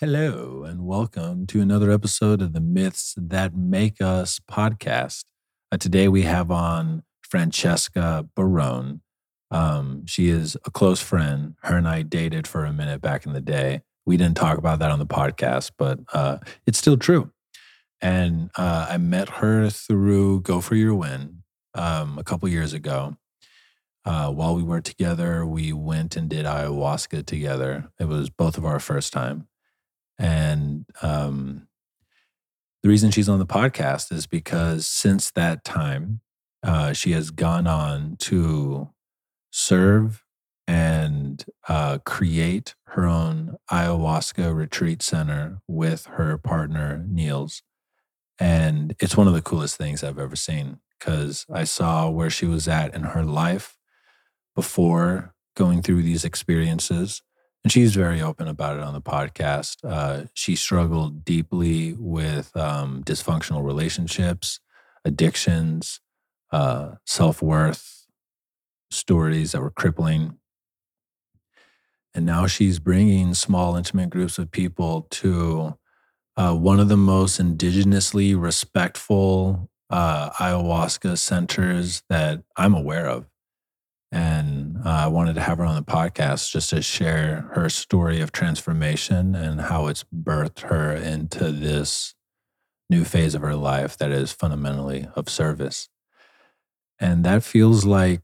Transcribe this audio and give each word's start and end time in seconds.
Hello, 0.00 0.62
and 0.62 0.86
welcome 0.86 1.44
to 1.48 1.60
another 1.60 1.90
episode 1.90 2.40
of 2.40 2.52
the 2.52 2.60
Myths 2.60 3.16
That 3.16 3.56
Make 3.56 4.00
Us 4.00 4.38
podcast. 4.48 5.24
Uh, 5.72 5.76
today 5.76 6.06
we 6.06 6.22
have 6.22 6.52
on 6.52 7.02
Francesca 7.22 8.24
Barone. 8.36 9.00
Um, 9.50 10.06
she 10.06 10.28
is 10.28 10.56
a 10.64 10.70
close 10.70 11.00
friend. 11.00 11.56
Her 11.64 11.76
and 11.76 11.88
I 11.88 12.02
dated 12.02 12.46
for 12.46 12.64
a 12.64 12.72
minute 12.72 13.00
back 13.00 13.26
in 13.26 13.32
the 13.32 13.40
day. 13.40 13.80
We 14.06 14.16
didn't 14.16 14.36
talk 14.36 14.56
about 14.56 14.78
that 14.78 14.92
on 14.92 15.00
the 15.00 15.04
podcast, 15.04 15.72
but 15.76 15.98
uh, 16.12 16.38
it's 16.64 16.78
still 16.78 16.96
true. 16.96 17.32
And 18.00 18.52
uh, 18.56 18.86
I 18.88 18.98
met 18.98 19.28
her 19.28 19.68
through 19.68 20.42
Go 20.42 20.60
for 20.60 20.76
Your 20.76 20.94
Win 20.94 21.42
um, 21.74 22.20
a 22.20 22.22
couple 22.22 22.48
years 22.48 22.72
ago. 22.72 23.16
Uh, 24.04 24.30
while 24.30 24.54
we 24.54 24.62
were 24.62 24.80
together, 24.80 25.44
we 25.44 25.72
went 25.72 26.14
and 26.14 26.30
did 26.30 26.46
ayahuasca 26.46 27.26
together. 27.26 27.90
It 27.98 28.06
was 28.06 28.30
both 28.30 28.56
of 28.56 28.64
our 28.64 28.78
first 28.78 29.12
time. 29.12 29.48
And 30.18 30.84
um, 31.02 31.68
the 32.82 32.88
reason 32.88 33.10
she's 33.10 33.28
on 33.28 33.38
the 33.38 33.46
podcast 33.46 34.12
is 34.12 34.26
because 34.26 34.86
since 34.86 35.30
that 35.32 35.64
time, 35.64 36.20
uh, 36.62 36.92
she 36.92 37.12
has 37.12 37.30
gone 37.30 37.66
on 37.66 38.16
to 38.18 38.90
serve 39.50 40.24
and 40.66 41.44
uh, 41.68 41.98
create 42.04 42.74
her 42.88 43.06
own 43.06 43.56
ayahuasca 43.70 44.54
retreat 44.54 45.02
center 45.02 45.60
with 45.66 46.06
her 46.06 46.36
partner, 46.36 47.04
Niels. 47.08 47.62
And 48.38 48.94
it's 49.00 49.16
one 49.16 49.26
of 49.26 49.34
the 49.34 49.42
coolest 49.42 49.76
things 49.76 50.04
I've 50.04 50.18
ever 50.18 50.36
seen 50.36 50.78
because 50.98 51.46
I 51.52 51.64
saw 51.64 52.10
where 52.10 52.30
she 52.30 52.46
was 52.46 52.68
at 52.68 52.94
in 52.94 53.02
her 53.02 53.24
life 53.24 53.76
before 54.54 55.34
going 55.56 55.82
through 55.82 56.02
these 56.02 56.24
experiences 56.24 57.22
and 57.64 57.72
she's 57.72 57.94
very 57.94 58.22
open 58.22 58.48
about 58.48 58.76
it 58.76 58.82
on 58.82 58.94
the 58.94 59.00
podcast. 59.00 59.76
Uh, 59.84 60.26
she 60.34 60.54
struggled 60.56 61.24
deeply 61.24 61.94
with 61.98 62.56
um, 62.56 63.02
dysfunctional 63.04 63.64
relationships, 63.64 64.60
addictions, 65.04 66.00
uh, 66.52 66.92
self 67.04 67.42
worth, 67.42 68.06
stories 68.90 69.52
that 69.52 69.60
were 69.60 69.70
crippling. 69.70 70.38
And 72.14 72.24
now 72.24 72.46
she's 72.46 72.78
bringing 72.78 73.34
small, 73.34 73.76
intimate 73.76 74.10
groups 74.10 74.38
of 74.38 74.50
people 74.50 75.06
to 75.10 75.76
uh, 76.36 76.54
one 76.54 76.80
of 76.80 76.88
the 76.88 76.96
most 76.96 77.40
indigenously 77.40 78.40
respectful 78.40 79.68
uh, 79.90 80.30
ayahuasca 80.30 81.18
centers 81.18 82.02
that 82.08 82.42
I'm 82.56 82.74
aware 82.74 83.08
of. 83.08 83.26
And 84.10 84.78
uh, 84.84 84.90
I 84.90 85.06
wanted 85.06 85.34
to 85.34 85.42
have 85.42 85.58
her 85.58 85.64
on 85.64 85.74
the 85.74 85.82
podcast 85.82 86.50
just 86.50 86.70
to 86.70 86.80
share 86.80 87.50
her 87.52 87.68
story 87.68 88.20
of 88.20 88.32
transformation 88.32 89.34
and 89.34 89.60
how 89.60 89.86
it's 89.86 90.04
birthed 90.04 90.60
her 90.60 90.92
into 90.92 91.52
this 91.52 92.14
new 92.88 93.04
phase 93.04 93.34
of 93.34 93.42
her 93.42 93.54
life 93.54 93.98
that 93.98 94.10
is 94.10 94.32
fundamentally 94.32 95.06
of 95.14 95.28
service. 95.28 95.88
And 96.98 97.24
that 97.24 97.44
feels 97.44 97.84
like 97.84 98.22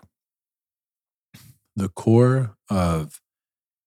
the 1.77 1.89
core 1.89 2.57
of 2.71 3.21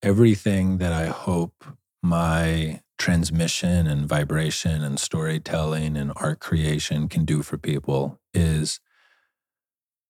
everything 0.03 0.77
that 0.77 0.93
I 0.93 1.07
hope 1.07 1.63
my 2.03 2.81
transmission 2.97 3.87
and 3.87 4.07
vibration 4.07 4.83
and 4.83 4.99
storytelling 4.99 5.97
and 5.97 6.11
art 6.15 6.39
creation 6.39 7.07
can 7.07 7.25
do 7.25 7.43
for 7.43 7.57
people 7.57 8.19
is 8.33 8.79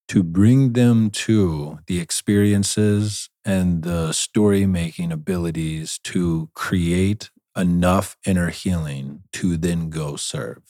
to 0.07 0.23
bring 0.23 0.73
them 0.73 1.09
to 1.09 1.79
the 1.87 1.99
experiences 1.99 3.29
and 3.43 3.83
the 3.83 4.13
story 4.13 4.65
making 4.65 5.11
abilities 5.11 5.99
to 6.03 6.49
create 6.53 7.29
enough 7.55 8.15
inner 8.25 8.49
healing 8.49 9.23
to 9.33 9.57
then 9.57 9.89
go 9.89 10.15
serve. 10.15 10.61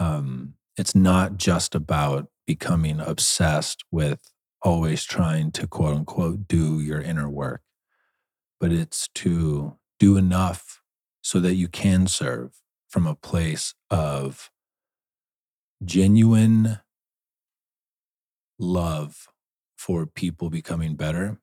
Um, 0.00 0.54
it's 0.76 0.94
not 0.94 1.36
just 1.36 1.74
about 1.74 2.28
becoming 2.46 3.00
obsessed 3.00 3.84
with 3.90 4.18
always 4.62 5.04
trying 5.04 5.52
to 5.52 5.66
quote 5.66 5.94
unquote 5.94 6.48
do 6.48 6.80
your 6.80 7.00
inner 7.00 7.28
work, 7.28 7.62
but 8.58 8.72
it's 8.72 9.08
to 9.14 9.76
do 10.00 10.16
enough 10.16 10.80
so 11.22 11.38
that 11.40 11.54
you 11.54 11.68
can 11.68 12.06
serve 12.06 12.52
from 12.88 13.06
a 13.06 13.14
place 13.14 13.74
of 13.90 14.50
genuine 15.84 16.80
love 18.58 19.28
for 19.76 20.06
people 20.06 20.50
becoming 20.50 20.94
better 20.94 21.38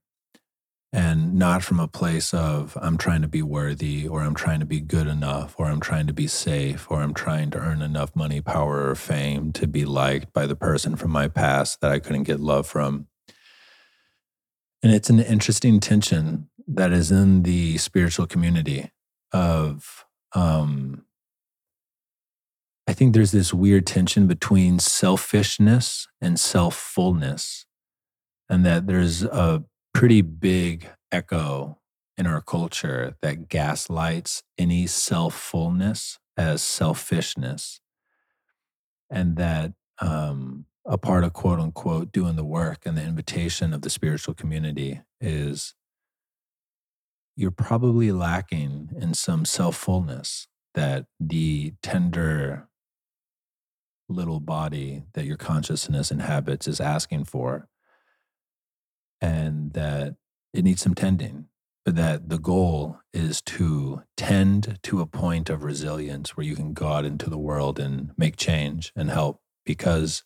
and 0.93 1.35
not 1.35 1.63
from 1.63 1.79
a 1.79 1.87
place 1.87 2.33
of 2.33 2.77
I'm 2.81 2.97
trying 2.97 3.21
to 3.21 3.27
be 3.27 3.41
worthy 3.41 4.07
or 4.07 4.21
I'm 4.21 4.35
trying 4.35 4.59
to 4.59 4.65
be 4.65 4.81
good 4.81 5.07
enough 5.07 5.55
or 5.57 5.67
I'm 5.67 5.79
trying 5.79 6.07
to 6.07 6.13
be 6.13 6.27
safe 6.27 6.89
or 6.89 7.01
I'm 7.01 7.13
trying 7.13 7.49
to 7.51 7.59
earn 7.59 7.81
enough 7.81 8.13
money, 8.15 8.41
power, 8.41 8.89
or 8.89 8.95
fame 8.95 9.53
to 9.53 9.67
be 9.67 9.85
liked 9.85 10.33
by 10.33 10.45
the 10.45 10.55
person 10.55 10.97
from 10.97 11.11
my 11.11 11.29
past 11.29 11.79
that 11.79 11.91
I 11.91 11.99
couldn't 11.99 12.23
get 12.23 12.41
love 12.41 12.67
from. 12.67 13.07
And 14.83 14.91
it's 14.91 15.09
an 15.09 15.19
interesting 15.19 15.79
tension 15.79 16.49
that 16.67 16.91
is 16.91 17.11
in 17.11 17.43
the 17.43 17.77
spiritual 17.77 18.27
community 18.27 18.91
of 19.31 20.05
um, 20.33 21.05
I 22.91 22.93
think 22.93 23.13
there's 23.13 23.31
this 23.31 23.53
weird 23.53 23.87
tension 23.87 24.27
between 24.27 24.77
selfishness 24.77 26.09
and 26.19 26.37
self 26.37 26.75
fullness, 26.75 27.65
and 28.49 28.65
that 28.65 28.85
there's 28.85 29.23
a 29.23 29.63
pretty 29.93 30.19
big 30.19 30.89
echo 31.09 31.79
in 32.17 32.27
our 32.27 32.41
culture 32.41 33.15
that 33.21 33.47
gaslights 33.47 34.43
any 34.57 34.87
self 34.87 35.33
fullness 35.33 36.19
as 36.35 36.61
selfishness. 36.61 37.79
And 39.09 39.37
that 39.37 39.71
um, 40.01 40.65
a 40.85 40.97
part 40.97 41.23
of 41.23 41.31
quote 41.31 41.61
unquote 41.61 42.11
doing 42.11 42.35
the 42.35 42.43
work 42.43 42.79
and 42.85 42.97
the 42.97 43.05
invitation 43.05 43.73
of 43.73 43.83
the 43.83 43.89
spiritual 43.89 44.33
community 44.33 44.99
is 45.21 45.75
you're 47.37 47.51
probably 47.51 48.11
lacking 48.11 48.89
in 48.99 49.13
some 49.13 49.45
self 49.45 49.77
fullness 49.77 50.49
that 50.73 51.05
the 51.21 51.73
tender 51.81 52.67
little 54.11 54.39
body 54.39 55.03
that 55.13 55.25
your 55.25 55.37
consciousness 55.37 56.11
inhabits 56.11 56.67
is 56.67 56.79
asking 56.79 57.25
for 57.25 57.67
and 59.19 59.73
that 59.73 60.15
it 60.53 60.63
needs 60.63 60.81
some 60.81 60.95
tending 60.95 61.47
but 61.83 61.95
that 61.95 62.29
the 62.29 62.37
goal 62.37 62.99
is 63.11 63.41
to 63.41 64.03
tend 64.15 64.77
to 64.83 65.01
a 65.01 65.07
point 65.07 65.49
of 65.49 65.63
resilience 65.63 66.37
where 66.37 66.45
you 66.45 66.55
can 66.55 66.73
go 66.73 66.87
out 66.87 67.05
into 67.05 67.29
the 67.29 67.39
world 67.39 67.79
and 67.79 68.11
make 68.17 68.37
change 68.37 68.93
and 68.95 69.09
help 69.09 69.41
because 69.65 70.23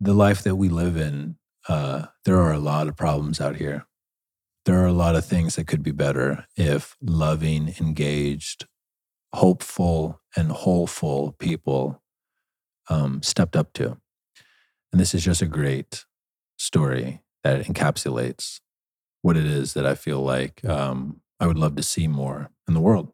the 0.00 0.14
life 0.14 0.42
that 0.42 0.56
we 0.56 0.68
live 0.68 0.96
in 0.96 1.36
uh, 1.68 2.06
there 2.24 2.40
are 2.40 2.52
a 2.52 2.58
lot 2.58 2.88
of 2.88 2.96
problems 2.96 3.40
out 3.40 3.56
here. 3.56 3.86
There 4.64 4.78
are 4.82 4.86
a 4.86 4.92
lot 4.92 5.16
of 5.16 5.24
things 5.24 5.56
that 5.56 5.66
could 5.66 5.82
be 5.82 5.92
better 5.92 6.46
if 6.56 6.96
loving 7.00 7.74
engaged 7.80 8.66
hopeful 9.32 10.20
and 10.36 10.50
wholeful 10.50 11.36
people 11.38 11.99
um, 12.90 13.22
stepped 13.22 13.56
up 13.56 13.72
to. 13.74 13.96
And 14.92 15.00
this 15.00 15.14
is 15.14 15.24
just 15.24 15.40
a 15.40 15.46
great 15.46 16.04
story 16.58 17.22
that 17.42 17.64
encapsulates 17.64 18.60
what 19.22 19.36
it 19.36 19.46
is 19.46 19.72
that 19.74 19.86
I 19.86 19.94
feel 19.94 20.20
like 20.20 20.64
um, 20.64 21.20
I 21.38 21.46
would 21.46 21.58
love 21.58 21.76
to 21.76 21.82
see 21.82 22.06
more 22.06 22.50
in 22.68 22.74
the 22.74 22.80
world. 22.80 23.12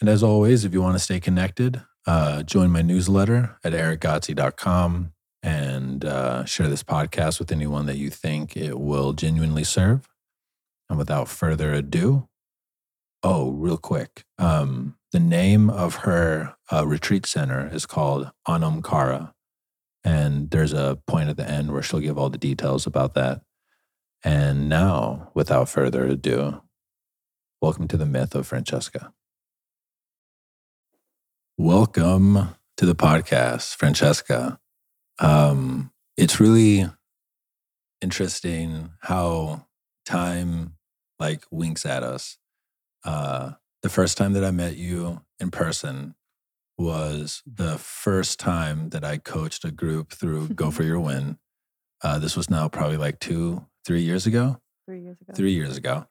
And 0.00 0.08
as 0.08 0.22
always, 0.22 0.64
if 0.64 0.72
you 0.72 0.82
want 0.82 0.96
to 0.96 1.02
stay 1.02 1.20
connected, 1.20 1.82
uh, 2.06 2.42
join 2.42 2.70
my 2.70 2.82
newsletter 2.82 3.56
at 3.62 3.72
erickgodsey.com 3.72 5.12
and 5.42 6.04
uh, 6.04 6.44
share 6.44 6.68
this 6.68 6.82
podcast 6.82 7.38
with 7.38 7.52
anyone 7.52 7.86
that 7.86 7.96
you 7.96 8.10
think 8.10 8.56
it 8.56 8.78
will 8.78 9.12
genuinely 9.12 9.64
serve. 9.64 10.08
And 10.88 10.98
without 10.98 11.28
further 11.28 11.72
ado, 11.72 12.28
oh, 13.22 13.50
real 13.52 13.76
quick, 13.76 14.24
um, 14.38 14.96
the 15.12 15.20
name 15.20 15.68
of 15.68 15.96
her 15.96 16.54
uh, 16.72 16.86
retreat 16.86 17.26
center 17.26 17.68
is 17.72 17.84
called 17.84 18.30
Anam 18.48 18.82
Cara. 18.82 19.34
And 20.02 20.50
there's 20.50 20.72
a 20.72 20.98
point 21.06 21.28
at 21.28 21.36
the 21.36 21.48
end 21.48 21.70
where 21.70 21.82
she'll 21.82 22.00
give 22.00 22.16
all 22.16 22.30
the 22.30 22.38
details 22.38 22.86
about 22.86 23.12
that. 23.14 23.42
And 24.24 24.70
now, 24.70 25.30
without 25.34 25.68
further 25.68 26.06
ado, 26.06 26.62
welcome 27.60 27.88
to 27.88 27.98
the 27.98 28.06
myth 28.06 28.34
of 28.34 28.46
Francesca. 28.46 29.12
Welcome 31.58 32.56
to 32.78 32.86
the 32.86 32.94
podcast, 32.94 33.76
Francesca. 33.76 34.58
Um, 35.18 35.92
it's 36.16 36.40
really 36.40 36.86
interesting 38.00 38.92
how 39.02 39.66
time 40.06 40.76
like 41.20 41.44
winks 41.50 41.84
at 41.84 42.02
us. 42.02 42.38
Uh, 43.04 43.52
the 43.82 43.88
first 43.88 44.16
time 44.16 44.32
that 44.32 44.44
I 44.44 44.50
met 44.50 44.76
you 44.76 45.22
in 45.40 45.50
person 45.50 46.14
was 46.78 47.42
the 47.46 47.78
first 47.78 48.40
time 48.40 48.90
that 48.90 49.04
I 49.04 49.18
coached 49.18 49.64
a 49.64 49.70
group 49.70 50.12
through 50.12 50.48
Go 50.48 50.70
for 50.70 50.84
Your 50.84 51.00
Win. 51.00 51.38
Uh, 52.02 52.18
this 52.18 52.36
was 52.36 52.48
now 52.48 52.68
probably 52.68 52.96
like 52.96 53.18
two, 53.20 53.66
three 53.84 54.02
years 54.02 54.26
ago. 54.26 54.60
Three 54.86 55.00
years 55.00 55.20
ago. 55.20 55.32
Three 55.34 55.52
years 55.52 55.76
ago. 55.76 56.06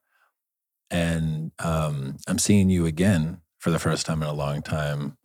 And 0.90 1.52
um, 1.60 2.18
I'm 2.28 2.40
seeing 2.40 2.70
you 2.70 2.86
again 2.86 3.42
for 3.60 3.72
the 3.72 3.80
first 3.80 4.06
time 4.06 4.22
in 4.22 4.28
a 4.28 4.34
long 4.34 4.62
time 4.62 5.18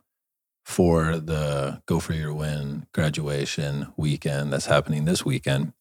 for 0.65 1.17
the 1.17 1.81
Go 1.85 1.99
for 1.99 2.13
Your 2.13 2.33
Win 2.33 2.87
graduation 2.93 3.87
weekend 3.97 4.51
that's 4.51 4.65
happening 4.65 5.05
this 5.05 5.25
weekend. 5.25 5.73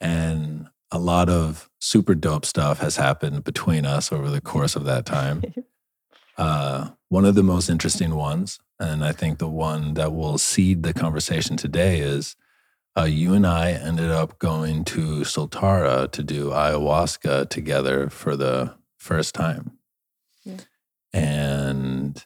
And 0.00 0.68
a 0.92 0.98
lot 0.98 1.28
of 1.28 1.70
super 1.80 2.14
dope 2.14 2.44
stuff 2.44 2.78
has 2.80 2.96
happened 2.96 3.42
between 3.44 3.86
us 3.86 4.12
over 4.12 4.30
the 4.30 4.40
course 4.40 4.76
of 4.76 4.84
that 4.84 5.06
time. 5.06 5.42
Uh, 6.38 6.88
one 7.10 7.26
of 7.26 7.34
the 7.34 7.42
most 7.42 7.68
interesting 7.68 8.14
ones, 8.14 8.58
and 8.80 9.04
I 9.04 9.12
think 9.12 9.38
the 9.38 9.50
one 9.50 9.92
that 9.94 10.14
will 10.14 10.38
seed 10.38 10.82
the 10.82 10.94
conversation 10.94 11.58
today, 11.58 12.00
is 12.00 12.36
uh, 12.98 13.04
you 13.04 13.34
and 13.34 13.46
I 13.46 13.72
ended 13.72 14.10
up 14.10 14.38
going 14.38 14.84
to 14.86 15.20
Soltara 15.20 16.10
to 16.10 16.22
do 16.22 16.48
ayahuasca 16.48 17.50
together 17.50 18.08
for 18.08 18.34
the 18.34 18.74
first 18.96 19.34
time. 19.34 19.78
Yeah. 20.42 20.56
And 21.12 22.24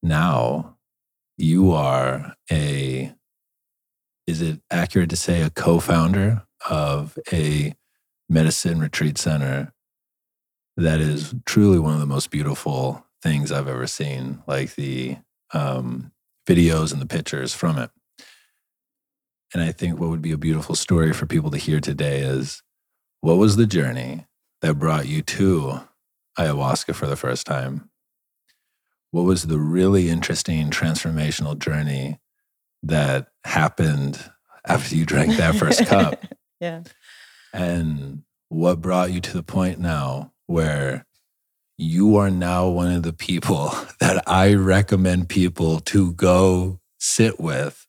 now 0.00 0.76
you 1.36 1.72
are 1.72 2.34
a, 2.52 3.12
is 4.28 4.40
it 4.40 4.60
accurate 4.70 5.10
to 5.10 5.16
say 5.16 5.42
a 5.42 5.50
co 5.50 5.80
founder 5.80 6.46
of 6.68 7.18
a 7.32 7.74
medicine 8.28 8.80
retreat 8.80 9.18
center 9.18 9.72
that 10.76 11.00
is 11.00 11.34
truly 11.44 11.78
one 11.78 11.94
of 11.94 12.00
the 12.00 12.06
most 12.06 12.30
beautiful 12.30 13.04
things 13.22 13.50
I've 13.50 13.68
ever 13.68 13.86
seen, 13.86 14.42
like 14.46 14.74
the 14.76 15.16
um, 15.52 16.12
videos 16.46 16.92
and 16.92 17.00
the 17.00 17.06
pictures 17.06 17.52
from 17.52 17.78
it. 17.78 17.90
And 19.52 19.62
I 19.62 19.72
think 19.72 19.98
what 19.98 20.10
would 20.10 20.22
be 20.22 20.32
a 20.32 20.38
beautiful 20.38 20.74
story 20.74 21.12
for 21.12 21.26
people 21.26 21.50
to 21.50 21.58
hear 21.58 21.80
today 21.80 22.20
is 22.20 22.62
what 23.20 23.38
was 23.38 23.56
the 23.56 23.66
journey 23.66 24.26
that 24.60 24.74
brought 24.74 25.06
you 25.06 25.22
to 25.22 25.80
ayahuasca 26.38 26.94
for 26.94 27.06
the 27.06 27.16
first 27.16 27.46
time? 27.46 27.90
What 29.10 29.22
was 29.22 29.44
the 29.44 29.58
really 29.58 30.10
interesting 30.10 30.70
transformational 30.70 31.58
journey 31.58 32.20
that 32.82 33.28
happened 33.44 34.30
after 34.66 34.94
you 34.94 35.06
drank 35.06 35.36
that 35.36 35.56
first 35.56 35.86
cup? 35.86 36.24
Yeah. 36.60 36.82
And 37.52 38.22
what 38.48 38.80
brought 38.80 39.12
you 39.12 39.20
to 39.20 39.32
the 39.32 39.42
point 39.42 39.78
now 39.78 40.32
where 40.46 41.06
you 41.76 42.16
are 42.16 42.30
now 42.30 42.68
one 42.68 42.92
of 42.92 43.02
the 43.04 43.12
people 43.12 43.72
that 44.00 44.22
I 44.26 44.54
recommend 44.54 45.28
people 45.28 45.80
to 45.80 46.12
go 46.12 46.80
sit 46.98 47.38
with. 47.38 47.86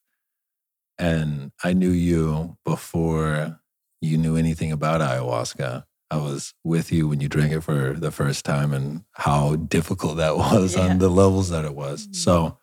And 0.98 1.52
I 1.64 1.74
knew 1.74 1.92
you 1.92 2.58
before 2.66 3.60
you 4.02 4.18
knew 4.18 4.36
anything 4.36 4.72
about 4.72 5.02
ayahuasca. 5.02 5.86
I 6.12 6.18
was 6.18 6.54
with 6.64 6.92
you 6.92 7.08
when 7.08 7.22
you 7.22 7.30
drank 7.30 7.54
it 7.54 7.62
for 7.62 7.94
the 7.94 8.12
first 8.12 8.44
time 8.44 8.74
and 8.74 9.04
how 9.14 9.56
difficult 9.56 10.18
that 10.18 10.36
was 10.38 10.76
yeah. 10.76 10.88
on 10.88 11.00
the 11.00 11.10
levels 11.10 11.50
that 11.50 11.66
it 11.66 11.76
was. 11.76 12.04
Mm-hmm. 12.04 12.14
So, 12.14 12.58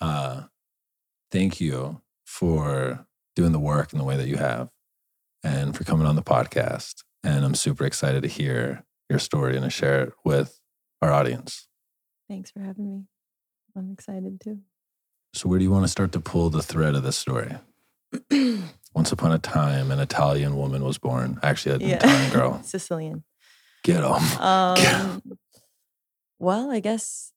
uh, 0.00 0.42
thank 1.30 1.60
you 1.60 2.00
for 2.24 3.06
doing 3.36 3.52
the 3.52 3.60
work 3.60 3.92
in 3.92 3.98
the 3.98 4.04
way 4.04 4.16
that 4.16 4.28
you 4.28 4.36
have 4.36 4.70
and 5.44 5.76
for 5.76 5.84
coming 5.84 6.06
on 6.06 6.16
the 6.16 6.22
podcast. 6.22 7.04
And 7.22 7.44
I'm 7.44 7.54
super 7.54 7.84
excited 7.84 8.22
to 8.22 8.28
hear 8.28 8.84
your 9.08 9.18
story 9.18 9.54
and 9.54 9.64
to 9.64 9.70
share 9.70 10.04
it 10.04 10.12
with 10.24 10.58
our 11.00 11.12
audience. 11.12 11.68
Thanks 12.28 12.50
for 12.50 12.60
having 12.60 12.90
me. 12.90 13.04
I'm 13.76 13.92
excited 13.92 14.40
too. 14.40 14.60
So, 15.34 15.48
where 15.48 15.58
do 15.58 15.64
you 15.64 15.70
want 15.70 15.84
to 15.84 15.88
start 15.88 16.12
to 16.12 16.20
pull 16.20 16.50
the 16.50 16.62
thread 16.62 16.94
of 16.94 17.02
the 17.02 17.12
story? 17.12 17.54
Once 18.94 19.10
upon 19.10 19.32
a 19.32 19.38
time, 19.38 19.90
an 19.90 19.98
Italian 19.98 20.56
woman 20.56 20.84
was 20.84 20.98
born. 20.98 21.38
Actually, 21.42 21.74
an 21.74 21.80
yeah. 21.82 21.96
Italian 21.96 22.32
girl. 22.32 22.62
Sicilian. 22.64 23.24
Get 23.82 24.00
them. 24.00 24.40
Um, 24.40 24.76
Get 24.76 25.38
well, 26.38 26.70
I 26.70 26.80
guess 26.80 27.32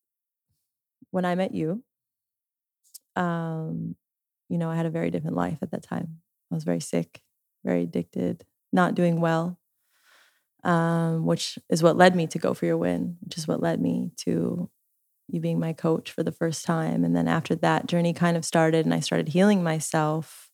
when 1.11 1.25
I 1.25 1.35
met 1.35 1.53
you, 1.53 1.83
um, 3.15 3.95
you 4.49 4.57
know, 4.57 4.69
I 4.69 4.75
had 4.75 4.85
a 4.85 4.91
very 4.91 5.09
different 5.09 5.35
life 5.35 5.57
at 5.61 5.71
that 5.71 5.83
time. 5.83 6.19
I 6.51 6.55
was 6.55 6.63
very 6.63 6.79
sick, 6.79 7.21
very 7.67 7.83
addicted, 7.83 8.45
not 8.71 8.95
doing 8.95 9.21
well 9.21 9.59
um, 10.67 11.25
which 11.25 11.57
is 11.69 11.81
what 11.81 11.97
led 11.97 12.15
me 12.15 12.27
to 12.27 12.39
go 12.39 12.53
for 12.53 12.65
your 12.65 12.77
win, 12.77 13.17
which 13.21 13.37
is 13.37 13.47
what 13.47 13.61
led 13.61 13.81
me 13.81 14.11
to 14.17 14.69
you 15.29 15.39
being 15.39 15.59
my 15.59 15.73
coach 15.73 16.11
for 16.11 16.23
the 16.23 16.31
first 16.31 16.65
time. 16.65 17.03
And 17.03 17.15
then 17.15 17.27
after 17.27 17.55
that 17.55 17.87
journey 17.87 18.13
kind 18.13 18.37
of 18.37 18.45
started 18.45 18.85
and 18.85 18.93
I 18.93 18.99
started 18.99 19.29
healing 19.29 19.63
myself, 19.63 20.49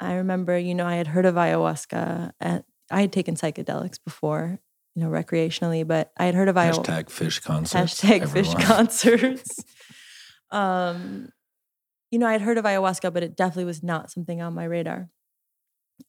I 0.00 0.14
remember, 0.14 0.58
you 0.58 0.74
know, 0.74 0.86
I 0.86 0.96
had 0.96 1.08
heard 1.08 1.26
of 1.26 1.34
ayahuasca 1.34 2.32
and 2.40 2.64
I 2.90 3.00
had 3.02 3.12
taken 3.12 3.34
psychedelics 3.34 3.98
before, 4.02 4.58
you 4.94 5.02
know, 5.02 5.10
recreationally, 5.10 5.86
but 5.86 6.12
I 6.16 6.24
had 6.24 6.34
heard 6.34 6.48
of 6.48 6.56
ayahuasca. 6.56 6.84
Hashtag 6.84 7.04
Phish 7.06 7.42
concerts. 7.42 8.02
Hashtag 8.02 8.22
everyone. 8.22 8.54
Phish 8.54 8.64
concerts. 8.64 9.64
um, 10.50 11.30
you 12.10 12.18
know, 12.18 12.26
I 12.26 12.32
had 12.32 12.42
heard 12.42 12.58
of 12.58 12.64
ayahuasca, 12.64 13.12
but 13.12 13.22
it 13.22 13.36
definitely 13.36 13.64
was 13.64 13.82
not 13.82 14.10
something 14.10 14.40
on 14.40 14.54
my 14.54 14.64
radar 14.64 15.10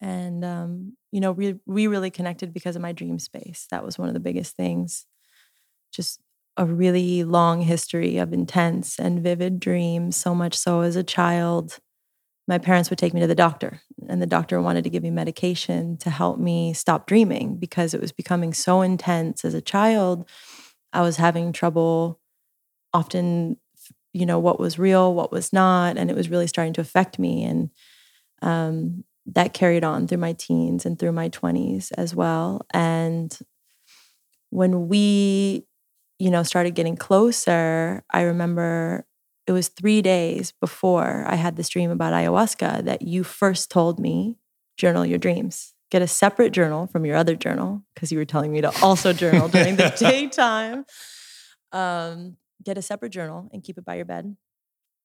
and 0.01 0.43
um, 0.45 0.93
you 1.11 1.19
know 1.21 1.31
we 1.31 1.55
we 1.65 1.87
really 1.87 2.11
connected 2.11 2.53
because 2.53 2.75
of 2.75 2.81
my 2.81 2.91
dream 2.93 3.19
space. 3.19 3.67
That 3.71 3.85
was 3.85 3.97
one 3.99 4.07
of 4.09 4.13
the 4.13 4.19
biggest 4.19 4.55
things. 4.55 5.05
Just 5.91 6.19
a 6.57 6.65
really 6.65 7.23
long 7.23 7.61
history 7.61 8.17
of 8.17 8.33
intense 8.33 8.99
and 8.99 9.21
vivid 9.23 9.59
dreams 9.59 10.15
so 10.17 10.33
much 10.35 10.55
so 10.55 10.81
as 10.81 10.95
a 10.95 11.03
child 11.03 11.77
my 12.47 12.57
parents 12.57 12.89
would 12.89 12.99
take 12.99 13.13
me 13.13 13.21
to 13.21 13.27
the 13.27 13.35
doctor 13.35 13.81
and 14.09 14.21
the 14.21 14.27
doctor 14.27 14.61
wanted 14.61 14.83
to 14.83 14.89
give 14.89 15.03
me 15.03 15.11
medication 15.11 15.97
to 15.97 16.09
help 16.09 16.39
me 16.39 16.73
stop 16.73 17.07
dreaming 17.07 17.57
because 17.57 17.93
it 17.93 18.01
was 18.01 18.11
becoming 18.11 18.53
so 18.53 18.81
intense. 18.81 19.45
As 19.45 19.53
a 19.53 19.61
child 19.61 20.29
i 20.93 21.01
was 21.01 21.17
having 21.17 21.53
trouble 21.53 22.19
often 22.93 23.57
you 24.13 24.25
know 24.25 24.39
what 24.39 24.59
was 24.59 24.79
real 24.79 25.13
what 25.13 25.31
was 25.31 25.53
not 25.53 25.97
and 25.97 26.09
it 26.09 26.15
was 26.17 26.29
really 26.29 26.47
starting 26.47 26.73
to 26.73 26.81
affect 26.81 27.19
me. 27.19 27.43
And 27.43 27.69
um, 28.41 29.03
that 29.27 29.53
carried 29.53 29.83
on 29.83 30.07
through 30.07 30.19
my 30.19 30.33
teens 30.33 30.85
and 30.85 30.97
through 30.97 31.11
my 31.11 31.29
20s 31.29 31.91
as 31.97 32.15
well. 32.15 32.65
And 32.73 33.37
when 34.49 34.87
we, 34.87 35.65
you 36.17 36.31
know, 36.31 36.43
started 36.43 36.75
getting 36.75 36.95
closer, 36.95 38.03
I 38.11 38.21
remember 38.21 39.05
it 39.45 39.51
was 39.51 39.67
three 39.67 40.01
days 40.01 40.53
before 40.59 41.25
I 41.27 41.35
had 41.35 41.55
this 41.55 41.69
dream 41.69 41.91
about 41.91 42.13
ayahuasca 42.13 42.85
that 42.85 43.01
you 43.01 43.23
first 43.23 43.69
told 43.69 43.99
me 43.99 44.37
journal 44.77 45.05
your 45.05 45.19
dreams. 45.19 45.73
Get 45.89 46.01
a 46.01 46.07
separate 46.07 46.51
journal 46.51 46.87
from 46.87 47.05
your 47.05 47.15
other 47.15 47.35
journal 47.35 47.83
because 47.93 48.11
you 48.11 48.17
were 48.17 48.25
telling 48.25 48.51
me 48.51 48.61
to 48.61 48.71
also 48.81 49.13
journal 49.13 49.47
during 49.47 49.75
the 49.77 49.93
daytime. 49.99 50.85
Um, 51.71 52.37
get 52.63 52.77
a 52.77 52.81
separate 52.81 53.11
journal 53.11 53.49
and 53.53 53.63
keep 53.63 53.77
it 53.77 53.85
by 53.85 53.95
your 53.95 54.05
bed 54.05 54.35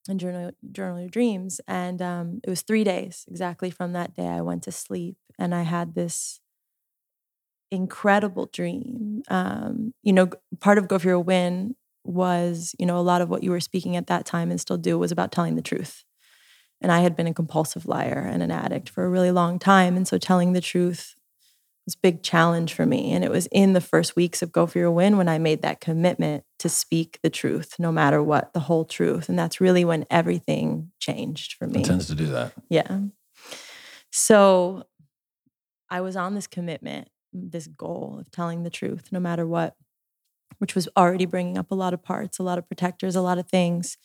and 0.09 0.19
journal 0.21 0.53
journal 0.73 1.01
your 1.01 1.09
dreams. 1.09 1.61
And 1.67 2.03
um, 2.03 2.41
it 2.45 2.51
was 2.51 2.63
three 2.63 2.85
days 2.85 3.25
exactly 3.29 3.71
from 3.71 3.93
that 3.93 4.15
day. 4.15 4.27
I 4.27 4.41
went 4.41 4.63
to 4.65 4.73
sleep 4.73 5.17
and 5.39 5.55
I 5.55 5.63
had 5.63 5.95
this 5.95 6.41
incredible 7.71 8.49
dream. 8.53 9.23
Um, 9.29 9.95
you 10.03 10.13
know, 10.13 10.31
part 10.61 10.79
of 10.79 10.89
Go 10.89 10.99
for 10.99 11.09
Your 11.09 11.21
Win 11.21 11.75
was, 12.05 12.75
you 12.79 12.87
know, 12.87 12.99
a 12.99 13.01
lot 13.01 13.23
of 13.23 13.29
what 13.29 13.43
you 13.43 13.51
were 13.51 13.61
speaking 13.61 13.97
at 13.97 14.09
that 14.09 14.27
time 14.27 14.51
and 14.51 14.61
still 14.61 14.77
do 14.77 14.99
was 14.99 15.13
about 15.13 15.33
telling 15.33 15.57
the 15.57 15.63
truth. 15.63 16.05
And 16.81 16.93
I 16.93 17.01
had 17.01 17.17
been 17.17 17.29
a 17.29 17.35
compulsive 17.35 17.87
liar 17.87 18.29
and 18.31 18.43
an 18.43 18.51
addict 18.51 18.89
for 18.89 19.05
a 19.05 19.09
really 19.09 19.31
long 19.31 19.59
time. 19.59 19.97
And 19.97 20.07
so 20.07 20.19
telling 20.19 20.53
the 20.53 20.61
truth 20.61 21.15
was 21.87 21.95
a 21.95 21.99
big 22.03 22.23
challenge 22.23 22.75
for 22.75 22.87
me. 22.87 23.13
And 23.13 23.25
it 23.25 23.31
was 23.31 23.47
in 23.51 23.73
the 23.73 23.81
first 23.81 24.15
weeks 24.15 24.43
of 24.43 24.53
Go 24.53 24.67
for 24.67 24.79
Your 24.79 24.91
Win 24.91 25.17
when 25.17 25.29
I 25.29 25.39
made 25.39 25.63
that 25.63 25.81
commitment 25.81 26.45
to 26.61 26.69
speak 26.69 27.19
the 27.23 27.31
truth, 27.31 27.75
no 27.79 27.91
matter 27.91 28.23
what, 28.23 28.53
the 28.53 28.61
whole 28.61 28.85
truth. 28.85 29.29
And 29.29 29.39
that's 29.39 29.61
really 29.61 29.85
when 29.85 30.07
everything 30.11 30.93
changed 31.01 31.55
for 31.55 31.67
me. 31.67 31.81
It 31.81 31.87
tends 31.87 32.07
to 32.07 32.15
do 32.15 32.27
that. 32.27 32.53
Yeah. 32.69 33.01
So 34.11 34.85
I 35.91 36.01
was 36.01 36.17
on 36.17 36.35
this 36.35 36.47
commitment, 36.47 37.09
this 37.33 37.67
goal 37.67 38.19
of 38.21 38.31
telling 38.31 38.63
the 38.63 38.71
truth, 38.71 39.09
no 39.11 39.19
matter 39.19 39.47
what, 39.47 39.75
which 40.59 40.75
was 40.75 40.89
already 40.97 41.27
bringing 41.27 41.59
up 41.59 41.71
a 41.71 41.75
lot 41.75 41.95
of 41.95 42.03
parts, 42.03 42.39
a 42.39 42.43
lot 42.43 42.59
of 42.59 42.69
protectors, 42.69 43.17
a 43.17 43.23
lot 43.23 43.39
of 43.39 43.49
things. 43.49 43.97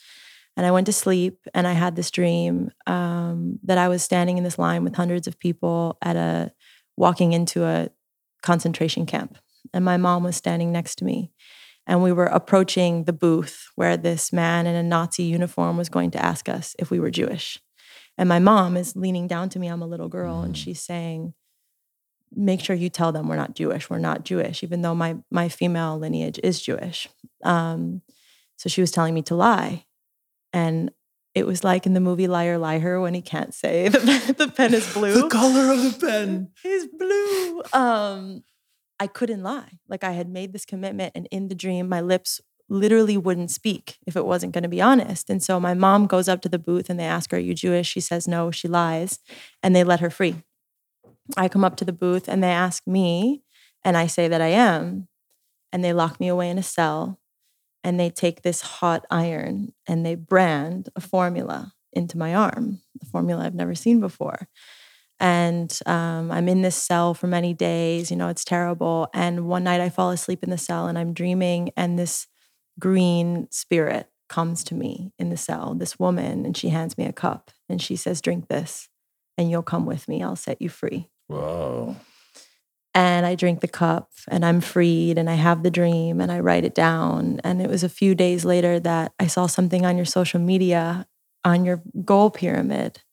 And 0.56 0.66
I 0.66 0.72
went 0.72 0.88
to 0.88 0.94
sleep 0.94 1.46
and 1.54 1.68
I 1.68 1.74
had 1.74 1.96
this 1.96 2.10
dream 2.10 2.72
um, 2.88 3.60
that 3.64 3.78
I 3.78 3.90
was 3.90 4.02
standing 4.02 4.40
in 4.40 4.44
this 4.44 4.58
line 4.58 4.84
with 4.84 4.96
hundreds 4.96 5.28
of 5.28 5.38
people 5.38 6.00
at 6.02 6.16
a 6.16 6.52
walking 6.98 7.34
into 7.34 7.64
a 7.64 7.90
concentration 8.42 9.06
camp. 9.06 9.38
And 9.74 9.86
my 9.86 9.98
mom 9.98 10.24
was 10.24 10.36
standing 10.36 10.72
next 10.72 10.96
to 10.96 11.06
me. 11.06 11.32
And 11.86 12.04
we 12.04 12.12
were 12.12 12.26
approaching 12.26 13.06
the 13.06 13.14
booth 13.14 13.68
where 13.76 13.96
this 13.96 14.34
man 14.34 14.68
in 14.68 14.76
a 14.76 14.84
Nazi 14.84 15.24
uniform 15.24 15.78
was 15.78 15.88
going 15.88 16.12
to 16.12 16.24
ask 16.24 16.50
us 16.50 16.76
if 16.80 16.92
we 16.92 17.00
were 17.00 17.12
Jewish. 17.12 17.60
And 18.18 18.28
my 18.28 18.40
mom 18.40 18.76
is 18.76 18.96
leaning 18.96 19.28
down 19.28 19.50
to 19.50 19.60
me. 19.60 19.68
I'm 19.68 19.82
a 19.82 19.88
little 19.88 20.10
girl, 20.10 20.42
and 20.42 20.54
mm. 20.54 20.58
she's 20.58 20.82
saying, 20.82 21.34
Make 22.36 22.60
sure 22.60 22.76
you 22.76 22.90
tell 22.90 23.14
them 23.14 23.30
we're 23.30 23.38
not 23.38 23.56
Jewish. 23.56 23.90
We're 23.90 24.00
not 24.00 24.26
Jewish, 24.26 24.62
even 24.62 24.82
though 24.82 24.94
my, 24.94 25.16
my 25.32 25.48
female 25.48 25.98
lineage 25.98 26.38
is 26.44 26.62
Jewish. 26.62 27.08
Um, 27.42 28.02
so 28.58 28.68
she 28.68 28.82
was 28.82 28.92
telling 28.92 29.14
me 29.14 29.22
to 29.24 29.36
lie. 29.36 29.86
And 30.52 30.92
it 31.38 31.46
was 31.46 31.64
like 31.64 31.86
in 31.86 31.94
the 31.94 32.00
movie 32.00 32.28
Liar 32.28 32.58
Liar 32.58 33.00
when 33.00 33.14
he 33.14 33.22
can't 33.22 33.54
say 33.54 33.88
the, 33.90 34.36
the 34.38 34.48
pen 34.48 34.74
is 34.74 34.92
blue. 34.94 35.22
the 35.22 35.28
color 35.28 35.72
of 35.72 35.84
the 35.84 36.06
pen 36.06 36.50
is 36.64 36.88
blue. 36.88 37.62
Um, 37.74 38.44
I 39.00 39.08
couldn't 39.08 39.44
lie. 39.44 39.80
Like 39.88 40.04
I 40.04 40.12
had 40.12 40.28
made 40.28 40.54
this 40.54 40.66
commitment, 40.66 41.14
and 41.16 41.28
in 41.32 41.48
the 41.48 41.56
dream, 41.56 41.88
my 41.88 42.02
lips 42.02 42.42
literally 42.70 43.18
wouldn't 43.18 43.52
speak 43.52 43.98
if 44.06 44.16
it 44.16 44.26
wasn't 44.26 44.52
going 44.52 44.64
to 44.64 44.70
be 44.70 44.82
honest. 44.82 45.30
And 45.30 45.42
so 45.42 45.60
my 45.60 45.74
mom 45.74 46.06
goes 46.08 46.28
up 46.28 46.42
to 46.42 46.50
the 46.50 46.60
booth 46.60 46.90
and 46.90 47.00
they 47.00 47.06
ask 47.06 47.32
her, 47.32 47.38
Are 47.38 47.40
you 47.40 47.54
Jewish? 47.54 47.88
She 47.88 48.02
says 48.02 48.28
no, 48.28 48.52
she 48.52 48.68
lies, 48.68 49.20
and 49.64 49.76
they 49.76 49.84
let 49.84 50.00
her 50.00 50.10
free. 50.10 50.44
I 51.36 51.48
come 51.48 51.64
up 51.64 51.76
to 51.78 51.86
the 51.86 51.94
booth 51.94 52.28
and 52.28 52.44
they 52.44 52.52
ask 52.52 52.86
me, 52.88 53.44
and 53.84 53.96
I 53.96 54.08
say 54.08 54.28
that 54.28 54.42
I 54.42 54.48
am. 54.48 55.08
And 55.72 55.84
they 55.84 55.94
lock 55.94 56.20
me 56.20 56.30
away 56.30 56.50
in 56.50 56.58
a 56.58 56.64
cell 56.64 57.20
and 57.88 57.98
they 57.98 58.10
take 58.10 58.42
this 58.42 58.60
hot 58.60 59.06
iron 59.10 59.72
and 59.88 60.06
they 60.06 60.14
brand 60.14 60.90
a 60.98 61.00
formula 61.00 61.72
into 61.94 62.18
my 62.18 62.36
arm, 62.36 62.82
a 63.02 63.06
formula 63.06 63.46
I've 63.46 63.56
never 63.56 63.76
seen 63.76 64.02
before. 64.02 64.50
And 65.22 65.72
um, 65.86 66.30
I'm 66.30 66.50
in 66.50 66.64
this 66.64 66.76
cell 66.76 67.14
for 67.14 67.28
many 67.28 67.54
days. 67.54 68.12
You 68.12 68.18
know, 68.18 68.28
it's 68.28 68.44
terrible. 68.44 69.08
And 69.14 69.48
one 69.48 69.64
night 69.64 69.80
I 69.80 69.88
fall 69.88 70.12
asleep 70.12 70.44
in 70.44 70.50
the 70.50 70.58
cell 70.58 70.88
and 70.88 71.00
I'm 71.00 71.14
dreaming, 71.14 71.72
and 71.78 71.98
this 71.98 72.28
green 72.78 73.48
spirit 73.52 74.10
comes 74.28 74.66
to 74.66 74.76
me 74.76 75.14
in 75.18 75.30
the 75.30 75.38
cell, 75.38 75.74
this 75.74 75.98
woman, 75.98 76.46
and 76.46 76.58
she 76.58 76.68
hands 76.68 76.98
me 76.98 77.06
a 77.06 77.14
cup 77.14 77.52
and 77.70 77.82
she 77.82 77.96
says, 77.96 78.20
Drink 78.20 78.50
this 78.50 78.90
and 79.38 79.50
you'll 79.50 79.64
come 79.64 79.86
with 79.86 80.10
me. 80.10 80.22
I'll 80.22 80.36
set 80.36 80.62
you 80.62 80.68
free. 80.68 81.08
Whoa. 81.28 81.96
And 82.98 83.28
I 83.28 83.36
drink 83.36 83.62
the 83.62 83.68
cup 83.68 84.10
and 84.28 84.44
I'm 84.44 84.60
freed 84.60 85.20
and 85.20 85.30
I 85.30 85.36
have 85.36 85.62
the 85.62 85.70
dream 85.70 86.20
and 86.20 86.32
I 86.32 86.40
write 86.40 86.66
it 86.66 86.74
down. 86.74 87.40
And 87.44 87.62
it 87.62 87.70
was 87.70 87.84
a 87.84 87.90
few 87.90 88.16
days 88.16 88.44
later 88.44 88.80
that 88.80 89.14
I 89.20 89.28
saw 89.28 89.46
something 89.46 89.86
on 89.86 89.98
your 89.98 90.06
social 90.06 90.40
media 90.40 91.06
on 91.46 91.64
your 91.64 91.84
goal 92.04 92.32
pyramid 92.32 93.04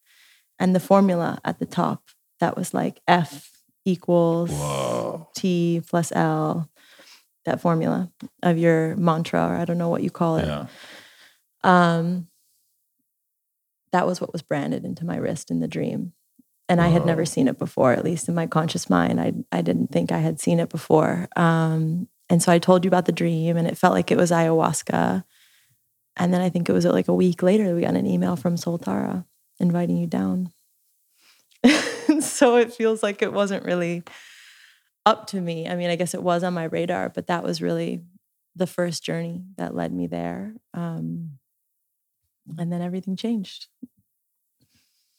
and 0.58 0.74
the 0.74 0.80
formula 0.80 1.38
at 1.44 1.58
the 1.58 1.66
top 1.66 2.04
that 2.40 2.56
was 2.56 2.72
like 2.72 3.02
F 3.06 3.50
equals 3.84 4.50
Whoa. 4.50 5.28
T 5.36 5.82
plus 5.86 6.12
L, 6.12 6.70
that 7.44 7.60
formula 7.60 8.10
of 8.42 8.56
your 8.56 8.96
mantra, 8.96 9.46
or 9.46 9.54
I 9.54 9.66
don't 9.66 9.76
know 9.76 9.90
what 9.90 10.02
you 10.02 10.10
call 10.10 10.38
it. 10.38 10.46
Yeah. 10.46 10.66
Um, 11.62 12.28
that 13.92 14.06
was 14.06 14.18
what 14.18 14.32
was 14.32 14.40
branded 14.40 14.86
into 14.86 15.04
my 15.04 15.16
wrist 15.16 15.50
in 15.50 15.60
the 15.60 15.68
dream. 15.68 16.14
And 16.68 16.80
I 16.80 16.88
had 16.88 17.04
never 17.04 17.26
seen 17.26 17.46
it 17.46 17.58
before, 17.58 17.92
at 17.92 18.04
least 18.04 18.28
in 18.28 18.34
my 18.34 18.46
conscious 18.46 18.88
mind. 18.88 19.20
I, 19.20 19.34
I 19.52 19.60
didn't 19.60 19.92
think 19.92 20.10
I 20.10 20.18
had 20.18 20.40
seen 20.40 20.60
it 20.60 20.70
before. 20.70 21.28
Um, 21.36 22.08
and 22.30 22.42
so 22.42 22.50
I 22.50 22.58
told 22.58 22.84
you 22.84 22.88
about 22.88 23.04
the 23.04 23.12
dream, 23.12 23.58
and 23.58 23.68
it 23.68 23.76
felt 23.76 23.92
like 23.92 24.10
it 24.10 24.16
was 24.16 24.30
ayahuasca. 24.30 25.24
And 26.16 26.32
then 26.32 26.40
I 26.40 26.48
think 26.48 26.68
it 26.68 26.72
was 26.72 26.86
like 26.86 27.08
a 27.08 27.14
week 27.14 27.42
later, 27.42 27.74
we 27.74 27.82
got 27.82 27.96
an 27.96 28.06
email 28.06 28.36
from 28.36 28.56
Soltara 28.56 29.26
inviting 29.60 29.98
you 29.98 30.06
down. 30.06 30.52
so 32.20 32.56
it 32.56 32.72
feels 32.72 33.02
like 33.02 33.20
it 33.20 33.32
wasn't 33.32 33.64
really 33.64 34.02
up 35.06 35.26
to 35.28 35.40
me. 35.40 35.68
I 35.68 35.76
mean, 35.76 35.90
I 35.90 35.96
guess 35.96 36.14
it 36.14 36.22
was 36.22 36.42
on 36.42 36.54
my 36.54 36.64
radar, 36.64 37.10
but 37.10 37.26
that 37.26 37.42
was 37.42 37.60
really 37.60 38.02
the 38.56 38.66
first 38.66 39.04
journey 39.04 39.44
that 39.56 39.74
led 39.74 39.92
me 39.92 40.06
there. 40.06 40.54
Um, 40.72 41.38
and 42.58 42.72
then 42.72 42.82
everything 42.82 43.16
changed. 43.16 43.66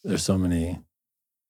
There's 0.03 0.23
so 0.23 0.37
many 0.37 0.79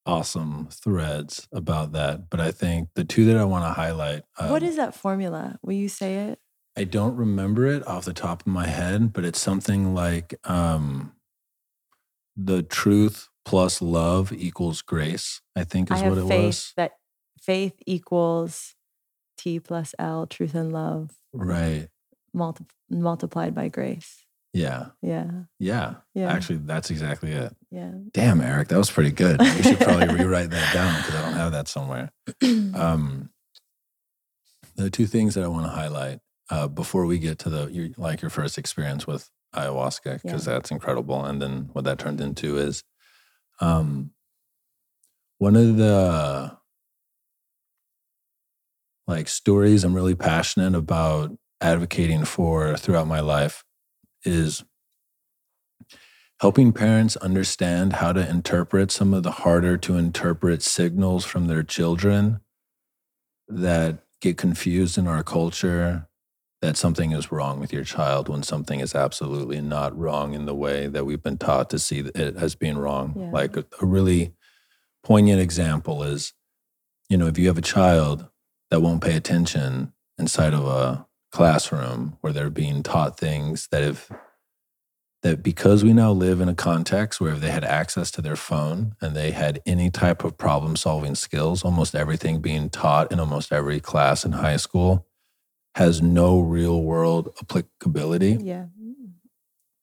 awesome 0.06 0.68
threads 0.72 1.48
about 1.52 1.92
that, 1.94 2.30
but 2.30 2.40
I 2.40 2.52
think 2.52 2.90
the 2.96 3.04
two 3.04 3.26
that 3.26 3.38
I 3.38 3.44
want 3.46 3.66
to 3.66 3.72
highlight. 3.72 4.24
what 4.38 4.62
um, 4.64 4.70
is 4.70 4.76
that 4.78 4.94
formula? 4.96 5.58
Will 5.62 5.74
you 5.74 5.90
say 5.90 6.16
it? 6.30 6.40
I 6.78 6.84
don't 6.84 7.16
remember 7.16 7.66
it 7.68 7.88
off 7.88 8.06
the 8.06 8.14
top 8.14 8.42
of 8.42 8.48
my 8.48 8.68
head, 8.68 9.14
but 9.14 9.24
it's 9.26 9.40
something 9.40 9.94
like 9.96 10.36
um, 10.44 11.14
the 12.36 12.64
truth 12.64 13.30
plus 13.46 13.82
love 13.82 14.32
equals 14.34 14.82
grace. 14.82 15.42
I 15.56 15.64
think 15.64 15.90
is 15.92 16.02
have 16.02 16.10
what 16.10 16.18
it 16.20 16.28
faith 16.28 16.46
was. 16.46 16.74
that 16.76 16.92
faith 17.42 17.74
equals 17.86 18.76
T 19.38 19.60
plus 19.60 19.96
L, 20.00 20.28
truth 20.28 20.54
and 20.56 20.72
love, 20.74 21.12
Right. 21.34 21.88
multi- 22.34 22.66
multiplied 22.90 23.56
by 23.56 23.70
grace. 23.70 24.25
Yeah. 24.56 24.86
Yeah. 25.02 25.30
Yeah. 25.60 25.96
Yeah. 26.14 26.32
Actually, 26.32 26.60
that's 26.60 26.90
exactly 26.90 27.32
it. 27.34 27.54
yeah. 27.72 27.92
Damn, 28.12 28.40
Eric, 28.40 28.70
that 28.70 28.78
was 28.78 28.90
pretty 28.90 29.12
good. 29.12 29.40
We 29.40 29.62
should 29.64 29.80
probably 29.82 30.16
rewrite 30.16 30.50
that 30.52 30.74
down 30.74 30.96
because 31.02 31.16
I 31.16 31.22
don't 31.24 31.34
have 31.34 31.52
that 31.52 31.68
somewhere. 31.68 32.12
Um, 32.74 33.30
the 34.78 34.90
two 34.90 35.06
things 35.08 35.36
that 35.36 35.44
I 35.44 35.48
want 35.48 35.66
to 35.66 35.72
highlight 35.72 36.20
uh, 36.50 36.68
before 36.70 37.06
we 37.06 37.20
get 37.20 37.40
to 37.40 37.50
the 37.50 37.68
your, 37.68 37.90
like 37.98 38.22
your 38.22 38.30
first 38.30 38.58
experience 38.58 39.06
with 39.06 39.30
ayahuasca 39.54 40.22
because 40.22 40.48
Yeah. 40.48 40.54
that's 40.54 40.72
incredible, 40.72 41.24
and 41.26 41.42
then 41.42 41.70
what 41.74 41.84
that 41.86 42.00
turned 42.00 42.22
into 42.22 42.58
is 42.58 42.84
um, 43.62 44.12
one 45.38 45.56
of 45.58 45.76
the 45.78 46.58
like 49.08 49.28
stories 49.28 49.84
I'm 49.84 49.94
really 49.94 50.16
passionate 50.16 50.76
about 50.76 51.32
advocating 51.62 52.24
for 52.26 52.76
throughout 52.78 53.08
my 53.08 53.20
life 53.20 53.64
is 54.26 54.64
helping 56.42 56.74
parents 56.74 57.16
understand 57.18 57.94
how 57.94 58.12
to 58.12 58.30
interpret 58.30 58.92
some 58.92 59.14
of 59.14 59.24
the 59.24 59.32
harder 59.32 59.78
to 59.78 59.98
interpret 59.98 60.62
signals 60.62 61.24
from 61.26 61.48
their 61.48 61.64
children 61.64 62.42
that 63.48 64.00
get 64.22 64.38
confused 64.38 64.98
in 64.98 65.08
our 65.08 65.24
culture 65.24 66.08
that 66.62 66.78
something 66.78 67.12
is 67.12 67.32
wrong 67.32 67.60
with 67.60 67.72
your 67.72 67.84
child 67.84 68.28
when 68.28 68.42
something 68.42 68.80
is 68.80 68.96
absolutely 68.96 69.62
not 69.62 69.98
wrong 69.98 70.34
in 70.34 70.46
the 70.46 70.56
way 70.56 70.88
that 70.88 71.06
we've 71.06 71.22
been 71.22 71.38
taught 71.38 71.70
to 71.70 71.78
see 71.78 72.00
it 72.00 72.36
as 72.36 72.56
being 72.56 72.78
wrong. 72.78 73.14
Yeah. 73.16 73.32
Like 73.32 73.56
a, 73.56 73.66
a 73.82 73.86
really 73.86 74.34
poignant 75.04 75.40
example 75.40 76.02
is, 76.04 76.34
you 77.10 77.18
know, 77.18 77.28
if 77.28 77.38
you 77.38 77.48
have 77.48 77.58
a 77.58 77.62
child 77.62 78.28
that 78.72 78.82
won't 78.82 79.04
pay 79.04 79.16
attention 79.16 79.94
inside 80.18 80.54
of 80.54 80.66
a 80.66 81.06
classroom 81.32 82.18
where 82.22 82.32
they're 82.34 82.50
being 82.50 82.84
taught 82.84 83.18
things 83.18 83.68
that 83.72 83.84
if 83.84 84.10
that 85.22 85.42
because 85.42 85.84
we 85.84 85.92
now 85.92 86.12
live 86.12 86.40
in 86.40 86.48
a 86.50 86.54
context 86.56 87.20
where 87.20 87.34
if 87.34 87.40
they 87.42 87.50
had 87.50 87.64
access 87.64 88.12
to 88.12 88.22
their 88.22 88.36
phone 88.36 88.96
and 89.02 89.16
they 89.16 89.32
had 89.32 89.60
any 89.66 89.90
type 89.90 90.24
of 90.24 90.38
problem 90.38 90.76
solving 90.76 91.16
skills, 91.16 91.64
almost 91.64 91.96
everything 91.96 92.42
being 92.42 92.70
taught 92.70 93.12
in 93.12 93.20
almost 93.20 93.52
every 93.52 93.80
class 93.80 94.24
in 94.24 94.34
high 94.34 94.58
school 94.58 95.08
has 95.74 96.02
no 96.02 96.40
real 96.40 96.82
world 96.82 97.34
applicability. 97.42 98.38
yeah. 98.42 98.66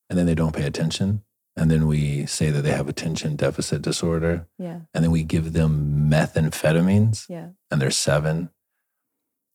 And 0.08 0.18
then 0.18 0.26
they 0.26 0.34
don't 0.34 0.54
pay 0.54 0.64
attention. 0.64 1.22
And 1.56 1.70
then 1.70 1.87
we 1.87 2.25
say 2.26 2.50
that 2.50 2.62
they 2.62 2.70
have 2.72 2.88
attention 2.88 3.34
deficit 3.37 3.82
disorder. 3.82 4.46
Yeah. 4.58 4.80
And 4.94 5.02
then 5.04 5.11
we 5.11 5.22
give 5.22 5.54
them 5.54 6.08
methamphetamines 6.11 7.26
Yeah. 7.28 7.49
and 7.70 7.80
they're 7.80 7.90
seven. 7.90 8.50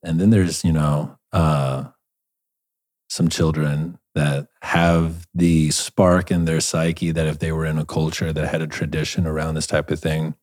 And 0.02 0.20
then 0.20 0.30
there's, 0.30 0.64
you 0.64 0.72
know, 0.72 1.17
uh, 1.32 1.84
some 3.08 3.28
children 3.28 3.98
that 4.14 4.48
have 4.62 5.26
the 5.34 5.70
spark 5.70 6.30
in 6.30 6.44
their 6.44 6.60
psyche 6.60 7.10
that 7.12 7.26
if 7.26 7.38
they 7.38 7.52
were 7.52 7.64
in 7.66 7.78
a 7.78 7.84
culture 7.84 8.32
that 8.32 8.48
had 8.48 8.60
a 8.62 8.66
tradition 8.66 9.26
around 9.26 9.54
this 9.54 9.66
type 9.66 9.90
of 9.90 10.00
thing, 10.00 10.34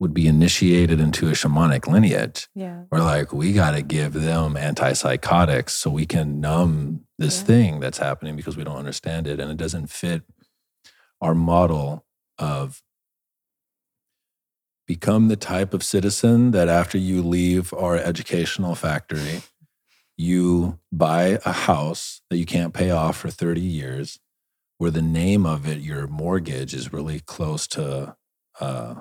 would 0.00 0.14
be 0.14 0.28
initiated 0.28 1.00
into 1.00 1.26
a 1.26 1.32
shamanic 1.32 1.88
lineage. 1.88 2.48
Yeah. 2.54 2.84
We're 2.90 3.00
like, 3.00 3.32
we 3.32 3.52
got 3.52 3.72
to 3.72 3.82
give 3.82 4.12
them 4.12 4.54
antipsychotics 4.54 5.70
so 5.70 5.90
we 5.90 6.06
can 6.06 6.40
numb 6.40 7.04
this 7.18 7.40
Yeah. 7.40 7.44
thing 7.46 7.80
that's 7.80 7.98
happening 7.98 8.36
because 8.36 8.56
we 8.56 8.62
don't 8.62 8.76
understand 8.76 9.26
it. 9.26 9.40
And 9.40 9.50
it 9.50 9.56
doesn't 9.56 9.88
fit 9.90 10.22
our 11.20 11.34
model 11.34 12.06
of 12.38 12.80
become 14.86 15.26
the 15.28 15.36
type 15.36 15.74
of 15.74 15.82
citizen 15.82 16.52
that 16.52 16.68
after 16.68 16.96
you 16.96 17.20
leave 17.22 17.74
our 17.74 17.96
educational 17.96 18.74
factory, 18.76 19.42
you 20.18 20.78
buy 20.92 21.38
a 21.46 21.52
house 21.52 22.20
that 22.28 22.36
you 22.36 22.44
can't 22.44 22.74
pay 22.74 22.90
off 22.90 23.16
for 23.16 23.30
30 23.30 23.60
years, 23.60 24.18
where 24.76 24.90
the 24.90 25.00
name 25.00 25.46
of 25.46 25.66
it, 25.66 25.78
your 25.78 26.06
mortgage, 26.08 26.74
is 26.74 26.92
really 26.92 27.20
close 27.20 27.66
to 27.68 28.16
uh, 28.60 28.96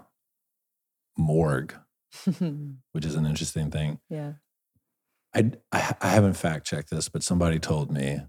morgue, 1.17 1.73
which 2.91 3.03
is 3.05 3.15
an 3.15 3.25
interesting 3.25 3.71
thing. 3.71 3.99
yeah. 4.09 4.33
I, 5.35 5.51
I, 5.71 5.93
I 6.01 6.09
haven't 6.09 6.33
fact 6.35 6.65
checked 6.65 6.89
this, 6.89 7.09
but 7.09 7.21
somebody 7.21 7.59
told 7.59 7.91
me 7.91 8.21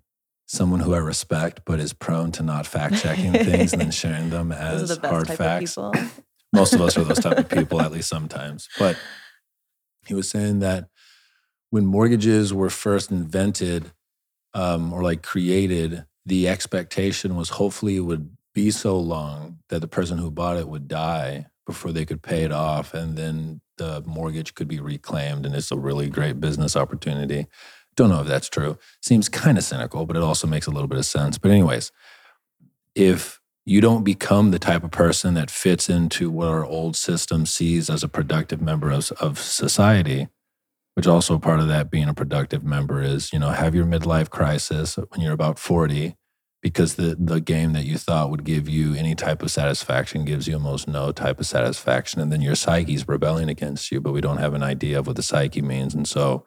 someone 0.46 0.80
who 0.80 0.94
I 0.94 0.98
respect 0.98 1.60
but 1.64 1.78
is 1.78 1.92
prone 1.92 2.32
to 2.32 2.42
not 2.42 2.66
fact 2.66 2.96
checking 2.96 3.32
things 3.32 3.72
and 3.72 3.80
then 3.82 3.90
sharing 3.92 4.30
them 4.30 4.50
as 4.50 4.98
the 4.98 5.08
hard 5.08 5.28
facts. 5.28 5.78
Most 6.52 6.74
of 6.74 6.80
us 6.80 6.98
are 6.98 7.04
those 7.04 7.20
type 7.20 7.38
of 7.38 7.48
people, 7.50 7.80
at 7.80 7.92
least 7.92 8.08
sometimes. 8.08 8.68
But 8.78 8.98
he 10.06 10.14
was 10.14 10.28
saying 10.28 10.58
that 10.58 10.88
when 11.70 11.86
mortgages 11.86 12.52
were 12.52 12.70
first 12.70 13.10
invented 13.10 13.92
um, 14.54 14.92
or 14.92 15.02
like 15.02 15.22
created, 15.22 16.04
the 16.24 16.48
expectation 16.48 17.36
was 17.36 17.50
hopefully 17.50 17.96
it 17.96 18.00
would 18.00 18.36
be 18.54 18.70
so 18.70 18.98
long 18.98 19.58
that 19.68 19.80
the 19.80 19.88
person 19.88 20.18
who 20.18 20.30
bought 20.30 20.56
it 20.56 20.68
would 20.68 20.88
die 20.88 21.46
before 21.66 21.92
they 21.92 22.04
could 22.04 22.22
pay 22.22 22.42
it 22.44 22.52
off. 22.52 22.94
And 22.94 23.16
then 23.16 23.60
the 23.76 24.02
mortgage 24.06 24.54
could 24.54 24.68
be 24.68 24.80
reclaimed. 24.80 25.46
And 25.46 25.54
it's 25.54 25.70
a 25.70 25.76
really 25.76 26.08
great 26.08 26.40
business 26.40 26.74
opportunity. 26.76 27.46
Don't 27.94 28.10
know 28.10 28.22
if 28.22 28.26
that's 28.26 28.48
true. 28.48 28.78
Seems 29.02 29.28
kind 29.28 29.58
of 29.58 29.64
cynical, 29.64 30.06
but 30.06 30.16
it 30.16 30.22
also 30.22 30.46
makes 30.46 30.66
a 30.66 30.70
little 30.70 30.88
bit 30.88 30.98
of 30.98 31.06
sense. 31.06 31.36
But, 31.36 31.50
anyways, 31.50 31.92
if 32.94 33.40
you 33.64 33.80
don't 33.80 34.02
become 34.02 34.50
the 34.50 34.58
type 34.58 34.82
of 34.82 34.90
person 34.90 35.34
that 35.34 35.50
fits 35.50 35.90
into 35.90 36.30
what 36.30 36.48
our 36.48 36.64
old 36.64 36.96
system 36.96 37.44
sees 37.44 37.90
as 37.90 38.02
a 38.02 38.08
productive 38.08 38.62
member 38.62 38.90
of, 38.90 39.12
of 39.20 39.38
society, 39.38 40.28
which 40.98 41.06
also 41.06 41.38
part 41.38 41.60
of 41.60 41.68
that 41.68 41.92
being 41.92 42.08
a 42.08 42.12
productive 42.12 42.64
member 42.64 43.00
is 43.00 43.32
you 43.32 43.38
know 43.38 43.50
have 43.50 43.72
your 43.72 43.86
midlife 43.86 44.30
crisis 44.30 44.96
when 44.96 45.20
you're 45.20 45.32
about 45.32 45.56
40 45.56 46.16
because 46.60 46.96
the 46.96 47.16
the 47.16 47.40
game 47.40 47.72
that 47.74 47.84
you 47.84 47.96
thought 47.96 48.32
would 48.32 48.42
give 48.42 48.68
you 48.68 48.94
any 48.94 49.14
type 49.14 49.44
of 49.44 49.52
satisfaction 49.52 50.24
gives 50.24 50.48
you 50.48 50.54
almost 50.54 50.88
no 50.88 51.12
type 51.12 51.38
of 51.38 51.46
satisfaction 51.46 52.20
and 52.20 52.32
then 52.32 52.40
your 52.40 52.56
psyche's 52.56 53.06
rebelling 53.06 53.48
against 53.48 53.92
you 53.92 54.00
but 54.00 54.10
we 54.10 54.20
don't 54.20 54.38
have 54.38 54.54
an 54.54 54.64
idea 54.64 54.98
of 54.98 55.06
what 55.06 55.14
the 55.14 55.22
psyche 55.22 55.62
means 55.62 55.94
and 55.94 56.08
so 56.08 56.44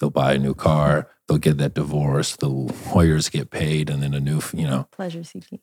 they'll 0.00 0.10
buy 0.10 0.32
a 0.32 0.38
new 0.38 0.52
car 0.52 1.08
they'll 1.28 1.38
get 1.38 1.56
that 1.56 1.74
divorce 1.74 2.34
the 2.34 2.48
lawyers 2.48 3.28
get 3.28 3.52
paid 3.52 3.88
and 3.88 4.02
then 4.02 4.12
a 4.12 4.18
new 4.18 4.40
you 4.54 4.66
know 4.66 4.88
Pleasure 4.90 5.22
seeking. 5.22 5.60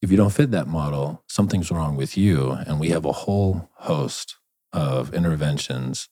if 0.00 0.10
you 0.10 0.16
don't 0.16 0.32
fit 0.32 0.52
that 0.52 0.68
model, 0.68 1.22
something's 1.28 1.70
wrong 1.70 1.96
with 1.96 2.16
you. 2.16 2.52
And 2.52 2.80
we 2.80 2.88
have 2.90 3.04
a 3.04 3.12
whole 3.12 3.68
host 3.74 4.37
of 4.72 5.14
interventions 5.14 6.08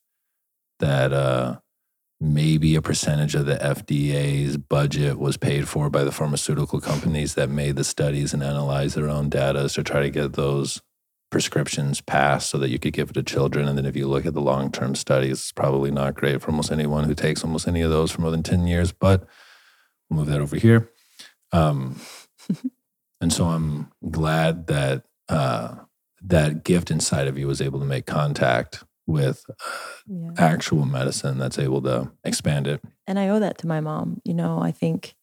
that 0.79 1.13
uh, 1.13 1.59
maybe 2.21 2.75
a 2.75 2.83
percentage 2.83 3.35
of 3.35 3.47
the 3.47 3.57
FDA's 3.57 4.57
budget 4.57 5.19
was 5.19 5.37
paid 5.37 5.69
for 5.69 5.91
by 5.91 6.05
the 6.05 6.13
pharmaceutical 6.13 6.81
companies 6.81 7.35
that 7.35 7.51
made 7.51 7.77
the 7.77 7.85
studies 7.85 8.33
and 8.33 8.43
analyzed 8.43 8.97
their 8.97 9.09
own 9.09 9.29
data 9.29 9.69
to 9.69 9.83
try 9.83 10.01
to 10.01 10.11
get 10.11 10.33
those 10.33 10.81
prescriptions 11.31 12.01
passed 12.01 12.51
so 12.51 12.59
that 12.59 12.71
you 12.71 12.79
could 12.79 12.93
give 12.93 13.11
it 13.11 13.15
to 13.15 13.23
children. 13.23 13.69
And 13.69 13.77
then 13.77 13.87
if 13.87 13.97
you 13.97 14.07
look 14.07 14.27
at 14.27 14.35
the 14.35 14.41
long 14.41 14.71
term 14.71 14.95
studies, 14.95 15.33
it's 15.33 15.53
probably 15.53 15.91
not 15.91 16.15
great 16.15 16.41
for 16.41 16.51
almost 16.51 16.73
anyone 16.73 17.05
who 17.05 17.15
takes 17.15 17.45
almost 17.45 17.69
any 17.69 17.83
of 17.83 17.91
those 17.91 18.11
for 18.11 18.23
more 18.23 18.31
than 18.31 18.43
10 18.43 18.67
years. 18.67 18.93
But 18.93 19.27
we'll 20.09 20.21
move 20.21 20.29
that 20.29 20.41
over 20.41 20.57
here. 20.57 20.91
Um, 21.53 22.01
and 23.21 23.33
so 23.33 23.47
I'm 23.47 23.91
glad 24.11 24.69
that 24.69 25.05
uh, 25.29 25.77
that 26.23 26.65
gift 26.65 26.91
inside 26.91 27.29
of 27.29 27.39
you 27.39 27.47
was 27.47 27.61
able 27.61 27.79
to 27.81 27.87
make 27.87 28.07
contact 28.07 28.83
with 29.07 29.45
Yeah. 30.07 30.31
actual 30.37 30.85
medicine 30.85 31.39
that's 31.39 31.59
able 31.59 31.81
to 31.83 32.11
expand 32.25 32.67
it. 32.67 32.81
and 33.07 33.19
I 33.21 33.29
owe 33.29 33.39
that 33.39 33.59
to 33.59 33.67
my 33.69 33.81
mom. 33.81 34.21
You 34.25 34.35
know, 34.35 34.61
I 34.61 34.73
think 34.73 35.15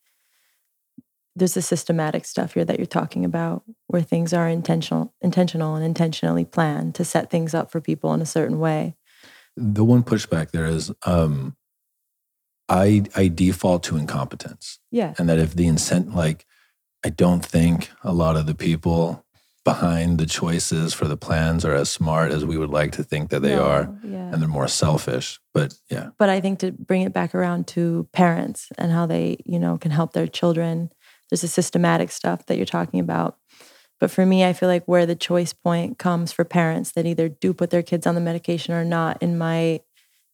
there's 1.36 1.56
the 1.56 1.62
systematic 1.62 2.24
stuff 2.26 2.54
here 2.54 2.64
that 2.64 2.78
you're 2.78 2.86
talking 2.86 3.26
about, 3.26 3.64
where 3.88 4.02
things 4.04 4.34
are 4.34 4.48
intentional, 4.48 5.14
intentional, 5.22 5.76
and 5.76 5.84
intentionally 5.84 6.46
planned 6.46 6.96
to 6.96 7.04
set 7.04 7.30
things 7.30 7.54
up 7.54 7.72
for 7.72 7.82
people 7.82 8.14
in 8.14 8.22
a 8.22 8.26
certain 8.26 8.60
way. 8.60 8.96
The 9.58 9.84
one 9.84 10.04
pushback 10.04 10.52
there 10.52 10.66
is 10.66 10.92
um, 11.06 11.58
I 12.70 13.04
I 13.16 13.28
default 13.28 13.84
to 13.84 13.98
incompetence. 13.98 14.80
Yeah, 14.92 15.14
and 15.18 15.28
that 15.28 15.40
if 15.40 15.56
the 15.56 15.66
incent 15.68 16.16
like 16.16 16.46
i 17.06 17.10
don't 17.10 17.44
think 17.46 17.90
a 18.04 18.14
lot 18.14 18.38
of 18.38 18.46
the 18.46 18.56
people 18.56 19.26
behind 19.66 20.18
the 20.18 20.26
choices 20.26 20.94
for 20.94 21.08
the 21.08 21.16
plans 21.18 21.64
are 21.64 21.74
as 21.74 21.90
smart 21.90 22.32
as 22.32 22.46
we 22.46 22.58
would 22.58 22.70
like 22.70 22.92
to 22.92 23.04
think 23.04 23.30
that 23.30 23.42
they 23.42 23.56
No, 23.56 23.64
are 23.64 24.00
Yeah, 24.04 24.30
and 24.32 24.42
they're 24.42 24.50
more 24.50 24.68
selfish 24.68 25.40
but 25.54 25.74
yeah 25.90 26.10
but 26.20 26.30
I 26.30 26.42
think 26.42 26.60
to 26.60 26.72
bring 26.72 27.02
it 27.02 27.14
back 27.14 27.34
around 27.36 27.68
to 27.68 28.08
parents 28.14 28.70
and 28.78 28.92
how 28.92 29.06
they, 29.06 29.38
you 29.46 29.60
know, 29.60 29.78
can 29.78 29.92
help 29.92 30.14
their 30.14 30.28
children. 30.28 30.90
There's 31.30 31.42
the 31.42 31.48
systematic 31.48 32.12
stuff 32.12 32.46
that 32.46 32.58
you're 32.58 32.66
talking 32.66 33.00
about. 33.00 33.38
But 34.00 34.12
for 34.12 34.26
me, 34.26 34.44
I 34.44 34.54
feel 34.54 34.70
like 34.70 34.86
where 34.86 35.06
the 35.06 35.16
choice 35.16 35.54
point 35.54 35.98
comes 35.98 36.32
for 36.32 36.44
parents 36.44 36.92
that 36.92 37.06
either 37.06 37.30
do 37.30 37.54
put 37.54 37.70
their 37.70 37.84
kids 37.84 38.06
on 38.06 38.16
the 38.16 38.22
medication 38.22 38.74
or 38.74 38.84
not, 38.84 39.22
in 39.22 39.38
my 39.38 39.82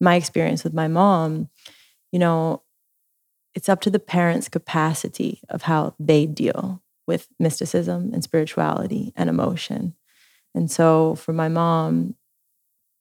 my 0.01 0.15
experience 0.15 0.63
with 0.63 0.73
my 0.73 0.87
mom, 0.87 1.49
you 2.11 2.19
know, 2.19 2.63
it's 3.53 3.67
up 3.67 3.81
to 3.81 3.89
the 3.89 3.99
parents' 3.99 4.47
capacity 4.47 5.41
of 5.49 5.63
how 5.63 5.93
they 5.99 6.25
deal 6.25 6.81
with 7.09 7.27
mysticism 7.39 8.11
and 8.13 8.23
spirituality 8.23 9.11
and 9.17 9.29
emotion. 9.29 9.95
And 10.55 10.71
so 10.71 11.15
for 11.15 11.33
my 11.33 11.49
mom, 11.49 12.15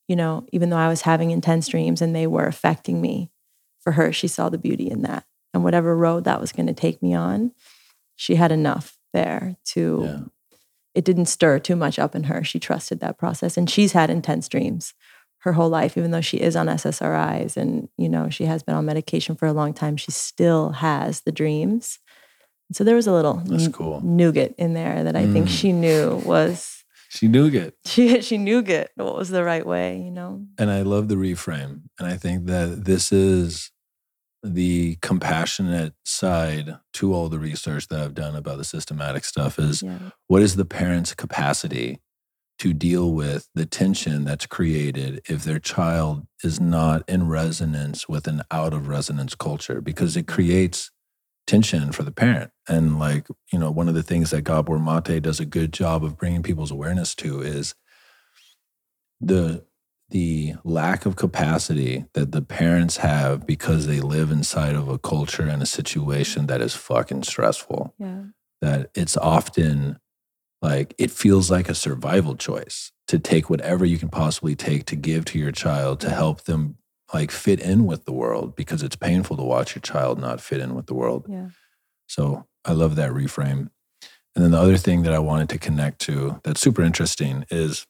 you 0.08 0.16
know, 0.16 0.44
even 0.52 0.70
though 0.70 0.76
I 0.76 0.88
was 0.88 1.02
having 1.02 1.30
intense 1.30 1.68
dreams 1.68 2.02
and 2.02 2.16
they 2.16 2.26
were 2.26 2.46
affecting 2.46 3.00
me, 3.00 3.30
for 3.78 3.92
her, 3.92 4.12
she 4.12 4.26
saw 4.26 4.48
the 4.48 4.58
beauty 4.58 4.90
in 4.90 5.02
that. 5.02 5.24
And 5.54 5.62
whatever 5.62 5.96
road 5.96 6.24
that 6.24 6.40
was 6.40 6.50
going 6.50 6.66
to 6.66 6.74
take 6.74 7.00
me 7.00 7.14
on, 7.14 7.52
she 8.16 8.34
had 8.34 8.50
enough 8.50 8.98
there 9.12 9.56
to, 9.66 10.00
yeah 10.02 10.20
it 10.98 11.04
didn't 11.04 11.26
stir 11.26 11.60
too 11.60 11.76
much 11.76 11.96
up 11.96 12.16
in 12.16 12.24
her. 12.24 12.42
She 12.42 12.58
trusted 12.58 12.98
that 12.98 13.18
process. 13.18 13.56
And 13.56 13.70
she's 13.70 13.92
had 13.92 14.10
intense 14.10 14.48
dreams 14.48 14.94
her 15.42 15.52
whole 15.52 15.68
life, 15.68 15.96
even 15.96 16.10
though 16.10 16.20
she 16.20 16.38
is 16.38 16.56
on 16.56 16.66
SSRIs 16.66 17.56
and, 17.56 17.88
you 17.96 18.08
know, 18.08 18.28
she 18.28 18.46
has 18.46 18.64
been 18.64 18.74
on 18.74 18.84
medication 18.84 19.36
for 19.36 19.46
a 19.46 19.52
long 19.52 19.72
time, 19.72 19.96
she 19.96 20.10
still 20.10 20.70
has 20.70 21.20
the 21.20 21.30
dreams. 21.30 22.00
So 22.72 22.84
there 22.84 22.96
was 22.96 23.06
a 23.06 23.12
little 23.12 23.34
that's 23.46 23.68
cool 23.68 24.00
nougat 24.02 24.54
in 24.58 24.74
there 24.74 25.04
that 25.04 25.16
I 25.16 25.26
think 25.26 25.48
Mm. 25.48 25.58
she 25.58 25.72
knew 25.72 26.20
was 26.24 26.84
she 27.08 27.26
knew 27.28 27.46
it 27.46 27.74
she 27.86 28.20
she 28.20 28.36
knew 28.38 28.58
it 28.60 28.90
what 28.96 29.16
was 29.16 29.30
the 29.30 29.42
right 29.44 29.64
way, 29.66 29.98
you 30.02 30.10
know. 30.10 30.44
and 30.58 30.70
i 30.70 30.82
love 30.82 31.08
the 31.08 31.14
reframe 31.14 31.82
and 31.98 32.06
i 32.06 32.16
think 32.16 32.46
that 32.46 32.84
this 32.84 33.10
is 33.12 33.70
the 34.42 34.96
compassionate 35.02 35.94
side 36.04 36.76
to 36.92 37.12
all 37.14 37.28
the 37.28 37.38
research 37.38 37.88
that 37.88 38.00
i've 38.00 38.14
done 38.14 38.36
about 38.36 38.58
the 38.58 38.64
systematic 38.64 39.24
stuff 39.24 39.58
is 39.58 39.82
Yeah. 39.82 39.98
what 40.26 40.42
is 40.42 40.56
the 40.56 40.64
parent's 40.64 41.14
capacity 41.14 42.00
to 42.58 42.72
deal 42.72 43.12
with 43.12 43.48
the 43.54 43.66
tension 43.66 44.24
that's 44.24 44.46
created 44.46 45.20
if 45.28 45.44
their 45.44 45.58
child 45.60 46.26
is 46.44 46.60
not 46.60 47.08
in 47.08 47.28
resonance 47.28 48.08
with 48.08 48.26
an 48.28 48.42
out 48.50 48.72
of 48.74 48.86
resonance 48.88 49.34
culture 49.34 49.80
because 49.80 50.16
it 50.16 50.26
creates 50.26 50.90
tension 51.48 51.90
for 51.92 52.02
the 52.04 52.12
parent 52.12 52.50
and 52.68 52.98
like 52.98 53.26
you 53.52 53.58
know 53.58 53.70
one 53.70 53.88
of 53.88 53.94
the 53.94 54.02
things 54.02 54.30
that 54.30 54.42
gabor 54.42 54.78
mate 54.78 55.22
does 55.22 55.40
a 55.40 55.46
good 55.46 55.72
job 55.72 56.04
of 56.04 56.16
bringing 56.18 56.42
people's 56.42 56.70
awareness 56.70 57.14
to 57.14 57.40
is 57.40 57.74
the 59.20 59.64
the 60.10 60.54
lack 60.64 61.04
of 61.04 61.16
capacity 61.16 62.06
that 62.14 62.32
the 62.32 62.40
parents 62.40 62.98
have 62.98 63.46
because 63.46 63.86
they 63.86 64.00
live 64.00 64.30
inside 64.30 64.74
of 64.74 64.88
a 64.88 64.98
culture 64.98 65.42
and 65.42 65.62
a 65.62 65.66
situation 65.66 66.46
that 66.46 66.60
is 66.62 66.74
fucking 66.74 67.22
stressful 67.22 67.94
Yeah. 67.98 68.24
that 68.62 68.90
it's 68.94 69.16
often 69.16 69.98
like 70.62 70.94
it 70.98 71.10
feels 71.10 71.50
like 71.50 71.68
a 71.68 71.74
survival 71.74 72.36
choice 72.36 72.92
to 73.06 73.18
take 73.18 73.48
whatever 73.50 73.84
you 73.84 73.98
can 73.98 74.08
possibly 74.08 74.54
take 74.54 74.86
to 74.86 74.96
give 74.96 75.24
to 75.26 75.38
your 75.38 75.52
child 75.52 76.00
to 76.00 76.10
help 76.10 76.44
them 76.44 76.76
like 77.12 77.30
fit 77.30 77.60
in 77.60 77.86
with 77.86 78.04
the 78.04 78.12
world 78.12 78.54
because 78.54 78.82
it's 78.82 78.96
painful 78.96 79.36
to 79.36 79.42
watch 79.42 79.74
your 79.74 79.80
child 79.80 80.18
not 80.18 80.40
fit 80.40 80.60
in 80.60 80.74
with 80.74 80.86
the 80.86 80.94
world. 80.94 81.26
Yeah. 81.28 81.48
So 82.06 82.46
I 82.64 82.72
love 82.72 82.96
that 82.96 83.12
reframe. 83.12 83.70
And 84.34 84.44
then 84.44 84.50
the 84.52 84.60
other 84.60 84.76
thing 84.76 85.02
that 85.02 85.14
I 85.14 85.18
wanted 85.18 85.48
to 85.50 85.58
connect 85.58 86.00
to 86.02 86.40
that's 86.44 86.60
super 86.60 86.82
interesting 86.82 87.44
is 87.50 87.86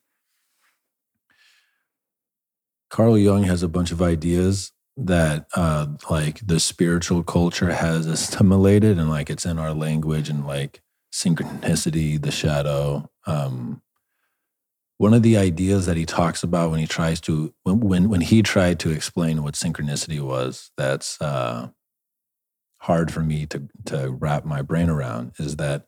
Carl 2.90 3.18
Jung 3.18 3.42
has 3.42 3.62
a 3.62 3.68
bunch 3.68 3.92
of 3.92 4.00
ideas 4.00 4.72
that 4.96 5.46
uh 5.54 5.86
like 6.10 6.44
the 6.44 6.58
spiritual 6.58 7.22
culture 7.22 7.72
has 7.72 8.06
assimilated 8.06 8.98
and 8.98 9.08
like 9.08 9.30
it's 9.30 9.46
in 9.46 9.58
our 9.58 9.72
language 9.72 10.28
and 10.28 10.46
like 10.46 10.80
synchronicity, 11.12 12.20
the 12.20 12.30
shadow. 12.30 13.08
Um 13.26 13.82
one 14.98 15.14
of 15.14 15.22
the 15.22 15.36
ideas 15.36 15.86
that 15.86 15.96
he 15.96 16.04
talks 16.04 16.42
about 16.42 16.70
when 16.70 16.80
he 16.80 16.86
tries 16.86 17.20
to 17.22 17.54
when 17.62 17.80
when, 17.80 18.08
when 18.08 18.20
he 18.20 18.42
tried 18.42 18.78
to 18.80 18.90
explain 18.90 19.42
what 19.42 19.54
synchronicity 19.54 20.20
was, 20.20 20.70
that's 20.76 21.20
uh 21.20 21.68
hard 22.80 23.10
for 23.12 23.20
me 23.20 23.46
to 23.46 23.68
to 23.86 24.10
wrap 24.20 24.44
my 24.44 24.62
brain 24.62 24.88
around 24.90 25.32
is 25.38 25.56
that 25.56 25.86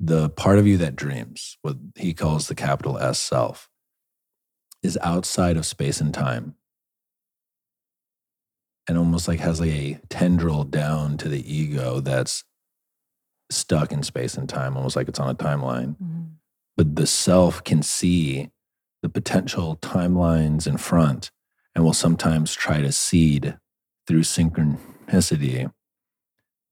the 0.00 0.28
part 0.30 0.58
of 0.58 0.66
you 0.66 0.76
that 0.76 0.96
dreams, 0.96 1.56
what 1.62 1.76
he 1.96 2.12
calls 2.12 2.48
the 2.48 2.54
capital 2.54 2.98
S 2.98 3.18
self, 3.18 3.68
is 4.82 4.98
outside 5.02 5.56
of 5.56 5.64
space 5.64 6.00
and 6.00 6.12
time 6.12 6.56
and 8.86 8.98
almost 8.98 9.28
like 9.28 9.40
has 9.40 9.60
like 9.60 9.70
a 9.70 10.00
tendril 10.08 10.64
down 10.64 11.16
to 11.16 11.28
the 11.28 11.52
ego 11.52 12.00
that's 12.00 12.44
stuck 13.50 13.92
in 13.92 14.02
space 14.02 14.34
and 14.34 14.48
time, 14.48 14.76
almost 14.76 14.96
like 14.96 15.08
it's 15.08 15.20
on 15.20 15.30
a 15.30 15.34
timeline. 15.34 15.96
Mhm. 16.02 16.33
But 16.76 16.96
the 16.96 17.06
self 17.06 17.62
can 17.62 17.82
see 17.82 18.50
the 19.02 19.08
potential 19.08 19.76
timelines 19.80 20.66
in 20.66 20.76
front 20.76 21.30
and 21.74 21.84
will 21.84 21.92
sometimes 21.92 22.54
try 22.54 22.80
to 22.80 22.90
seed 22.92 23.56
through 24.06 24.22
synchronicity, 24.22 25.72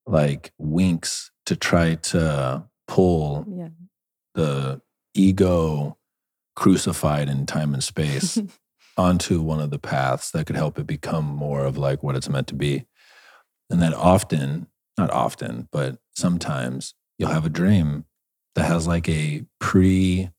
like 0.07 0.53
winks 0.59 1.31
to 1.47 1.57
try 1.57 1.95
to 1.97 2.65
pull 2.89 3.47
Yeah. 3.49 3.69
the 4.35 4.81
ego 5.15 5.99
crucified 6.57 7.29
in 7.29 7.47
time 7.47 7.75
and 7.75 7.83
space 7.85 8.39
onto 8.97 9.41
one 9.41 9.61
of 9.61 9.71
the 9.71 9.79
paths 9.79 10.31
that 10.33 10.47
could 10.47 10.57
help 10.57 10.79
it 10.79 10.87
become 10.87 11.25
more 11.25 11.65
of 11.65 11.79
like 11.79 12.03
what 12.03 12.17
it's 12.17 12.29
meant 12.29 12.47
to 12.49 12.55
be. 12.55 12.85
And 13.71 13.81
that 13.81 13.95
often, 13.95 14.67
not 14.99 15.11
often, 15.11 15.69
but 15.73 15.99
sometimes 16.15 16.95
you'll 17.19 17.31
have 17.31 17.47
a 17.47 17.51
dream 17.51 18.05
that 18.55 18.65
has 18.65 18.87
like 18.87 19.09
a 19.09 19.45
pre 19.61 20.31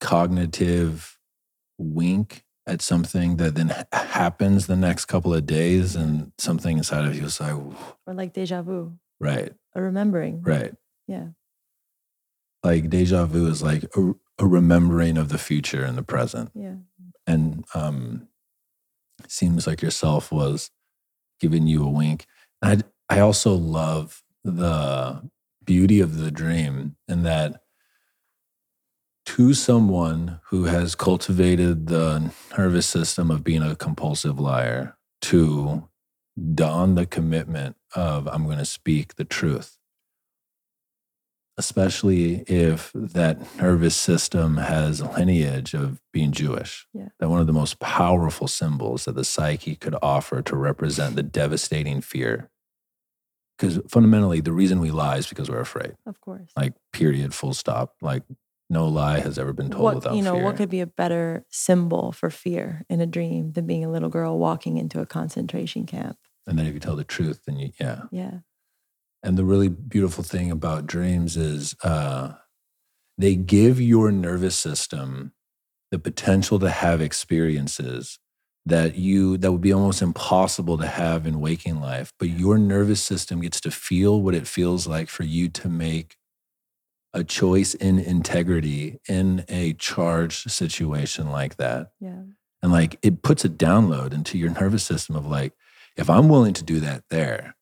cognitive 0.00 1.18
wink 1.78 2.44
at 2.66 2.82
something 2.82 3.36
that 3.36 3.54
then 3.54 3.74
happens 3.92 4.66
the 4.66 4.76
next 4.76 5.06
couple 5.06 5.34
of 5.34 5.46
days 5.46 5.96
and 5.96 6.32
something 6.38 6.78
inside 6.78 7.04
of 7.06 7.16
you 7.16 7.24
is 7.24 7.40
like, 7.40 7.54
or 8.06 8.14
like 8.14 8.32
deja 8.32 8.62
vu, 8.62 8.92
right, 9.18 9.52
a 9.74 9.82
remembering. 9.82 10.42
right. 10.42 10.74
Yeah. 11.06 11.28
Like 12.62 12.90
deja 12.90 13.24
vu 13.24 13.46
is 13.48 13.62
like 13.62 13.84
a, 13.96 14.12
a 14.38 14.46
remembering 14.46 15.16
of 15.16 15.30
the 15.30 15.38
future 15.38 15.82
and 15.84 15.96
the 15.96 16.02
present. 16.02 16.50
Yeah. 16.54 16.76
and 17.26 17.64
um, 17.74 18.28
seems 19.28 19.66
like 19.66 19.82
yourself 19.82 20.30
was 20.30 20.70
giving 21.40 21.66
you 21.66 21.84
a 21.84 21.90
wink. 21.90 22.26
And 22.62 22.84
I, 23.08 23.16
I 23.16 23.20
also 23.20 23.54
love 23.54 24.22
the 24.44 25.28
beauty 25.64 26.00
of 26.00 26.18
the 26.18 26.30
dream 26.30 26.96
and 27.08 27.24
that 27.24 27.62
to 29.26 29.54
someone 29.54 30.40
who 30.46 30.64
has 30.64 30.94
cultivated 30.94 31.86
the 31.86 32.32
nervous 32.56 32.86
system 32.86 33.30
of 33.30 33.44
being 33.44 33.62
a 33.62 33.76
compulsive 33.76 34.40
liar 34.40 34.96
to 35.20 35.88
don 36.54 36.94
the 36.94 37.06
commitment 37.06 37.76
of 37.94 38.26
I'm 38.28 38.44
going 38.44 38.58
to 38.58 38.64
speak 38.64 39.16
the 39.16 39.24
truth 39.24 39.76
especially 41.60 42.36
if 42.46 42.90
that 42.94 43.38
nervous 43.56 43.94
system 43.94 44.56
has 44.56 45.00
a 45.00 45.10
lineage 45.10 45.74
of 45.74 46.00
being 46.10 46.32
Jewish. 46.32 46.86
Yeah. 46.94 47.08
That 47.18 47.28
one 47.28 47.38
of 47.38 47.46
the 47.46 47.52
most 47.52 47.78
powerful 47.80 48.48
symbols 48.48 49.04
that 49.04 49.14
the 49.14 49.24
psyche 49.24 49.76
could 49.76 49.94
offer 50.00 50.40
to 50.40 50.56
represent 50.56 51.16
the 51.16 51.22
devastating 51.22 52.00
fear. 52.00 52.50
Because 53.60 53.78
fundamentally, 53.88 54.40
the 54.40 54.52
reason 54.52 54.80
we 54.80 54.90
lie 54.90 55.18
is 55.18 55.26
because 55.26 55.50
we're 55.50 55.60
afraid. 55.60 55.94
Of 56.06 56.20
course. 56.22 56.50
Like, 56.56 56.72
period, 56.94 57.34
full 57.34 57.52
stop. 57.52 57.96
Like, 58.00 58.22
no 58.70 58.88
lie 58.88 59.20
has 59.20 59.38
ever 59.38 59.52
been 59.52 59.68
told 59.68 59.82
what, 59.82 59.94
without 59.96 60.14
you 60.14 60.22
know, 60.22 60.34
fear. 60.34 60.44
what 60.44 60.56
could 60.56 60.70
be 60.70 60.80
a 60.80 60.86
better 60.86 61.44
symbol 61.50 62.12
for 62.12 62.30
fear 62.30 62.86
in 62.88 63.00
a 63.00 63.06
dream 63.06 63.52
than 63.52 63.66
being 63.66 63.84
a 63.84 63.90
little 63.90 64.08
girl 64.08 64.38
walking 64.38 64.78
into 64.78 65.00
a 65.00 65.06
concentration 65.06 65.84
camp? 65.84 66.16
and 66.46 66.58
then 66.58 66.66
if 66.66 66.74
you 66.74 66.80
tell 66.80 66.96
the 66.96 67.04
truth, 67.04 67.42
then 67.46 67.58
you, 67.58 67.70
yeah. 67.78 68.02
Yeah. 68.10 68.38
And 69.22 69.36
the 69.36 69.44
really 69.44 69.68
beautiful 69.68 70.24
thing 70.24 70.50
about 70.50 70.86
dreams 70.86 71.36
is 71.36 71.76
uh, 71.84 72.32
they 73.18 73.36
give 73.36 73.80
your 73.80 74.10
nervous 74.10 74.56
system 74.56 75.32
the 75.90 75.98
potential 75.98 76.58
to 76.58 76.70
have 76.70 77.00
experiences 77.00 78.18
that 78.66 78.94
you 78.96 79.36
that 79.38 79.50
would 79.52 79.60
be 79.60 79.72
almost 79.72 80.02
impossible 80.02 80.76
to 80.78 80.86
have 80.86 81.26
in 81.26 81.40
waking 81.40 81.80
life 81.80 82.12
but 82.18 82.28
your 82.28 82.58
nervous 82.58 83.02
system 83.02 83.40
gets 83.40 83.60
to 83.60 83.70
feel 83.70 84.20
what 84.20 84.34
it 84.34 84.46
feels 84.46 84.86
like 84.86 85.08
for 85.08 85.24
you 85.24 85.48
to 85.48 85.68
make 85.68 86.16
a 87.14 87.24
choice 87.24 87.74
in 87.74 87.98
integrity 87.98 88.98
in 89.08 89.44
a 89.48 89.72
charged 89.74 90.50
situation 90.50 91.30
like 91.30 91.56
that 91.56 91.90
Yeah. 92.00 92.22
and 92.62 92.70
like 92.70 92.98
it 93.02 93.22
puts 93.22 93.44
a 93.44 93.48
download 93.48 94.12
into 94.12 94.38
your 94.38 94.50
nervous 94.50 94.84
system 94.84 95.16
of 95.16 95.26
like 95.26 95.52
if 95.96 96.08
i'm 96.10 96.28
willing 96.28 96.54
to 96.54 96.64
do 96.64 96.80
that 96.80 97.04
there 97.10 97.56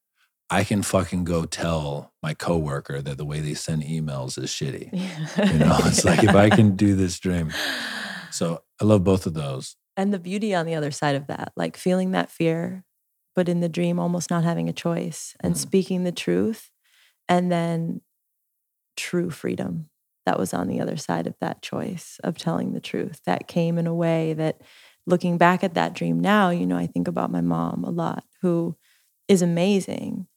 I 0.51 0.65
can 0.65 0.83
fucking 0.83 1.25
go 1.25 1.45
tell 1.45 2.15
my 2.23 2.33
coworker 2.33 3.03
that 3.03 3.19
the 3.19 3.25
way 3.27 3.41
they 3.41 3.53
send 3.53 3.83
emails 3.83 4.43
is 4.43 4.49
shitty. 4.49 4.89
You 5.53 5.59
know, 5.59 5.77
it's 5.81 6.07
like 6.07 6.25
if 6.25 6.35
I 6.35 6.49
can 6.49 6.75
do 6.75 6.97
this 6.97 7.19
dream. 7.19 7.53
So 8.31 8.63
I 8.81 8.85
love 8.87 9.05
both 9.05 9.27
of 9.27 9.35
those. 9.35 9.77
And 9.99 10.15
the 10.15 10.21
beauty 10.21 10.55
on 10.55 10.67
the 10.67 10.77
other 10.77 10.93
side 10.93 11.17
of 11.17 11.29
that, 11.29 11.53
like 11.57 11.77
feeling 11.77 12.13
that 12.13 12.31
fear, 12.33 12.85
but 13.37 13.51
in 13.51 13.61
the 13.61 13.71
dream 13.71 14.01
almost 14.01 14.31
not 14.31 14.45
having 14.45 14.71
a 14.71 14.75
choice 14.75 15.37
and 15.41 15.55
Mhm. 15.57 15.59
speaking 15.59 16.05
the 16.05 16.13
truth, 16.13 16.73
and 17.29 17.53
then 17.53 18.03
true 18.97 19.31
freedom 19.31 19.91
that 20.27 20.39
was 20.39 20.55
on 20.55 20.69
the 20.69 20.81
other 20.81 20.97
side 20.97 21.27
of 21.27 21.37
that 21.41 21.63
choice 21.63 22.21
of 22.25 22.39
telling 22.39 22.73
the 22.73 22.81
truth. 22.81 23.23
That 23.25 23.49
came 23.49 23.79
in 23.79 23.87
a 23.87 23.95
way 23.95 24.35
that 24.35 24.63
looking 25.07 25.39
back 25.39 25.65
at 25.65 25.75
that 25.75 25.95
dream 25.95 26.21
now, 26.21 26.51
you 26.51 26.67
know, 26.67 26.77
I 26.79 26.87
think 26.87 27.09
about 27.09 27.31
my 27.33 27.41
mom 27.41 27.85
a 27.85 27.91
lot, 27.91 28.25
who 28.43 28.77
is 29.29 29.43
amazing 29.43 30.29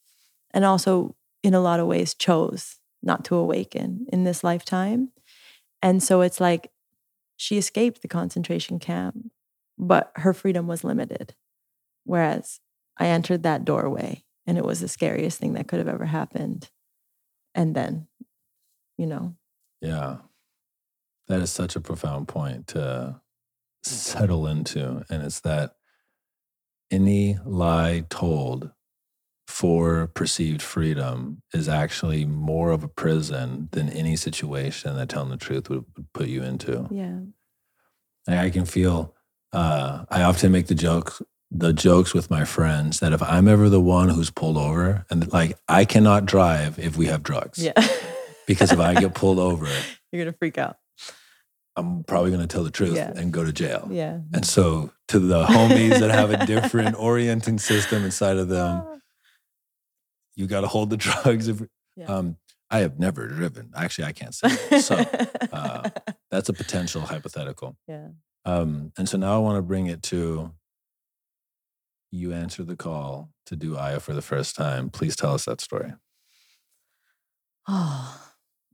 and 0.51 0.65
also 0.65 1.15
in 1.43 1.53
a 1.53 1.61
lot 1.61 1.79
of 1.79 1.87
ways 1.87 2.13
chose 2.15 2.79
not 3.03 3.25
to 3.25 3.35
awaken 3.35 4.07
in 4.13 4.23
this 4.25 4.43
lifetime. 4.43 5.11
And 5.81 6.03
so 6.03 6.21
it's 6.21 6.41
like 6.41 6.71
she 7.37 7.57
escaped 7.57 8.01
the 8.01 8.07
concentration 8.07 8.79
camp, 8.79 9.31
but 9.81 10.11
her 10.17 10.33
freedom 10.33 10.67
was 10.67 10.83
limited. 10.83 11.33
Whereas 12.05 12.59
I 12.97 13.07
entered 13.07 13.43
that 13.43 13.65
doorway 13.65 14.23
and 14.45 14.57
it 14.57 14.63
was 14.63 14.79
the 14.79 14.87
scariest 14.87 15.39
thing 15.39 15.53
that 15.53 15.67
could 15.67 15.79
have 15.79 15.87
ever 15.87 16.05
happened. 16.05 16.69
And 17.55 17.75
then, 17.75 18.07
you 18.97 19.07
know, 19.07 19.35
Yeah. 19.81 20.17
That 21.27 21.41
is 21.41 21.49
such 21.49 21.75
a 21.75 21.81
profound 21.81 22.27
point 22.27 22.67
to 22.67 23.21
settle 23.83 24.47
into. 24.47 25.03
And 25.09 25.23
it's 25.23 25.39
that 25.41 25.75
any 26.91 27.39
lie 27.45 28.03
told 28.09 28.71
for 29.47 30.07
perceived 30.07 30.61
freedom 30.61 31.41
is 31.53 31.67
actually 31.67 32.25
more 32.25 32.71
of 32.71 32.83
a 32.83 32.87
prison 32.87 33.69
than 33.71 33.89
any 33.89 34.15
situation 34.15 34.95
that 34.95 35.09
telling 35.09 35.29
the 35.29 35.37
truth 35.37 35.69
would, 35.69 35.85
would 35.95 36.11
put 36.13 36.27
you 36.27 36.43
into. 36.43 36.87
yeah, 36.91 38.41
I 38.41 38.49
can 38.49 38.65
feel. 38.65 39.15
Uh, 39.53 40.05
I 40.09 40.23
often 40.23 40.51
make 40.51 40.67
the 40.67 40.75
joke, 40.75 41.21
the 41.49 41.73
jokes 41.73 42.13
with 42.13 42.29
my 42.29 42.45
friends 42.45 42.99
that 43.01 43.11
if 43.13 43.21
I'm 43.21 43.47
ever 43.47 43.67
the 43.69 43.81
one 43.81 44.09
who's 44.09 44.29
pulled 44.29 44.57
over, 44.57 45.05
and 45.09 45.31
like 45.33 45.57
I 45.67 45.85
cannot 45.85 46.25
drive 46.25 46.79
if 46.79 46.95
we 46.97 47.07
have 47.07 47.21
drugs, 47.23 47.61
yeah. 47.63 47.73
because 48.47 48.71
if 48.71 48.79
I 48.79 48.93
get 48.93 49.13
pulled 49.13 49.39
over, 49.39 49.67
You're 50.11 50.23
going 50.23 50.31
to 50.33 50.37
freak 50.37 50.57
out. 50.57 50.77
I'm 51.75 52.03
probably 52.03 52.31
going 52.31 52.41
to 52.41 52.47
tell 52.47 52.63
the 52.65 52.71
truth 52.71 52.95
Yeah. 52.95 53.11
and 53.15 53.31
go 53.31 53.43
to 53.45 53.53
jail. 53.53 53.87
Yeah. 53.91 54.19
And 54.33 54.45
so, 54.45 54.91
to 55.07 55.19
the 55.19 55.45
homies 55.45 55.99
that 55.99 56.11
have 56.11 56.29
a 56.29 56.45
different 56.45 56.95
orienting 56.99 57.59
system 57.59 58.03
inside 58.03 58.37
of 58.37 58.49
them, 58.49 59.01
you 60.35 60.47
got 60.47 60.61
to 60.61 60.67
hold 60.67 60.89
the 60.89 60.97
drugs. 60.97 61.47
If, 61.47 61.61
Yeah. 61.95 62.05
um, 62.07 62.37
I 62.69 62.79
have 62.79 62.99
never 62.99 63.27
driven. 63.27 63.71
Actually, 63.75 64.05
I 64.05 64.11
can't 64.13 64.33
say. 64.35 64.47
that. 64.69 64.81
So 64.83 64.95
uh, 65.53 65.89
that's 66.29 66.47
a 66.49 66.53
potential 66.53 67.01
hypothetical. 67.01 67.77
yeah. 67.87 68.07
Um, 68.45 68.91
and 68.97 69.07
so 69.07 69.17
now 69.17 69.35
I 69.35 69.39
want 69.39 69.57
to 69.57 69.61
bring 69.61 69.87
it 69.87 70.01
to 70.03 70.51
you 72.11 72.33
answer 72.33 72.63
the 72.63 72.75
call 72.75 73.29
to 73.45 73.55
do 73.55 73.77
Aya 73.77 73.99
for 73.99 74.13
the 74.13 74.21
first 74.21 74.55
time. 74.55 74.89
Please 74.89 75.15
tell 75.15 75.33
us 75.33 75.45
that 75.45 75.61
story. 75.61 75.93
Oh, 77.67 78.19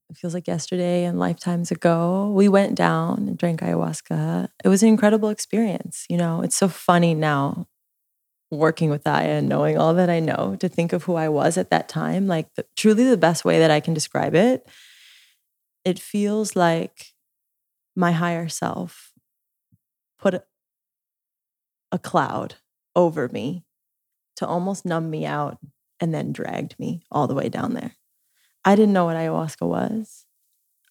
it 0.10 0.18
feels 0.18 0.34
like 0.34 0.48
yesterday 0.48 1.04
and 1.04 1.20
lifetimes 1.20 1.70
ago. 1.70 2.32
We 2.34 2.48
went 2.48 2.76
down 2.76 3.28
and 3.28 3.38
drank 3.38 3.62
ayahuasca. 3.62 4.50
It 4.64 4.70
was 4.70 4.82
an 4.82 4.90
incredible 4.90 5.30
experience. 5.30 6.06
You 6.10 6.18
know, 6.18 6.42
it's 6.42 6.56
so 6.56 6.68
funny 6.68 7.14
now 7.14 7.68
working 8.50 8.90
with 8.90 9.06
Aya 9.06 9.40
and 9.40 9.50
knowing 9.50 9.78
all 9.78 9.94
that 9.96 10.10
I 10.10 10.22
know 10.22 10.56
to 10.62 10.70
think 10.70 10.94
of 10.94 11.04
who 11.04 11.16
I 11.16 11.28
was 11.28 11.58
at 11.58 11.70
that 11.70 11.90
time. 11.90 12.28
Like, 12.28 12.48
the, 12.56 12.66
truly, 12.78 13.04
the 13.04 13.18
best 13.18 13.44
way 13.44 13.60
that 13.60 13.70
I 13.70 13.82
can 13.82 13.94
describe 13.94 14.34
it, 14.34 14.66
it 15.84 16.00
feels 16.00 16.56
like 16.56 17.08
my 17.96 18.14
higher 18.14 18.48
self 18.48 19.07
put 20.20 20.34
a, 20.34 20.44
cloud 22.04 22.56
over 22.96 23.28
me 23.30 23.66
to 24.36 24.46
almost 24.46 24.86
numb 24.86 25.10
me 25.10 25.26
out 25.26 25.58
and 26.00 26.14
then 26.14 26.32
dragged 26.32 26.78
me 26.78 27.02
all 27.10 27.28
the 27.28 27.34
way 27.34 27.50
down 27.50 27.74
there. 27.74 27.96
I 28.64 28.76
didn't 28.76 28.94
know 28.94 29.06
what 29.06 29.16
ayahuasca 29.16 29.68
was. 29.68 30.26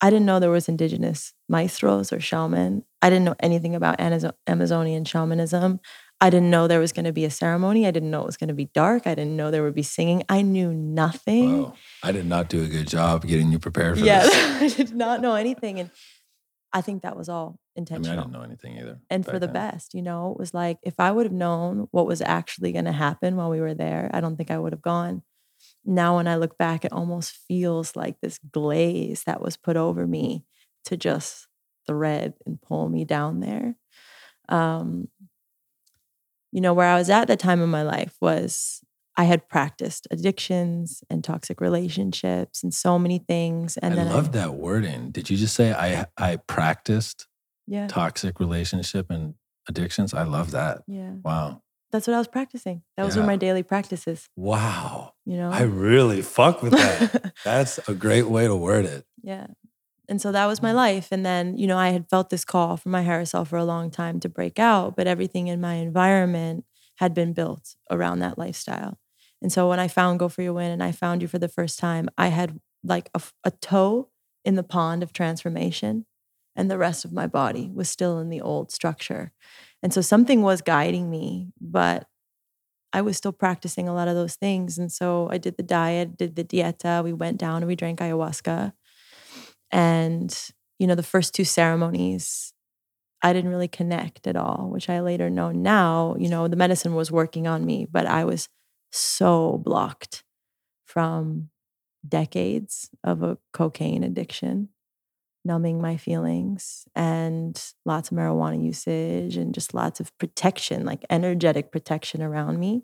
I 0.01 0.11
didn't 0.11 0.27
know 0.27 0.41
there 0.41 0.51
was 0.51 0.69
indigenous 0.69 1.33
maestros 1.49 2.13
or 2.13 2.19
shaman. 2.19 2.85
I 3.01 3.09
didn't 3.09 3.25
know 3.25 3.37
anything 3.41 3.75
about 3.75 4.01
Amazonian 4.47 5.05
shamanism. 5.05 5.81
I 6.21 6.31
didn't 6.31 6.51
know 6.51 6.67
there 6.67 6.81
was 6.81 6.93
going 6.93 7.05
to 7.05 7.13
be 7.13 7.25
a 7.25 7.31
ceremony. 7.31 7.87
I 7.87 7.91
didn't 7.91 8.11
know 8.11 8.23
it 8.23 8.27
was 8.27 8.37
going 8.37 8.49
to 8.49 8.55
be 8.55 8.71
dark. 8.75 9.07
I 9.07 9.15
didn't 9.15 9.37
know 9.37 9.51
there 9.51 9.63
would 9.63 9.75
be 9.75 9.83
singing. 9.83 10.23
I 10.29 10.43
knew 10.43 10.73
nothing. 10.73 11.63
Wow. 11.65 11.75
I 12.03 12.13
did 12.13 12.27
not 12.27 12.49
do 12.49 12.63
a 12.63 12.67
good 12.67 12.89
job 12.89 13.27
getting 13.27 13.53
you 13.53 13.59
prepared 13.59 13.99
for 13.99 14.05
Yeah, 14.05 14.23
this. 14.23 14.73
I 14.81 14.83
did 14.83 14.95
not 14.97 15.21
know 15.21 15.35
anything. 15.35 15.79
And 15.79 15.91
I 16.77 16.83
think 16.83 17.03
that 17.03 17.17
was 17.17 17.29
all 17.29 17.47
I 17.47 17.81
mean, 17.81 17.83
intentional 17.83 18.13
I 18.13 18.23
didn't 18.23 18.33
know 18.33 18.43
anything 18.43 18.79
either. 18.79 18.99
and 19.09 19.25
for 19.25 19.39
the 19.39 19.47
then. 19.47 19.55
best. 19.55 19.95
You 19.95 20.03
know, 20.03 20.33
it 20.33 20.39
was 20.39 20.53
like 20.53 20.79
if 20.83 21.01
I 21.01 21.11
would 21.11 21.25
have 21.27 21.33
known 21.33 21.89
what 21.91 22.07
was 22.07 22.21
actually 22.21 22.73
going 22.73 22.85
to 22.85 22.93
happen 22.93 23.37
while 23.37 23.51
we 23.51 23.61
were 23.61 23.75
there, 23.75 24.11
I 24.13 24.21
don't 24.21 24.37
think 24.37 24.51
I 24.51 24.59
would 24.59 24.73
have 24.73 24.83
gone. 24.83 25.23
Now, 25.85 26.17
when 26.17 26.29
I 26.29 26.37
look 26.37 26.59
back, 26.59 26.85
it 26.85 26.93
almost 26.93 27.39
feels 27.49 27.97
like 27.97 28.21
this 28.21 28.39
glaze 28.53 29.25
that 29.25 29.41
was 29.41 29.57
put 29.57 29.77
over 29.77 30.07
me 30.07 30.45
to 30.85 30.97
just 30.97 31.49
thread 31.87 32.35
and 32.45 32.61
pull 32.61 32.89
me 32.89 33.05
down 33.05 33.41
there. 33.41 33.77
Um, 34.49 35.09
you 36.53 36.61
know, 36.61 36.75
where 36.75 36.89
I 36.89 36.99
was 36.99 37.11
at 37.11 37.29
that 37.29 37.39
time 37.39 37.63
in 37.63 37.69
my 37.71 37.83
life 37.83 38.17
was 38.21 38.83
I 39.17 39.25
had 39.25 39.49
practiced 39.49 40.07
addictions 40.11 41.03
and 41.09 41.25
toxic 41.25 41.61
relationships 41.61 42.63
and 42.63 42.73
so 42.73 42.99
many 42.99 43.19
things. 43.19 43.77
And 43.79 43.95
I 43.95 43.97
then 43.97 44.13
love 44.13 44.33
that 44.33 44.55
wording. 44.55 45.11
Did 45.11 45.31
you 45.31 45.37
just 45.37 45.55
say 45.55 45.73
I 45.73 46.07
I 46.17 46.37
practiced 46.37 47.27
yeah, 47.67 47.87
toxic 47.87 48.39
relationship 48.41 49.11
and 49.11 49.35
addictions? 49.69 50.13
I 50.15 50.25
love 50.25 50.51
that. 50.53 50.83
yeah, 50.87 51.13
Wow. 51.25 51.63
that's 51.91 52.07
what 52.07 52.15
I 52.15 52.19
was 52.19 52.29
practicing. 52.29 52.83
That 52.97 53.05
was 53.05 53.17
were 53.17 53.23
Yeah. 53.23 53.27
my 53.27 53.37
daily 53.37 53.63
practices. 53.63 54.29
Wow. 54.37 55.15
You 55.25 55.37
know, 55.39 55.51
I 55.51 55.63
really 55.63 56.23
fuck 56.23 56.63
with 56.63 56.73
that. 56.73 57.33
That's 57.45 57.79
a 57.89 57.95
great 57.95 58.29
way 58.29 58.47
to 58.47 58.55
word 58.55 58.85
it. 58.85 59.07
Yeah. 59.23 59.47
And 60.09 60.21
so 60.21 60.31
that 60.31 60.47
was 60.47 60.63
my 60.63 60.71
mm. 60.71 60.77
life. 60.77 61.09
And 61.11 61.27
then, 61.27 61.57
you 61.57 61.67
know, 61.67 61.79
I 61.79 61.89
had 61.89 62.09
felt 62.09 62.31
this 62.31 62.45
call 62.45 62.77
from 62.77 62.93
my 62.93 63.03
higher 63.03 63.25
self 63.25 63.49
for 63.49 63.57
a 63.57 63.65
long 63.65 63.91
time 63.91 64.21
to 64.21 64.29
break 64.29 64.59
out, 64.59 64.95
but 64.95 65.09
everything 65.09 65.49
in 65.49 65.61
my 65.61 65.75
environment 65.75 66.65
had 66.97 67.13
been 67.13 67.33
built 67.33 67.75
around 67.91 68.21
that 68.21 68.39
lifestyle. 68.39 68.99
And 69.43 69.53
so 69.53 69.69
when 69.69 69.79
I 69.79 69.89
found 69.89 70.19
Go 70.19 70.29
For 70.29 70.43
Your 70.43 70.55
Win 70.55 70.71
and 70.71 70.83
I 70.83 70.93
found 70.93 71.23
you 71.23 71.29
for 71.29 71.39
the 71.39 71.49
first 71.49 71.79
time, 71.79 72.09
I 72.17 72.29
had 72.29 72.59
like 72.83 73.11
a 73.45 73.51
toe 73.51 74.09
in 74.45 74.55
the 74.55 74.63
pond 74.63 75.03
of 75.03 75.13
transformation 75.13 76.07
and 76.55 76.71
the 76.71 76.79
rest 76.79 77.05
of 77.05 77.13
my 77.13 77.27
body 77.27 77.71
was 77.75 77.91
still 77.91 78.19
in 78.19 78.31
the 78.31 78.41
old 78.41 78.71
structure. 78.71 79.33
And 79.83 79.93
so 79.93 80.01
something 80.01 80.43
was 80.43 80.63
guiding 80.63 81.11
me 81.11 81.49
but 81.61 82.07
I 82.93 83.03
was 83.03 83.17
still 83.19 83.33
practicing 83.33 83.89
a 83.89 83.95
lot 83.95 84.09
of 84.09 84.15
those 84.15 84.37
things. 84.37 84.79
And 84.79 84.91
so 84.91 85.29
I 85.31 85.37
did 85.37 85.57
the 85.59 85.63
diet, 85.63 86.17
did 86.17 86.35
the 86.35 86.45
dieta. 86.45 87.05
We 87.05 87.13
went 87.13 87.37
down 87.39 87.57
and 87.59 87.67
we 87.67 87.77
drank 87.77 87.99
ayahuasca. 87.99 88.73
And, 89.71 90.51
you 90.79 90.87
know, 90.87 90.95
the 90.95 91.03
first 91.03 91.35
two 91.35 91.45
ceremonies, 91.45 92.55
I 93.23 93.33
didn't 93.33 93.51
really 93.51 93.69
connect 93.69 94.27
at 94.27 94.37
all, 94.37 94.69
which 94.71 94.89
I 94.89 95.01
later 95.01 95.29
know 95.29 95.51
now, 95.51 96.17
you 96.19 96.29
know, 96.29 96.49
the 96.49 96.57
medicine 96.57 96.95
was 96.95 97.11
working 97.11 97.47
on 97.47 97.67
me, 97.67 97.87
but 97.91 98.07
I 98.07 98.25
was 98.25 98.49
so 98.97 99.61
blocked 99.65 100.25
from 100.85 101.51
decades 102.07 102.91
of 103.05 103.23
a 103.23 103.39
cocaine 103.53 104.05
addiction, 104.05 104.69
numbing 105.45 105.81
my 105.81 105.97
feelings, 105.97 106.87
and 106.95 107.73
lots 107.85 108.11
of 108.11 108.17
marijuana 108.17 108.63
usage, 108.63 109.37
and 109.37 109.55
just 109.55 109.75
lots 109.75 110.01
of 110.01 110.17
protection, 110.19 110.85
like 110.85 111.05
energetic 111.11 111.73
protection 111.73 112.23
around 112.23 112.59
me. 112.59 112.83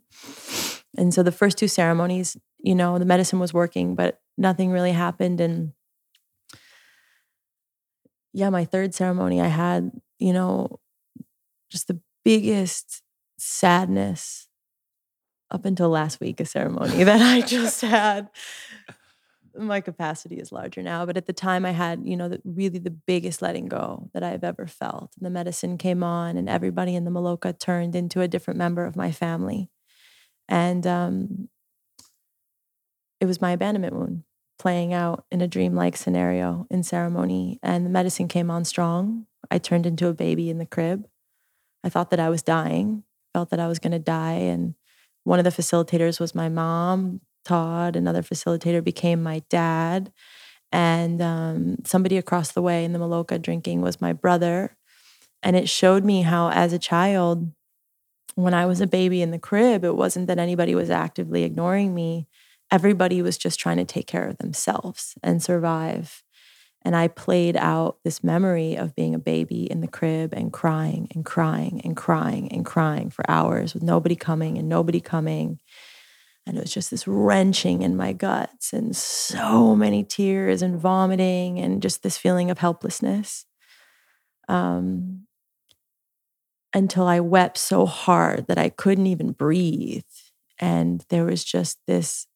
And 0.97 1.15
so 1.15 1.23
the 1.23 1.33
first 1.33 1.59
two 1.59 1.69
ceremonies, 1.69 2.37
you 2.59 2.75
know, 2.75 2.99
the 2.99 3.05
medicine 3.05 3.39
was 3.39 3.55
working, 3.55 3.95
but 3.95 4.21
nothing 4.37 4.71
really 4.71 4.93
happened. 4.93 5.41
And 5.41 5.73
yeah, 8.33 8.51
my 8.51 8.65
third 8.65 8.95
ceremony, 8.95 9.41
I 9.41 9.49
had, 9.49 9.91
you 10.19 10.33
know, 10.33 10.81
just 11.71 11.89
the 11.89 12.01
biggest 12.25 13.03
sadness 13.39 14.49
up 15.53 15.65
until 15.65 15.91
last 15.91 16.19
week, 16.19 16.41
a 16.41 16.45
ceremony 16.45 17.05
that 17.05 17.21
I 17.21 17.41
just 17.47 17.81
had. 17.83 18.29
My 19.55 19.83
capacity 19.83 20.37
is 20.37 20.51
larger 20.51 20.83
now, 20.83 21.05
but 21.05 21.19
at 21.19 21.27
the 21.27 21.35
time 21.35 21.67
I 21.67 21.73
had, 21.73 22.01
you 22.07 22.17
know, 22.17 22.31
the, 22.31 22.41
really 22.43 22.79
the 22.79 22.91
biggest 22.91 23.43
letting 23.43 23.67
go 23.67 24.09
that 24.15 24.23
I've 24.23 24.45
ever 24.45 24.67
felt. 24.67 25.13
And 25.17 25.27
the 25.27 25.31
medicine 25.31 25.77
came 25.77 26.03
on, 26.03 26.39
and 26.39 26.49
everybody 26.49 26.97
in 26.97 27.05
the 27.05 27.11
Maloka 27.11 27.57
turned 27.59 27.95
into 27.95 28.23
a 28.23 28.29
different 28.29 28.57
member 28.57 28.87
of 28.87 28.97
my 28.97 29.13
family. 29.13 29.69
And 30.49 30.87
um, 30.87 31.49
it 33.21 33.27
was 33.27 33.43
my 33.43 33.53
abandonment 33.53 33.95
wound 33.95 34.25
playing 34.59 34.95
out 34.95 35.25
in 35.31 35.41
a 35.41 35.49
dreamlike 35.49 35.97
scenario 35.97 36.67
in 36.71 36.83
ceremony. 36.83 37.59
And 37.63 37.85
the 37.85 37.91
medicine 37.91 38.29
came 38.29 38.51
on 38.51 38.65
strong. 38.65 39.27
I 39.51 39.59
turned 39.59 39.87
into 39.87 40.09
a 40.09 40.15
baby 40.15 40.49
in 40.49 40.59
the 40.59 40.67
crib. 40.67 41.07
I 41.85 41.89
thought 41.89 42.11
that 42.11 42.21
I 42.21 42.31
was 42.31 42.43
dying, 42.43 43.03
felt 43.33 43.51
that 43.51 43.61
I 43.61 43.67
was 43.67 43.81
going 43.81 43.93
to 43.93 43.99
die. 43.99 44.35
And 44.35 44.75
one 45.25 45.39
of 45.39 45.45
the 45.45 45.51
facilitators 45.51 46.19
was 46.21 46.35
my 46.35 46.49
mom, 46.49 47.21
Todd. 47.45 47.97
Another 47.97 48.23
facilitator 48.23 48.83
became 48.83 49.23
my 49.23 49.43
dad. 49.49 50.13
And 50.71 51.21
um, 51.21 51.77
somebody 51.85 52.17
across 52.17 52.53
the 52.53 52.63
way 52.63 52.85
in 52.85 52.93
the 52.93 52.99
Maloka 52.99 53.41
drinking 53.41 53.83
was 53.83 54.01
my 54.01 54.13
brother. 54.13 54.77
And 55.43 55.57
it 55.57 55.69
showed 55.69 56.05
me 56.05 56.23
how, 56.23 56.51
as 56.51 56.73
a 56.73 56.79
child, 56.79 57.53
when 58.35 58.55
I 58.55 58.65
was 58.67 58.81
a 58.81 58.87
baby 58.87 59.21
in 59.21 59.31
the 59.31 59.39
crib, 59.39 59.85
it 59.85 59.97
wasn't 59.97 60.29
that 60.29 60.39
anybody 60.39 60.75
was 60.75 60.91
actively 60.91 61.45
ignoring 61.45 61.95
me. 61.95 62.27
Everybody 62.71 63.21
was 63.21 63.37
just 63.37 63.61
trying 63.61 63.77
to 63.77 63.85
take 63.85 64.07
care 64.07 64.27
of 64.27 64.39
themselves 64.39 65.15
and 65.23 65.43
survive. 65.43 66.23
And 66.85 66.97
I 66.97 67.09
played 67.09 67.57
out 67.57 67.99
this 68.05 68.25
memory 68.25 68.75
of 68.75 68.95
being 68.95 69.15
a 69.15 69.19
baby 69.21 69.71
in 69.71 69.81
the 69.81 69.89
crib 69.89 70.33
and 70.33 70.53
crying 70.53 71.09
and 71.15 71.25
crying 71.25 71.81
and 71.85 71.97
crying 71.97 72.51
and 72.53 72.65
crying 72.65 73.11
for 73.11 73.25
hours 73.31 73.73
with 73.73 73.83
nobody 73.83 74.17
coming 74.17 74.59
and 74.59 74.69
nobody 74.69 75.01
coming. 75.01 75.61
And 76.45 76.59
it 76.59 76.61
was 76.61 76.75
just 76.75 76.91
this 76.91 77.07
wrenching 77.07 77.83
in 77.83 77.97
my 77.97 78.13
guts 78.13 78.73
and 78.73 78.97
so 78.97 79.77
many 79.77 80.03
tears 80.03 80.61
and 80.61 80.79
vomiting 80.79 81.61
and 81.61 81.81
just 81.81 82.03
this 82.03 82.19
feeling 82.19 82.51
of 82.51 82.59
helplessness. 82.59 83.47
Um, 84.49 85.27
until 86.75 87.07
I 87.07 87.21
wept 87.21 87.59
so 87.59 87.87
hard 87.87 88.47
that 88.49 88.59
I 88.59 88.71
couldn't 88.71 89.07
even 89.07 89.33
breathe. 89.33 90.03
And 90.59 91.05
there 91.11 91.25
was 91.25 91.45
just 91.45 91.79
this 91.87 92.27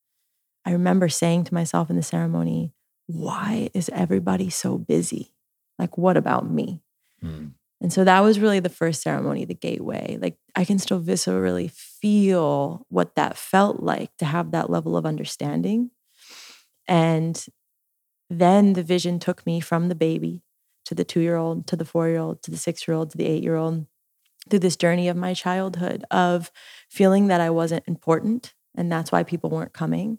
I 0.66 0.72
remember 0.72 1.08
saying 1.08 1.44
to 1.44 1.54
myself 1.54 1.90
in 1.90 1.96
the 1.96 2.02
ceremony, 2.02 2.72
why 3.06 3.70
is 3.74 3.88
everybody 3.92 4.50
so 4.50 4.78
busy? 4.78 5.34
Like, 5.78 5.96
what 5.96 6.16
about 6.16 6.50
me? 6.50 6.82
Mm. 7.22 7.52
And 7.80 7.92
so 7.92 8.04
that 8.04 8.20
was 8.20 8.38
really 8.40 8.60
the 8.60 8.68
first 8.68 9.02
ceremony, 9.02 9.44
the 9.44 9.54
gateway. 9.54 10.18
Like, 10.20 10.36
I 10.54 10.64
can 10.64 10.78
still 10.78 11.00
viscerally 11.00 11.70
feel 11.70 12.86
what 12.88 13.14
that 13.16 13.36
felt 13.36 13.80
like 13.80 14.16
to 14.18 14.24
have 14.24 14.50
that 14.50 14.70
level 14.70 14.96
of 14.96 15.04
understanding. 15.04 15.90
And 16.88 17.44
then 18.30 18.72
the 18.72 18.82
vision 18.82 19.18
took 19.18 19.44
me 19.46 19.60
from 19.60 19.88
the 19.88 19.94
baby 19.94 20.42
to 20.86 20.94
the 20.94 21.04
two 21.04 21.20
year 21.20 21.36
old, 21.36 21.66
to 21.66 21.76
the 21.76 21.84
four 21.84 22.08
year 22.08 22.18
old, 22.18 22.42
to 22.42 22.50
the 22.50 22.56
six 22.56 22.88
year 22.88 22.96
old, 22.96 23.10
to 23.10 23.18
the 23.18 23.26
eight 23.26 23.42
year 23.42 23.56
old, 23.56 23.86
through 24.48 24.60
this 24.60 24.76
journey 24.76 25.08
of 25.08 25.16
my 25.16 25.34
childhood 25.34 26.04
of 26.10 26.50
feeling 26.88 27.26
that 27.26 27.40
I 27.40 27.50
wasn't 27.50 27.84
important. 27.86 28.54
And 28.74 28.90
that's 28.90 29.12
why 29.12 29.22
people 29.22 29.50
weren't 29.50 29.72
coming 29.72 30.18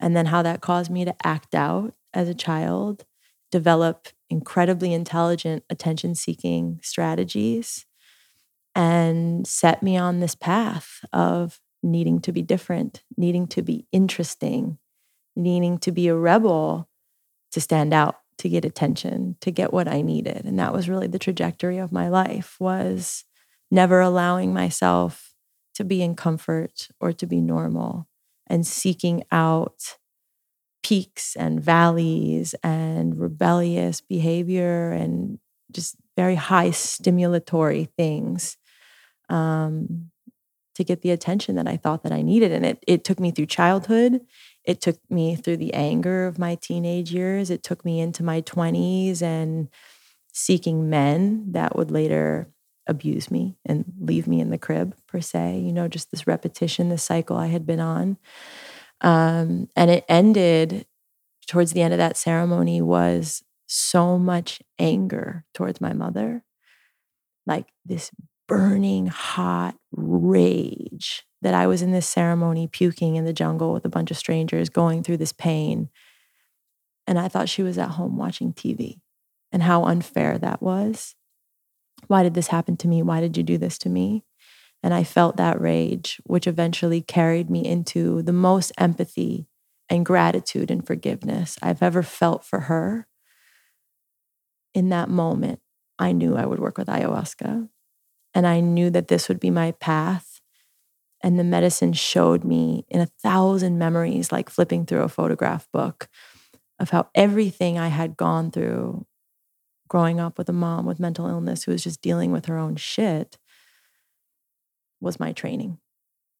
and 0.00 0.16
then 0.16 0.26
how 0.26 0.42
that 0.42 0.60
caused 0.60 0.90
me 0.90 1.04
to 1.04 1.14
act 1.26 1.54
out 1.54 1.94
as 2.14 2.28
a 2.28 2.34
child, 2.34 3.04
develop 3.50 4.08
incredibly 4.30 4.92
intelligent 4.92 5.64
attention 5.70 6.14
seeking 6.14 6.80
strategies, 6.82 7.86
and 8.74 9.46
set 9.46 9.82
me 9.82 9.96
on 9.96 10.20
this 10.20 10.34
path 10.34 11.04
of 11.12 11.60
needing 11.82 12.20
to 12.20 12.32
be 12.32 12.42
different, 12.42 13.02
needing 13.16 13.46
to 13.48 13.62
be 13.62 13.86
interesting, 13.92 14.78
needing 15.34 15.78
to 15.78 15.92
be 15.92 16.08
a 16.08 16.16
rebel 16.16 16.88
to 17.52 17.60
stand 17.60 17.94
out 17.94 18.16
to 18.38 18.48
get 18.48 18.64
attention 18.64 19.36
to 19.40 19.50
get 19.50 19.72
what 19.72 19.88
i 19.88 20.00
needed. 20.00 20.44
And 20.44 20.58
that 20.58 20.72
was 20.72 20.88
really 20.88 21.08
the 21.08 21.18
trajectory 21.18 21.78
of 21.78 21.92
my 21.92 22.08
life 22.08 22.56
was 22.60 23.24
never 23.70 24.00
allowing 24.00 24.52
myself 24.52 25.34
to 25.74 25.84
be 25.84 26.02
in 26.02 26.14
comfort 26.14 26.88
or 27.00 27.12
to 27.12 27.26
be 27.26 27.40
normal 27.40 28.08
and 28.46 28.66
seeking 28.66 29.24
out 29.30 29.96
peaks 30.82 31.36
and 31.36 31.60
valleys 31.60 32.54
and 32.62 33.18
rebellious 33.18 34.00
behavior 34.00 34.92
and 34.92 35.38
just 35.70 35.96
very 36.16 36.34
high 36.34 36.70
stimulatory 36.70 37.88
things 37.96 38.56
um, 39.28 40.10
to 40.74 40.84
get 40.84 41.02
the 41.02 41.10
attention 41.10 41.56
that 41.56 41.68
I 41.68 41.76
thought 41.76 42.02
that 42.04 42.12
I 42.12 42.22
needed. 42.22 42.52
And 42.52 42.64
it, 42.64 42.82
it 42.86 43.04
took 43.04 43.20
me 43.20 43.30
through 43.30 43.46
childhood. 43.46 44.20
It 44.64 44.80
took 44.80 44.98
me 45.10 45.34
through 45.34 45.56
the 45.58 45.74
anger 45.74 46.26
of 46.26 46.38
my 46.38 46.54
teenage 46.54 47.12
years. 47.12 47.50
It 47.50 47.62
took 47.62 47.84
me 47.84 48.00
into 48.00 48.22
my 48.22 48.42
20s 48.42 49.22
and 49.22 49.68
seeking 50.32 50.88
men 50.88 51.52
that 51.52 51.76
would 51.76 51.90
later 51.90 52.48
abuse 52.86 53.30
me 53.30 53.56
and 53.66 53.84
leave 54.00 54.26
me 54.26 54.40
in 54.40 54.50
the 54.50 54.58
crib, 54.58 54.96
per 55.06 55.20
se. 55.20 55.58
You 55.58 55.72
know, 55.72 55.88
just 55.88 56.10
this 56.10 56.26
repetition, 56.26 56.88
this 56.88 57.02
cycle 57.02 57.36
I 57.36 57.46
had 57.46 57.66
been 57.66 57.80
on. 57.80 58.16
Um, 59.00 59.68
and 59.76 59.90
it 59.90 60.04
ended 60.08 60.86
towards 61.46 61.72
the 61.72 61.82
end 61.82 61.94
of 61.94 61.98
that 61.98 62.16
ceremony 62.16 62.82
was 62.82 63.42
so 63.66 64.18
much 64.18 64.60
anger 64.78 65.44
towards 65.54 65.80
my 65.80 65.92
mother, 65.92 66.44
like 67.46 67.66
this 67.84 68.10
burning 68.48 69.06
hot 69.06 69.76
rage 69.92 71.24
that 71.42 71.54
I 71.54 71.66
was 71.66 71.82
in 71.82 71.92
this 71.92 72.08
ceremony 72.08 72.66
puking 72.66 73.16
in 73.16 73.24
the 73.24 73.32
jungle 73.32 73.72
with 73.72 73.84
a 73.84 73.90
bunch 73.90 74.10
of 74.10 74.16
strangers 74.16 74.68
going 74.68 75.02
through 75.02 75.18
this 75.18 75.32
pain. 75.32 75.90
And 77.06 77.18
I 77.18 77.28
thought 77.28 77.48
she 77.48 77.62
was 77.62 77.78
at 77.78 77.90
home 77.90 78.16
watching 78.16 78.52
TV 78.52 79.00
and 79.52 79.62
how 79.62 79.84
unfair 79.84 80.38
that 80.38 80.62
was. 80.62 81.14
Why 82.06 82.22
did 82.22 82.34
this 82.34 82.48
happen 82.48 82.76
to 82.78 82.88
me? 82.88 83.02
Why 83.02 83.20
did 83.20 83.36
you 83.36 83.42
do 83.42 83.58
this 83.58 83.78
to 83.78 83.88
me? 83.88 84.24
And 84.82 84.94
I 84.94 85.04
felt 85.04 85.36
that 85.36 85.60
rage, 85.60 86.20
which 86.24 86.46
eventually 86.46 87.00
carried 87.00 87.50
me 87.50 87.64
into 87.64 88.22
the 88.22 88.32
most 88.32 88.72
empathy 88.78 89.48
and 89.88 90.06
gratitude 90.06 90.70
and 90.70 90.86
forgiveness 90.86 91.58
I've 91.62 91.82
ever 91.82 92.02
felt 92.02 92.44
for 92.44 92.60
her. 92.60 93.06
In 94.74 94.90
that 94.90 95.08
moment, 95.08 95.60
I 95.98 96.12
knew 96.12 96.36
I 96.36 96.46
would 96.46 96.60
work 96.60 96.78
with 96.78 96.88
ayahuasca. 96.88 97.68
And 98.34 98.46
I 98.46 98.60
knew 98.60 98.90
that 98.90 99.08
this 99.08 99.28
would 99.28 99.40
be 99.40 99.50
my 99.50 99.72
path. 99.72 100.40
And 101.22 101.38
the 101.38 101.44
medicine 101.44 101.92
showed 101.92 102.44
me 102.44 102.84
in 102.88 103.00
a 103.00 103.06
thousand 103.06 103.78
memories, 103.78 104.30
like 104.30 104.48
flipping 104.48 104.86
through 104.86 105.02
a 105.02 105.08
photograph 105.08 105.66
book, 105.72 106.08
of 106.78 106.90
how 106.90 107.08
everything 107.14 107.78
I 107.78 107.88
had 107.88 108.16
gone 108.16 108.52
through 108.52 109.06
growing 109.88 110.20
up 110.20 110.38
with 110.38 110.48
a 110.48 110.52
mom 110.52 110.86
with 110.86 111.00
mental 111.00 111.26
illness 111.26 111.64
who 111.64 111.72
was 111.72 111.82
just 111.82 112.02
dealing 112.02 112.30
with 112.30 112.44
her 112.46 112.58
own 112.58 112.76
shit 112.76 113.38
was 115.00 115.20
my 115.20 115.32
training 115.32 115.78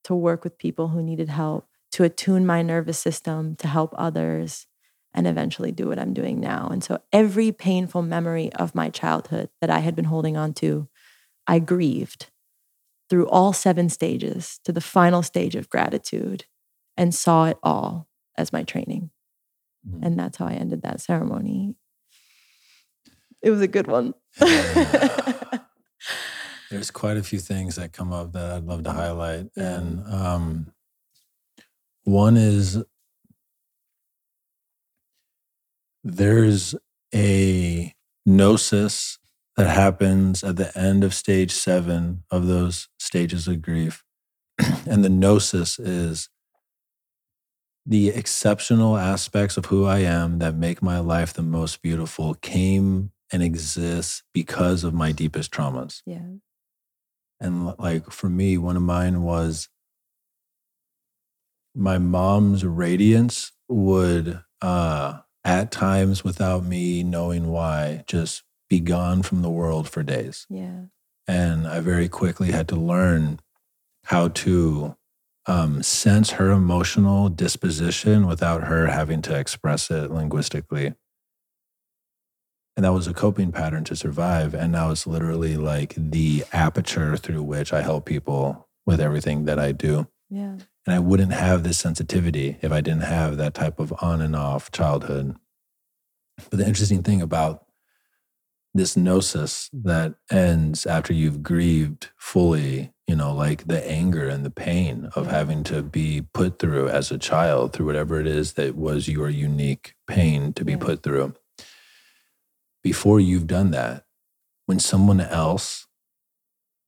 to 0.05 0.15
work 0.15 0.45
with 0.45 0.59
people 0.59 0.89
who 0.89 1.03
needed 1.03 1.29
help, 1.29 1.69
to 1.93 2.05
attune 2.05 2.47
my 2.47 2.63
nervous 2.63 2.99
system 2.99 3.57
to 3.57 3.69
help 3.69 3.95
others, 3.97 4.67
and 5.15 5.27
eventually 5.27 5.73
do 5.73 5.89
what 5.89 5.99
I'm 5.99 6.13
doing 6.13 6.39
now. 6.39 6.69
And 6.71 6.85
so 6.85 7.01
every 7.13 7.51
painful 7.51 8.03
memory 8.03 8.53
of 8.55 8.75
my 8.75 8.91
childhood 8.91 9.49
that 9.61 9.71
I 9.71 9.81
had 9.81 9.97
been 9.97 10.05
holding 10.05 10.37
on 10.37 10.53
to, 10.55 10.89
I 11.47 11.59
grieved 11.59 12.31
through 13.09 13.29
all 13.29 13.53
seven 13.53 13.89
stages 13.89 14.61
to 14.65 14.73
the 14.73 14.81
final 14.81 15.23
stage 15.23 15.57
of 15.57 15.71
gratitude 15.71 16.45
and 16.97 17.15
saw 17.15 17.47
it 17.47 17.59
all 17.63 18.07
as 18.37 18.53
my 18.53 18.63
training. 18.63 19.11
Mm-hmm. 19.89 20.05
And 20.05 20.19
that's 20.19 20.37
how 20.37 20.47
I 20.47 20.53
ended 20.53 20.83
that 20.83 21.01
ceremony. 21.01 21.75
It 23.41 23.51
was 23.51 23.63
a 23.63 23.69
good 23.69 23.87
one. 23.87 24.15
There's 26.71 26.91
quite 26.91 27.17
a 27.17 27.23
few 27.23 27.39
things 27.39 27.77
that 27.77 27.93
come 27.93 28.13
up 28.13 28.33
that 28.33 28.51
I'd 28.53 28.65
love 28.65 28.85
to 28.85 28.93
highlight. 28.93 29.47
Yeah. 29.57 29.79
And 29.79 30.07
um, 30.13 30.73
one 32.05 32.37
is 32.37 32.83
there's 36.05 36.75
a 37.15 37.95
gnosis 38.27 39.19
that 39.57 39.69
happens 39.69 40.45
at 40.45 40.57
the 40.57 40.77
end 40.79 41.05
of 41.05 41.15
stage 41.15 41.53
seven 41.53 42.23
of 42.31 42.47
those 42.47 42.89
stages 42.99 43.49
of 43.49 43.63
grief. 43.63 44.05
and 44.87 45.05
the 45.05 45.09
gnosis 45.09 45.79
is 45.79 46.29
the 47.85 48.11
exceptional 48.11 48.99
aspects 48.99 49.57
of 49.57 49.67
who 49.67 49.87
I 49.87 50.01
am 50.01 50.39
that 50.41 50.55
make 50.55 50.83
my 50.83 50.99
life 50.99 51.33
the 51.33 51.43
most 51.43 51.81
beautiful 51.81 52.35
came 52.35 53.13
and 53.33 53.43
exists 53.43 54.23
because 54.35 54.85
of 54.85 54.93
my 54.93 55.11
deepest 55.11 55.51
traumas. 55.51 56.03
Yeah. 56.05 56.27
And 57.41 57.75
like 57.79 58.11
for 58.11 58.29
me, 58.29 58.59
one 58.59 58.77
of 58.77 58.83
mine 58.83 59.23
was 59.23 59.69
my 61.75 61.99
mom's 61.99 62.65
radiance 62.65 63.53
would 63.69 64.43
uh 64.61 65.19
at 65.45 65.71
times 65.71 66.25
without 66.25 66.65
me 66.65 67.03
knowing 67.03 67.49
why 67.49 68.03
just 68.07 68.43
be 68.69 68.81
gone 68.81 69.23
from 69.23 69.43
the 69.43 69.51
world 69.51 69.89
for 69.89 70.03
days. 70.03 70.47
Yeah. 70.51 70.87
And 71.27 71.67
I 71.67 71.81
very 71.81 72.09
quickly 72.09 72.51
had 72.51 72.69
to 72.69 72.77
learn 72.77 73.41
how 74.05 74.29
to 74.29 74.97
um, 75.47 75.83
sense 75.83 76.33
her 76.33 76.51
emotional 76.51 77.29
disposition 77.29 78.27
without 78.27 78.65
her 78.65 78.87
having 78.87 79.23
to 79.23 79.39
express 79.39 79.91
it 79.91 80.11
linguistically. 80.11 80.95
And 82.79 82.85
that 82.85 82.93
was 82.93 83.09
a 83.09 83.13
coping 83.13 83.51
pattern 83.51 83.83
to 83.87 83.97
survive. 83.97 84.55
And 84.55 84.71
now 84.71 84.93
it's 84.93 85.05
literally 85.05 85.57
like 85.57 85.95
the 85.97 86.45
aperture 86.53 87.17
through 87.17 87.43
which 87.43 87.73
I 87.73 87.83
help 87.83 88.05
people 88.05 88.69
with 88.87 89.01
everything 89.01 89.47
that 89.47 89.59
I 89.59 89.73
do. 89.73 90.07
Yeah. 90.31 90.59
And 90.87 90.95
I 90.95 91.01
wouldn't 91.01 91.33
have 91.33 91.65
this 91.65 91.77
sensitivity 91.77 92.57
if 92.63 92.71
I 92.71 92.81
didn't 92.81 93.03
have 93.03 93.37
that 93.37 93.55
type 93.55 93.81
of 93.81 93.93
on 94.01 94.21
and 94.21 94.37
off 94.37 94.71
childhood. 94.71 95.35
But 96.51 96.61
the 96.61 96.69
interesting 96.69 97.03
thing 97.03 97.21
about 97.21 97.65
this 98.73 98.97
gnosis 98.97 99.69
that 99.73 100.15
ends 100.31 100.87
after 100.87 101.13
you've 101.13 101.43
grieved 101.43 102.11
fully, 102.17 102.93
you 103.09 103.17
know, 103.17 103.35
like 103.35 103.67
the 103.67 103.85
anger 103.91 104.29
and 104.29 104.47
the 104.47 104.51
pain 104.51 105.11
of 105.17 105.27
having 105.27 105.65
to 105.65 105.83
be 105.83 106.29
put 106.33 106.61
through 106.61 106.89
as 106.91 107.11
a 107.11 107.19
child 107.19 107.73
through 107.73 107.87
whatever 107.87 108.21
it 108.21 108.29
is 108.29 108.53
that 108.53 108.77
was 108.77 109.09
your 109.09 109.29
unique 109.29 109.95
pain 110.07 110.53
to 110.53 110.65
be 110.65 110.75
Yeah. 110.75 110.79
put 110.79 111.03
through. 111.03 111.35
Before 112.83 113.21
you've 113.21 113.47
done 113.47 113.71
that, 113.73 114.05
when 114.67 114.79
someone 114.79 115.21
else 115.21 115.87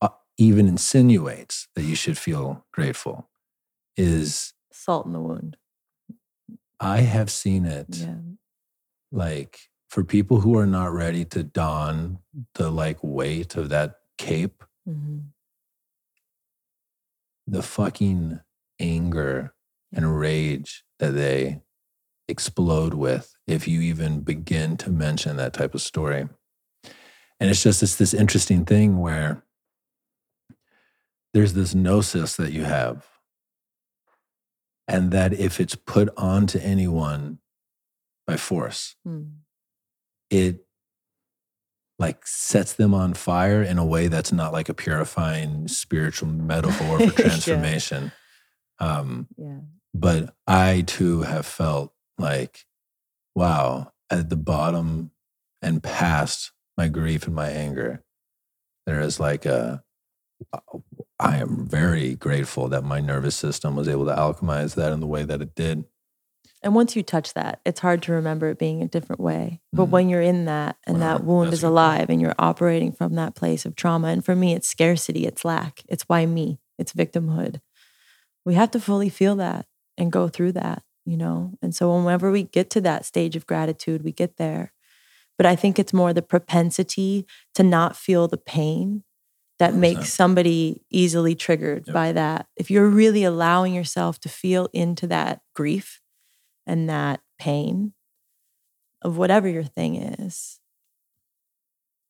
uh, 0.00 0.08
even 0.38 0.68
insinuates 0.68 1.68
that 1.74 1.82
you 1.82 1.94
should 1.94 2.16
feel 2.18 2.64
grateful, 2.72 3.28
is 3.96 4.54
Salt 4.72 5.06
in 5.06 5.12
the 5.12 5.20
wound. 5.20 5.56
I 6.78 7.00
have 7.00 7.30
seen 7.30 7.66
it 7.66 7.88
Yeah. 7.90 8.14
like 9.12 9.58
for 9.88 10.04
people 10.04 10.40
who 10.40 10.56
are 10.56 10.66
not 10.66 10.92
ready 10.92 11.24
to 11.26 11.42
don 11.42 12.20
the 12.54 12.70
like 12.70 12.98
weight 13.02 13.56
of 13.56 13.68
that 13.70 13.96
cape, 14.18 14.62
hmm 14.86 15.18
the 17.46 17.62
fucking 17.62 18.38
anger 18.78 19.52
and 19.92 20.16
rage 20.20 20.84
that 21.00 21.10
they 21.14 21.60
explode 22.30 22.94
with 22.94 23.34
if 23.46 23.66
you 23.68 23.80
even 23.80 24.20
begin 24.20 24.76
to 24.78 24.90
mention 24.90 25.36
that 25.36 25.52
type 25.52 25.74
of 25.74 25.82
story. 25.82 26.28
And 27.40 27.50
it's 27.50 27.62
just 27.62 27.80
this, 27.80 27.96
this 27.96 28.14
interesting 28.14 28.64
thing 28.64 28.98
where 28.98 29.42
there's 31.34 31.54
this 31.54 31.74
gnosis 31.74 32.36
that 32.36 32.52
you 32.52 32.64
have. 32.64 33.06
And 34.88 35.12
that 35.12 35.32
if 35.32 35.60
it's 35.60 35.74
put 35.76 36.08
onto 36.16 36.58
anyone 36.58 37.38
by 38.26 38.36
force, 38.36 38.96
Mm. 39.06 39.38
it 40.30 40.66
like 41.98 42.26
sets 42.26 42.72
them 42.72 42.94
on 42.94 43.12
fire 43.14 43.62
in 43.62 43.76
a 43.78 43.84
way 43.84 44.08
that's 44.08 44.32
not 44.32 44.52
like 44.52 44.68
a 44.70 44.74
purifying 44.74 45.68
spiritual 45.68 46.28
metaphor 46.28 46.98
for 46.98 47.04
Yeah. 47.04 47.12
transformation. 47.12 48.10
Um, 48.78 49.28
Yeah. 49.36 49.60
but 49.94 50.34
I 50.46 50.82
too 50.86 51.22
have 51.22 51.46
felt 51.46 51.92
like, 52.20 52.64
wow, 53.34 53.92
at 54.10 54.28
the 54.30 54.36
bottom 54.36 55.10
and 55.62 55.82
past 55.82 56.52
my 56.76 56.88
grief 56.88 57.26
and 57.26 57.34
my 57.34 57.48
anger, 57.50 58.02
there 58.86 59.00
is 59.00 59.18
like 59.20 59.44
a, 59.46 59.82
I 61.18 61.36
am 61.38 61.66
very 61.66 62.14
grateful 62.14 62.68
that 62.68 62.82
my 62.82 63.00
nervous 63.00 63.36
system 63.36 63.76
was 63.76 63.88
able 63.88 64.06
to 64.06 64.14
alchemize 64.14 64.74
that 64.76 64.92
in 64.92 65.00
the 65.00 65.06
way 65.06 65.22
that 65.24 65.42
it 65.42 65.54
did. 65.54 65.84
And 66.62 66.74
once 66.74 66.94
you 66.96 67.02
touch 67.02 67.32
that, 67.34 67.60
it's 67.64 67.80
hard 67.80 68.02
to 68.02 68.12
remember 68.12 68.48
it 68.48 68.58
being 68.58 68.82
a 68.82 68.88
different 68.88 69.20
way. 69.20 69.60
But 69.72 69.86
Mhm. 69.86 69.90
when 69.90 70.08
you're 70.08 70.20
in 70.22 70.44
that 70.46 70.76
and 70.86 71.00
Wow, 71.00 71.18
that 71.18 71.24
wound 71.24 71.52
is 71.52 71.60
a 71.60 71.62
good 71.62 71.66
point. 71.68 71.72
alive 71.72 72.10
and 72.10 72.20
you're 72.20 72.34
operating 72.38 72.92
from 72.92 73.14
that 73.14 73.34
place 73.34 73.64
of 73.64 73.76
trauma, 73.76 74.08
and 74.08 74.24
for 74.24 74.34
me, 74.36 74.54
it's 74.54 74.68
scarcity, 74.68 75.26
it's 75.26 75.44
lack, 75.44 75.82
it's 75.88 76.04
why 76.08 76.26
me, 76.26 76.60
it's 76.78 76.92
victimhood. 76.92 77.60
We 78.44 78.54
have 78.54 78.70
to 78.72 78.80
fully 78.80 79.08
feel 79.08 79.36
that 79.36 79.66
and 79.96 80.10
go 80.12 80.28
through 80.28 80.52
that, 80.52 80.82
you 81.10 81.16
know? 81.16 81.52
And 81.60 81.74
so 81.74 81.94
whenever 81.94 82.30
we 82.30 82.44
get 82.44 82.70
to 82.70 82.80
that 82.82 83.04
stage 83.04 83.34
of 83.36 83.46
gratitude, 83.46 84.02
we 84.04 84.12
get 84.12 84.36
there. 84.36 84.72
But 85.36 85.46
I 85.46 85.56
think 85.56 85.78
it's 85.78 85.92
more 85.92 86.12
the 86.12 86.22
propensity 86.22 87.26
to 87.54 87.62
not 87.62 87.96
feel 87.96 88.28
the 88.28 88.36
pain 88.36 89.02
that 89.58 89.72
100%. 89.74 89.78
makes 89.80 90.12
somebody 90.12 90.82
easily 90.90 91.34
triggered 91.34 91.84
Yep. 91.86 91.94
by 91.94 92.12
that. 92.12 92.46
If 92.56 92.70
you're 92.70 92.88
really 92.88 93.24
allowing 93.24 93.74
yourself 93.74 94.20
to 94.20 94.28
feel 94.28 94.68
into 94.72 95.06
that 95.08 95.40
grief 95.54 96.00
and 96.66 96.88
that 96.88 97.20
pain 97.38 97.92
of 99.02 99.16
whatever 99.18 99.48
your 99.48 99.64
thing 99.64 99.96
is, 99.96 100.60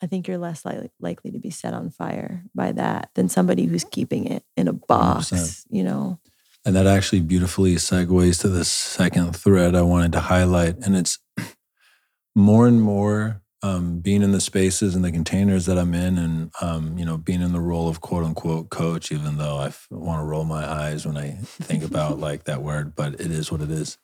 I 0.03 0.07
think 0.07 0.27
you're 0.29 0.39
less 0.39 0.65
likely, 0.65 0.91
likely 1.01 1.31
to 1.33 1.39
be 1.39 1.51
set 1.51 1.75
on 1.75 1.91
fire 1.91 2.45
by 2.55 2.73
that 2.73 3.11
than 3.15 3.29
somebody 3.29 3.65
who's 3.67 3.85
keeping 3.85 4.27
it 4.27 4.45
in 4.57 4.67
a 4.69 4.73
box, 4.73 5.31
100%. 5.31 5.65
you 5.71 5.85
know? 5.85 6.19
And 6.64 6.77
that 6.77 6.87
actually 6.87 7.20
beautifully 7.20 7.77
segues 7.77 8.40
to 8.42 8.49
the 8.49 8.64
second 8.64 9.35
thread 9.35 9.75
I 9.75 9.83
wanted 9.83 10.12
to 10.12 10.20
highlight. 10.20 10.77
And 10.79 10.94
it's 10.94 11.18
more 12.35 12.66
and 12.66 12.83
more 12.83 13.42
um, 13.62 14.01
being 14.01 14.23
in 14.23 14.33
the 14.33 14.40
spaces 14.40 14.94
and 14.94 15.05
the 15.05 15.12
containers 15.12 15.66
that 15.66 15.79
I'm 15.79 15.94
in, 15.94 16.16
and 16.16 16.51
um, 16.61 16.96
you 16.96 17.05
know, 17.05 17.18
being 17.18 17.42
in 17.42 17.53
the 17.53 17.61
role 17.61 17.88
of 17.88 18.01
quote 18.01 18.25
unquote 18.25 18.70
coach, 18.70 19.12
even 19.12 19.37
though 19.37 19.57
I 19.57 19.66
f- 19.66 19.87
want 19.90 20.20
to 20.20 20.25
roll 20.25 20.44
my 20.44 20.66
eyes 20.66 21.05
when 21.05 21.16
I 21.16 21.33
think 21.42 21.85
about 21.85 22.18
like 22.27 22.44
that 22.44 22.62
word, 22.62 22.94
but 22.94 23.14
it 23.14 23.31
is 23.31 23.53
what 23.53 23.61
it 23.61 23.70
is. 23.70 23.99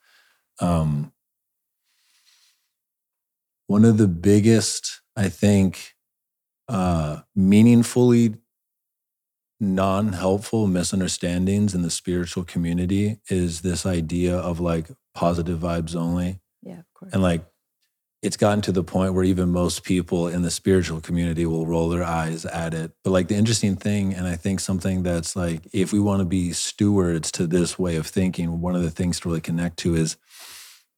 Um, 0.59 1.11
one 3.65 3.83
of 3.83 3.97
the 3.97 4.07
biggest, 4.07 5.01
I 5.15 5.29
think, 5.29 5.95
uh, 6.69 7.21
meaningfully 7.35 8.35
non 9.59 10.13
helpful 10.13 10.67
misunderstandings 10.67 11.73
in 11.73 11.81
the 11.81 11.89
spiritual 11.89 12.43
community 12.43 13.19
is 13.29 13.61
this 13.61 13.85
idea 13.85 14.35
of 14.35 14.59
like 14.59 14.87
positive 15.15 15.59
vibes 15.59 15.95
only. 15.95 16.39
Yeah, 16.61 16.79
of 16.79 16.93
course. 16.93 17.13
And 17.13 17.21
like, 17.21 17.45
it's 18.23 18.37
gotten 18.37 18.61
to 18.63 18.71
the 18.71 18.83
point 18.83 19.13
where 19.13 19.23
even 19.23 19.51
most 19.51 19.83
people 19.83 20.27
in 20.27 20.41
the 20.41 20.49
spiritual 20.49 20.99
community 20.99 21.45
will 21.45 21.67
roll 21.67 21.87
their 21.89 22.03
eyes 22.03 22.45
at 22.45 22.73
it. 22.73 22.91
But 23.03 23.11
like 23.11 23.27
the 23.27 23.35
interesting 23.35 23.75
thing, 23.75 24.13
and 24.13 24.27
I 24.27 24.35
think 24.35 24.59
something 24.59 25.03
that's 25.03 25.35
like, 25.35 25.67
if 25.71 25.93
we 25.93 25.99
want 25.99 26.21
to 26.21 26.25
be 26.25 26.51
stewards 26.51 27.31
to 27.33 27.45
this 27.45 27.77
way 27.77 27.95
of 27.95 28.07
thinking, 28.07 28.59
one 28.59 28.75
of 28.75 28.81
the 28.81 28.89
things 28.89 29.19
to 29.19 29.29
really 29.29 29.41
connect 29.41 29.77
to 29.79 29.95
is 29.95 30.17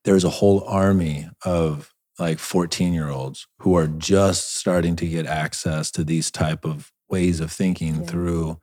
there's 0.05 0.23
a 0.23 0.29
whole 0.29 0.63
army 0.63 1.29
of 1.43 1.93
like 2.17 2.39
14 2.39 2.93
year 2.93 3.09
olds 3.09 3.47
who 3.59 3.75
are 3.75 3.87
just 3.87 4.55
starting 4.55 4.95
to 4.95 5.07
get 5.07 5.25
access 5.25 5.91
to 5.91 6.03
these 6.03 6.31
type 6.31 6.65
of 6.65 6.91
ways 7.09 7.39
of 7.39 7.51
thinking 7.51 7.97
Yeah. 7.97 8.05
through, 8.05 8.59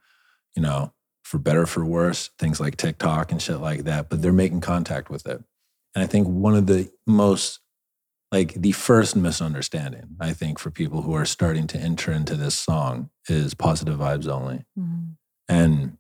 you 0.55 0.63
know, 0.63 0.93
for 1.25 1.39
better 1.39 1.63
or 1.63 1.67
for 1.67 1.85
worse, 1.85 2.31
things 2.39 2.61
like 2.61 2.77
TikTok 2.77 3.33
and 3.33 3.43
shit 3.43 3.59
like 3.61 3.85
that. 3.85 4.09
But 4.09 4.23
they're 4.23 4.33
making 4.33 4.61
contact 4.61 5.11
with 5.11 5.27
it. 5.27 5.43
And 5.95 6.05
I 6.05 6.07
think 6.07 6.29
one 6.29 6.55
of 6.55 6.67
the 6.67 6.91
most 7.07 7.61
like 8.33 8.55
the 8.55 8.73
first 8.73 9.15
misunderstanding, 9.15 10.17
I 10.21 10.33
think, 10.33 10.59
for 10.59 10.71
people 10.71 11.03
who 11.03 11.15
are 11.15 11.25
starting 11.25 11.69
to 11.69 11.79
enter 11.79 12.11
into 12.11 12.35
this 12.35 12.57
song 12.57 13.11
is 13.29 13.55
positive 13.55 13.99
vibes 14.01 14.27
only. 14.27 14.65
Mhm. 14.77 15.17
And 15.49 15.97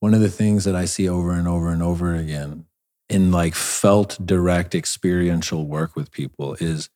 one 0.00 0.12
of 0.14 0.20
the 0.20 0.30
things 0.30 0.64
that 0.64 0.74
I 0.74 0.84
see 0.84 1.08
over 1.08 1.32
and 1.32 1.46
over 1.46 1.70
and 1.70 1.82
over 1.82 2.14
again 2.14 2.66
in 3.08 3.30
like 3.30 3.54
felt 3.54 4.18
direct 4.24 4.74
experiential 4.74 5.66
work 5.66 5.94
with 5.94 6.10
people 6.10 6.56
is 6.60 6.88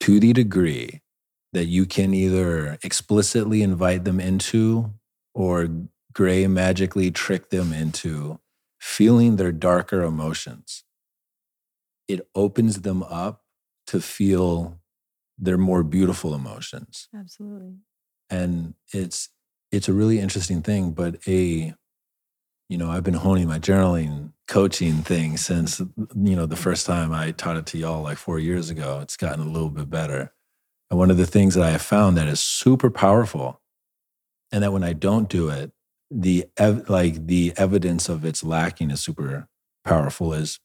to 0.00 0.20
the 0.20 0.32
degree 0.32 1.00
that 1.52 1.66
you 1.66 1.86
can 1.86 2.12
either 2.14 2.78
explicitly 2.82 3.62
invite 3.62 4.04
them 4.04 4.20
into 4.20 4.92
or 5.34 5.68
gray 6.12 6.46
magically 6.46 7.10
trick 7.10 7.50
them 7.50 7.72
into 7.72 8.38
feeling 8.80 9.36
their 9.36 9.52
darker 9.52 10.02
emotions. 10.02 10.84
It 12.06 12.28
opens 12.34 12.82
them 12.82 13.02
up 13.02 13.42
to 13.88 14.00
feel 14.00 14.78
their 15.38 15.58
more 15.58 15.82
beautiful 15.82 16.34
emotions. 16.34 17.08
Absolutely. 17.14 17.76
and 18.30 18.74
it's 18.92 19.28
it's 19.70 19.88
a 19.88 19.92
really 19.92 20.18
interesting 20.18 20.62
thing 20.62 20.90
but 20.92 21.16
a 21.26 21.72
you 22.68 22.76
know 22.78 22.90
i've 22.90 23.04
been 23.04 23.14
honing 23.14 23.46
my 23.46 23.58
journaling 23.58 24.32
coaching 24.46 24.96
thing 25.02 25.36
since 25.36 25.78
you 25.80 26.36
know 26.36 26.46
the 26.46 26.56
first 26.56 26.86
time 26.86 27.12
i 27.12 27.30
taught 27.32 27.56
it 27.56 27.66
to 27.66 27.78
y'all 27.78 28.02
like 28.02 28.16
four 28.18 28.38
years 28.38 28.70
ago 28.70 28.98
it's 29.02 29.16
gotten 29.16 29.46
a 29.46 29.50
little 29.50 29.70
bit 29.70 29.88
better 29.90 30.32
and 30.90 30.98
one 30.98 31.10
of 31.10 31.16
the 31.16 31.26
things 31.26 31.54
that 31.54 31.64
i 31.64 31.70
have 31.70 31.82
found 31.82 32.16
that 32.16 32.28
is 32.28 32.40
super 32.40 32.90
powerful 32.90 33.60
and 34.52 34.62
that 34.62 34.72
when 34.72 34.84
i 34.84 34.92
don't 34.92 35.28
do 35.28 35.48
it 35.48 35.72
the 36.10 36.46
ev- 36.56 36.88
like 36.88 37.26
the 37.26 37.52
evidence 37.56 38.08
of 38.08 38.24
its 38.24 38.42
lacking 38.42 38.90
is 38.90 39.00
super 39.00 39.48
powerful 39.84 40.32
is 40.32 40.58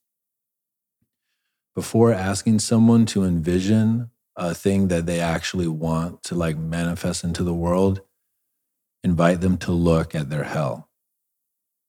before 1.76 2.14
asking 2.14 2.60
someone 2.60 3.06
to 3.06 3.24
envision 3.24 4.12
a 4.36 4.54
thing 4.54 4.88
that 4.88 5.06
they 5.06 5.20
actually 5.20 5.68
want 5.68 6.24
to 6.24 6.36
like 6.36 6.58
manifest 6.58 7.24
into 7.24 7.44
the 7.44 7.54
world, 7.54 8.02
invite 9.04 9.42
them 9.42 9.58
to 9.58 9.72
look 9.72 10.16
at 10.16 10.30
their 10.30 10.44
hell. 10.44 10.90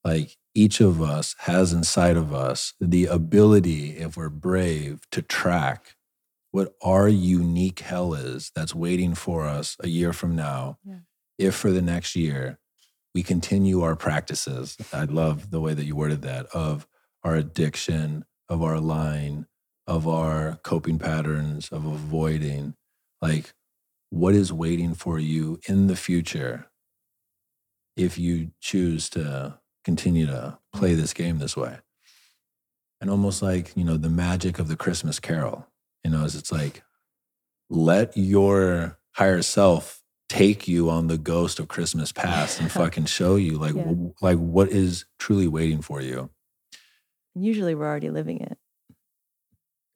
Like 0.05 0.37
each 0.55 0.81
of 0.81 1.01
us 1.01 1.35
has 1.41 1.73
inside 1.73 2.17
of 2.17 2.33
us 2.35 2.75
the 2.81 3.07
ability, 3.07 3.97
if 3.97 4.17
we're 4.17 4.29
brave, 4.29 5.01
to 5.11 5.23
track 5.23 5.94
what 6.55 6.73
our 6.83 7.09
unique 7.09 7.81
hell 7.81 8.15
is 8.15 8.53
that's 8.55 8.77
waiting 8.77 9.13
for 9.13 9.45
us 9.45 9.77
a 9.83 9.89
year 9.89 10.13
from 10.13 10.37
now. 10.37 10.79
Yeah. 10.85 10.99
If 11.37 11.57
for 11.57 11.73
the 11.73 11.83
next 11.83 12.15
year 12.15 12.61
we 13.13 13.25
continue 13.25 13.83
our 13.83 13.97
practices, 13.97 14.77
I 14.93 15.03
love 15.03 15.51
the 15.51 15.61
way 15.61 15.75
that 15.75 15.85
you 15.85 15.97
worded 15.97 16.23
that 16.23 16.47
of 16.55 16.87
our 17.25 17.35
addiction, 17.35 18.25
of 18.49 18.63
our 18.63 18.79
lying, 18.79 19.47
of 19.89 20.07
our 20.07 20.61
coping 20.63 20.97
patterns, 20.97 21.71
of 21.71 21.85
avoiding, 21.87 22.77
like 23.21 23.53
what 24.11 24.37
is 24.37 24.53
waiting 24.53 24.95
for 24.95 25.19
you 25.19 25.59
in 25.69 25.89
the 25.89 25.97
future 25.97 26.71
if 27.97 28.17
you 28.17 28.53
choose 28.61 29.09
to 29.09 29.59
continue 29.83 30.27
to 30.27 30.61
play 30.73 30.95
mm. 30.95 30.99
this 30.99 31.15
game 31.15 31.39
this 31.39 31.57
way. 31.57 31.79
And 33.01 33.11
almost 33.11 33.43
like, 33.43 33.77
you 33.77 33.83
know, 33.83 33.97
the 33.97 34.09
magic 34.09 34.61
of 34.61 34.69
the 34.69 34.77
Christmas 34.77 35.19
carol, 35.19 35.67
you 36.05 36.11
know, 36.11 36.25
is 36.25 36.37
it's 36.37 36.53
like, 36.53 36.83
let 37.71 38.17
your 38.17 38.99
higher 39.13 39.43
self 39.43 40.03
take 40.29 40.69
you 40.69 40.91
on 40.91 41.07
the 41.07 41.19
ghost 41.19 41.59
of 41.59 41.69
Christmas 41.69 42.13
past 42.13 42.61
and 42.61 42.71
fucking 42.73 43.07
show 43.07 43.37
you 43.37 43.59
like, 43.59 43.75
yeah. 43.75 43.85
w- 43.85 44.15
like 44.21 44.39
what 44.39 44.69
is 44.69 45.07
truly 45.19 45.49
waiting 45.49 45.83
for 45.83 46.01
you. 46.01 46.31
Usually 47.35 47.75
we're 47.75 47.87
already 47.87 48.11
living 48.11 48.41
it 48.41 48.59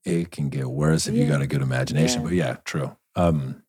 it 0.09 0.31
can 0.31 0.49
get 0.49 0.69
worse 0.69 1.07
if 1.07 1.15
yeah. 1.15 1.25
you 1.25 1.29
got 1.29 1.43
a 1.43 1.47
good 1.47 1.63
imagination. 1.63 2.23
Yeah. 2.23 2.27
But 2.27 2.35
yeah, 2.35 2.57
true. 2.65 2.97
Um, 3.15 3.63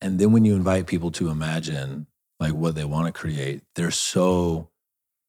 and 0.00 0.18
then 0.18 0.32
when 0.32 0.44
you 0.44 0.56
invite 0.56 0.86
people 0.86 1.10
to 1.12 1.28
imagine 1.28 2.06
like 2.38 2.54
what 2.54 2.74
they 2.74 2.84
want 2.84 3.06
to 3.06 3.12
create, 3.12 3.62
they're 3.74 3.90
so 3.90 4.70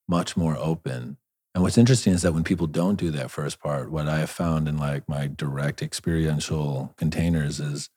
much 0.07 0.37
more 0.37 0.55
open. 0.57 1.17
And 1.53 1.63
what's 1.63 1.77
interesting 1.77 2.13
is 2.13 2.21
that 2.21 2.33
when 2.33 2.43
people 2.43 2.67
don't 2.67 2.99
do 2.99 3.11
that 3.11 3.31
first 3.31 3.59
part, 3.59 3.91
what 3.91 4.07
I 4.07 4.19
have 4.19 4.29
found 4.29 4.67
in 4.67 4.77
like 4.77 5.07
my 5.09 5.27
direct 5.27 5.81
experiential 5.81 6.93
containers 6.97 7.59
is 7.59 7.89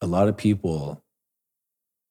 a 0.00 0.06
lot 0.06 0.28
of 0.28 0.36
people 0.36 1.02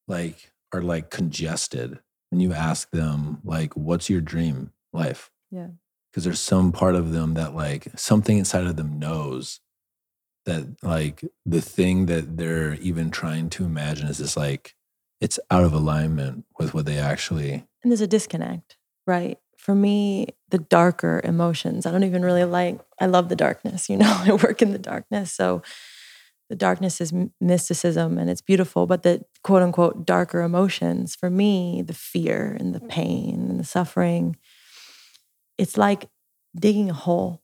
like 0.07 0.51
are 0.74 0.82
like 0.82 1.09
congested. 1.09 1.99
When 2.32 2.41
you 2.41 2.53
ask 2.53 2.91
them 2.91 3.39
like 3.43 3.76
what's 3.76 4.09
your 4.09 4.22
dream 4.22 4.72
life? 4.93 5.32
Yeah. 5.51 5.67
Because 6.11 6.26
there's 6.26 6.39
some 6.39 6.72
part 6.72 6.95
of 6.95 7.11
them 7.11 7.36
that 7.36 7.55
like 7.55 7.88
something 7.95 8.38
inside 8.38 8.65
of 8.65 8.76
them 8.76 8.99
knows 8.99 9.61
that 10.45 10.84
like 10.84 11.24
the 11.45 11.61
thing 11.61 12.07
that 12.07 12.38
they're 12.38 12.74
even 12.76 13.09
trying 13.11 13.49
to 13.51 13.65
imagine 13.65 14.07
is 14.07 14.17
just 14.17 14.36
like 14.36 14.76
it's 15.22 15.39
out 15.51 15.63
of 15.63 15.74
alignment 15.74 16.45
with 16.57 16.74
what 16.74 16.86
they 16.86 16.97
actually 16.97 17.65
and 17.84 17.91
there's 17.91 18.01
a 18.01 18.07
disconnect 18.07 18.78
right 19.05 19.38
for 19.70 19.76
me 19.76 20.28
the 20.49 20.57
darker 20.57 21.22
emotions 21.24 21.86
i 21.86 21.91
don't 21.91 22.03
even 22.03 22.24
really 22.24 22.43
like 22.43 22.80
i 22.99 23.05
love 23.05 23.30
the 23.30 23.36
darkness 23.36 23.89
you 23.89 23.97
know 23.97 24.22
i 24.26 24.34
work 24.34 24.61
in 24.61 24.72
the 24.72 24.80
darkness 24.80 25.32
so 25.32 25.61
the 26.49 26.55
darkness 26.55 26.99
is 26.99 27.13
mysticism 27.39 28.17
and 28.17 28.30
it's 28.30 28.41
beautiful 28.41 28.88
but 28.88 29.03
the 29.03 29.24
quote 29.43 29.61
unquote 29.61 30.05
darker 30.05 30.41
emotions 30.41 31.15
for 31.15 31.30
me 31.30 31.84
the 31.86 31.93
fear 31.93 32.57
and 32.59 32.74
the 32.74 32.80
pain 32.80 33.47
and 33.49 33.59
the 33.59 33.63
suffering 33.63 34.36
it's 35.59 35.78
like 35.78 36.09
digging 36.57 36.89
a 36.89 36.93
hole. 36.93 37.43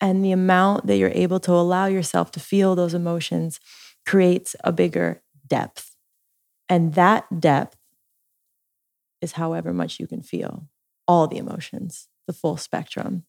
And 0.00 0.24
the 0.24 0.32
amount 0.32 0.86
that 0.86 0.96
you're 0.96 1.10
able 1.10 1.40
to 1.40 1.52
allow 1.52 1.86
yourself 1.86 2.30
to 2.32 2.40
feel 2.40 2.74
those 2.74 2.94
emotions 2.94 3.60
creates 4.04 4.56
a 4.64 4.72
bigger 4.72 5.22
depth. 5.46 5.96
And 6.68 6.94
that 6.94 7.40
depth 7.40 7.76
is 9.22 9.32
however 9.32 9.72
much 9.72 9.98
you 10.00 10.06
can 10.06 10.22
feel 10.22 10.68
all 11.06 11.26
the 11.26 11.38
emotions, 11.38 12.08
the 12.26 12.32
full 12.32 12.56
spectrum. 12.56 13.24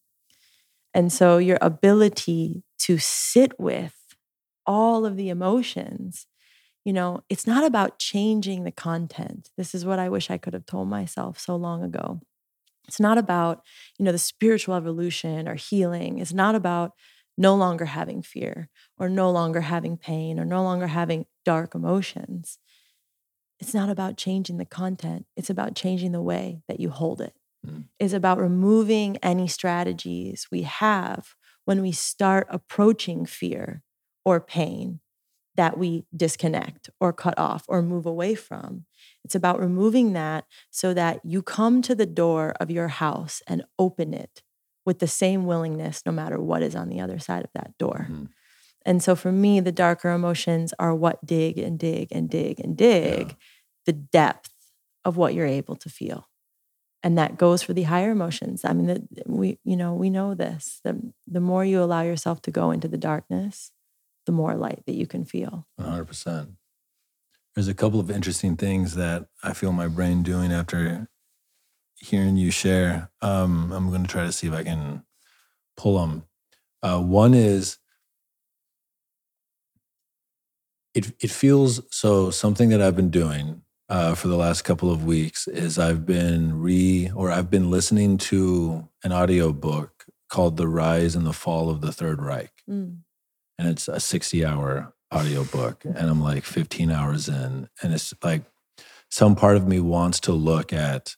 And 0.94 1.12
so 1.12 1.38
your 1.38 1.58
ability 1.60 2.64
to 2.80 2.98
sit 2.98 3.58
with 3.58 3.94
all 4.66 5.06
of 5.06 5.16
the 5.16 5.28
emotions, 5.28 6.26
you 6.84 6.92
know, 6.92 7.22
it's 7.28 7.46
not 7.46 7.64
about 7.64 7.98
changing 7.98 8.64
the 8.64 8.72
content. 8.72 9.50
This 9.56 9.74
is 9.74 9.84
what 9.84 9.98
I 9.98 10.08
wish 10.08 10.30
I 10.30 10.38
could 10.38 10.54
have 10.54 10.66
told 10.66 10.88
myself 10.88 11.38
so 11.38 11.56
long 11.56 11.82
ago. 11.82 12.20
It's 12.86 12.98
not 12.98 13.18
about, 13.18 13.62
you 13.98 14.04
know, 14.04 14.12
the 14.12 14.18
spiritual 14.18 14.74
evolution 14.74 15.46
or 15.46 15.54
healing. 15.54 16.18
It's 16.18 16.32
not 16.32 16.54
about 16.54 16.92
no 17.36 17.54
longer 17.54 17.84
having 17.84 18.22
fear 18.22 18.68
or 18.98 19.08
no 19.08 19.30
longer 19.30 19.60
having 19.60 19.96
pain 19.96 20.40
or 20.40 20.44
no 20.44 20.62
longer 20.62 20.86
having 20.86 21.26
dark 21.44 21.74
emotions. 21.74 22.58
It's 23.60 23.74
not 23.74 23.90
about 23.90 24.16
changing 24.16 24.56
the 24.56 24.64
content. 24.64 25.26
It's 25.36 25.50
about 25.50 25.74
changing 25.74 26.12
the 26.12 26.22
way 26.22 26.62
that 26.68 26.80
you 26.80 26.90
hold 26.90 27.20
it. 27.20 27.34
Mm. 27.66 27.84
It's 27.98 28.12
about 28.12 28.38
removing 28.38 29.16
any 29.22 29.48
strategies 29.48 30.46
we 30.50 30.62
have 30.62 31.34
when 31.64 31.82
we 31.82 31.92
start 31.92 32.46
approaching 32.50 33.26
fear 33.26 33.82
or 34.24 34.40
pain 34.40 35.00
that 35.56 35.76
we 35.76 36.04
disconnect 36.16 36.88
or 37.00 37.12
cut 37.12 37.36
off 37.36 37.64
or 37.66 37.82
move 37.82 38.06
away 38.06 38.36
from. 38.36 38.84
It's 39.24 39.34
about 39.34 39.58
removing 39.58 40.12
that 40.12 40.44
so 40.70 40.94
that 40.94 41.20
you 41.24 41.42
come 41.42 41.82
to 41.82 41.96
the 41.96 42.06
door 42.06 42.54
of 42.60 42.70
your 42.70 42.88
house 42.88 43.42
and 43.48 43.64
open 43.76 44.14
it 44.14 44.42
with 44.86 45.00
the 45.00 45.08
same 45.08 45.46
willingness, 45.46 46.02
no 46.06 46.12
matter 46.12 46.40
what 46.40 46.62
is 46.62 46.76
on 46.76 46.88
the 46.88 47.00
other 47.00 47.18
side 47.18 47.44
of 47.44 47.50
that 47.54 47.76
door. 47.76 48.06
Mm-hmm. 48.08 48.24
And 48.86 49.02
so 49.02 49.16
for 49.16 49.32
me, 49.32 49.58
the 49.58 49.72
darker 49.72 50.10
emotions 50.10 50.72
are 50.78 50.94
what 50.94 51.26
dig 51.26 51.58
and 51.58 51.76
dig 51.76 52.08
and 52.12 52.30
dig 52.30 52.60
and 52.60 52.76
dig 52.76 53.28
yeah. 53.28 53.34
the 53.84 53.92
depth 53.92 54.54
of 55.04 55.16
what 55.16 55.34
you're 55.34 55.44
able 55.44 55.74
to 55.76 55.90
feel. 55.90 56.27
And 57.02 57.16
that 57.16 57.38
goes 57.38 57.62
for 57.62 57.72
the 57.72 57.84
higher 57.84 58.10
emotions. 58.10 58.64
I 58.64 58.72
mean, 58.72 59.08
we, 59.26 59.58
you 59.64 59.76
know, 59.76 59.94
we 59.94 60.10
know 60.10 60.34
this. 60.34 60.80
The, 60.82 61.00
the 61.26 61.40
more 61.40 61.64
you 61.64 61.80
allow 61.82 62.02
yourself 62.02 62.42
to 62.42 62.50
go 62.50 62.72
into 62.72 62.88
the 62.88 62.98
darkness, 62.98 63.70
the 64.26 64.32
more 64.32 64.54
light 64.56 64.82
that 64.86 64.94
you 64.94 65.06
can 65.06 65.24
feel. 65.24 65.66
100%. 65.80 66.54
There's 67.54 67.68
a 67.68 67.74
couple 67.74 68.00
of 68.00 68.10
interesting 68.10 68.56
things 68.56 68.94
that 68.94 69.26
I 69.42 69.52
feel 69.52 69.72
my 69.72 69.88
brain 69.88 70.22
doing 70.22 70.52
after 70.52 71.08
hearing 71.96 72.36
you 72.36 72.50
share. 72.50 73.10
Um, 73.22 73.72
I'm 73.72 73.88
going 73.88 74.02
to 74.02 74.08
try 74.08 74.24
to 74.24 74.32
see 74.32 74.46
if 74.46 74.52
I 74.52 74.64
can 74.64 75.04
pull 75.76 75.98
them. 75.98 76.24
Uh, 76.82 77.00
one 77.00 77.34
is 77.34 77.78
it, 80.94 81.12
it 81.20 81.30
feels 81.30 81.80
so 81.94 82.30
something 82.30 82.68
that 82.70 82.82
I've 82.82 82.96
been 82.96 83.10
doing 83.10 83.62
uh, 83.88 84.14
for 84.14 84.28
the 84.28 84.36
last 84.36 84.62
couple 84.62 84.90
of 84.90 85.04
weeks 85.04 85.48
is 85.48 85.78
I've 85.78 86.04
been 86.04 86.60
re 86.60 87.10
or 87.14 87.30
I've 87.30 87.50
been 87.50 87.70
listening 87.70 88.18
to 88.18 88.88
an 89.02 89.12
audio 89.12 89.52
book 89.52 90.06
called 90.28 90.56
The 90.56 90.68
Rise 90.68 91.14
and 91.14 91.26
the 91.26 91.32
Fall 91.32 91.70
of 91.70 91.80
the 91.80 91.92
Third 91.92 92.22
Reich. 92.22 92.52
Mm 92.68 92.98
and 93.58 93.68
it's 93.68 93.88
a 93.88 94.00
60 94.00 94.44
hour 94.44 94.94
audiobook 95.12 95.84
and 95.84 95.98
I'm 95.98 96.22
like 96.22 96.44
15 96.44 96.90
hours 96.90 97.28
in 97.28 97.68
and 97.82 97.94
it's 97.94 98.14
like 98.22 98.42
some 99.10 99.34
part 99.34 99.56
of 99.56 99.66
me 99.66 99.80
wants 99.80 100.20
to 100.20 100.32
look 100.32 100.72
at 100.72 101.16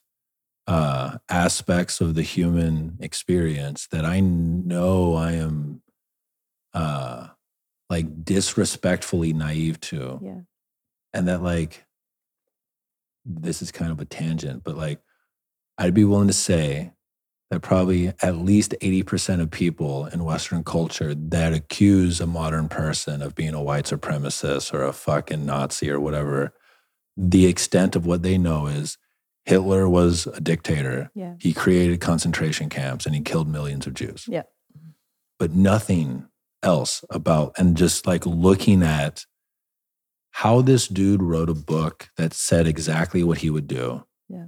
uh, 0.67 1.17
aspects 1.29 1.99
of 1.99 2.15
the 2.15 2.21
human 2.21 2.97
experience 3.01 3.87
that 3.91 4.05
I 4.05 4.21
know 4.21 5.15
I 5.15 5.33
am 5.33 5.81
uh, 6.73 7.27
like 7.89 8.23
disrespectfully 8.23 9.33
naive 9.33 9.81
to. 9.81 10.19
Yeah. 10.23 10.39
And 11.13 11.27
that 11.27 11.43
like 11.43 11.83
this 13.25 13.61
is 13.61 13.71
kind 13.71 13.91
of 13.91 13.99
a 13.99 14.05
tangent, 14.05 14.63
but 14.63 14.77
like 14.77 15.01
I'd 15.77 15.93
be 15.93 16.05
willing 16.05 16.27
to 16.27 16.33
say 16.33 16.93
that 17.49 17.61
probably 17.61 18.13
at 18.21 18.37
least 18.37 18.73
80% 18.81 19.41
of 19.41 19.51
people 19.51 20.05
in 20.05 20.23
Western 20.23 20.63
culture 20.63 21.13
that 21.13 21.53
accuse 21.53 22.21
a 22.21 22.27
modern 22.27 22.69
person 22.69 23.21
of 23.21 23.35
being 23.35 23.53
a 23.53 23.61
white 23.61 23.85
supremacist 23.85 24.73
or 24.73 24.83
a 24.83 24.93
fucking 24.93 25.45
Nazi 25.45 25.89
or 25.89 25.99
whatever, 25.99 26.53
the 27.17 27.47
extent 27.47 27.95
of 27.95 28.05
what 28.05 28.23
they 28.23 28.37
know 28.37 28.67
is 28.67 28.97
Hitler 29.43 29.89
was 29.89 30.27
a 30.27 30.39
dictator. 30.39 31.11
Yeah. 31.13 31.33
He 31.39 31.51
created 31.51 31.99
concentration 31.99 32.69
camps 32.69 33.05
and 33.05 33.13
he 33.13 33.21
killed 33.21 33.49
millions 33.49 33.85
of 33.85 33.95
Jews. 33.95 34.25
Yeah. 34.29 34.43
But 35.37 35.51
nothing 35.51 36.27
else 36.63 37.03
about, 37.09 37.53
and 37.57 37.75
just 37.75 38.07
like 38.07 38.25
looking 38.25 38.81
at 38.83 39.25
how 40.31 40.61
this 40.61 40.87
dude 40.87 41.21
wrote 41.21 41.49
a 41.49 41.53
book 41.53 42.09
that 42.17 42.33
said 42.33 42.65
exactly 42.65 43.23
what 43.23 43.39
he 43.39 43.49
would 43.49 43.67
do. 43.67 44.05
Yeah. 44.29 44.47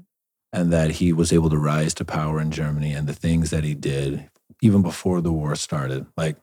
And 0.52 0.72
that 0.72 0.92
he 0.92 1.14
was 1.14 1.34
able 1.34 1.50
to 1.50 1.58
rise 1.58 1.94
to 1.96 2.06
power 2.06 2.40
in 2.40 2.52
Germany 2.52 2.94
and 2.94 3.08
the 3.08 3.14
things 3.14 3.50
that 3.50 3.64
he 3.64 3.74
did 3.74 4.30
even 4.62 4.82
before 4.82 5.20
the 5.20 5.32
war 5.32 5.56
started. 5.56 6.06
Like 6.16 6.38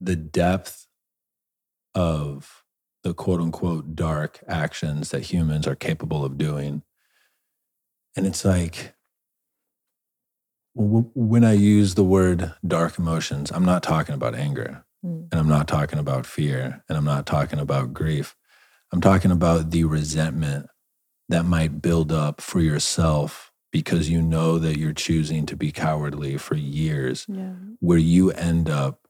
the 0.00 0.16
depth 0.16 0.86
of 1.94 2.64
the 3.02 3.14
quote 3.14 3.40
unquote 3.40 3.96
dark 3.96 4.42
actions 4.46 5.10
that 5.10 5.24
humans 5.32 5.66
are 5.66 5.74
capable 5.74 6.24
of 6.24 6.38
doing. 6.38 6.82
And 8.14 8.26
it's 8.26 8.44
like, 8.44 8.94
when 10.74 11.44
I 11.44 11.52
use 11.52 11.94
the 11.94 12.04
word 12.04 12.54
dark 12.66 12.98
emotions, 12.98 13.50
I'm 13.50 13.64
not 13.64 13.82
talking 13.82 14.14
about 14.14 14.34
anger 14.34 14.84
Mm. 15.04 15.28
and 15.32 15.40
I'm 15.40 15.48
not 15.48 15.66
talking 15.68 15.98
about 15.98 16.26
fear 16.26 16.84
and 16.88 16.96
I'm 16.96 17.04
not 17.04 17.26
talking 17.26 17.58
about 17.58 17.92
grief. 17.92 18.36
I'm 18.92 19.00
talking 19.00 19.30
about 19.32 19.70
the 19.70 19.84
resentment 19.84 20.66
that 21.28 21.44
might 21.44 21.80
build 21.82 22.12
up 22.12 22.40
for 22.40 22.60
yourself 22.60 23.50
because 23.72 24.10
you 24.10 24.20
know 24.20 24.58
that 24.58 24.78
you're 24.78 24.92
choosing 24.92 25.46
to 25.46 25.56
be 25.56 25.72
cowardly 25.72 26.36
for 26.36 26.54
years, 26.56 27.24
Yeah. 27.28 27.54
where 27.80 27.98
you 27.98 28.30
end 28.32 28.68
up 28.68 29.00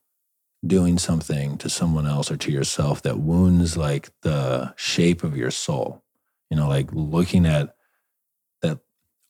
doing 0.65 0.97
something 0.99 1.59
to 1.59 1.69
someone 1.69 2.07
else 2.07 2.31
or 2.31 2.37
to 2.37 2.53
yourself 2.53 3.03
that 3.03 3.19
wounds 3.19 3.77
like 3.77 4.11
the 4.23 4.73
shape 4.77 5.25
of 5.25 5.37
your 5.37 5.51
soul. 5.51 6.05
You 6.49 6.57
know, 6.57 6.69
like 6.69 6.91
looking 6.93 7.45
at 7.45 7.75
that 8.61 8.79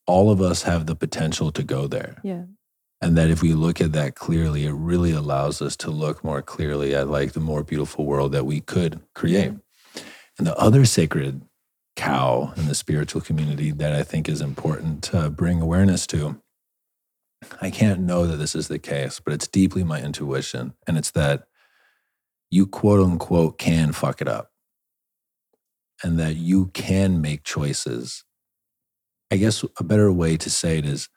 all 0.07 0.31
of 0.31 0.43
us 0.43 0.63
have 0.65 0.85
the 0.87 0.95
potential 0.95 1.51
to 1.53 1.63
go 1.63 1.87
there. 1.87 2.21
Yeah. 2.23 2.45
And 3.03 3.19
that 3.19 3.31
if 3.31 3.43
we 3.43 3.53
look 3.53 3.81
at 3.81 3.93
that 3.93 4.15
clearly, 4.15 4.65
it 4.65 4.73
really 4.73 5.11
allows 5.11 5.61
us 5.61 5.77
to 5.79 5.91
look 5.91 6.23
more 6.23 6.41
clearly 6.41 6.95
at 6.95 7.09
like 7.09 7.33
the 7.33 7.41
more 7.41 7.65
beautiful 7.65 8.07
world 8.07 8.31
that 8.31 8.47
we 8.47 8.61
could 8.61 9.01
create. 9.13 9.53
And 10.39 10.47
the 10.47 10.57
other 10.57 10.85
sacred 10.85 11.43
cow 11.97 12.53
in 12.57 12.69
the 12.69 12.77
spiritual 12.77 13.21
community 13.21 13.73
that 13.73 13.93
I 13.93 14.05
think 14.05 14.29
is 14.29 14.41
important 14.41 15.03
to 15.05 15.29
bring 15.31 15.61
awareness 15.61 16.07
to. 16.09 16.41
I 17.61 17.71
can't 17.71 18.01
know 18.01 18.25
that 18.25 18.37
this 18.37 18.55
is 18.55 18.69
the 18.69 18.79
case, 18.79 19.19
but 19.19 19.35
it's 19.35 19.49
deeply 19.49 19.83
my 19.83 20.01
intuition. 20.01 20.75
And 20.87 20.97
it's 20.97 21.11
that 21.11 21.43
you 22.51 22.67
quote 22.67 23.01
unquote 23.01 23.59
can 23.59 23.93
fuck 23.93 24.21
it 24.21 24.29
up 24.29 24.53
and 26.05 26.21
that 26.21 26.37
you 26.37 26.67
can 26.67 27.21
make 27.21 27.43
choices. 27.43 28.25
I 29.31 29.39
guess 29.39 29.65
a 29.77 29.83
better 29.83 30.13
way 30.13 30.37
to 30.37 30.49
say 30.49 30.79
it 30.79 30.87
is 30.87 31.09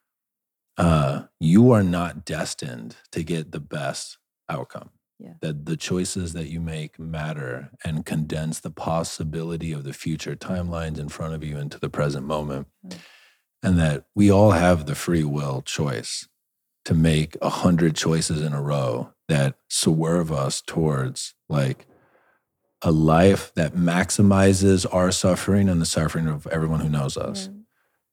uh, 0.78 1.24
you 1.40 1.72
are 1.72 1.84
not 1.84 2.26
destined 2.26 2.98
to 3.12 3.24
get 3.24 3.52
the 3.52 3.60
best 3.60 4.18
outcome. 4.50 4.90
Yeah. 5.20 5.34
That 5.42 5.66
the 5.66 5.78
choices 5.78 6.34
that 6.34 6.50
you 6.50 6.60
make 6.60 7.00
matter 7.00 7.72
and 7.86 8.06
condense 8.06 8.60
the 8.60 8.72
possibility 8.72 9.72
of 9.72 9.86
the 9.86 9.94
future 9.94 10.36
timelines 10.36 11.00
in 11.00 11.08
front 11.08 11.34
of 11.34 11.44
you 11.44 11.58
into 11.58 11.80
the 11.80 11.90
present 11.90 12.26
moment. 12.26 12.68
Mm. 12.86 12.98
And 13.64 13.80
that 13.80 14.06
we 14.14 14.30
all 14.30 14.52
have 14.52 14.86
the 14.86 14.96
free 14.96 15.24
will 15.24 15.62
choice 15.62 16.28
to 16.84 16.94
make 16.94 17.38
a 17.42 17.50
hundred 17.50 17.96
choices 17.96 18.42
in 18.42 18.54
a 18.54 18.62
row 18.62 19.14
that 19.28 19.56
swerve 19.70 20.32
us 20.32 20.62
towards 20.62 21.34
like 21.50 21.88
a 22.82 22.92
life 22.92 23.52
that 23.56 23.74
maximizes 23.74 24.86
our 24.94 25.12
suffering 25.12 25.68
and 25.70 25.82
the 25.82 25.86
suffering 25.86 26.28
of 26.28 26.46
everyone 26.48 26.82
who 26.82 26.90
knows 26.90 27.18
us. 27.18 27.48
Yeah. 27.48 27.60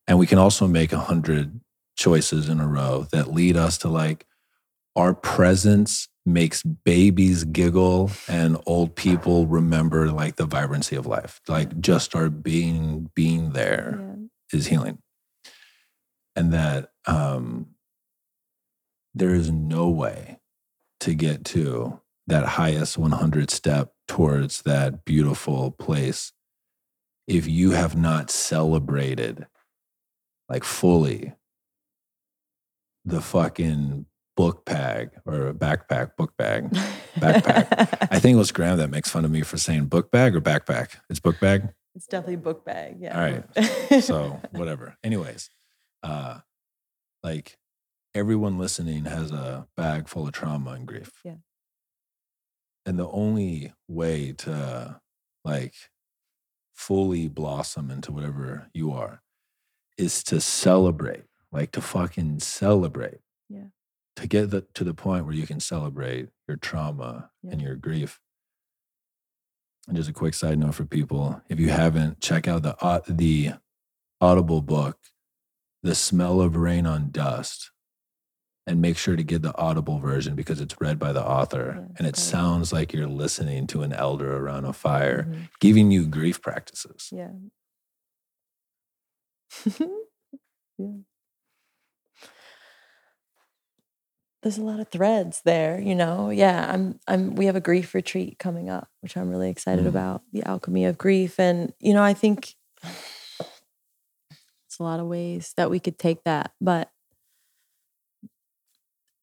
And 0.06 0.18
we 0.18 0.26
can 0.26 0.38
also 0.38 0.66
make 0.66 0.92
a 0.92 0.98
hundred 0.98 1.60
choices 1.96 2.48
in 2.48 2.60
a 2.60 2.66
row 2.68 3.06
that 3.12 3.32
lead 3.32 3.56
us 3.56 3.78
to 3.78 3.88
like 3.88 4.26
our 4.96 5.14
presence 5.14 6.08
makes 6.24 6.62
babies 6.62 7.44
giggle 7.44 8.10
and 8.28 8.56
old 8.66 8.94
people 8.94 9.46
remember 9.46 10.10
like 10.10 10.36
the 10.36 10.46
vibrancy 10.46 10.94
of 10.96 11.06
life. 11.06 11.40
Like 11.48 11.80
just 11.80 12.14
our 12.14 12.30
being 12.30 13.10
being 13.14 13.52
there 13.52 13.98
Yeah. 14.00 14.58
is 14.58 14.66
healing. 14.66 14.98
And 16.36 16.52
that 16.52 16.90
um 17.06 17.68
there 19.14 19.34
is 19.34 19.50
no 19.50 19.88
way 19.88 20.38
to 21.00 21.14
get 21.14 21.44
to 21.44 22.00
that 22.26 22.44
highest 22.46 22.96
100 22.96 23.50
step 23.50 23.92
towards 24.08 24.62
that 24.62 25.04
beautiful 25.04 25.70
place 25.72 26.32
if 27.26 27.46
you 27.46 27.72
have 27.72 27.96
not 27.96 28.30
celebrated 28.30 29.46
like 30.48 30.64
fully 30.64 31.34
the 33.04 33.20
fucking 33.20 34.06
book 34.36 34.64
bag 34.64 35.10
or 35.26 35.52
backpack 35.52 36.16
book 36.16 36.34
bag 36.36 36.70
Backpack. 37.16 38.08
i 38.10 38.18
think 38.18 38.34
it 38.34 38.38
was 38.38 38.50
graham 38.52 38.78
that 38.78 38.88
makes 38.90 39.10
fun 39.10 39.24
of 39.24 39.30
me 39.30 39.42
for 39.42 39.58
saying 39.58 39.86
book 39.86 40.10
bag 40.10 40.34
or 40.34 40.40
backpack 40.40 40.96
it's 41.10 41.20
book 41.20 41.38
bag 41.40 41.68
it's 41.94 42.06
definitely 42.06 42.36
book 42.36 42.64
bag. 42.64 42.96
Yeah. 43.00 43.14
All 43.14 43.30
right. 43.60 44.02
so 44.02 44.40
whatever 44.52 44.96
anyways 45.04 45.50
uh 46.02 46.38
like 47.22 47.58
everyone 48.14 48.56
listening 48.58 49.04
has 49.04 49.30
a 49.30 49.66
bag 49.76 50.08
full 50.08 50.26
of 50.26 50.32
trauma 50.32 50.70
and 50.70 50.86
grief 50.86 51.12
Yeah. 51.24 51.34
and 52.86 52.98
the 52.98 53.08
only 53.08 53.74
way 53.88 54.32
to 54.38 55.00
like 55.44 55.74
fully 56.74 57.28
blossom 57.28 57.90
into 57.90 58.10
whatever 58.12 58.68
you 58.72 58.92
are 58.92 59.20
is 59.98 60.24
to 60.24 60.40
celebrate 60.40 61.24
like 61.52 61.70
to 61.72 61.80
fucking 61.80 62.40
celebrate 62.40 63.20
Yeah. 63.48 63.66
to 64.16 64.26
get 64.26 64.50
the, 64.50 64.62
to 64.74 64.84
the 64.84 64.94
point 64.94 65.24
where 65.26 65.34
you 65.34 65.46
can 65.46 65.60
celebrate 65.60 66.28
your 66.48 66.56
trauma 66.56 67.30
and 67.48 67.60
your 67.60 67.76
grief 67.76 68.18
and 69.88 69.96
just 69.96 70.08
a 70.08 70.12
quick 70.12 70.34
side 70.34 70.58
note 70.58 70.74
for 70.74 70.84
people 70.86 71.42
if 71.48 71.58
you 71.60 71.68
haven't 71.70 72.20
check 72.20 72.46
out 72.48 72.62
the 72.62 72.76
au- 72.84 73.02
the 73.08 73.52
audible 74.20 74.62
book 74.62 74.98
the 75.82 75.94
smell 75.94 76.40
of 76.40 76.56
rain 76.56 76.86
on 76.86 77.10
dust 77.10 77.70
and 78.66 78.80
make 78.80 78.96
sure 78.96 79.16
to 79.16 79.24
get 79.24 79.42
the 79.42 79.56
audible 79.58 79.98
version 79.98 80.36
because 80.36 80.60
it's 80.60 80.80
read 80.80 80.96
by 80.98 81.12
the 81.12 81.24
author 81.26 81.74
Yeah, 81.80 81.94
and 81.98 82.06
it 82.06 82.16
sounds 82.16 82.72
like 82.72 82.92
you're 82.92 83.08
listening 83.08 83.66
to 83.68 83.82
an 83.82 83.92
elder 83.92 84.36
around 84.36 84.64
a 84.66 84.72
fire 84.72 85.24
Mhm. 85.28 85.48
giving 85.60 85.90
you 85.90 86.06
grief 86.06 86.40
practices 86.40 87.08
Yeah. 87.12 87.32
yeah. 90.78 90.86
There's 94.42 94.58
a 94.58 94.62
lot 94.62 94.80
of 94.80 94.88
threads 94.88 95.40
there, 95.44 95.80
you 95.80 95.94
know. 95.94 96.30
Yeah, 96.30 96.68
I'm 96.72 96.98
I'm 97.06 97.36
we 97.36 97.46
have 97.46 97.54
a 97.54 97.60
grief 97.60 97.94
retreat 97.94 98.38
coming 98.40 98.68
up, 98.68 98.88
which 99.00 99.16
I'm 99.16 99.30
really 99.30 99.50
excited 99.50 99.84
Mm. 99.84 99.88
about, 99.88 100.22
the 100.32 100.42
alchemy 100.42 100.84
of 100.84 100.98
grief 100.98 101.38
and 101.38 101.72
you 101.78 101.94
know, 101.94 102.02
I 102.02 102.12
think 102.14 102.54
it's 104.66 104.78
a 104.80 104.82
lot 104.82 104.98
of 105.00 105.06
ways 105.06 105.52
that 105.56 105.70
we 105.70 105.78
could 105.78 105.98
take 105.98 106.24
that, 106.24 106.52
but 106.60 106.90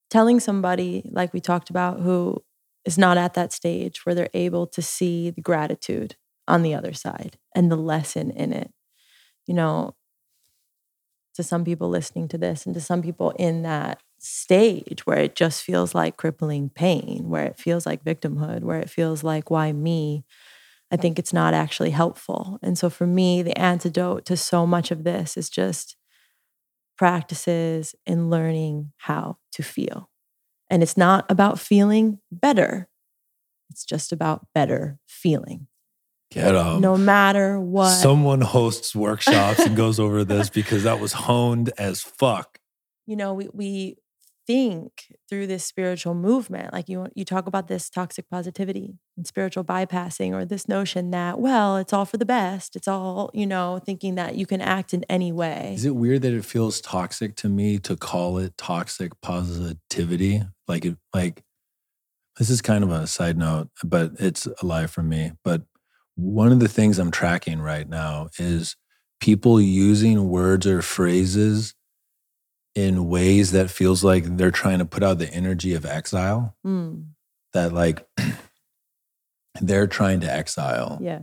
telling 0.09 0.39
somebody 0.39 1.03
like 1.11 1.33
we 1.33 1.39
talked 1.41 1.69
about 1.69 1.99
who 1.99 2.41
is 2.85 2.97
not 2.97 3.17
at 3.17 3.33
that 3.35 3.53
stage 3.53 4.05
where 4.05 4.15
they're 4.15 4.29
able 4.33 4.65
to 4.67 4.81
see 4.81 5.29
the 5.29 5.41
gratitude 5.41 6.15
on 6.47 6.63
the 6.63 6.73
other 6.73 6.93
side 6.93 7.37
and 7.55 7.71
the 7.71 7.75
lesson 7.75 8.31
in 8.31 8.51
it. 8.53 8.71
You 9.45 9.53
know, 9.53 9.95
to 11.35 11.43
some 11.43 11.63
people 11.65 11.89
listening 11.89 12.27
to 12.29 12.37
this 12.37 12.65
and 12.65 12.73
to 12.73 12.81
some 12.81 13.01
people 13.01 13.31
in 13.31 13.63
that 13.63 14.01
stage 14.21 15.05
where 15.05 15.19
it 15.19 15.35
just 15.35 15.63
feels 15.63 15.95
like 15.95 16.17
crippling 16.17 16.69
pain, 16.69 17.29
where 17.29 17.45
it 17.45 17.59
feels 17.59 17.85
like 17.85 18.03
victimhood, 18.03 18.61
where 18.63 18.79
it 18.79 18.89
feels 18.89 19.23
like, 19.23 19.49
why 19.49 19.71
me? 19.71 20.25
I 20.91 20.97
think 20.97 21.19
it's 21.19 21.33
not 21.33 21.53
actually 21.53 21.91
helpful. 21.91 22.59
And 22.63 22.77
so 22.77 22.89
for 22.89 23.05
me, 23.05 23.43
the 23.43 23.57
antidote 23.57 24.25
to 24.25 24.37
so 24.37 24.65
much 24.65 24.91
of 24.91 25.03
this 25.03 25.37
is 25.37 25.49
just 25.49 25.95
practices 26.97 27.95
in 28.05 28.29
learning 28.29 28.91
how 28.97 29.37
to 29.53 29.63
feel. 29.63 30.09
And 30.69 30.83
it's 30.83 30.97
not 30.97 31.25
about 31.29 31.59
feeling 31.59 32.19
better, 32.31 32.89
it's 33.69 33.85
just 33.85 34.11
about 34.11 34.47
better 34.53 34.99
feeling. 35.07 35.67
get 36.31 36.55
'em. 36.55 36.81
no 36.81 36.95
matter 36.97 37.59
what. 37.59 37.89
someone 37.89 38.41
hosts 38.41 38.95
workshops 38.95 39.59
and 39.59 39.75
goes 39.83 39.99
over 39.99 40.23
this 40.23 40.49
because 40.49 40.83
that 40.83 40.99
was 40.99 41.13
honed 41.13 41.71
as 41.79 42.01
fuck 42.03 42.59
you 43.09 43.15
know, 43.15 43.33
we 43.33 43.49
we 43.51 43.95
think 44.49 45.15
through 45.29 45.45
this 45.45 45.63
spiritual 45.63 46.15
movement, 46.15 46.73
like 46.73 46.89
you 46.89 47.05
you 47.13 47.23
talk 47.23 47.45
about 47.45 47.67
this 47.67 47.87
toxic 47.87 48.27
positivity 48.31 48.97
and 49.15 49.27
spiritual 49.27 49.63
bypassing, 49.63 50.33
or 50.33 50.43
this 50.43 50.67
notion 50.67 51.11
that 51.11 51.39
well, 51.39 51.77
it's 51.77 51.93
all 51.93 52.05
for 52.05 52.17
the 52.17 52.25
best. 52.25 52.75
It's 52.75 52.87
all 52.87 53.29
you 53.35 53.45
know, 53.45 53.79
thinking 53.85 54.15
that 54.15 54.35
you 54.35 54.47
can 54.47 54.59
act 54.59 54.91
in 54.91 55.05
any 55.07 55.31
way. 55.31 55.73
Is 55.75 55.85
it 55.85 55.95
weird 55.95 56.23
that 56.23 56.33
it 56.33 56.45
feels 56.45 56.81
toxic 56.81 57.35
to 57.35 57.47
me 57.47 57.77
to 57.77 57.95
call 57.95 58.39
it 58.39 58.57
toxic 58.57 59.11
positivity? 59.21 60.41
Like 60.67 60.83
it 60.83 60.97
like 61.13 61.43
this 62.39 62.49
is 62.49 62.59
kind 62.59 62.83
of 62.83 62.89
a 62.89 63.05
side 63.05 63.37
note, 63.37 63.69
but 63.83 64.13
it's 64.17 64.47
alive 64.63 64.89
for 64.89 65.03
me. 65.03 65.33
But 65.43 65.61
one 66.15 66.51
of 66.51 66.59
the 66.59 66.67
things 66.67 66.97
I'm 66.97 67.11
tracking 67.11 67.61
right 67.61 67.87
now 67.87 68.29
is 68.39 68.75
people 69.21 69.61
using 69.61 70.27
words 70.27 70.65
or 70.65 70.81
phrases 70.81 71.75
in 72.79 73.09
ways 73.09 73.51
that 73.51 73.69
feels 73.69 74.03
like 74.03 74.23
they're 74.37 74.51
trying 74.51 74.79
to 74.79 74.85
put 74.85 75.03
out 75.03 75.17
the 75.19 75.31
energy 75.33 75.73
of 75.73 75.85
exile. 75.85 76.55
Mm, 76.65 77.07
That 77.53 77.73
like 77.73 78.07
they're 79.61 79.87
trying 79.87 80.19
to 80.21 80.31
exile 80.31 80.97
Yeah, 81.01 81.21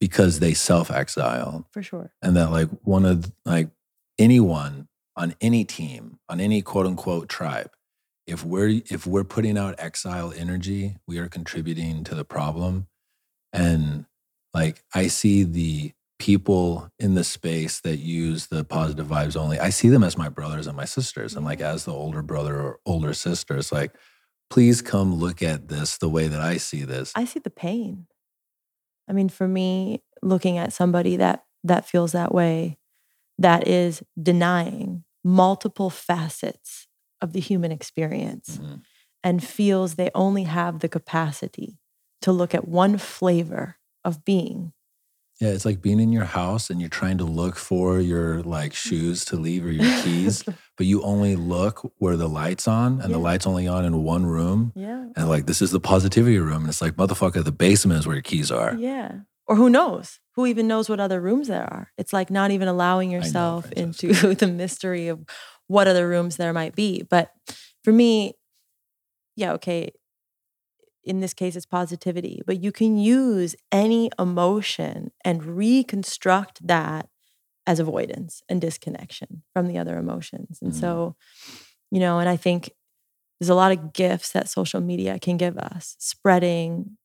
because 0.00 0.38
they 0.38 0.54
self 0.54 0.90
exile. 0.90 1.66
for 1.70 1.82
sure. 1.82 2.12
And 2.22 2.36
that, 2.36 2.50
like, 2.50 2.68
one 2.82 3.04
of, 3.04 3.32
like, 3.44 3.68
anyone 4.18 4.88
on 5.16 5.34
any 5.40 5.64
team, 5.64 6.18
on 6.28 6.40
any 6.40 6.62
quote 6.62 6.86
unquote 6.86 7.28
tribe, 7.28 7.70
if 8.26 8.44
we're 8.44 8.80
if 8.90 9.06
we're 9.06 9.24
putting 9.24 9.58
out 9.58 9.74
exile 9.78 10.32
energy, 10.36 10.96
we 11.06 11.18
are 11.18 11.28
contributing 11.28 12.04
to 12.04 12.14
the 12.14 12.24
problem. 12.24 12.86
And 13.52 14.06
like 14.54 14.82
I 14.94 15.08
see 15.08 15.44
the 15.44 15.92
people 16.18 16.88
in 16.98 17.14
the 17.14 17.24
space 17.24 17.80
that 17.80 17.96
use 17.98 18.46
the 18.46 18.64
positive 18.64 19.06
vibes 19.06 19.36
only. 19.36 19.58
I 19.58 19.70
see 19.70 19.88
them 19.88 20.04
as 20.04 20.16
my 20.16 20.28
brothers 20.28 20.66
and 20.66 20.76
my 20.76 20.84
sisters. 20.84 21.34
And 21.34 21.44
like 21.44 21.60
as 21.60 21.84
the 21.84 21.92
older 21.92 22.22
brother 22.22 22.60
or 22.60 22.78
older 22.86 23.12
sister, 23.14 23.56
it's 23.56 23.72
like, 23.72 23.92
please 24.50 24.80
come 24.82 25.14
look 25.14 25.42
at 25.42 25.68
this 25.68 25.98
the 25.98 26.08
way 26.08 26.28
that 26.28 26.40
I 26.40 26.56
see 26.58 26.82
this. 26.84 27.12
I 27.16 27.24
see 27.24 27.40
the 27.40 27.50
pain. 27.50 28.06
I 29.08 29.12
mean, 29.12 29.28
for 29.28 29.48
me, 29.48 30.02
looking 30.22 30.58
at 30.58 30.72
somebody 30.72 31.16
that 31.16 31.44
that 31.64 31.86
feels 31.86 32.12
that 32.12 32.32
way, 32.34 32.78
that 33.38 33.66
is 33.66 34.02
denying 34.22 35.02
multiple 35.24 35.88
facets 35.88 36.86
of 37.22 37.32
the 37.32 37.40
human 37.40 37.72
experience 37.72 38.58
Mhm. 38.58 38.82
and 39.22 39.42
feels 39.42 39.94
they 39.94 40.10
only 40.14 40.42
have 40.42 40.80
the 40.80 40.88
capacity 40.90 41.78
to 42.20 42.32
look 42.32 42.54
at 42.54 42.68
one 42.68 42.98
flavor 42.98 43.78
of 44.04 44.24
being. 44.26 44.73
Yeah, 45.44 45.50
it's 45.50 45.66
like 45.66 45.82
being 45.82 46.00
in 46.00 46.10
your 46.10 46.24
house 46.24 46.70
and 46.70 46.80
you're 46.80 46.88
trying 46.88 47.18
to 47.18 47.24
look 47.24 47.56
for 47.56 48.00
your 48.00 48.42
like 48.42 48.72
shoes 48.72 49.26
to 49.26 49.36
leave 49.36 49.66
or 49.66 49.70
your 49.70 49.84
keys, 50.02 50.42
but 50.42 50.86
you 50.86 51.02
only 51.02 51.36
look 51.36 51.92
where 51.98 52.16
the 52.16 52.30
light's 52.30 52.66
on 52.66 53.02
and 53.02 53.12
the 53.12 53.18
light's 53.18 53.46
only 53.46 53.68
on 53.68 53.84
in 53.84 54.02
one 54.02 54.24
room. 54.24 54.72
yeah. 54.74 55.04
And 55.14 55.28
like, 55.28 55.44
this 55.44 55.60
is 55.60 55.70
the 55.70 55.80
positivity 55.80 56.38
room. 56.38 56.62
And 56.62 56.68
it's 56.68 56.80
like, 56.80 56.94
motherfucker, 56.94 57.44
the 57.44 57.52
basement 57.52 58.00
is 58.00 58.06
where 58.06 58.16
your 58.16 58.22
keys 58.22 58.50
are. 58.50 58.74
Yeah. 58.74 59.12
Or 59.46 59.56
who 59.56 59.68
knows? 59.68 60.18
Who 60.36 60.46
even 60.46 60.66
knows 60.66 60.88
what 60.88 60.98
other 60.98 61.20
rooms 61.20 61.48
there 61.48 61.64
are? 61.64 61.92
It's 61.98 62.14
like 62.14 62.30
not 62.30 62.50
even 62.50 62.66
allowing 62.66 63.10
yourself 63.10 63.66
Francesca. 63.66 64.06
into 64.08 64.34
the 64.46 64.46
mystery 64.46 65.08
of 65.08 65.26
what 65.66 65.88
other 65.88 66.08
rooms 66.08 66.38
there 66.38 66.54
might 66.54 66.74
be. 66.74 67.02
But 67.02 67.30
for 67.82 67.92
me, 67.92 68.32
yeah, 69.36 69.52
okay. 69.52 69.92
In 71.04 71.20
this 71.20 71.34
case, 71.34 71.56
it's 71.56 71.66
positivity, 71.66 72.42
but 72.46 72.62
you 72.62 72.72
can 72.72 72.96
use 72.96 73.54
any 73.70 74.10
emotion 74.18 75.10
and 75.24 75.44
reconstruct 75.44 76.66
that 76.66 77.08
as 77.66 77.78
avoidance 77.80 78.42
and 78.48 78.60
disconnection 78.60 79.42
from 79.52 79.66
the 79.68 79.78
other 79.78 79.98
emotions. 79.98 80.58
And 80.62 80.72
Mhm. 80.72 80.80
so, 80.80 81.16
you 81.90 82.00
know, 82.00 82.18
and 82.18 82.28
I 82.28 82.36
think 82.36 82.70
there's 83.40 83.48
a 83.50 83.54
lot 83.54 83.72
of 83.72 83.92
gifts 83.92 84.32
that 84.32 84.48
social 84.48 84.80
media 84.80 85.18
can 85.18 85.36
give 85.36 85.56
us, 85.58 85.96
spreading 85.98 86.96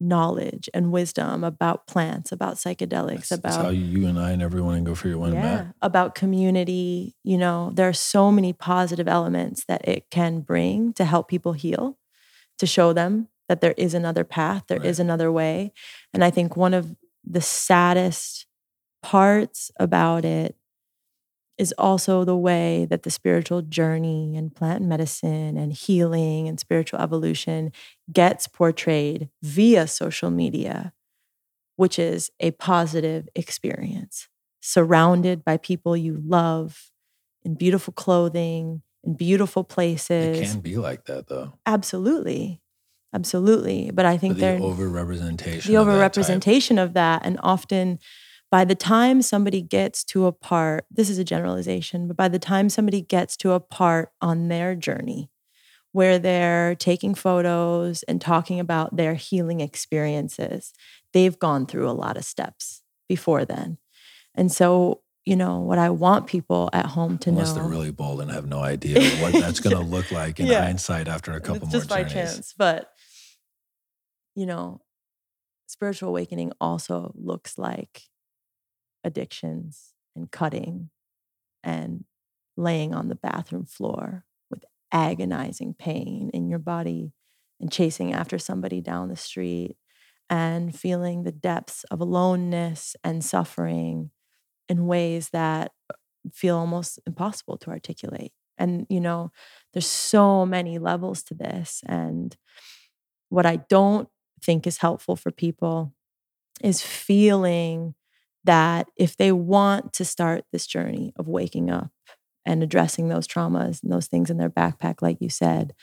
knowledge 0.00 0.68
and 0.72 0.92
wisdom 0.92 1.42
about 1.42 1.86
plants, 1.88 2.30
about 2.30 2.54
psychedelics, 2.56 3.28
That's, 3.30 3.42
that's 3.42 3.56
how 3.56 3.62
about 3.62 3.76
you 3.76 4.06
and 4.06 4.18
I 4.18 4.30
and 4.30 4.42
everyone 4.42 4.76
can 4.76 4.84
go 4.84 4.94
for 4.94 5.08
your 5.08 5.18
one 5.18 5.34
yeah, 5.34 5.56
back. 5.64 5.74
about 5.82 6.14
community. 6.14 7.16
You 7.24 7.38
know, 7.38 7.72
there 7.74 7.88
are 7.88 7.92
so 7.92 8.30
many 8.30 8.52
positive 8.52 9.08
elements 9.08 9.64
that 9.66 9.86
it 9.88 10.08
can 10.10 10.40
bring 10.40 10.92
to 10.94 11.04
help 11.04 11.28
people 11.28 11.52
heal, 11.52 11.98
to 12.58 12.66
show 12.66 12.92
them 12.92 13.28
that 13.48 13.60
there 13.60 13.74
is 13.76 13.94
another 13.94 14.24
path, 14.24 14.64
there 14.68 14.82
is 14.82 14.98
Right. 14.98 15.04
another 15.04 15.32
way. 15.32 15.72
And 16.12 16.22
I 16.22 16.30
think 16.30 16.56
one 16.56 16.74
of 16.74 16.94
the 17.24 17.40
saddest 17.40 18.46
parts 19.02 19.70
about 19.78 20.24
it 20.24 20.56
is 21.56 21.74
also 21.76 22.24
the 22.24 22.36
way 22.36 22.86
that 22.88 23.02
the 23.02 23.10
spiritual 23.10 23.62
journey 23.62 24.36
and 24.36 24.54
plant 24.54 24.82
medicine 24.82 25.56
and 25.56 25.72
healing 25.72 26.46
and 26.46 26.60
spiritual 26.60 27.00
evolution 27.00 27.72
gets 28.12 28.46
portrayed 28.46 29.28
via 29.42 29.86
social 29.88 30.30
media, 30.30 30.92
which 31.76 31.98
is 31.98 32.30
a 32.38 32.52
positive 32.52 33.28
experience, 33.34 34.28
surrounded 34.60 35.44
by 35.44 35.56
people 35.56 35.96
you 35.96 36.22
love 36.24 36.92
in 37.42 37.54
beautiful 37.54 37.92
clothing, 37.92 38.82
in 39.02 39.14
beautiful 39.14 39.64
places. 39.64 40.38
It 40.38 40.46
can 40.46 40.60
be 40.60 40.76
like 40.76 41.06
that 41.06 41.26
though. 41.26 41.54
Absolutely. 41.66 42.62
Absolutely. 43.14 43.90
But 43.92 44.04
I 44.06 44.14
But 44.14 44.20
think 44.20 44.34
the 44.36 44.40
they're 44.42 44.60
over 44.60 44.88
representation. 44.88 45.72
the 45.72 45.78
overrepresentation 45.80 46.82
of 46.82 46.94
that 46.94 47.22
and 47.24 47.38
often 47.42 47.98
by 48.50 48.64
the 48.64 48.74
time 48.74 49.20
somebody 49.22 49.60
gets 49.62 50.02
to 50.04 50.26
a 50.26 50.32
part 50.32 50.86
this 50.90 51.10
is 51.10 51.18
a 51.18 51.24
generalization 51.24 52.06
but 52.08 52.16
by 52.16 52.28
the 52.28 52.38
time 52.38 52.68
somebody 52.68 53.00
gets 53.02 53.36
to 53.38 53.52
a 53.52 53.60
part 53.60 54.10
on 54.22 54.48
their 54.48 54.74
journey 54.74 55.30
where 55.92 56.18
they're 56.18 56.74
taking 56.74 57.14
photos 57.14 58.02
and 58.04 58.20
talking 58.20 58.58
about 58.60 58.96
their 58.96 59.14
healing 59.14 59.60
experiences 59.60 60.72
they've 61.12 61.38
gone 61.38 61.66
through 61.66 61.88
a 61.88 61.92
lot 61.92 62.16
of 62.16 62.24
steps 62.24 62.82
before 63.08 63.44
then 63.44 63.78
and 64.34 64.50
so 64.52 65.00
you 65.26 65.36
know 65.36 65.58
what 65.60 65.78
i 65.78 65.90
want 65.90 66.26
people 66.26 66.70
at 66.72 66.86
home 66.86 67.18
to 67.18 67.28
Unless 67.30 67.48
know 67.48 67.52
Unless 67.62 67.70
they're 67.70 67.78
really 67.78 67.90
bold 67.92 68.20
and 68.22 68.30
have 68.30 68.46
no 68.46 68.60
idea 68.60 68.98
what 69.22 69.32
that's 69.34 69.60
going 69.60 69.76
to 69.82 69.82
look 69.82 70.10
like 70.10 70.40
in 70.40 70.46
Yeah. 70.46 70.62
hindsight 70.62 71.06
after 71.08 71.32
a 71.32 71.40
couple 71.40 71.56
it's 71.56 71.64
more 71.64 71.72
just 71.80 71.88
by 71.90 72.02
journeys. 72.04 72.12
chance 72.34 72.54
but 72.56 72.92
you 74.38 74.46
know 74.46 74.80
spiritual 75.66 76.10
awakening 76.10 76.52
also 76.60 77.12
looks 77.16 77.58
like 77.58 78.04
addictions 79.04 79.94
and 80.16 80.30
cutting 80.30 80.90
and 81.62 82.04
laying 82.56 82.94
on 82.94 83.08
the 83.08 83.14
bathroom 83.14 83.64
floor 83.64 84.24
with 84.50 84.64
agonizing 84.92 85.74
pain 85.74 86.30
in 86.34 86.48
your 86.48 86.58
body 86.58 87.12
and 87.60 87.72
chasing 87.72 88.12
after 88.12 88.38
somebody 88.38 88.80
down 88.80 89.08
the 89.08 89.16
street 89.16 89.76
and 90.30 90.76
feeling 90.76 91.22
the 91.22 91.32
depths 91.32 91.84
of 91.90 92.00
aloneness 92.00 92.96
and 93.04 93.24
suffering 93.24 94.10
in 94.68 94.86
ways 94.86 95.30
that 95.30 95.72
feel 96.32 96.56
almost 96.58 96.98
impossible 97.06 97.56
to 97.58 97.70
articulate. 97.70 98.32
And, 98.58 98.86
you 98.90 99.00
know, 99.00 99.30
there's 99.72 99.86
so 99.86 100.44
many 100.46 100.78
levels 100.78 101.22
to 101.24 101.34
this. 101.34 101.82
And 101.86 102.36
what 103.30 103.46
I 103.46 103.56
don't 103.68 104.08
think 104.42 104.66
is 104.66 104.78
helpful 104.78 105.16
for 105.16 105.30
people 105.30 105.92
is 106.62 106.82
feeling 106.82 107.94
that 108.44 108.88
if 108.96 109.16
they 109.16 109.32
want 109.32 109.92
to 109.94 110.04
start 110.04 110.44
this 110.52 110.66
journey 110.66 111.12
of 111.16 111.28
waking 111.28 111.70
up 111.70 111.90
and 112.46 112.62
addressing 112.62 113.08
those 113.08 113.28
traumas 113.28 113.82
and 113.82 113.92
those 113.92 114.06
things 114.06 114.30
in 114.30 114.38
their 114.38 114.50
backpack, 114.50 115.02
like 115.02 115.18
you 115.20 115.28
said, 115.28 115.74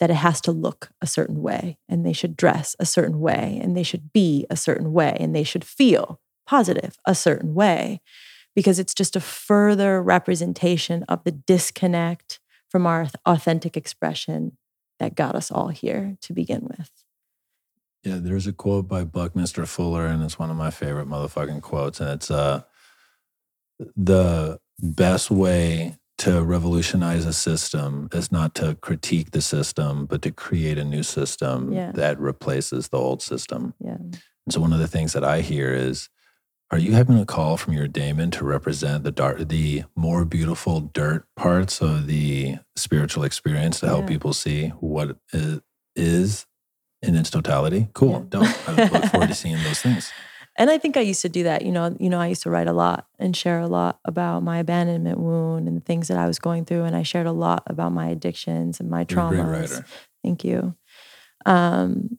that 0.00 0.10
it 0.10 0.14
has 0.14 0.40
to 0.40 0.52
look 0.52 0.90
a 1.00 1.06
certain 1.06 1.42
way 1.42 1.78
and 1.88 2.04
they 2.04 2.12
should 2.12 2.36
dress 2.36 2.74
a 2.80 2.86
certain 2.86 3.20
way 3.20 3.60
and 3.62 3.76
they 3.76 3.82
should 3.82 4.12
be 4.12 4.46
a 4.50 4.56
certain 4.56 4.92
way 4.92 5.16
and 5.20 5.36
they 5.36 5.44
should 5.44 5.64
feel 5.64 6.20
positive 6.46 6.96
a 7.04 7.14
certain 7.14 7.54
way 7.54 8.00
because 8.54 8.78
it's 8.78 8.94
just 8.94 9.14
a 9.14 9.20
further 9.20 10.02
representation 10.02 11.04
of 11.04 11.22
the 11.24 11.30
disconnect 11.30 12.40
from 12.68 12.86
our 12.86 13.08
authentic 13.26 13.76
expression 13.76 14.56
that 14.98 15.14
got 15.14 15.34
us 15.34 15.50
all 15.50 15.68
here 15.68 16.16
to 16.22 16.32
begin 16.32 16.62
with. 16.62 16.99
Yeah, 18.04 18.18
there's 18.18 18.46
a 18.46 18.52
quote 18.52 18.88
by 18.88 19.04
Buckminster 19.04 19.66
Fuller, 19.66 20.06
and 20.06 20.22
it's 20.22 20.38
one 20.38 20.50
of 20.50 20.56
my 20.56 20.70
favorite 20.70 21.08
motherfucking 21.08 21.60
quotes. 21.62 22.00
And 22.00 22.10
it's 22.10 22.30
uh, 22.30 22.62
the 23.96 24.58
best 24.78 25.30
way 25.30 25.96
to 26.18 26.42
revolutionize 26.42 27.24
a 27.26 27.32
system 27.32 28.08
is 28.12 28.30
not 28.30 28.54
to 28.54 28.74
critique 28.76 29.30
the 29.30 29.40
system, 29.40 30.06
but 30.06 30.22
to 30.22 30.30
create 30.30 30.78
a 30.78 30.84
new 30.84 31.02
system 31.02 31.72
Yeah. 31.72 31.92
that 31.92 32.18
replaces 32.18 32.88
the 32.88 32.98
old 32.98 33.22
system. 33.22 33.74
Yeah. 33.80 33.96
And 34.00 34.18
so 34.50 34.60
one 34.60 34.72
of 34.72 34.78
the 34.80 34.88
things 34.88 35.12
that 35.14 35.24
I 35.24 35.40
hear 35.40 35.72
is, 35.72 36.08
are 36.70 36.78
you 36.78 36.92
having 36.92 37.18
a 37.18 37.26
call 37.26 37.56
from 37.56 37.72
your 37.72 37.88
daemon 37.88 38.30
to 38.32 38.44
represent 38.44 39.02
the 39.02 39.10
dark, 39.10 39.48
the 39.48 39.84
more 39.96 40.24
beautiful 40.24 40.80
dirt 40.80 41.24
parts 41.36 41.80
of 41.80 42.06
the 42.06 42.56
spiritual 42.76 43.24
experience 43.24 43.80
to 43.80 43.86
help 43.86 44.02
Yeah. 44.02 44.08
people 44.08 44.32
see 44.34 44.68
what 44.80 45.16
it 45.32 45.62
is 45.96 46.46
in 47.02 47.14
its 47.16 47.30
totality? 47.30 47.88
Cool, 47.94 48.10
Yeah. 48.12 48.22
dope. 48.28 48.68
I 48.68 48.72
look 48.90 49.04
forward 49.06 49.28
to 49.28 49.34
seeing 49.44 49.62
those 49.62 49.80
things. 49.80 50.12
And 50.58 50.68
I 50.68 50.78
think 50.78 50.96
I 50.96 51.00
used 51.00 51.22
to 51.22 51.28
do 51.28 51.44
that. 51.44 51.64
You 51.64 51.72
know, 51.72 51.96
you 51.98 52.10
know, 52.10 52.20
I 52.20 52.26
used 52.26 52.42
to 52.42 52.50
write 52.50 52.66
a 52.66 52.72
lot 52.72 53.06
and 53.18 53.34
share 53.36 53.60
a 53.60 53.66
lot 53.66 53.98
about 54.04 54.42
my 54.42 54.58
abandonment 54.58 55.18
wound 55.18 55.68
and 55.68 55.76
the 55.76 55.80
things 55.84 56.08
that 56.08 56.18
I 56.18 56.26
was 56.26 56.38
going 56.38 56.64
through. 56.64 56.84
And 56.84 56.94
I 56.96 57.02
shared 57.02 57.26
a 57.26 57.32
lot 57.32 57.62
about 57.66 57.92
my 57.92 58.08
addictions 58.08 58.80
and 58.80 58.90
my 58.90 59.06
You're 59.08 59.20
a 59.20 59.28
great 59.28 59.40
traumas. 59.40 59.84
Thank 60.22 60.44
you. 60.44 60.74
Um, 61.46 62.18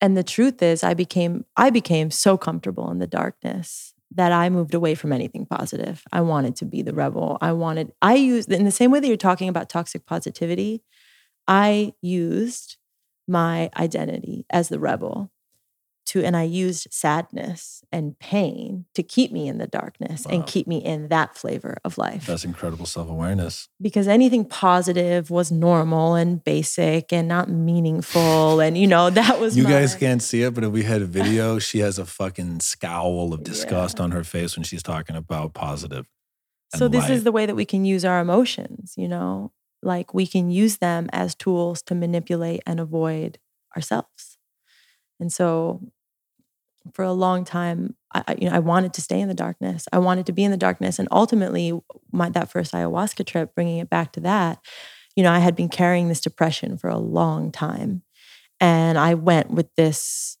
and 0.00 0.16
the 0.16 0.24
truth 0.24 0.62
is, 0.62 0.82
I 0.82 0.94
became 0.94 1.44
I 1.56 1.70
became 1.70 2.10
so 2.10 2.36
comfortable 2.38 2.90
in 2.90 2.98
the 2.98 3.06
darkness 3.06 3.92
that 4.12 4.32
I 4.32 4.48
moved 4.48 4.74
away 4.74 4.94
from 4.94 5.12
anything 5.12 5.46
positive. 5.46 6.02
I 6.10 6.22
wanted 6.22 6.56
to 6.56 6.64
be 6.64 6.82
the 6.82 6.94
rebel. 6.94 7.38
I 7.40 7.52
wanted. 7.52 7.92
I 8.02 8.14
used 8.14 8.50
in 8.50 8.64
the 8.64 8.70
same 8.70 8.90
way 8.90 8.98
that 9.00 9.06
you're 9.06 9.16
talking 9.16 9.48
about 9.48 9.68
toxic 9.68 10.06
positivity. 10.06 10.82
I 11.46 11.92
used 12.00 12.76
my 13.28 13.70
identity 13.76 14.46
as 14.50 14.68
the 14.68 14.78
rebel 14.80 15.30
to 16.06 16.24
and 16.24 16.36
I 16.36 16.42
used 16.42 16.88
sadness 16.90 17.84
and 17.92 18.18
pain 18.18 18.86
to 18.94 19.02
keep 19.02 19.30
me 19.30 19.46
in 19.46 19.58
the 19.58 19.66
darkness 19.68 20.24
Wow. 20.26 20.34
and 20.34 20.46
keep 20.46 20.66
me 20.66 20.78
in 20.78 21.06
that 21.08 21.36
flavor 21.36 21.76
of 21.84 21.98
life. 21.98 22.26
That's 22.26 22.44
incredible 22.44 22.86
self 22.86 23.08
awareness. 23.08 23.68
because 23.80 24.08
anything 24.08 24.44
positive 24.44 25.30
was 25.30 25.52
normal 25.52 26.14
and 26.16 26.42
basic 26.42 27.12
and 27.12 27.28
not 27.28 27.48
meaningful. 27.48 28.60
And, 28.60 28.76
you 28.76 28.86
know, 28.88 29.10
that 29.10 29.38
was 29.38 29.56
You 29.56 29.64
my- 29.64 29.70
guys 29.70 29.94
can't 29.94 30.22
see 30.22 30.42
it, 30.42 30.54
but 30.54 30.64
if 30.64 30.72
we 30.72 30.82
had 30.82 31.02
a 31.02 31.06
video, 31.06 31.58
she 31.60 31.78
has 31.80 31.98
a 31.98 32.06
fucking 32.06 32.60
scowl 32.60 33.32
of 33.32 33.44
disgust 33.44 33.98
Yeah. 33.98 34.04
on 34.04 34.10
her 34.10 34.24
face 34.24 34.56
when 34.56 34.64
she's 34.64 34.82
talking 34.82 35.14
about 35.16 35.54
positive. 35.54 36.06
So 36.74 36.88
this 36.88 37.02
light. 37.02 37.10
is 37.12 37.24
the 37.24 37.32
way 37.32 37.46
that 37.46 37.54
we 37.56 37.64
can 37.64 37.84
use 37.84 38.04
our 38.04 38.20
emotions, 38.20 38.94
you 38.96 39.06
know, 39.06 39.52
like 39.82 40.14
we 40.14 40.26
can 40.26 40.50
use 40.50 40.78
them 40.78 41.08
as 41.12 41.34
tools 41.34 41.82
to 41.82 41.94
manipulate 41.94 42.62
and 42.66 42.80
avoid 42.80 43.38
ourselves. 43.76 44.38
And 45.18 45.32
so 45.32 45.80
for 46.92 47.04
a 47.04 47.12
long 47.12 47.44
time, 47.44 47.94
I, 48.12 48.36
you 48.38 48.48
know, 48.48 48.56
I 48.56 48.60
wanted 48.60 48.94
to 48.94 49.00
stay 49.00 49.20
in 49.20 49.28
the 49.28 49.34
darkness. 49.34 49.86
I 49.92 49.98
wanted 49.98 50.26
to 50.26 50.32
be 50.32 50.44
in 50.44 50.50
the 50.50 50.56
darkness. 50.56 50.98
And 50.98 51.08
ultimately, 51.10 51.78
my, 52.10 52.30
that 52.30 52.50
first 52.50 52.72
ayahuasca 52.72 53.26
trip, 53.26 53.54
bringing 53.54 53.78
it 53.78 53.90
back 53.90 54.12
to 54.12 54.20
that, 54.20 54.58
you 55.14 55.22
know, 55.22 55.32
I 55.32 55.38
had 55.38 55.54
been 55.56 55.68
carrying 55.68 56.08
this 56.08 56.20
depression 56.20 56.78
for 56.78 56.88
a 56.88 56.98
long 56.98 57.52
time. 57.52 58.02
And 58.60 58.98
I 58.98 59.14
went 59.14 59.50
with 59.50 59.74
this 59.76 60.38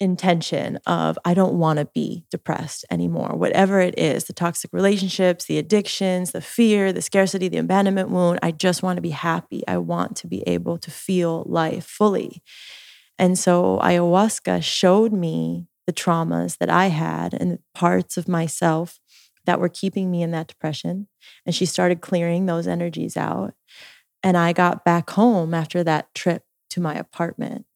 intention 0.00 0.78
of 0.86 1.18
I 1.24 1.34
don't 1.34 1.54
want 1.54 1.78
to 1.78 1.86
be 1.86 2.24
depressed 2.30 2.84
anymore. 2.90 3.36
Whatever 3.36 3.80
it 3.80 3.98
is, 3.98 4.24
the 4.24 4.32
toxic 4.32 4.70
relationships, 4.72 5.44
the 5.44 5.58
addictions, 5.58 6.32
the 6.32 6.40
fear, 6.40 6.92
the 6.92 7.02
scarcity, 7.02 7.48
the 7.48 7.58
abandonment 7.58 8.10
wound, 8.10 8.40
I 8.42 8.50
just 8.50 8.82
want 8.82 8.96
to 8.96 9.02
be 9.02 9.10
happy. 9.10 9.62
I 9.68 9.78
want 9.78 10.16
to 10.16 10.26
be 10.26 10.42
able 10.42 10.78
to 10.78 10.90
feel 10.90 11.44
life 11.46 11.86
fully. 11.86 12.42
And 13.18 13.38
so 13.38 13.78
ayahuasca 13.82 14.62
showed 14.62 15.12
me 15.12 15.68
the 15.86 15.92
traumas 15.92 16.58
that 16.58 16.70
I 16.70 16.86
had 16.86 17.34
and 17.34 17.58
parts 17.74 18.16
of 18.16 18.28
myself 18.28 18.98
that 19.44 19.60
were 19.60 19.68
keeping 19.68 20.10
me 20.10 20.22
in 20.22 20.30
that 20.32 20.48
depression. 20.48 21.08
And 21.44 21.54
she 21.54 21.66
started 21.66 22.00
clearing 22.00 22.46
those 22.46 22.66
energies 22.66 23.16
out. 23.16 23.54
And 24.22 24.36
I 24.36 24.52
got 24.52 24.84
back 24.84 25.10
home 25.10 25.52
after 25.52 25.84
that 25.84 26.14
trip 26.14 26.44
to 26.70 26.80
my 26.80 26.94
apartment. 26.94 27.66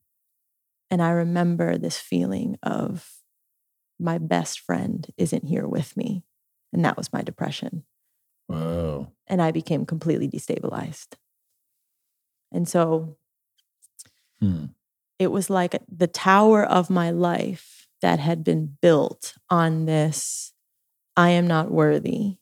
And 0.91 1.03
I 1.03 1.11
remember 1.11 1.77
this 1.77 1.99
feeling 1.99 2.59
of 2.63 3.11
my 3.99 4.19
best 4.19 4.61
friend 4.61 5.07
isn't 5.17 5.45
here 5.45 5.67
with 5.67 5.97
me. 5.97 6.25
And 6.73 6.85
that 6.85 6.97
was 6.97 7.13
my 7.13 7.23
depression. 7.23 7.85
Whoa. 8.47 9.13
And 9.27 9.43
I 9.43 9.51
became 9.51 9.85
completely 9.85 10.29
destabilized. 10.29 11.15
And 12.53 12.69
so 12.69 13.17
Hmm. 14.41 14.67
it 15.19 15.33
was 15.33 15.51
like 15.51 15.83
the 15.89 16.07
tower 16.07 16.65
of 16.65 16.91
my 16.91 17.11
life 17.11 17.89
that 18.01 18.21
had 18.21 18.45
been 18.45 18.77
built 18.81 19.35
on 19.51 19.87
this 19.87 20.53
I 21.17 21.31
am 21.31 21.49
not 21.49 21.73
worthy. 21.73 22.37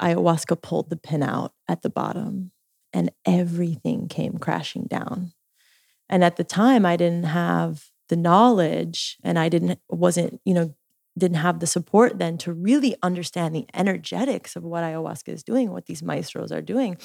Ayahuasca 0.00 0.60
pulled 0.60 0.90
the 0.90 0.96
pin 0.98 1.22
out 1.22 1.52
at 1.66 1.80
the 1.80 1.88
bottom 1.88 2.52
and 2.92 3.10
everything 3.24 4.06
came 4.08 4.36
crashing 4.36 4.84
down. 4.84 5.32
And 6.08 6.22
at 6.22 6.36
the 6.36 6.44
time 6.44 6.84
I 6.84 6.96
didn't 6.96 7.24
have 7.24 7.86
the 8.08 8.16
knowledge 8.16 9.16
and 9.22 9.38
I 9.38 9.48
didn't 9.48 9.78
wasn't, 9.88 10.40
you 10.44 10.54
know, 10.54 10.74
didn't 11.16 11.38
have 11.38 11.60
the 11.60 11.66
support 11.66 12.18
then 12.18 12.36
to 12.38 12.52
really 12.52 12.96
understand 13.02 13.54
the 13.54 13.66
energetics 13.72 14.56
of 14.56 14.64
what 14.64 14.82
ayahuasca 14.82 15.28
is 15.28 15.44
doing, 15.44 15.70
what 15.70 15.86
these 15.86 16.02
maestros 16.02 16.50
are 16.52 16.60
doing, 16.62 16.98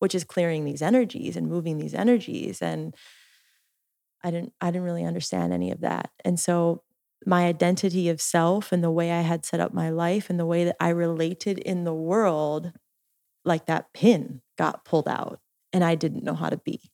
which 0.00 0.14
is 0.14 0.24
clearing 0.24 0.64
these 0.64 0.82
energies 0.82 1.36
and 1.36 1.48
moving 1.48 1.78
these 1.78 1.94
energies 1.94 2.60
and 2.60 2.94
I 4.22 4.30
didn't 4.30 4.54
I 4.60 4.70
didn't 4.70 4.84
really 4.84 5.04
understand 5.04 5.52
any 5.52 5.70
of 5.70 5.82
that. 5.82 6.10
And 6.24 6.40
so 6.40 6.82
my 7.26 7.44
identity 7.44 8.08
of 8.08 8.20
self 8.20 8.72
and 8.72 8.82
the 8.82 8.90
way 8.90 9.12
I 9.12 9.20
had 9.20 9.44
set 9.44 9.60
up 9.60 9.72
my 9.72 9.90
life 9.90 10.28
and 10.28 10.38
the 10.38 10.46
way 10.46 10.64
that 10.64 10.76
I 10.80 10.90
related 10.90 11.58
in 11.58 11.84
the 11.84 11.94
world 11.94 12.72
like 13.44 13.66
that 13.66 13.92
pin 13.92 14.40
got 14.56 14.84
pulled 14.84 15.08
out 15.08 15.40
and 15.72 15.84
I 15.84 15.94
didn't 15.94 16.24
know 16.24 16.34
how 16.34 16.48
to 16.48 16.56
be. 16.56 16.90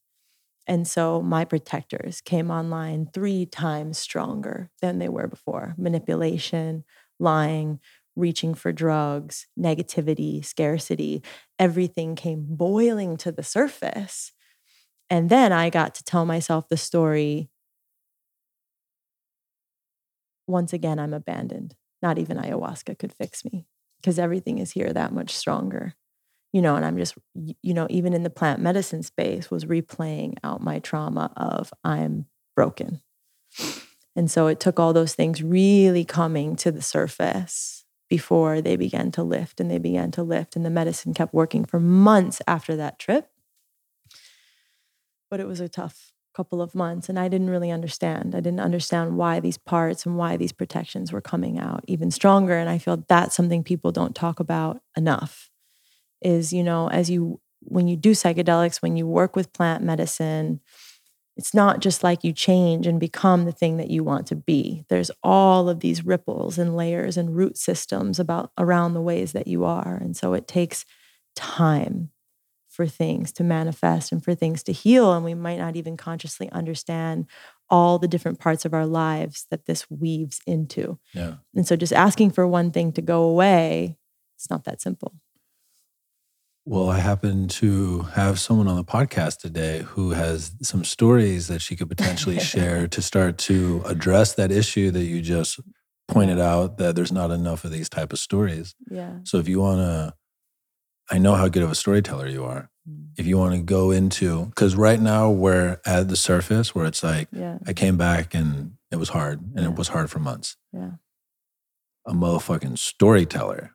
And 0.70 0.88
so 0.88 1.22
my 1.22 1.44
protectors 1.44 2.22
came 2.22 2.50
online 2.50 3.08
3 3.14 3.46
times 3.46 3.98
stronger 3.98 4.70
than 4.82 5.00
they 5.00 5.10
were 5.10 5.28
before. 5.28 5.74
Manipulation, 5.78 6.84
lying, 7.20 7.80
reaching 8.16 8.54
for 8.54 8.72
drugs, 8.72 9.48
negativity, 9.60 10.44
scarcity, 10.44 11.24
everything 11.58 12.16
came 12.16 12.46
boiling 12.48 13.18
to 13.18 13.32
the 13.32 13.44
surface. 13.44 14.32
And 15.10 15.30
then 15.30 15.52
I 15.52 15.70
got 15.70 15.94
to 15.96 16.04
tell 16.04 16.26
myself 16.26 16.68
the 16.68 16.76
story 16.78 17.50
once 20.46 20.72
again, 20.72 20.98
I'm 20.98 21.14
abandoned. 21.14 21.76
Not 22.02 22.18
even 22.18 22.36
ayahuasca 22.38 22.98
could 22.98 23.12
fix 23.12 23.44
me 23.44 23.66
because 24.00 24.18
everything 24.18 24.58
is 24.58 24.72
here 24.72 24.92
that 24.92 25.12
much 25.12 25.34
stronger. 25.34 25.94
You 26.52 26.62
know, 26.62 26.74
and 26.74 26.84
I'm 26.84 26.98
just, 26.98 27.14
you 27.34 27.74
know, 27.74 27.86
even 27.90 28.12
in 28.12 28.24
the 28.24 28.30
plant 28.30 28.60
medicine 28.60 29.02
space, 29.02 29.50
was 29.50 29.64
replaying 29.66 30.34
out 30.42 30.60
my 30.60 30.80
trauma 30.80 31.32
of 31.36 31.72
I'm 31.84 32.26
broken. 32.56 33.00
And 34.16 34.30
so 34.30 34.48
it 34.48 34.58
took 34.58 34.80
all 34.80 34.92
those 34.92 35.14
things 35.14 35.42
really 35.42 36.04
coming 36.04 36.56
to 36.56 36.72
the 36.72 36.82
surface 36.82 37.84
before 38.08 38.60
they 38.60 38.74
began 38.76 39.12
to 39.12 39.22
lift 39.22 39.60
and 39.60 39.70
they 39.70 39.78
began 39.78 40.10
to 40.10 40.22
lift. 40.22 40.56
And 40.56 40.66
the 40.66 40.70
medicine 40.70 41.14
kept 41.14 41.32
working 41.32 41.64
for 41.64 41.78
months 41.78 42.42
after 42.48 42.74
that 42.76 42.98
trip. 42.98 43.30
But 45.30 45.38
it 45.38 45.46
was 45.46 45.60
a 45.60 45.68
tough 45.68 46.12
couple 46.34 46.60
of 46.60 46.74
months 46.74 47.08
and 47.08 47.18
I 47.18 47.28
didn't 47.28 47.50
really 47.50 47.70
understand. 47.70 48.34
I 48.34 48.40
didn't 48.40 48.60
understand 48.60 49.16
why 49.16 49.40
these 49.40 49.58
parts 49.58 50.06
and 50.06 50.16
why 50.16 50.36
these 50.36 50.52
protections 50.52 51.12
were 51.12 51.20
coming 51.20 51.58
out 51.58 51.84
even 51.86 52.10
stronger. 52.10 52.56
And 52.56 52.68
I 52.68 52.78
feel 52.78 53.04
that's 53.08 53.36
something 53.36 53.62
people 53.62 53.92
don't 53.92 54.14
talk 54.14 54.40
about 54.40 54.80
enough 54.96 55.49
is, 56.22 56.52
you 56.52 56.62
know, 56.62 56.88
as 56.88 57.10
you, 57.10 57.40
when 57.60 57.88
you 57.88 57.96
do 57.96 58.12
psychedelics, 58.12 58.82
when 58.82 58.96
you 58.96 59.06
work 59.06 59.36
with 59.36 59.52
plant 59.52 59.82
medicine, 59.82 60.60
it's 61.36 61.54
not 61.54 61.80
just 61.80 62.04
like 62.04 62.22
you 62.22 62.32
change 62.32 62.86
and 62.86 63.00
become 63.00 63.44
the 63.44 63.52
thing 63.52 63.78
that 63.78 63.90
you 63.90 64.04
want 64.04 64.26
to 64.26 64.36
be. 64.36 64.84
There's 64.88 65.10
all 65.22 65.68
of 65.68 65.80
these 65.80 66.04
ripples 66.04 66.58
and 66.58 66.76
layers 66.76 67.16
and 67.16 67.34
root 67.34 67.56
systems 67.56 68.18
about 68.18 68.52
around 68.58 68.94
the 68.94 69.00
ways 69.00 69.32
that 69.32 69.46
you 69.46 69.64
are. 69.64 69.96
And 69.96 70.16
so 70.16 70.34
it 70.34 70.46
takes 70.46 70.84
time 71.34 72.10
for 72.68 72.86
things 72.86 73.32
to 73.32 73.44
manifest 73.44 74.12
and 74.12 74.22
for 74.22 74.34
things 74.34 74.62
to 74.64 74.72
heal. 74.72 75.12
And 75.12 75.24
we 75.24 75.34
might 75.34 75.58
not 75.58 75.76
even 75.76 75.96
consciously 75.96 76.50
understand 76.50 77.26
all 77.68 77.98
the 77.98 78.08
different 78.08 78.38
parts 78.38 78.64
of 78.64 78.74
our 78.74 78.86
lives 78.86 79.46
that 79.50 79.66
this 79.66 79.90
weaves 79.90 80.40
into. 80.46 80.98
Yeah. 81.14 81.34
And 81.54 81.66
so 81.66 81.74
just 81.74 81.92
asking 81.92 82.32
for 82.32 82.46
one 82.46 82.70
thing 82.70 82.92
to 82.92 83.02
go 83.02 83.22
away, 83.22 83.96
it's 84.36 84.50
not 84.50 84.64
that 84.64 84.80
simple. 84.80 85.14
Well, 86.66 86.90
I 86.90 86.98
happen 86.98 87.48
to 87.48 88.00
have 88.14 88.38
someone 88.38 88.68
on 88.68 88.76
the 88.76 88.84
podcast 88.84 89.38
today 89.38 89.80
who 89.82 90.10
has 90.10 90.52
some 90.62 90.84
stories 90.84 91.48
that 91.48 91.60
she 91.62 91.74
could 91.74 91.88
potentially 91.88 92.38
share 92.38 92.86
to 92.88 93.02
start 93.02 93.38
to 93.38 93.82
address 93.86 94.34
that 94.34 94.52
issue 94.52 94.90
that 94.90 95.04
you 95.04 95.20
just 95.22 95.58
pointed 96.06 96.38
out 96.38 96.76
that 96.78 96.94
there's 96.96 97.12
not 97.12 97.30
enough 97.30 97.64
of 97.64 97.70
these 97.72 97.88
type 97.88 98.12
of 98.12 98.18
stories. 98.18 98.74
Yeah. 98.90 99.18
So 99.24 99.38
if 99.38 99.48
you 99.48 99.60
want 99.60 99.78
to 99.80 100.14
I 101.12 101.18
know 101.18 101.34
how 101.34 101.48
good 101.48 101.64
of 101.64 101.70
a 101.72 101.74
storyteller 101.74 102.28
you 102.28 102.44
are. 102.44 102.70
Mm. 102.88 103.08
If 103.16 103.26
you 103.26 103.36
want 103.36 103.54
to 103.54 103.62
go 103.62 103.90
into 103.90 104.52
cuz 104.54 104.76
right 104.76 105.00
now 105.00 105.30
we're 105.30 105.80
at 105.86 106.08
the 106.08 106.16
surface 106.16 106.74
where 106.74 106.84
it's 106.86 107.02
like 107.02 107.28
Yeah. 107.32 107.58
I 107.66 107.72
came 107.72 107.96
back 107.96 108.34
and 108.34 108.72
it 108.92 108.96
was 108.96 109.08
hard 109.08 109.40
and 109.40 109.60
Yeah. 109.64 109.70
it 109.70 109.76
was 109.76 109.88
hard 109.88 110.10
for 110.10 110.18
months. 110.20 110.56
Yeah. 110.72 110.92
A 112.06 112.12
motherfucking 112.12 112.78
storyteller 112.78 113.72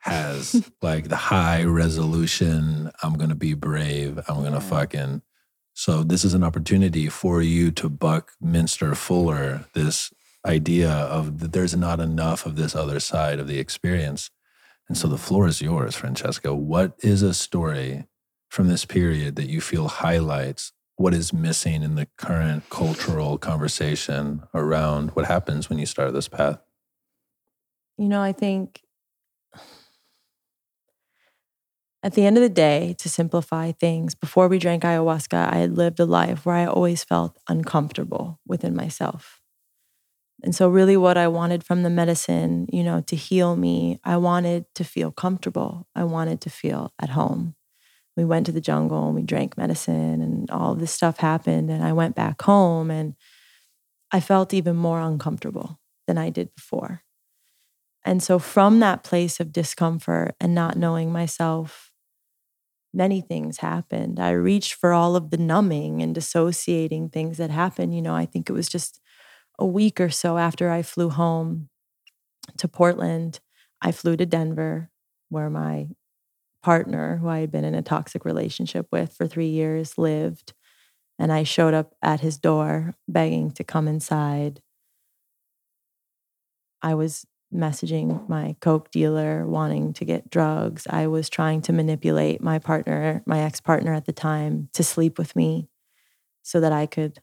has 0.00 0.70
like 0.82 1.08
the 1.08 1.16
high 1.16 1.64
resolution, 1.64 2.90
I'm 3.02 3.14
to 3.28 3.34
be 3.34 3.54
brave, 3.54 4.18
I'm 4.28 4.42
to 4.52 4.58
Yeah. 4.58 4.58
fucking. 4.60 5.22
So 5.74 6.02
this 6.02 6.24
is 6.24 6.34
an 6.34 6.42
opportunity 6.44 7.08
for 7.08 7.40
you 7.42 7.70
to 7.72 7.88
Buckminster 7.88 8.94
Fuller 8.94 9.66
this 9.74 10.12
idea 10.46 10.90
of 10.90 11.38
that 11.40 11.52
there's 11.52 11.76
not 11.76 12.00
enough 12.00 12.46
of 12.46 12.56
this 12.56 12.74
other 12.74 12.98
side 13.00 13.38
of 13.38 13.46
the 13.46 13.58
experience. 13.58 14.30
And 14.88 14.96
so 14.96 15.06
the 15.06 15.18
floor 15.18 15.46
is 15.46 15.60
yours, 15.62 15.94
Francesca. 15.94 16.54
What 16.54 16.94
is 17.00 17.22
a 17.22 17.34
story 17.34 18.06
from 18.48 18.68
this 18.68 18.84
period 18.84 19.36
that 19.36 19.48
you 19.48 19.60
feel 19.60 19.88
highlights 19.88 20.72
what 20.96 21.14
is 21.14 21.32
missing 21.32 21.82
in 21.82 21.94
the 21.94 22.08
current 22.18 22.68
cultural 22.68 23.38
conversation 23.38 24.42
around 24.52 25.10
what 25.12 25.26
happens 25.26 25.70
when 25.70 25.78
you 25.78 25.86
start 25.86 26.12
this 26.12 26.28
path? 26.28 26.58
You 27.96 28.08
know, 28.08 28.20
I 28.20 28.32
think 28.32 28.82
at 32.02 32.14
the 32.14 32.24
end 32.24 32.38
of 32.38 32.42
the 32.42 32.48
day, 32.48 32.94
to 32.98 33.08
simplify 33.08 33.72
things, 33.72 34.14
before 34.14 34.48
we 34.48 34.58
drank 34.58 34.84
ayahuasca, 34.84 35.52
I 35.52 35.56
had 35.58 35.76
lived 35.76 36.00
a 36.00 36.06
life 36.06 36.46
where 36.46 36.54
I 36.56 36.66
always 36.66 37.04
felt 37.04 37.36
uncomfortable 37.48 38.40
within 38.46 38.74
myself. 38.74 39.40
And 40.42 40.54
so, 40.54 40.68
really, 40.68 40.96
what 40.96 41.18
I 41.18 41.28
wanted 41.28 41.62
from 41.62 41.82
the 41.82 41.90
medicine, 41.90 42.66
you 42.72 42.82
know, 42.82 43.02
to 43.02 43.16
heal 43.16 43.56
me, 43.56 44.00
I 44.04 44.16
wanted 44.16 44.64
to 44.76 44.84
feel 44.84 45.10
comfortable. 45.12 45.86
I 45.94 46.04
wanted 46.04 46.40
to 46.42 46.50
feel 46.50 46.94
at 46.98 47.10
home. 47.10 47.54
We 48.16 48.24
went 48.24 48.46
to 48.46 48.52
the 48.52 48.60
jungle 48.60 49.06
and 49.06 49.14
we 49.14 49.22
drank 49.22 49.58
medicine, 49.58 50.22
and 50.22 50.50
all 50.50 50.74
this 50.74 50.92
stuff 50.92 51.18
happened. 51.18 51.70
And 51.70 51.84
I 51.84 51.92
went 51.92 52.14
back 52.14 52.40
home 52.40 52.90
and 52.90 53.14
I 54.12 54.20
felt 54.20 54.54
even 54.54 54.76
more 54.76 55.00
uncomfortable 55.00 55.78
than 56.06 56.18
I 56.18 56.30
did 56.30 56.54
before. 56.54 57.02
And 58.04 58.22
so, 58.22 58.38
from 58.38 58.80
that 58.80 59.04
place 59.04 59.40
of 59.40 59.52
discomfort 59.52 60.34
and 60.40 60.54
not 60.54 60.76
knowing 60.76 61.12
myself, 61.12 61.89
many 62.92 63.20
things 63.20 63.58
happened. 63.58 64.18
I 64.20 64.30
reached 64.32 64.74
for 64.74 64.92
all 64.92 65.16
of 65.16 65.30
the 65.30 65.36
numbing 65.36 66.02
and 66.02 66.14
dissociating 66.14 67.10
things 67.10 67.36
that 67.38 67.50
happened. 67.50 67.94
You 67.94 68.02
know, 68.02 68.14
I 68.14 68.26
think 68.26 68.48
it 68.50 68.54
was 68.54 68.68
just 68.68 69.00
a 69.58 69.66
week 69.66 70.00
or 70.00 70.10
so 70.10 70.38
after 70.38 70.70
I 70.70 70.82
flew 70.82 71.10
home 71.10 71.68
to 72.58 72.68
Portland. 72.68 73.40
I 73.82 73.92
flew 73.92 74.16
to 74.16 74.26
Denver, 74.26 74.90
where 75.28 75.50
my 75.50 75.88
partner, 76.62 77.18
who 77.18 77.28
I 77.28 77.40
had 77.40 77.52
been 77.52 77.64
in 77.64 77.74
a 77.74 77.82
toxic 77.82 78.24
relationship 78.24 78.88
with 78.92 79.14
for 79.14 79.26
three 79.26 79.48
years, 79.48 79.98
lived. 79.98 80.54
And 81.18 81.32
I 81.32 81.44
showed 81.44 81.74
up 81.74 81.94
at 82.02 82.20
his 82.20 82.38
door 82.38 82.96
begging 83.08 83.50
to 83.52 83.64
come 83.64 83.88
inside. 83.88 84.62
I 86.82 86.94
was 86.94 87.26
messaging 87.54 88.28
my 88.28 88.56
coke 88.60 88.90
dealer 88.90 89.46
wanting 89.46 89.92
to 89.94 90.04
get 90.04 90.30
drugs. 90.30 90.86
I 90.88 91.06
was 91.06 91.28
trying 91.28 91.62
to 91.62 91.72
manipulate 91.72 92.40
my 92.40 92.58
partner, 92.58 93.22
my 93.26 93.40
ex-partner 93.40 93.92
at 93.92 94.06
the 94.06 94.12
time, 94.12 94.68
to 94.74 94.82
sleep 94.84 95.18
with 95.18 95.34
me 95.34 95.68
so 96.42 96.60
that 96.60 96.72
I 96.72 96.86
could 96.86 97.20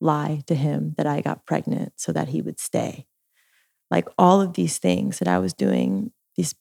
lie 0.00 0.42
to 0.46 0.54
him 0.54 0.94
that 0.96 1.06
I 1.06 1.20
got 1.20 1.46
pregnant 1.46 1.94
so 1.96 2.12
that 2.12 2.28
he 2.28 2.42
would 2.42 2.58
stay. 2.58 3.06
Like 3.90 4.08
all 4.18 4.40
of 4.40 4.54
these 4.54 4.78
things 4.78 5.18
that 5.18 5.28
I 5.28 5.38
was 5.38 5.54
doing, 5.54 6.10
these 6.36 6.54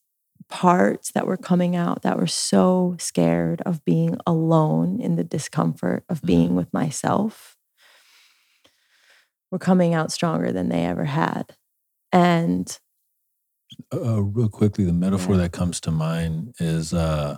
parts 0.49 1.11
that 1.13 1.25
were 1.25 1.37
coming 1.37 1.75
out 1.75 2.03
that 2.03 2.17
were 2.17 2.27
so 2.27 2.95
scared 2.99 3.61
of 3.65 3.83
being 3.83 4.17
alone 4.27 4.99
in 5.01 5.15
the 5.15 5.23
discomfort 5.23 6.03
of 6.09 6.21
being 6.21 6.47
mm-hmm. 6.47 6.57
with 6.57 6.73
myself 6.73 7.57
were 9.51 9.59
coming 9.59 9.93
out 9.93 10.11
stronger 10.11 10.51
than 10.51 10.69
they 10.69 10.85
ever 10.85 11.05
had. 11.05 11.55
And 12.11 12.77
uh, 13.93 14.15
uh, 14.15 14.21
real 14.21 14.49
quickly, 14.49 14.85
the 14.85 14.93
metaphor 14.93 15.37
that 15.37 15.51
comes 15.51 15.79
to 15.81 15.91
mind 15.91 16.55
is 16.59 16.93
uh, 16.93 17.37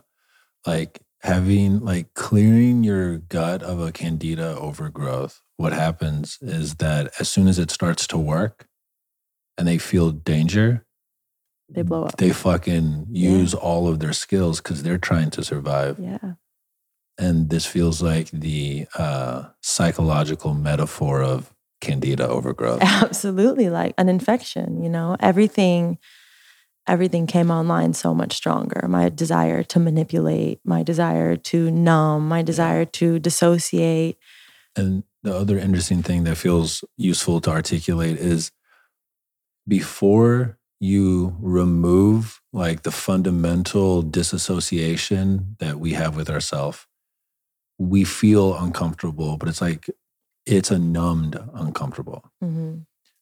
like 0.66 1.02
having 1.22 1.80
like 1.80 2.14
clearing 2.14 2.84
your 2.84 3.18
gut 3.18 3.64
of 3.64 3.80
a 3.80 3.92
candida 3.92 4.58
overgrowth. 4.58 5.42
What 5.58 5.74
happens 5.74 6.38
is 6.42 6.76
that 6.76 7.12
as 7.20 7.30
soon 7.30 7.48
as 7.48 7.58
it 7.58 7.72
starts 7.72 8.06
to 8.08 8.18
work 8.18 8.68
and 9.58 9.68
they 9.68 9.78
feel 9.78 10.12
danger, 10.12 10.86
they 11.70 11.82
blow 11.82 12.06
up. 12.06 12.18
They 12.18 12.32
fucking 12.32 13.08
use 13.12 13.54
yeah. 13.54 13.60
all 13.60 13.88
of 13.88 14.00
their 14.00 14.14
skills 14.14 14.62
because 14.62 14.84
they're 14.84 14.98
trying 14.98 15.32
to 15.32 15.44
survive. 15.44 16.00
Yeah. 16.00 16.34
And 17.18 17.50
this 17.50 17.66
feels 17.66 18.02
like 18.02 18.30
the 18.30 18.88
uh, 18.96 19.50
psychological 19.62 20.54
metaphor 20.54 21.24
of 21.24 21.54
candida 21.82 22.28
overgrowth. 22.28 22.82
Absolutely, 22.82 23.70
like 23.70 23.94
an 23.98 24.08
infection, 24.10 24.84
you 24.84 24.90
know, 24.90 25.18
everything 25.20 25.98
everything 26.88 27.28
came 27.28 27.52
online 27.52 27.94
so 27.94 28.14
much 28.14 28.36
stronger. 28.36 28.88
My 28.88 29.10
desire 29.10 29.64
to 29.64 29.80
manipulate, 29.80 30.60
my 30.64 30.84
desire 30.84 31.36
to 31.36 31.70
numb, 31.70 32.28
my 32.28 32.42
desire 32.42 32.86
to 32.86 33.20
dissociate. 33.20 34.18
And 34.76 35.04
the 35.24 35.36
other 35.36 35.58
interesting 35.58 36.04
thing 36.04 36.24
that 36.24 36.38
feels 36.38 36.84
useful 36.98 37.42
to 37.42 37.50
articulate 37.50 38.18
is 38.18 38.52
before 39.68 40.58
you 40.80 41.36
remove 41.40 42.42
like 42.54 42.84
the 42.84 42.92
fundamental 42.92 44.02
disassociation 44.02 45.56
that 45.60 45.80
we 45.80 45.94
have 45.94 46.16
with 46.16 46.30
ourselves, 46.30 46.86
we 47.80 48.04
feel 48.04 48.56
uncomfortable, 48.58 49.38
but 49.38 49.50
it's 49.50 49.62
like 49.62 49.90
it's 50.46 50.72
a 50.72 50.80
numbed 50.80 51.38
uncomfortable. 51.54 52.32
Mm-hmm 52.44 52.80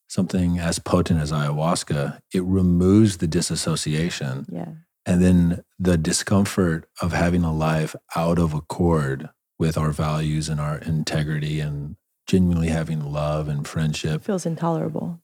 something 0.08 0.60
as 0.60 0.80
potent 0.80 1.22
as 1.22 1.32
ayahuasca, 1.32 2.20
it 2.34 2.43
removes 2.43 3.18
the 3.18 3.28
disassociation. 3.28 4.45
Yeah. 4.49 4.74
And 5.06 5.24
then 5.24 5.64
the 5.78 5.97
discomfort 5.97 6.88
of 7.01 7.14
having 7.14 7.43
a 7.43 7.53
life 7.53 7.95
out 8.16 8.39
of 8.39 8.53
accord 8.53 9.30
with 9.60 9.78
our 9.78 9.91
values 9.91 10.49
and 10.49 10.60
our 10.60 10.78
integrity 10.80 11.60
and 11.60 11.95
genuinely 12.28 12.70
having 12.70 13.12
love 13.12 13.47
and 13.47 13.68
friendship 13.68 14.22
it 14.22 14.26
feels 14.26 14.45
intolerable. 14.45 15.20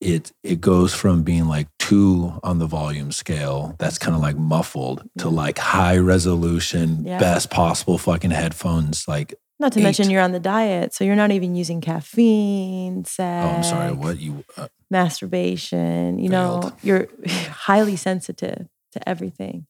It 0.00 0.32
it 0.42 0.60
goes 0.60 0.94
from 0.94 1.22
being 1.22 1.46
like 1.46 1.68
two 1.78 2.38
on 2.42 2.58
the 2.58 2.66
volume 2.66 3.12
scale, 3.12 3.76
that's 3.78 3.98
kind 3.98 4.14
of 4.14 4.20
like 4.20 4.36
muffled, 4.36 5.02
yeah. 5.14 5.22
to 5.22 5.28
mm-hmm. 5.28 5.36
like 5.36 5.58
high 5.58 5.96
resolution, 5.98 7.04
yeah. 7.04 7.18
best 7.18 7.50
possible 7.50 7.96
fucking 7.96 8.30
headphones, 8.30 9.06
like 9.08 9.34
not 9.58 9.72
to 9.72 9.80
Eight. 9.80 9.84
mention 9.84 10.10
you're 10.10 10.22
on 10.22 10.32
the 10.32 10.40
diet, 10.40 10.92
so 10.92 11.04
you're 11.04 11.16
not 11.16 11.30
even 11.30 11.54
using 11.54 11.80
caffeine, 11.80 13.04
sex. 13.04 13.46
Oh, 13.46 13.56
I'm 13.56 13.62
sorry. 13.62 13.92
What 13.92 14.18
you? 14.18 14.44
Uh, 14.56 14.68
masturbation. 14.90 16.18
You 16.18 16.30
failed. 16.30 16.64
know, 16.64 16.72
you're 16.82 17.08
highly 17.26 17.96
sensitive 17.96 18.66
to 18.92 19.08
everything. 19.08 19.66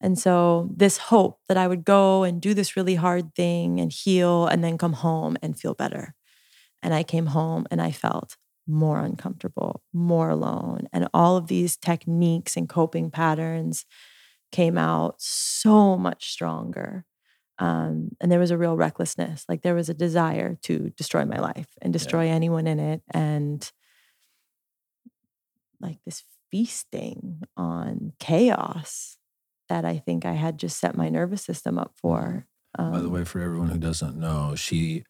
And 0.00 0.18
so, 0.18 0.70
this 0.74 0.98
hope 0.98 1.40
that 1.48 1.56
I 1.56 1.66
would 1.66 1.84
go 1.84 2.24
and 2.24 2.40
do 2.40 2.52
this 2.54 2.76
really 2.76 2.94
hard 2.96 3.34
thing 3.34 3.80
and 3.80 3.92
heal 3.92 4.46
and 4.46 4.62
then 4.62 4.76
come 4.78 4.94
home 4.94 5.36
and 5.42 5.58
feel 5.58 5.74
better. 5.74 6.14
And 6.82 6.92
I 6.92 7.02
came 7.02 7.26
home 7.26 7.66
and 7.70 7.80
I 7.80 7.90
felt 7.90 8.36
more 8.66 9.00
uncomfortable, 9.00 9.82
more 9.92 10.28
alone. 10.30 10.88
And 10.92 11.08
all 11.14 11.36
of 11.36 11.46
these 11.46 11.76
techniques 11.76 12.56
and 12.56 12.68
coping 12.68 13.10
patterns 13.10 13.86
came 14.52 14.76
out 14.78 15.16
so 15.18 15.96
much 15.96 16.30
stronger 16.30 17.04
um, 17.58 18.10
and 18.20 18.32
there 18.32 18.38
was 18.38 18.50
a 18.50 18.58
real 18.58 18.76
recklessness 18.76 19.44
like 19.48 19.62
there 19.62 19.74
was 19.74 19.88
a 19.88 19.94
desire 19.94 20.56
to 20.62 20.90
destroy 20.96 21.24
my 21.24 21.38
life 21.38 21.68
and 21.80 21.92
destroy 21.92 22.24
yeah. 22.24 22.32
anyone 22.32 22.66
in 22.66 22.80
it 22.80 23.02
and 23.10 23.70
like 25.80 25.98
this 26.04 26.24
feasting 26.50 27.42
on 27.56 28.12
chaos 28.18 29.18
that 29.68 29.84
i 29.84 29.98
think 29.98 30.24
i 30.24 30.32
had 30.32 30.58
just 30.58 30.78
set 30.78 30.96
my 30.96 31.08
nervous 31.08 31.42
system 31.42 31.78
up 31.78 31.92
for 31.96 32.46
um, 32.78 32.92
by 32.92 33.00
the 33.00 33.08
way 33.08 33.24
for 33.24 33.40
everyone 33.40 33.68
who 33.68 33.78
doesn't 33.78 34.16
know 34.16 34.54
she 34.56 35.04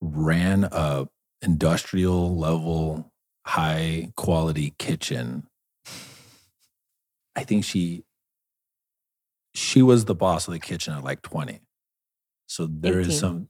ran 0.00 0.64
a 0.70 1.06
industrial 1.42 2.36
level 2.36 3.12
high 3.44 4.10
quality 4.16 4.74
kitchen 4.78 5.46
i 7.36 7.42
think 7.42 7.64
she 7.64 8.05
she 9.56 9.82
was 9.82 10.04
the 10.04 10.14
boss 10.14 10.46
of 10.46 10.52
the 10.52 10.60
kitchen 10.60 10.94
at 10.94 11.02
like 11.02 11.22
20. 11.22 11.60
So 12.46 12.68
there 12.70 13.00
18. 13.00 13.10
is 13.10 13.18
some 13.18 13.48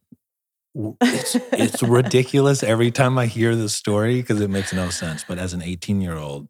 it's 1.01 1.35
it's 1.53 1.83
ridiculous 1.99 2.63
every 2.63 2.91
time 2.91 3.19
I 3.19 3.27
hear 3.27 3.57
this 3.57 3.75
story 3.75 4.21
because 4.21 4.41
it 4.41 4.51
makes 4.51 4.73
no 4.73 4.91
sense. 4.91 5.25
But 5.27 5.39
as 5.39 5.53
an 5.53 5.63
18 5.63 6.01
year 6.01 6.17
old, 6.17 6.49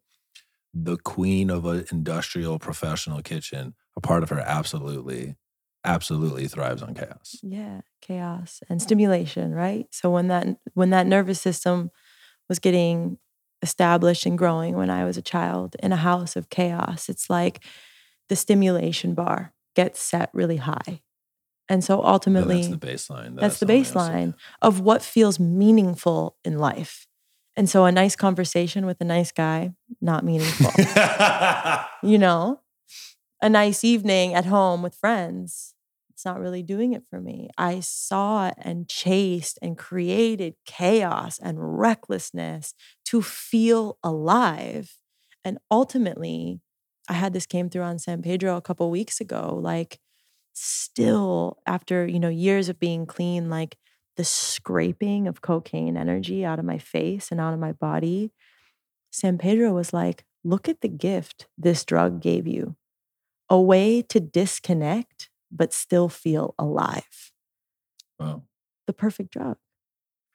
the 0.75 0.97
queen 0.97 1.49
of 1.49 1.65
an 1.65 1.87
industrial 1.91 2.59
professional 2.59 3.23
kitchen, 3.23 3.75
a 3.97 4.01
part 4.01 4.23
of 4.23 4.29
her 4.29 4.41
absolutely, 4.41 5.37
absolutely 5.85 6.49
thrives 6.49 6.83
on 6.83 6.95
chaos. 6.95 7.37
Yeah, 7.43 7.81
chaos 8.03 8.63
and 8.69 8.83
stimulation, 8.83 9.55
right? 9.55 9.87
So 9.91 10.11
when 10.11 10.29
that 10.29 10.59
when 10.75 10.91
that 10.91 11.07
nervous 11.07 11.41
system 11.41 11.91
was 12.49 12.59
getting 12.59 13.19
established 13.63 14.27
and 14.27 14.37
growing 14.37 14.77
when 14.77 14.91
I 14.91 15.05
was 15.05 15.17
a 15.17 15.23
child 15.23 15.77
in 15.83 15.93
a 15.93 15.97
house 15.97 16.37
of 16.37 16.51
chaos, 16.51 17.09
it's 17.09 17.31
like 17.31 17.65
the 18.29 18.37
stimulation 18.37 19.15
bar 19.15 19.53
gets 19.75 20.01
set 20.01 20.31
really 20.33 20.57
high. 20.57 21.03
And 21.69 21.83
so 21.83 22.03
ultimately, 22.03 22.63
that's 22.63 22.69
the 22.69 22.87
baseline. 22.87 23.35
That 23.35 23.41
that's 23.41 23.61
the 23.61 23.67
baseline 23.67 24.35
of 24.63 24.81
what 24.81 25.03
feels 25.03 25.41
meaningful 25.41 26.37
in 26.45 26.59
life. 26.59 27.07
And 27.57 27.69
so 27.69 27.87
a 27.87 27.93
nice 27.93 28.15
conversation 28.15 28.87
with 28.87 29.01
a 29.01 29.05
nice 29.05 29.33
guy, 29.33 29.73
not 30.01 30.25
meaningful. 30.25 30.71
you 32.09 32.19
know, 32.19 32.61
a 33.41 33.49
nice 33.49 33.83
evening 33.83 34.35
at 34.35 34.45
home 34.45 34.83
with 34.83 34.95
friends, 34.95 35.75
it's 36.11 36.25
not 36.25 36.39
really 36.39 36.63
doing 36.63 36.93
it 36.93 37.03
for 37.09 37.21
me. 37.21 37.51
I 37.59 37.81
saw 37.81 38.53
and 38.59 38.89
chased 38.89 39.59
and 39.61 39.77
created 39.77 40.55
chaos 40.67 41.39
and 41.39 41.79
recklessness 41.79 42.75
to 43.07 43.23
feel 43.23 43.99
alive. 44.03 44.97
And 45.45 45.59
ultimately, 45.71 46.61
I 47.09 47.15
had 47.15 47.33
this 47.33 47.47
came 47.47 47.71
through 47.71 47.83
on 47.83 47.99
San 47.99 48.23
Pedro 48.23 48.57
a 48.57 48.63
couple 48.63 48.91
weeks 48.91 49.21
ago. 49.21 49.59
Like, 49.61 49.99
still 50.55 51.59
after 51.67 52.07
you 52.07 52.21
know 52.21 52.29
years 52.29 52.69
of 52.69 52.79
being 52.81 53.07
clean, 53.07 53.51
like 53.51 53.77
the 54.17 54.25
scraping 54.25 55.29
of 55.29 55.43
cocaine 55.43 55.97
energy 55.97 56.45
out 56.45 56.59
of 56.59 56.65
my 56.65 56.79
face 56.79 57.31
and 57.31 57.41
out 57.41 57.55
of 57.55 57.61
my 57.61 57.73
body. 57.73 58.33
San 59.13 59.39
Pedro 59.39 59.73
was 59.73 59.93
like, 59.93 60.25
look 60.45 60.69
at 60.69 60.81
the 60.83 60.89
gift 60.89 61.49
this 61.59 61.85
drug 61.85 62.21
gave 62.21 62.47
you 62.47 62.77
a 63.51 63.61
way 63.61 64.03
to 64.03 64.21
disconnect, 64.21 65.31
but 65.53 65.73
still 65.73 66.09
feel 66.09 66.55
alive. 66.59 67.33
Wow. 68.19 68.45
The 68.87 68.93
perfect 68.93 69.33
drug 69.33 69.59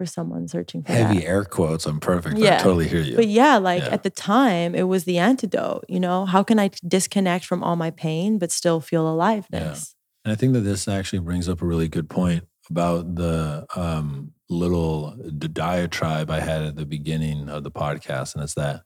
for 0.02 0.06
someone 0.08 0.48
searching 0.48 0.82
for 0.82 0.92
heavy 0.92 1.20
that. 1.20 1.26
air 1.28 1.46
quotes. 1.46 1.86
I'm 1.86 2.00
perfect. 2.00 2.40
Yeah. 2.40 2.56
I 2.56 2.64
totally 2.64 2.88
hear 2.88 3.02
you. 3.02 3.16
But 3.16 3.28
yeah, 3.28 3.58
like 3.58 3.84
yeah. 3.84 3.90
at 3.90 4.02
the 4.02 4.10
time, 4.10 4.74
it 4.74 4.88
was 4.88 5.04
the 5.04 5.20
antidote. 5.20 5.86
You 5.88 6.00
know, 6.00 6.26
how 6.26 6.42
can 6.42 6.58
I 6.58 6.72
disconnect 6.88 7.46
from 7.46 7.64
all 7.64 7.76
my 7.76 7.92
pain 7.92 8.40
but 8.40 8.52
still 8.52 8.82
feel 8.82 9.08
aliveness? 9.08 9.94
Yeah. 9.94 10.26
And 10.26 10.32
I 10.32 10.36
think 10.36 10.54
that 10.54 10.62
this 10.62 10.88
actually 10.88 11.20
brings 11.20 11.48
up 11.48 11.62
a 11.62 11.66
really 11.68 11.88
good 11.88 12.10
point 12.10 12.46
about 12.68 13.14
the 13.14 13.68
um, 13.76 14.32
little 14.50 15.12
diatribe 15.38 16.32
I 16.32 16.40
had 16.40 16.64
at 16.64 16.76
the 16.78 16.86
beginning 16.88 17.48
of 17.48 17.62
the 17.64 17.72
podcast, 17.72 18.34
and 18.34 18.44
it's 18.44 18.56
that 18.56 18.82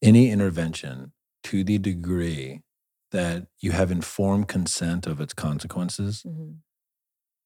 any 0.00 0.30
intervention 0.30 1.12
to 1.44 1.64
the 1.64 1.78
degree 1.78 2.62
that 3.10 3.48
you 3.60 3.72
have 3.72 3.90
informed 3.90 4.46
consent 4.46 5.08
of 5.08 5.20
its 5.20 5.34
consequences, 5.34 6.22
Mhm. 6.24 6.58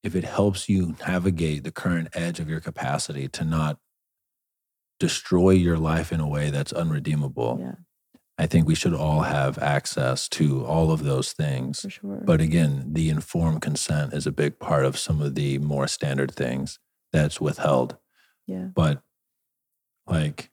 If 0.03 0.15
it 0.15 0.25
helps 0.25 0.69
you 0.69 0.95
navigate 1.07 1.65
the 1.65 1.71
current 1.73 2.09
edge 2.15 2.41
of 2.41 2.49
your 2.49 2.61
capacity 2.61 3.29
to 3.29 3.45
not 3.45 3.79
destroy 4.99 5.51
your 5.51 5.79
life 5.79 6.13
in 6.13 6.21
a 6.21 6.29
way 6.29 6.51
that's 6.51 6.73
unredeemable, 6.73 7.59
Yeah, 7.61 7.75
I 8.39 8.47
think 8.47 8.67
we 8.67 8.75
should 8.75 8.95
all 8.95 9.23
have 9.23 9.59
access 9.59 10.29
to 10.31 10.65
all 10.65 10.91
of 10.91 11.05
those 11.05 11.33
things. 11.33 11.81
for 11.81 11.91
sure. 11.91 12.23
But 12.25 12.41
again, 12.41 12.93
the 12.93 13.09
informed 13.11 13.63
consent 13.63 14.13
is 14.15 14.27
a 14.27 14.33
big 14.33 14.59
part 14.59 14.85
of 14.85 14.99
some 14.99 15.21
of 15.21 15.35
the 15.35 15.59
more 15.59 15.87
standard 15.89 16.33
things 16.35 16.79
that's 17.13 17.41
withheld. 17.41 17.97
yeah, 18.47 18.69
But 18.75 19.03
like, 20.07 20.51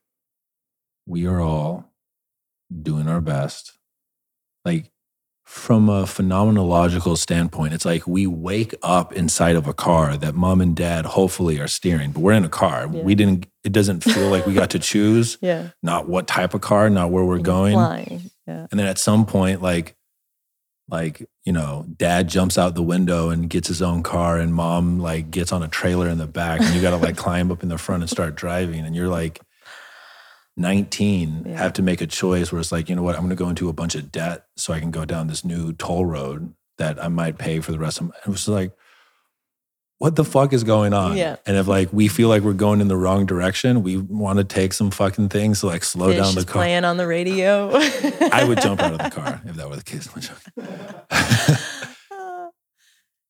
we 1.05 1.25
are 1.25 1.39
all 1.41 1.93
doing 2.81 3.07
our 3.07 3.21
best. 3.21 3.77
Like, 4.65 4.91
from 5.47 5.87
a 5.87 6.03
phenomenological 6.03 7.17
standpoint, 7.17 7.73
it's 7.73 7.85
like 7.85 8.05
we 8.05 8.27
wake 8.27 8.75
up 8.83 9.13
inside 9.13 9.55
of 9.55 9.65
a 9.65 9.73
car 9.73 10.17
that 10.17 10.35
mom 10.35 10.59
and 10.59 10.75
dad 10.75 11.05
hopefully 11.05 11.57
are 11.57 11.69
steering, 11.69 12.11
but 12.11 12.19
we're 12.19 12.33
in 12.33 12.43
a 12.43 12.49
car. 12.49 12.89
Yeah. 12.91 13.01
We 13.01 13.15
didn't, 13.15 13.47
it 13.63 13.71
doesn't 13.71 14.03
feel 14.03 14.29
like 14.29 14.45
we 14.45 14.53
got 14.53 14.71
to 14.71 14.79
choose 14.91 15.37
yeah. 15.39 15.69
not 15.81 16.09
what 16.09 16.27
type 16.27 16.53
of 16.53 16.59
car, 16.59 16.89
not 16.89 17.11
where 17.11 17.23
we're 17.23 17.39
going. 17.39 17.77
Yeah. 18.45 18.67
And 18.69 18.77
then 18.77 18.87
at 18.87 18.97
some 18.97 19.25
point, 19.25 19.61
like, 19.61 19.95
like, 20.89 21.25
you 21.45 21.53
know, 21.53 21.85
dad 21.95 22.27
jumps 22.27 22.57
out 22.57 22.75
the 22.75 22.83
window 22.83 23.29
and 23.29 23.49
gets 23.49 23.69
his 23.69 23.81
own 23.81 24.03
car 24.03 24.37
and 24.37 24.53
mom 24.53 24.99
like 24.99 25.31
gets 25.31 25.53
on 25.53 25.63
a 25.63 25.69
trailer 25.69 26.09
in 26.09 26.17
the 26.17 26.27
back 26.27 26.59
and 26.59 26.75
you 26.75 26.81
gotta 26.81 26.97
like 26.97 27.15
climb 27.25 27.53
up 27.53 27.63
in 27.63 27.69
the 27.69 27.77
front 27.77 28.03
and 28.03 28.09
start 28.09 28.35
driving. 28.35 28.85
And 28.85 28.93
you're 28.97 29.07
like 29.07 29.39
19, 30.57 31.43
Yeah. 31.45 31.57
have 31.57 31.73
to 31.73 31.81
make 31.81 32.01
a 32.01 32.07
choice 32.07 32.51
where 32.51 32.59
it's 32.59 32.71
like, 32.71 32.89
you 32.89 32.95
know 32.95 33.03
what, 33.03 33.15
I'm 33.15 33.21
gonna 33.21 33.35
go 33.35 33.49
into 33.49 33.69
a 33.69 33.73
bunch 33.73 33.95
of 33.95 34.11
debt 34.11 34.45
so 34.57 34.73
I 34.73 34.79
can 34.79 34.91
go 34.91 35.05
down 35.05 35.27
this 35.27 35.45
new 35.45 35.71
toll 35.73 36.05
road 36.05 36.53
that 36.77 37.01
I 37.03 37.07
might 37.07 37.37
pay 37.37 37.59
for 37.59 37.71
the 37.71 37.79
rest 37.79 38.01
of 38.01 38.07
my 38.07 38.13
it 38.25 38.27
was 38.29 38.47
like 38.47 38.71
what 39.99 40.15
the 40.15 40.23
fuck 40.23 40.53
is 40.53 40.63
going 40.63 40.93
on? 40.93 41.17
Yeah. 41.17 41.37
And 41.47 41.57
if 41.57 41.67
like 41.67 41.91
we 41.91 42.07
feel 42.07 42.29
like 42.29 42.43
we're 42.43 42.53
going 42.53 42.81
in 42.81 42.87
the 42.87 42.95
wrong 42.97 43.25
direction, 43.25 43.81
we 43.81 43.97
want 43.97 44.37
to 44.37 44.43
take 44.43 44.73
some 44.73 44.91
fucking 44.91 45.29
things 45.29 45.61
to 45.61 45.65
like 45.65 45.83
slow 45.83 46.09
Phish 46.13 46.17
down 46.17 46.35
the 46.35 46.45
car. 46.45 46.53
playing 46.61 46.85
on 46.85 46.97
the 46.97 47.07
radio. 47.07 47.71
I 48.31 48.43
would 48.47 48.61
jump 48.61 48.79
out 48.79 48.91
of 48.91 48.99
the 48.99 49.09
car 49.19 49.41
if 49.45 49.55
that 49.55 49.67
were 49.69 49.75
the 49.75 49.83
case. 49.83 50.07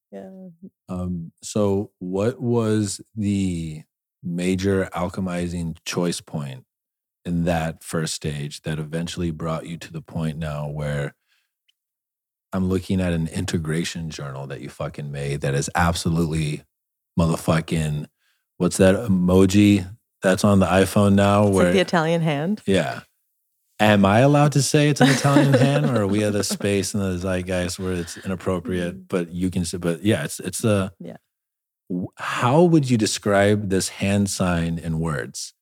Yeah. 0.10 0.30
um, 0.88 1.34
so, 1.44 1.92
what 2.00 2.42
was 2.42 3.02
the 3.16 3.84
major 4.24 4.90
alchemizing 4.96 5.76
choice 5.86 6.22
point 6.22 6.64
in 7.28 7.44
that 7.44 7.84
first 7.84 8.14
stage 8.14 8.62
that 8.62 8.80
eventually 8.80 9.32
brought 9.32 9.68
you 9.68 9.78
to 9.78 9.92
the 9.92 10.02
point 10.02 10.38
now 10.38 10.68
where 10.68 11.14
I'm 12.54 12.70
looking 12.70 13.02
at 13.02 13.12
an 13.14 13.28
integration 13.28 14.10
journal 14.10 14.48
that 14.48 14.62
you 14.62 14.70
fucking 14.70 15.12
made 15.12 15.42
that 15.42 15.54
is 15.54 15.70
absolutely 15.76 16.64
motherfucking. 17.20 18.08
What's 18.58 18.78
that 18.78 18.96
emoji 18.96 19.86
that's 20.24 20.46
on 20.46 20.60
the 20.60 20.66
iPhone 20.66 21.14
now? 21.14 21.48
It's 21.48 21.56
where 21.56 21.66
like 21.66 21.74
the 21.74 21.82
Italian 21.82 22.22
hand. 22.22 22.62
Yeah. 22.66 23.02
Am 23.80 24.06
I 24.06 24.20
allowed 24.20 24.54
to 24.54 24.64
say 24.64 24.90
it's 24.90 25.02
an 25.02 25.10
Italian 25.10 25.54
hand, 25.54 25.86
or 25.86 26.02
are 26.02 26.08
we 26.08 26.24
at 26.24 26.34
a 26.34 26.44
space 26.44 26.96
in 26.96 27.00
the 27.00 27.18
zeitgeist 27.18 27.78
where 27.78 27.94
it's 27.94 28.18
inappropriate? 28.18 28.96
Mm. 28.96 29.08
But 29.08 29.30
you 29.32 29.52
can 29.52 29.66
say, 29.66 29.78
but 29.78 30.04
yeah, 30.04 30.24
it's 30.24 30.40
it's 30.40 30.64
a 30.64 30.94
Yeah. 31.00 31.18
How 32.16 32.64
would 32.64 32.90
you 32.90 32.98
describe 32.98 33.70
this 33.70 33.90
hand 33.90 34.32
sign 34.32 34.80
in 34.80 35.00
words? 35.00 35.54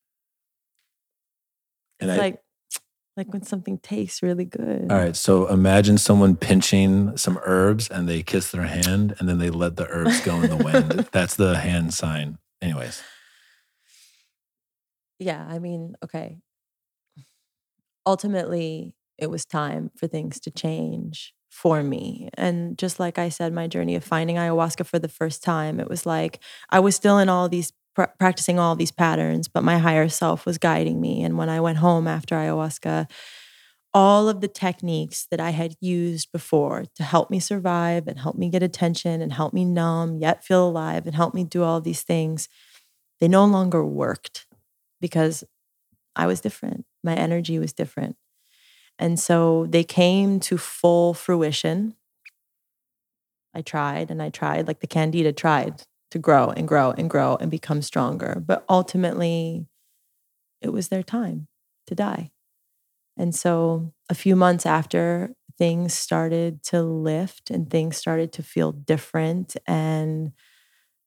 And 1.99 2.09
It's 2.09 2.19
I, 2.19 2.21
like 2.23 2.39
like 3.17 3.31
when 3.31 3.43
something 3.43 3.77
tastes 3.77 4.21
really 4.21 4.43
good. 4.43 4.91
all 4.91 4.97
right, 4.97 5.15
so 5.15 5.47
imagine 5.47 5.97
someone 5.97 6.35
pinching 6.35 7.15
some 7.15 7.39
herbs 7.45 7.87
and 7.87 8.09
they 8.09 8.21
kiss 8.21 8.51
their 8.51 8.63
hand 8.65 9.15
and 9.19 9.29
then 9.29 9.37
they 9.37 9.49
let 9.49 9.77
the 9.77 9.87
herbs 9.87 10.19
go 10.21 10.41
in 10.41 10.49
the 10.49 10.57
wind. 10.57 11.07
That's 11.13 11.35
the 11.35 11.55
hand 11.57 11.93
sign. 11.93 12.39
Anyways, 12.61 13.01
Yeah, 15.19 15.45
I 15.47 15.59
mean, 15.59 15.95
okay. 16.03 16.39
Ultimately, 18.05 18.95
it 19.17 19.29
was 19.29 19.45
time 19.45 19.91
for 19.95 20.07
things 20.07 20.39
to 20.41 20.51
change 20.51 21.33
for 21.49 21.81
me. 21.83 22.29
And 22.33 22.77
just 22.77 22.99
like 22.99 23.17
I 23.17 23.29
said, 23.29 23.53
my 23.53 23.67
journey 23.67 23.95
of 23.95 24.03
finding 24.03 24.35
ayahuasca 24.35 24.85
for 24.85 24.99
the 24.99 25.07
first 25.07 25.41
time, 25.41 25.79
it 25.79 25.89
was 25.89 26.05
like 26.05 26.41
I 26.69 26.81
was 26.81 26.95
still 26.95 27.17
in 27.17 27.29
all 27.29 27.47
these 27.47 27.71
pra- 27.95 28.13
practicing 28.19 28.59
all 28.59 28.75
these 28.75 28.91
patterns, 28.91 29.47
but 29.47 29.63
my 29.63 29.77
higher 29.77 30.09
self 30.09 30.45
was 30.45 30.57
guiding 30.57 31.01
me. 31.01 31.23
And 31.23 31.37
when 31.37 31.49
I 31.49 31.59
went 31.59 31.79
home 31.79 32.07
after 32.07 32.35
ayahuasca, 32.35 33.09
all 33.93 34.27
of 34.27 34.41
the 34.41 34.47
techniques 34.49 35.25
that 35.31 35.39
I 35.39 35.51
had 35.51 35.75
used 35.79 36.31
before 36.33 36.83
to 36.95 37.03
help 37.03 37.31
me 37.31 37.39
survive 37.39 38.07
and 38.07 38.19
help 38.19 38.35
me 38.35 38.49
get 38.49 38.61
attention 38.61 39.21
and 39.21 39.31
help 39.31 39.53
me 39.53 39.63
numb, 39.63 40.17
yet 40.17 40.43
feel 40.43 40.67
alive 40.67 41.05
and 41.05 41.15
help 41.15 41.33
me 41.33 41.45
do 41.45 41.63
all 41.63 41.79
these 41.79 42.03
things, 42.03 42.49
they 43.21 43.29
no 43.29 43.45
longer 43.45 43.85
worked 43.85 44.47
because 44.99 45.45
I 46.15 46.27
was 46.27 46.41
different. 46.41 46.85
My 47.03 47.15
energy 47.15 47.57
was 47.57 47.71
different. 47.71 48.17
And 48.99 49.19
so 49.19 49.65
they 49.69 49.83
came 49.83 50.39
to 50.41 50.57
full 50.57 51.13
fruition. 51.13 51.95
I 53.53 53.61
tried 53.61 54.11
and 54.11 54.21
I 54.21 54.29
tried, 54.29 54.67
like 54.67 54.81
the 54.81 54.87
Candida 54.87 55.31
tried 55.31 55.83
to 56.11 56.19
grow 56.19 56.49
and 56.49 56.67
grow 56.67 56.91
and 56.91 57.09
grow 57.09 57.37
and 57.39 57.51
become 57.51 57.81
stronger. 57.81 58.41
But 58.45 58.65
ultimately, 58.69 59.67
it 60.61 60.69
was 60.69 60.89
their 60.89 61.03
time 61.03 61.47
to 61.87 61.95
die. 61.95 62.31
And 63.17 63.33
so 63.33 63.93
a 64.09 64.15
few 64.15 64.35
months 64.35 64.65
after, 64.65 65.31
things 65.57 65.93
started 65.93 66.63
to 66.63 66.81
lift 66.81 67.49
and 67.49 67.69
things 67.69 67.95
started 67.97 68.33
to 68.33 68.43
feel 68.43 68.73
different. 68.73 69.55
And 69.65 70.33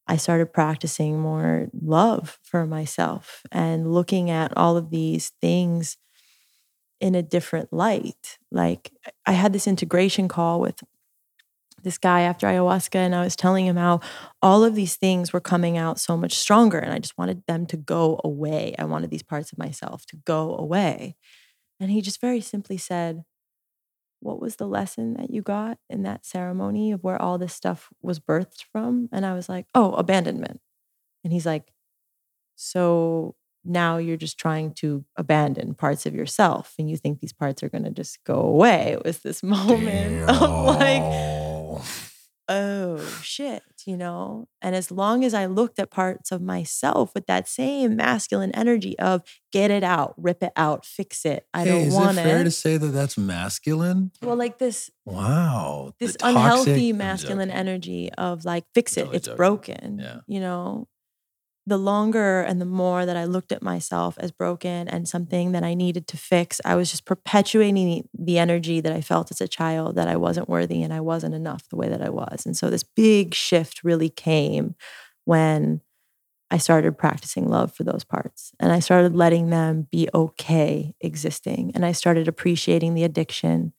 I 0.07 0.17
started 0.17 0.53
practicing 0.53 1.21
more 1.21 1.69
love 1.79 2.39
for 2.43 2.67
myself 2.67 3.43
and 3.53 3.93
looking 3.93 4.31
at 4.31 4.57
all 4.57 4.77
of 4.77 4.91
these 4.91 5.33
things 5.41 5.99
in 7.01 7.15
a 7.15 7.23
different 7.23 7.73
light. 7.73 8.39
Like 8.51 8.93
I 9.27 9.33
had 9.33 9.53
this 9.53 9.67
integration 9.67 10.29
call 10.29 10.61
with 10.61 10.83
this 11.83 11.99
guy 11.99 12.23
after 12.23 12.47
ayahuasca, 12.47 12.97
and 12.97 13.15
I 13.15 13.23
was 13.23 13.37
telling 13.37 13.67
him 13.67 13.77
how 13.77 14.01
all 14.43 14.65
of 14.65 14.75
these 14.75 14.97
things 14.97 15.33
were 15.33 15.41
coming 15.41 15.77
out 15.77 15.99
so 15.99 16.17
much 16.17 16.35
stronger, 16.35 16.79
and 16.79 16.93
I 16.93 16.99
just 16.99 17.19
wanted 17.19 17.43
them 17.47 17.67
to 17.67 17.77
go 17.77 18.21
away. 18.25 18.75
I 18.79 18.85
wanted 18.85 19.11
these 19.11 19.23
parts 19.23 19.53
of 19.53 19.59
myself 19.59 20.07
to 20.07 20.17
go 20.17 20.57
away. 20.57 21.17
And 21.81 21.91
he 21.91 22.01
just 22.01 22.21
very 22.21 22.41
simply 22.41 22.77
said, 22.77 23.25
What 24.21 24.41
was 24.41 24.57
the 24.57 24.67
lesson 24.67 25.15
that 25.15 25.31
you 25.31 25.43
got 25.43 25.79
in 25.89 26.03
that 26.03 26.27
ceremony 26.27 26.93
of 26.93 27.03
where 27.05 27.21
all 27.21 27.39
this 27.39 27.55
stuff 27.55 27.89
was 28.03 28.19
birthed 28.21 28.65
from? 28.73 29.09
And 29.13 29.25
I 29.25 29.35
was 29.35 29.49
like, 29.49 29.67
Oh, 29.75 29.93
abandonment. 29.95 30.61
And 31.23 31.33
he's 31.33 31.47
like, 31.47 31.73
So 32.57 33.37
now 33.65 33.99
you're 33.99 34.17
just 34.17 34.39
trying 34.39 34.73
to 34.73 35.05
abandon 35.17 35.75
parts 35.75 36.07
of 36.07 36.15
yourself 36.15 36.75
and 36.79 36.89
you 36.89 36.97
think 36.97 37.21
these 37.21 37.33
parts 37.33 37.63
are 37.63 37.69
going 37.69 37.85
to 37.85 37.91
just 37.91 38.23
go 38.25 38.41
away. 38.41 38.93
It 38.93 39.05
was 39.05 39.19
this 39.21 39.43
moment 39.43 40.29
of 40.29 40.41
like, 40.41 41.03
Damn. 41.77 41.83
oh 42.49 43.21
shit, 43.23 43.63
you 43.85 43.97
know? 43.97 44.49
And 44.63 44.75
as 44.75 44.91
long 44.91 45.23
as 45.25 45.35
I 45.35 45.45
looked 45.47 45.79
at 45.79 45.91
parts 45.91 46.33
of 46.33 46.41
myself 46.41 47.13
with 47.15 47.27
that 47.27 47.47
same 47.47 47.97
masculine 47.97 48.53
energy 48.53 48.99
of 48.99 49.23
get 49.53 49.71
it 49.71 49.85
out, 49.85 50.15
rip 50.17 50.43
it 50.43 50.53
out, 50.57 50.87
fix 50.87 51.25
it, 51.27 51.47
I 51.53 51.65
Hey, 51.65 51.85
don't 51.85 51.93
want 51.93 52.17
it 52.19 52.23
fair 52.23 52.41
it. 52.41 52.45
to 52.45 52.51
say 52.51 52.77
that 52.79 52.87
that's 52.87 53.19
masculine? 53.19 54.13
well, 54.23 54.37
like 54.37 54.59
this 54.59 54.91
Wow. 55.05 55.93
This 56.01 56.17
toxic- 56.17 56.37
unhealthy 56.37 56.93
masculine 56.93 57.51
energy 57.51 58.11
of 58.17 58.45
like 58.45 58.65
fix 58.75 58.97
it, 58.97 59.01
Totally 59.01 59.17
it's 59.17 59.27
joking. 59.27 59.37
broken. 59.37 59.99
Yeah. 59.99 60.21
You 60.27 60.41
know, 60.41 60.89
the 61.69 61.79
longer 61.79 62.41
and 62.41 62.61
the 62.61 62.67
more 62.67 63.05
that 63.05 63.17
I 63.17 63.25
looked 63.25 63.53
at 63.53 63.63
myself 63.63 64.17
as 64.19 64.33
broken 64.33 64.89
and 64.89 65.07
something 65.07 65.53
that 65.53 65.63
I 65.63 65.75
needed 65.75 66.07
to 66.09 66.17
fix, 66.17 66.61
I 66.65 66.75
was 66.75 66.91
just 66.91 67.05
perpetuating 67.05 68.09
the, 68.19 68.39
energy 68.39 68.81
that 68.81 68.93
I 68.93 69.01
felt 69.01 69.33
as 69.33 69.41
a 69.41 69.49
child 69.49 69.97
that 69.97 70.07
I 70.07 70.17
wasn't 70.17 70.49
worthy 70.49 70.83
and 70.83 70.95
I 70.95 71.01
wasn't 71.01 71.35
enough 71.35 71.69
the 71.69 71.77
way 71.77 71.89
that 71.89 72.01
I 72.01 72.09
was. 72.09 72.47
And 72.47 72.57
so 72.57 72.71
this 72.71 72.85
big 72.85 73.35
shift 73.35 73.83
really 73.83 74.09
came 74.09 74.77
when 75.25 75.81
I 76.51 76.59
started 76.59 76.97
practicing 76.97 77.49
love 77.49 77.75
for 77.75 77.83
those 77.83 78.05
parts 78.05 78.53
and 78.61 78.71
I 78.71 78.79
started 78.79 79.17
letting 79.17 79.51
them 79.51 79.89
be 79.91 80.09
okay 80.15 80.95
existing. 81.01 81.73
And 81.75 81.85
I 81.85 81.91
started 81.93 82.29
appreciating 82.29 82.95
the 82.95 83.03
addiction, 83.03 83.73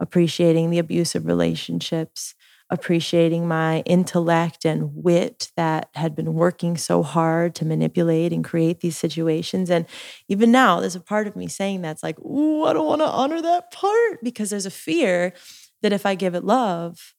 appreciating 0.00 0.70
the 0.70 0.80
abusive 0.80 1.24
relationships, 1.24 2.34
appreciating 2.74 3.48
my 3.48 3.80
intellect 3.86 4.66
and 4.66 4.90
wit 4.94 5.50
that 5.56 5.88
had 5.94 6.14
been 6.14 6.34
working 6.34 6.76
so 6.76 7.02
hard 7.02 7.54
to 7.54 7.64
manipulate 7.64 8.32
and 8.32 8.44
create 8.44 8.80
these 8.80 8.96
situations. 8.98 9.70
And 9.70 9.86
even 10.28 10.52
now, 10.52 10.80
there's 10.80 10.96
a 10.96 11.00
part 11.00 11.26
of 11.26 11.34
me 11.36 11.46
saying 11.48 11.80
that's 11.80 12.02
like, 12.02 12.18
ooh, 12.20 12.64
I 12.64 12.74
don't 12.74 12.86
want 12.86 13.00
to 13.00 13.06
honor 13.06 13.40
that 13.40 13.70
part 13.72 14.22
because 14.22 14.50
there's 14.50 14.66
a 14.66 14.70
fear 14.70 15.32
that 15.80 15.92
if 15.94 16.04
I 16.04 16.14
give 16.14 16.34
it 16.34 16.44
love, 16.44 17.14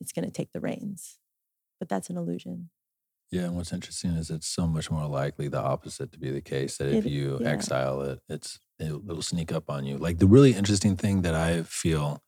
it's 0.00 0.12
going 0.12 0.24
to 0.26 0.30
take 0.30 0.52
the 0.52 0.60
reins. 0.60 1.18
But 1.80 1.88
that's 1.88 2.08
an 2.10 2.16
illusion. 2.16 2.70
Yeah, 3.32 3.42
and 3.46 3.56
what's 3.56 3.72
interesting 3.72 4.12
is 4.12 4.30
it's 4.30 4.46
so 4.46 4.66
much 4.68 4.88
more 4.90 5.06
likely 5.08 5.48
the 5.48 5.60
opposite 5.60 6.12
to 6.12 6.18
be 6.18 6.30
the 6.30 6.40
case. 6.40 6.76
That 6.78 6.88
if 6.94 7.04
It- 7.06 7.10
you 7.10 7.38
yeah. 7.40 7.48
exile 7.50 8.00
it, 8.02 8.20
it's 8.28 8.60
it'll, 8.78 9.02
it'll 9.10 9.22
sneak 9.22 9.50
up 9.52 9.68
on 9.68 9.84
you. 9.84 9.96
Like 9.98 10.18
the 10.18 10.26
really 10.28 10.52
interesting 10.54 10.96
thing 10.96 11.22
that 11.22 11.34
I 11.34 11.62
feel 11.62 12.22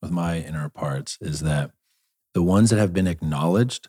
with 0.00 0.10
my 0.10 0.38
inner 0.38 0.68
parts 0.68 1.18
is 1.20 1.40
that 1.40 1.72
the 2.34 2.42
ones 2.42 2.70
that 2.70 2.78
have 2.78 2.92
been 2.92 3.06
acknowledged 3.06 3.88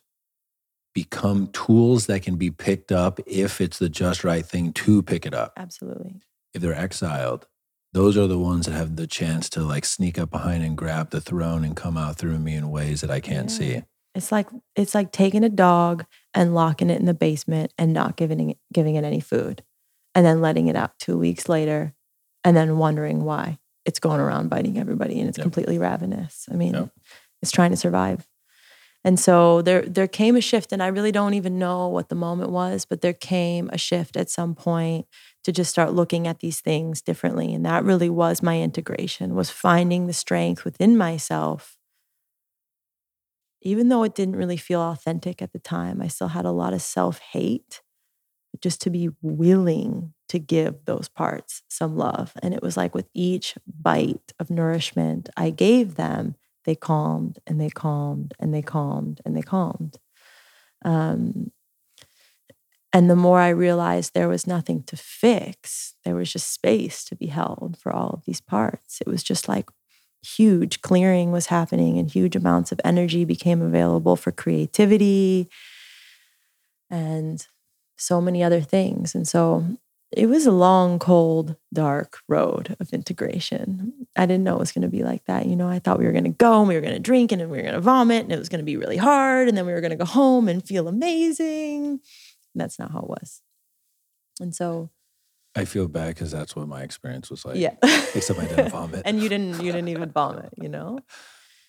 become 0.93 1.47
tools 1.47 2.07
that 2.07 2.24
can 2.24 2.36
be 2.36 2.49
picked 2.49 2.91
up 2.91 3.20
if 3.28 3.62
it's 3.62 3.78
the 3.80 3.89
just 3.89 4.24
right 4.24 4.45
thing 4.45 4.74
to 4.74 5.03
pick 5.03 5.26
it 5.26 5.34
up. 5.34 5.53
Absolutely. 5.57 6.16
If 6.53 6.62
they're 6.62 6.74
exiled, 6.74 7.47
those 7.93 8.18
are 8.18 8.28
the 8.28 8.39
ones 8.39 8.66
that 8.66 8.74
have 8.74 8.95
the 8.95 9.07
chance 9.07 9.49
to 9.51 9.62
like 9.62 9.86
sneak 9.86 10.18
up 10.18 10.32
behind 10.32 10.64
and 10.64 10.76
grab 10.78 11.12
the 11.12 11.22
throne 11.22 11.64
and 11.64 11.76
come 11.76 11.97
out 11.97 12.18
through 12.18 12.39
me 12.39 12.55
in 12.55 12.72
ways 12.72 13.01
that 13.01 13.12
I 13.12 13.20
can't 13.20 13.49
Yeah. 13.51 13.57
see. 13.57 13.84
It's 14.16 14.32
like 14.32 14.47
it's 14.76 14.95
like 14.95 15.12
taking 15.12 15.43
a 15.43 15.49
dog 15.49 16.05
and 16.34 16.55
locking 16.55 16.89
it 16.89 16.99
in 16.99 17.05
the 17.05 17.14
basement 17.14 17.72
and 17.78 17.93
not 17.93 18.18
giving 18.18 18.49
it 18.49 18.57
giving 18.74 18.95
it 18.95 19.03
any 19.03 19.20
food, 19.20 19.64
and 20.16 20.26
then 20.26 20.41
letting 20.41 20.68
it 20.68 20.76
out 20.76 20.97
two 20.97 21.18
weeks 21.18 21.47
later, 21.47 21.93
and 22.43 22.57
then 22.57 22.80
wondering 22.80 23.24
why 23.24 23.59
it's 23.86 23.99
going 23.99 24.19
around 24.19 24.49
biting 24.49 24.77
everybody 24.77 25.19
and 25.19 25.30
it's 25.30 25.38
Yep. 25.38 25.43
completely 25.43 25.77
ravenous. 25.80 26.45
I 26.51 26.55
mean, 26.55 26.73
Yep. 26.73 26.89
it's 27.41 27.51
trying 27.51 27.71
to 27.71 27.77
survive. 27.77 28.27
And 29.05 29.19
so 29.19 29.61
there 29.61 29.84
there 29.84 30.07
came 30.07 30.36
a 30.36 30.41
shift, 30.41 30.73
and 30.73 30.84
I 30.84 30.88
really 30.88 31.11
don't 31.13 31.34
even 31.34 31.57
know 31.57 31.88
what 31.88 32.09
the 32.09 32.15
moment 32.15 32.51
was, 32.51 32.86
but 32.86 33.01
there 33.01 33.13
came 33.13 33.69
a 33.71 33.77
shift 33.77 34.17
at 34.17 34.30
some 34.30 34.55
point 34.55 35.07
to 35.45 35.53
just 35.53 35.71
start 35.71 35.93
looking 35.93 36.27
at 36.27 36.39
these 36.39 36.59
things 36.59 37.01
differently. 37.01 37.53
And 37.53 37.65
that 37.65 37.86
really 37.86 38.09
was 38.09 38.43
my 38.43 38.59
integration, 38.61 39.36
was 39.36 39.49
finding 39.49 40.07
the 40.07 40.13
strength 40.13 40.65
within 40.65 40.97
myself 40.97 41.77
even 43.61 43.89
though 43.89 44.03
it 44.03 44.15
didn't 44.15 44.36
really 44.36 44.57
feel 44.57 44.82
authentic 44.82 45.41
at 45.41 45.51
the 45.51 45.59
time, 45.59 46.01
I 46.01 46.07
still 46.07 46.30
had 46.30 46.45
a 46.45 46.51
lot 46.51 46.73
of 46.73 46.82
self 46.82 47.19
hate, 47.19 47.82
just 48.61 48.81
to 48.81 48.89
be 48.89 49.09
willing 49.21 50.13
to 50.29 50.39
give 50.39 50.85
those 50.85 51.07
parts 51.07 51.63
some 51.69 51.95
love. 51.95 52.33
And 52.41 52.53
it 52.53 52.61
was 52.61 52.77
like 52.77 52.93
with 52.93 53.07
each 53.13 53.55
bite 53.67 54.33
of 54.39 54.49
nourishment 54.49 55.29
I 55.35 55.49
gave 55.49 55.95
them, 55.95 56.35
they 56.65 56.75
calmed 56.75 57.39
and 57.47 57.59
they 57.59 57.69
calmed 57.69 58.33
and 58.39 58.53
they 58.53 58.61
calmed 58.61 59.21
and 59.25 59.35
they 59.35 59.41
calmed. 59.41 59.97
Um, 60.83 61.51
and 62.91 63.09
the 63.09 63.15
more 63.15 63.39
I 63.39 63.49
realized 63.49 64.13
there 64.13 64.27
was 64.27 64.47
nothing 64.47 64.83
to 64.83 64.97
fix, 64.97 65.95
there 66.03 66.15
was 66.15 66.31
just 66.31 66.51
space 66.51 67.03
to 67.05 67.15
be 67.15 67.27
held 67.27 67.77
for 67.79 67.93
all 67.93 68.09
of 68.09 68.25
these 68.25 68.41
parts. 68.41 68.99
It 69.01 69.07
was 69.07 69.21
just 69.21 69.47
like 69.47 69.69
huge 70.23 70.81
clearing 70.81 71.31
was 71.31 71.47
happening 71.47 71.97
and 71.97 72.09
huge 72.09 72.35
amounts 72.35 72.71
of 72.71 72.81
energy 72.83 73.25
became 73.25 73.61
available 73.61 74.15
for 74.15 74.31
creativity 74.31 75.49
and 76.89 77.47
so 77.99 78.21
many 78.21 78.43
other 78.43 78.61
things. 78.61 79.13
And 79.13 79.27
so 79.27 79.65
it 80.11 80.27
was 80.27 80.45
a 80.45 80.51
long, 80.51 80.97
cold, 80.97 81.55
dark 81.73 82.19
road 82.27 82.75
of 82.79 82.91
integration. 82.93 83.93
I 84.15 84.25
didn't 84.25 84.43
know 84.43 84.55
it 84.55 84.59
was 84.59 84.71
going 84.71 84.83
to 84.83 84.87
be 84.87 85.03
like 85.03 85.25
that. 85.25 85.45
You 85.45 85.55
know, 85.55 85.67
I 85.67 85.79
thought 85.79 85.99
we 85.99 86.05
were 86.05 86.11
going 86.11 86.23
to 86.23 86.31
go 86.31 86.59
and 86.59 86.67
we 86.67 86.75
were 86.75 86.81
going 86.81 86.95
to 86.95 86.99
drink 86.99 87.31
and 87.31 87.39
then 87.39 87.49
we 87.49 87.57
were 87.57 87.63
going 87.63 87.75
to 87.75 87.81
vomit 87.81 88.23
and 88.23 88.31
it 88.31 88.39
was 88.39 88.49
going 88.49 88.59
to 88.59 88.65
be 88.65 88.77
really 88.77 88.97
hard. 88.97 89.47
And 89.47 89.57
then 89.57 89.65
we 89.65 89.73
were 89.73 89.81
going 89.81 89.91
to 89.91 89.97
go 89.97 90.05
home 90.05 90.47
and 90.47 90.65
feel 90.65 90.87
amazing. 90.87 91.85
And 91.85 91.99
that's 92.55 92.79
not 92.79 92.91
how 92.91 92.99
it 92.99 93.09
was. 93.09 93.41
And 94.41 94.55
so, 94.55 94.89
I 95.55 95.65
feel 95.65 95.87
bad 95.87 96.15
because 96.15 96.31
that's 96.31 96.55
what 96.55 96.67
my 96.67 96.81
experience 96.81 97.29
was 97.29 97.43
like. 97.43 97.57
yeah. 97.57 97.75
Except 98.15 98.39
I 98.39 98.45
didn't 98.45 98.69
vomit. 98.69 99.01
and 99.05 99.21
you 99.21 99.29
didn't, 99.29 99.61
you 99.61 99.71
didn't 99.71 99.89
even 99.89 100.11
vomit, 100.11 100.53
you 100.55 100.69
know? 100.69 100.99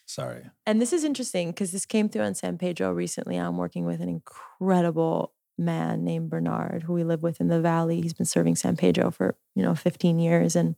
Sorry. 0.06 0.44
And 0.66 0.80
this 0.80 0.92
is 0.92 1.04
interesting 1.04 1.50
because 1.50 1.72
this 1.72 1.86
came 1.86 2.08
through 2.08 2.22
on 2.22 2.34
San 2.34 2.58
Pedro 2.58 2.92
recently. 2.92 3.36
I'm 3.36 3.56
working 3.56 3.84
with 3.84 4.00
an 4.00 4.08
incredible 4.08 5.32
man 5.60 6.04
named 6.04 6.30
Bernard 6.30 6.82
who 6.84 6.92
we 6.94 7.04
live 7.04 7.22
with 7.22 7.40
in 7.40 7.48
the 7.48 7.60
valley. 7.60 8.00
He's 8.00 8.14
been 8.14 8.26
serving 8.26 8.56
San 8.56 8.76
Pedro 8.76 9.10
for, 9.10 9.36
you 9.54 9.62
know, 9.62 9.74
15 9.74 10.18
years. 10.18 10.56
And 10.56 10.76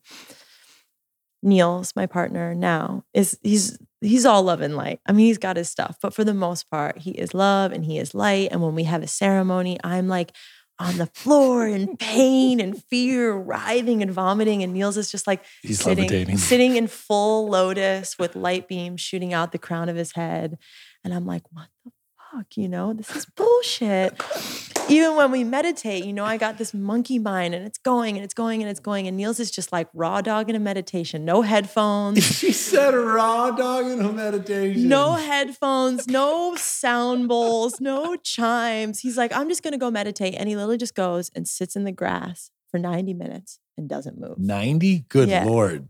Niels, 1.43 1.95
my 1.97 2.07
partner 2.07 2.55
now, 2.55 3.05
is 3.15 3.39
he's 3.43 3.79
he's 4.01 4.27
all 4.27 4.43
love 4.43 4.61
and 4.61 4.77
light. 4.77 5.01
I 5.07 5.13
mean, 5.13 5.27
he's 5.27 5.39
got 5.39 5.57
his 5.57 5.69
stuff, 5.69 5.97
but 6.01 6.15
for 6.15 6.25
the 6.25 6.35
most 6.35 6.71
part, 6.71 6.99
he 6.99 7.13
is 7.13 7.35
love 7.35 7.73
and 7.73 7.85
he 7.85 7.99
is 7.99 8.15
light. 8.15 8.49
And 8.53 8.63
when 8.63 8.75
we 8.75 8.85
have 8.85 9.03
a 9.03 9.09
ceremony, 9.09 9.79
I'm 9.83 10.07
like 10.09 10.33
on 10.79 10.99
the 10.99 11.07
floor 11.07 11.67
in 11.67 11.97
pain 11.99 12.61
and 12.61 12.83
fear, 12.85 13.33
writhing 13.33 14.03
and 14.03 14.11
vomiting. 14.13 14.63
And 14.63 14.73
Niels 14.73 14.97
is 14.97 15.11
just 15.11 15.27
like 15.27 15.45
He's 15.63 15.81
sitting, 15.81 16.05
levitating. 16.05 16.39
sitting 16.39 16.77
in 16.77 16.87
full 16.89 17.49
lotus 17.49 18.19
with 18.19 18.37
light 18.37 18.69
beams 18.69 19.01
shooting 19.01 19.33
out 19.33 19.53
the 19.53 19.59
crown 19.59 19.89
of 19.89 19.97
his 19.97 20.13
head. 20.13 20.59
And 21.05 21.13
I'm 21.13 21.27
like, 21.27 21.43
what 21.53 21.69
the 21.85 21.91
fuck? 22.33 22.57
You 22.57 22.69
know, 22.69 22.93
this 22.93 23.15
is 23.17 23.27
bullshit. 23.27 24.21
Even 24.93 25.17
when 25.17 25.31
we 25.31 25.43
meditate, 25.43 26.05
you 26.05 26.13
know, 26.13 26.25
I 26.25 26.37
got 26.37 26.59
this 26.59 26.75
monkey 26.75 27.19
mind 27.19 27.55
and 27.55 27.65
it's 27.67 27.79
going 27.79 28.17
and 28.17 28.25
it's 28.25 28.35
going 28.35 28.63
and 28.63 28.71
it's 28.71 28.81
going. 28.81 29.09
And 29.09 29.17
Niels 29.17 29.41
is 29.41 29.51
just 29.51 29.73
like 29.73 29.89
raw 29.95 30.21
dog 30.21 30.51
in 30.51 30.57
a 30.57 30.61
meditation, 30.61 31.25
no 31.25 31.43
headphones. 31.43 32.23
she 32.39 32.53
said 32.53 32.95
raw 32.95 33.51
dog 33.51 33.87
in 33.87 34.01
a 34.01 34.13
meditation. 34.13 34.89
No 34.89 35.15
headphones, 35.15 36.07
no 36.07 36.55
sound 36.57 37.29
bowls, 37.29 37.81
no 37.81 38.17
chimes. 38.17 39.01
He's 39.01 39.17
like, 39.17 39.35
I'm 39.35 39.49
just 39.49 39.63
gonna 39.63 39.79
go 39.79 39.91
meditate. 39.91 40.35
And 40.35 40.49
he 40.49 40.57
literally 40.57 40.79
just 40.79 40.95
goes 40.95 41.31
and 41.35 41.49
sits 41.49 41.75
in 41.75 41.85
the 41.85 41.93
grass 41.93 42.51
for 42.71 42.79
90 42.79 43.15
minutes 43.15 43.61
and 43.79 43.89
doesn't 43.89 44.19
move. 44.19 44.39
90? 44.39 45.07
Good 45.09 45.29
Yeah. 45.29 45.45
Lord. 45.45 45.89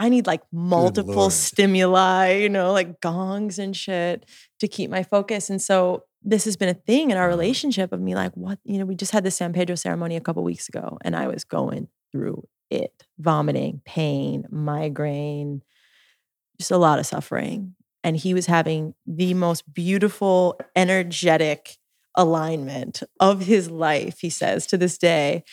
I 0.00 0.08
need 0.10 0.26
like 0.28 0.42
multiple 0.52 1.28
stimuli, 1.30 2.34
you 2.34 2.48
know, 2.48 2.72
like 2.72 3.00
gongs 3.00 3.58
and 3.58 3.76
shit 3.76 4.26
to 4.60 4.68
keep 4.68 4.90
my 4.90 5.02
focus. 5.02 5.50
And 5.50 5.60
so 5.60 6.04
this 6.28 6.44
has 6.44 6.56
been 6.56 6.68
a 6.68 6.74
thing 6.74 7.10
in 7.10 7.16
our 7.16 7.28
Uh-huh. 7.28 7.36
relationship 7.36 7.92
of 7.92 8.00
me 8.00 8.14
like, 8.14 8.32
what, 8.36 8.58
you 8.64 8.78
know, 8.78 8.84
we 8.84 8.94
just 8.94 9.12
had 9.12 9.24
the 9.24 9.30
San 9.30 9.52
Pedro 9.52 9.76
ceremony 9.76 10.16
a 10.16 10.20
couple 10.20 10.42
weeks 10.44 10.68
ago 10.68 10.98
and 11.02 11.16
I 11.16 11.26
was 11.26 11.44
going 11.44 11.88
through 12.12 12.46
it, 12.70 12.92
vomiting, 13.18 13.80
pain, 13.84 14.46
migraine, 14.50 15.62
just 16.58 16.70
a 16.70 16.76
lot 16.76 16.98
of 16.98 17.06
suffering. 17.06 17.74
And 18.04 18.16
he 18.16 18.34
was 18.34 18.46
having 18.46 18.94
the 19.06 19.34
most 19.34 19.72
beautiful, 19.72 20.60
energetic 20.76 21.76
alignment 22.14 23.02
of 23.20 23.42
his 23.42 23.70
life, 23.70 24.18
he 24.20 24.30
says 24.30 24.66
to 24.68 24.76
this 24.76 24.98
day. 24.98 25.44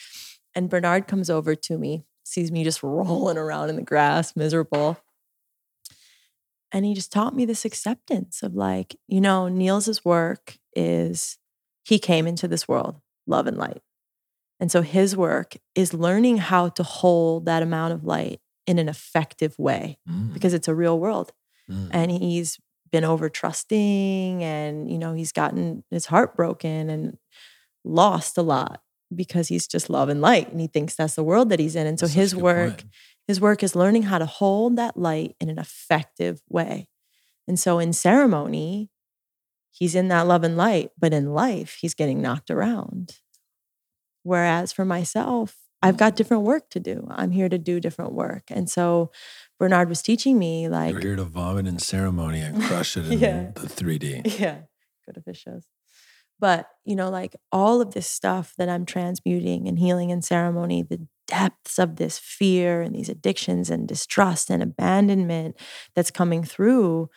And 0.54 0.70
Bernard 0.70 1.08
comes 1.08 1.30
over 1.30 1.56
to 1.56 1.78
me, 1.78 2.06
sees 2.24 2.52
me 2.52 2.64
just 2.64 2.84
rolling 2.84 3.38
around 3.38 3.70
in 3.70 3.76
the 3.76 3.82
grass, 3.82 4.36
miserable. 4.36 4.98
And 6.76 6.86
he 6.86 6.94
just 6.94 7.10
taught 7.10 7.34
me 7.34 7.46
this 7.46 7.64
acceptance 7.64 8.44
of 8.44 8.54
like, 8.54 8.98
you 9.08 9.22
know, 9.22 9.48
Niels's 9.48 10.04
work 10.04 10.58
is 10.76 11.38
he 11.86 12.00
came 12.00 12.28
into 12.28 12.50
this 12.50 12.68
world, 12.68 13.00
love 13.26 13.48
and 13.48 13.58
light. 13.58 13.82
And 14.60 14.70
so 14.70 14.82
his 14.82 15.16
work 15.16 15.56
is 15.74 15.94
learning 15.94 16.38
how 16.38 16.68
to 16.68 16.84
hold 16.84 17.46
that 17.46 17.64
amount 17.64 17.94
of 17.94 18.04
light 18.04 18.42
in 18.68 18.78
an 18.78 18.90
effective 18.90 19.58
way 19.58 20.00
Mm, 20.10 20.34
because 20.34 20.54
it's 20.54 20.68
a 20.68 20.76
real 20.76 21.00
world 21.00 21.32
mm. 21.70 21.88
and 21.92 22.12
he's 22.12 22.60
been 22.92 23.06
over 23.06 23.30
trusting 23.30 24.44
and 24.44 24.90
you 24.90 24.98
know 24.98 25.14
he's 25.14 25.32
gotten 25.32 25.84
his 25.92 26.08
heart 26.08 26.36
broken 26.36 26.90
and 26.90 27.18
lost 27.84 28.38
a 28.38 28.42
lot 28.42 28.82
because 29.16 29.48
he's 29.48 29.68
just 29.68 29.90
love 29.90 30.10
and 30.10 30.20
light 30.20 30.52
and 30.52 30.60
he 30.60 30.68
thinks 30.68 30.96
that's 30.96 31.16
the 31.16 31.24
world 31.24 31.50
that 31.50 31.60
he's 31.60 31.76
in 31.76 31.86
and 31.88 32.00
so 32.00 32.06
That's 32.06 32.16
his 32.16 32.36
work 32.36 32.78
point. 32.78 32.86
His 33.28 33.42
work 33.42 33.64
is 33.64 33.76
learning 33.76 34.04
how 34.04 34.18
to 34.20 34.26
hold 34.26 34.76
that 34.76 34.98
light 34.98 35.36
in 35.40 35.50
an 35.50 35.58
effective 35.60 36.42
way 36.50 36.88
and 37.48 37.60
so 37.60 37.80
in 37.80 37.94
ceremony 37.94 38.90
he's 39.72 39.96
in 39.96 40.08
that 40.10 40.26
love 40.28 40.44
and 40.44 40.56
light 40.58 40.92
but 41.00 41.14
in 41.14 41.34
life 41.34 41.78
he's 41.82 41.94
getting 41.94 42.22
knocked 42.22 42.50
around 42.52 43.20
whereas 44.24 44.72
for 44.72 44.86
myself 44.86 45.58
i've 45.82 45.98
got 45.98 46.16
different 46.16 46.44
work 46.44 46.70
to 46.70 46.80
do 46.80 47.06
i'm 47.12 47.32
here 47.32 47.50
to 47.50 47.58
do 47.58 47.80
different 47.80 48.14
work 48.14 48.44
and 48.50 48.70
so 48.70 49.12
bernard 49.60 49.90
was 49.90 50.02
teaching 50.02 50.38
me 50.40 50.68
like 50.68 50.94
You're 50.94 51.02
here 51.02 51.16
to 51.16 51.24
vomit 51.24 51.68
in 51.68 51.80
ceremony 51.80 52.40
and 52.42 52.62
crush 52.64 52.98
it 52.98 53.06
in 53.12 53.20
Yeah. 53.20 53.52
the 53.56 53.68
3D. 53.68 54.40
Yeah, 54.40 54.60
go 55.06 55.12
to 55.14 55.22
Phish 55.22 55.38
shows. 55.38 55.66
But, 56.38 56.68
you 56.84 56.96
know, 56.98 57.10
like 57.10 57.36
all 57.52 57.80
of 57.80 57.94
this 57.94 58.08
stuff 58.08 58.54
that 58.58 58.68
I'm 58.68 58.86
transmuting 58.86 59.68
and 59.70 59.80
healing 59.80 60.10
in 60.10 60.22
ceremony, 60.22 60.84
the 60.84 61.08
depths 61.28 61.80
of 61.80 61.96
this 61.96 62.18
fear 62.18 62.82
and 62.82 62.96
these 62.96 63.10
addictions 63.10 63.70
and 63.70 63.88
distrust 63.88 64.50
and 64.50 64.62
abandonment 64.62 65.56
that's 65.96 66.12
coming 66.12 66.44
through, 66.44 67.10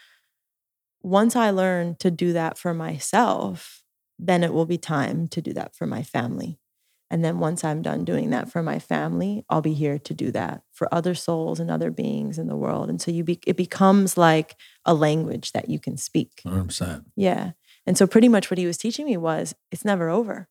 once 1.03 1.37
I 1.37 1.51
learn 1.51 1.97
to 2.01 2.11
do 2.11 2.33
that 2.33 2.59
for 2.59 2.75
myself, 2.75 3.83
then 4.19 4.43
it 4.43 4.53
will 4.53 4.67
be 4.67 4.79
time 4.79 5.29
to 5.29 5.41
do 5.41 5.53
that 5.53 5.75
for 5.75 5.87
my 5.87 6.03
family. 6.03 6.59
And 7.11 7.25
then 7.25 7.39
once 7.39 7.65
I'm 7.65 7.81
done 7.81 8.05
doing 8.05 8.31
that 8.31 8.51
for 8.51 8.63
my 8.63 8.79
family, 8.79 9.45
I'll 9.49 9.63
be 9.63 9.73
here 9.73 9.99
to 9.99 10.15
do 10.15 10.31
that 10.33 10.63
for 10.73 10.93
other 10.93 11.15
souls 11.15 11.59
and 11.59 11.71
other 11.71 11.91
beings 11.91 12.39
in 12.39 12.49
the 12.49 12.57
world. 12.57 12.91
And 12.91 13.01
so 13.01 13.11
you 13.11 13.25
be, 13.25 13.39
it 13.47 13.57
becomes 13.57 14.19
like 14.19 14.57
a 14.85 14.93
language 14.93 15.53
that 15.53 15.71
you 15.71 15.79
can 15.79 15.97
speak. 15.97 16.43
100%. 16.45 17.05
Yeah. 17.17 17.53
And 17.87 17.97
so 17.97 18.07
pretty 18.07 18.29
much 18.29 18.51
what 18.51 18.59
he 18.59 18.67
was 18.67 18.77
teaching 18.77 19.07
me 19.07 19.17
was 19.17 19.55
it's 19.73 19.85
never 19.85 20.11
over. 20.11 20.49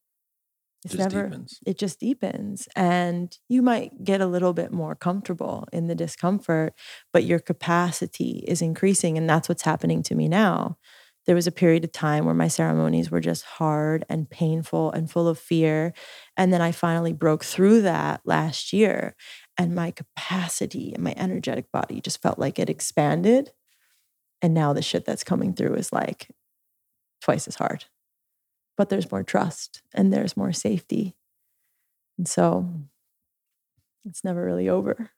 It's 0.89 0.95
Just 0.95 1.11
never 1.13 1.23
deepens. 1.23 1.59
it 1.65 1.77
just 1.77 1.99
deepens 1.99 2.67
and 2.75 3.37
you 3.49 3.61
might 3.61 4.03
get 4.03 4.21
a 4.21 4.25
little 4.27 4.53
bit 4.53 4.71
more 4.71 4.95
comfortable 4.95 5.67
in 5.73 5.87
the 5.87 5.95
discomfort, 5.95 6.73
but 7.11 7.25
your 7.25 7.39
capacity 7.39 8.43
is 8.47 8.61
increasing 8.61 9.17
and 9.17 9.29
that's 9.29 9.49
what's 9.49 9.63
happening 9.63 10.01
to 10.03 10.15
me 10.15 10.27
now. 10.29 10.77
there 11.25 11.35
was 11.35 11.47
a 11.47 11.51
period 11.51 11.83
of 11.83 11.91
time 11.91 12.23
where 12.25 12.33
my 12.33 12.47
ceremonies 12.47 13.11
were 13.11 13.19
just 13.19 13.43
hard 13.43 14.05
and 14.09 14.29
painful 14.29 14.91
and 14.93 15.11
full 15.11 15.27
of 15.27 15.37
fear. 15.37 15.93
And 16.37 16.53
then 16.53 16.61
I 16.61 16.71
finally 16.71 17.11
broke 17.11 17.43
through 17.43 17.81
that 17.81 18.21
last 18.23 18.71
year. 18.71 19.13
And 19.57 19.75
my 19.75 19.91
capacity 19.91 20.93
and 20.93 21.03
my 21.03 21.13
energetic 21.17 21.69
body 21.71 21.99
just 21.99 22.21
felt 22.21 22.39
like 22.39 22.59
it 22.59 22.69
expanded. 22.69 23.51
And 24.41 24.53
now 24.53 24.71
the 24.73 24.81
shit 24.81 25.03
that's 25.05 25.23
coming 25.25 25.53
through 25.53 25.75
is 25.75 25.91
like 25.91 26.29
twice 27.21 27.47
as 27.47 27.55
hard. 27.55 27.85
But 28.77 28.89
there's 28.89 29.11
more 29.11 29.23
trust 29.23 29.81
and 29.93 30.13
there's 30.13 30.37
more 30.37 30.53
safety. 30.53 31.15
And 32.17 32.27
so 32.27 32.69
it's 34.05 34.23
never 34.23 34.45
really 34.45 34.69
over. 34.69 35.11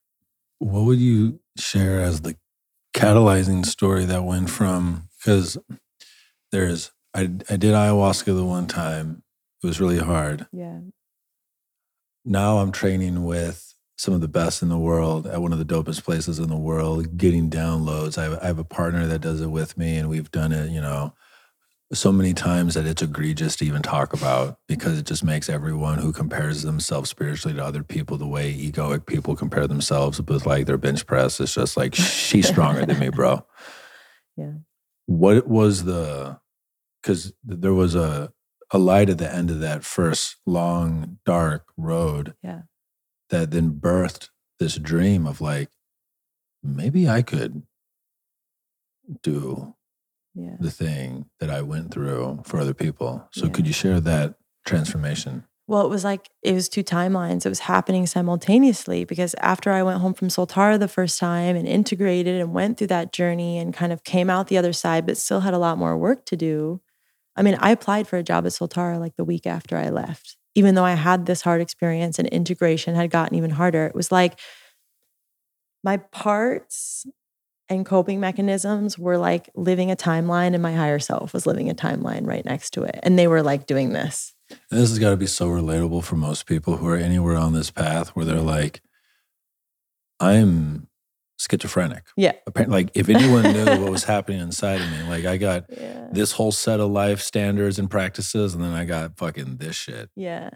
What 0.58 0.86
would 0.86 1.00
you 1.00 1.40
share 1.58 2.02
as 2.02 2.22
the 2.22 2.36
catalyzing 2.94 3.66
story 3.66 4.06
that 4.06 4.24
went 4.24 4.50
from 4.50 5.08
because 5.18 5.58
there's 6.52 6.92
I 7.14 7.22
I 7.22 7.58
did 7.58 7.74
ayahuasca 7.74 8.26
the 8.26 8.46
one 8.46 8.68
time. 8.68 9.24
It 9.64 9.68
was 9.68 9.80
really 9.80 10.00
hard. 10.00 10.48
Yeah. 10.52 10.80
Now 12.26 12.60
I'm 12.60 12.72
training 12.72 13.24
with 13.26 13.74
some 13.98 14.14
of 14.14 14.22
the 14.22 14.28
best 14.28 14.62
in 14.62 14.70
the 14.70 14.78
world 14.78 15.28
at 15.28 15.42
one 15.42 15.52
of 15.52 15.60
the 15.60 15.66
dopest 15.66 16.04
places 16.04 16.40
in 16.40 16.50
the 16.50 16.58
world, 16.58 17.18
getting 17.18 17.50
downloads. 17.50 18.18
I 18.18 18.42
I 18.42 18.48
have 18.48 18.60
a 18.60 18.64
partner 18.64 19.08
that 19.08 19.22
does 19.22 19.42
it 19.42 19.52
with 19.52 19.78
me, 19.78 19.98
and 19.98 20.10
we've 20.10 20.32
done 20.32 20.52
it, 20.52 20.72
you 20.72 20.82
know, 20.82 21.14
so 21.92 22.12
many 22.12 22.34
times 22.36 22.76
that 22.76 22.86
it's 22.86 23.02
egregious 23.02 23.56
to 23.56 23.66
even 23.66 23.82
talk 23.82 24.14
about 24.14 24.60
because 24.68 25.00
it 25.00 25.06
just 25.08 25.24
makes 25.24 25.50
everyone 25.50 25.98
who 25.98 26.12
compares 26.12 26.62
themselves 26.62 27.10
spiritually 27.10 27.56
to 27.56 27.66
other 27.66 27.82
people 27.84 28.16
the 28.18 28.28
way 28.28 28.54
egoic 28.54 29.08
people 29.08 29.36
compare 29.36 29.68
themselves 29.68 30.22
with 30.22 30.46
like 30.46 30.68
their 30.68 30.78
bench 30.78 31.08
press. 31.08 31.40
It's 31.40 31.56
just 31.56 31.78
like 31.78 31.96
she's 31.96 32.48
stronger 32.48 32.86
than 32.86 33.00
me, 33.00 33.10
bro. 33.10 33.46
Yeah. 34.38 34.54
What 35.08 35.48
was 35.48 35.84
the 35.84 36.40
because 37.02 37.34
there 37.44 37.74
was 37.74 37.94
a 37.96 38.32
a 38.72 38.78
light 38.78 39.10
at 39.10 39.18
the 39.18 39.30
end 39.34 39.50
of 39.50 39.60
that 39.60 39.84
first 39.84 40.38
long 40.46 41.18
dark 41.26 41.66
road 41.76 42.36
Yeah. 42.42 42.62
that 43.32 43.52
then 43.52 43.72
birthed 43.72 44.30
this 44.60 44.78
dream 44.78 45.26
of 45.28 45.42
like 45.42 45.70
maybe 46.64 47.10
I 47.10 47.22
could 47.22 47.64
do 49.24 49.76
Yeah. 50.40 50.56
the 50.60 50.72
thing 50.72 51.26
that 51.40 51.50
I 51.50 51.62
went 51.62 51.92
through 51.92 52.42
for 52.46 52.60
other 52.60 52.74
people. 52.74 53.28
So 53.32 53.46
Yeah. 53.46 53.52
could 53.52 53.68
you 53.68 53.74
share 53.74 54.00
that 54.02 54.36
transformation? 54.66 55.44
Well, 55.68 55.86
it 55.86 55.90
was 55.90 56.04
like 56.04 56.30
it 56.42 56.54
was 56.54 56.68
two 56.68 56.84
timelines. 56.84 57.46
It 57.46 57.50
was 57.50 57.60
happening 57.60 58.08
simultaneously 58.08 59.04
because 59.06 59.36
after 59.40 59.72
I 59.72 59.84
went 59.84 60.02
home 60.02 60.14
from 60.16 60.30
Soltara 60.30 60.80
the 60.80 60.88
first 60.88 61.20
time 61.20 61.56
and 61.56 61.68
integrated 61.68 62.42
and 62.42 62.54
went 62.54 62.78
through 62.78 62.88
that 62.88 63.14
journey 63.14 63.60
and 63.60 63.72
kind 63.74 63.94
of 63.94 64.04
came 64.04 64.30
out 64.32 64.48
the 64.48 64.58
other 64.58 64.74
side, 64.74 65.06
but 65.06 65.18
still 65.18 65.42
had 65.42 65.54
a 65.54 65.60
lot 65.60 65.78
more 65.78 65.96
work 65.98 66.26
to 66.28 66.36
do. 66.36 66.82
I 67.36 67.44
mean, 67.44 67.56
I 67.60 67.70
applied 67.72 68.08
for 68.08 68.18
a 68.18 68.24
job 68.24 68.46
at 68.48 68.52
Soltara 68.52 69.00
like 69.00 69.16
the 69.16 69.24
week 69.24 69.46
after 69.46 69.78
I 69.78 69.90
left, 69.90 70.38
even 70.56 70.74
though 70.76 70.84
I 70.86 70.96
had 70.96 71.26
this 71.28 71.42
hard 71.42 71.62
experience 71.62 72.18
and 72.18 72.28
integration 72.30 72.96
had 72.96 73.12
gotten 73.12 73.38
even 73.38 73.52
harder. 73.52 73.86
It 73.86 73.96
was 73.96 74.12
like 74.12 74.40
my 75.84 75.98
parts 75.98 77.06
and 77.70 77.86
coping 77.86 78.20
mechanisms 78.20 78.98
were 78.98 79.18
like 79.18 79.50
living 79.56 79.92
a 79.92 79.96
timeline, 79.96 80.54
and 80.54 80.62
my 80.62 80.74
higher 80.74 81.00
self 81.00 81.34
was 81.34 81.46
living 81.46 81.70
a 81.70 81.76
timeline 81.76 82.26
right 82.26 82.44
next 82.46 82.72
to 82.72 82.84
it. 82.84 83.00
And 83.04 83.18
they 83.18 83.28
were 83.28 83.44
like 83.44 83.68
doing 83.68 83.94
this. 83.94 84.34
And 84.50 84.80
this 84.80 84.90
has 84.90 84.98
got 85.00 85.12
to 85.12 85.18
be 85.18 85.28
so 85.28 85.48
relatable 85.48 86.04
for 86.04 86.16
most 86.16 86.46
people 86.48 86.78
who 86.78 86.88
are 86.88 86.98
anywhere 86.98 87.36
on 87.38 87.54
this 87.54 87.70
path 87.70 88.10
where 88.10 88.26
they're 88.26 88.42
like, 88.42 88.82
I'm 90.20 90.88
schizophrenic. 91.38 92.04
Yeah. 92.18 92.34
Apparently, 92.48 92.84
like 92.84 92.92
if 92.96 93.10
anyone 93.10 93.44
knew 93.44 93.66
what 93.82 93.92
was 93.92 94.04
happening 94.04 94.42
inside 94.42 94.82
of 94.82 94.90
me, 94.92 95.04
like 95.04 95.26
I 95.26 95.38
got 95.38 95.66
Yeah. 95.70 96.08
this 96.12 96.32
whole 96.34 96.52
set 96.52 96.80
of 96.80 96.90
life 96.92 97.22
standards 97.22 97.80
and 97.80 97.90
practices, 97.90 98.54
and 98.54 98.64
then 98.64 98.74
I 98.74 98.86
got 98.86 99.18
fucking 99.18 99.58
this 99.58 99.76
shit. 99.76 100.10
Yeah. 100.16 100.50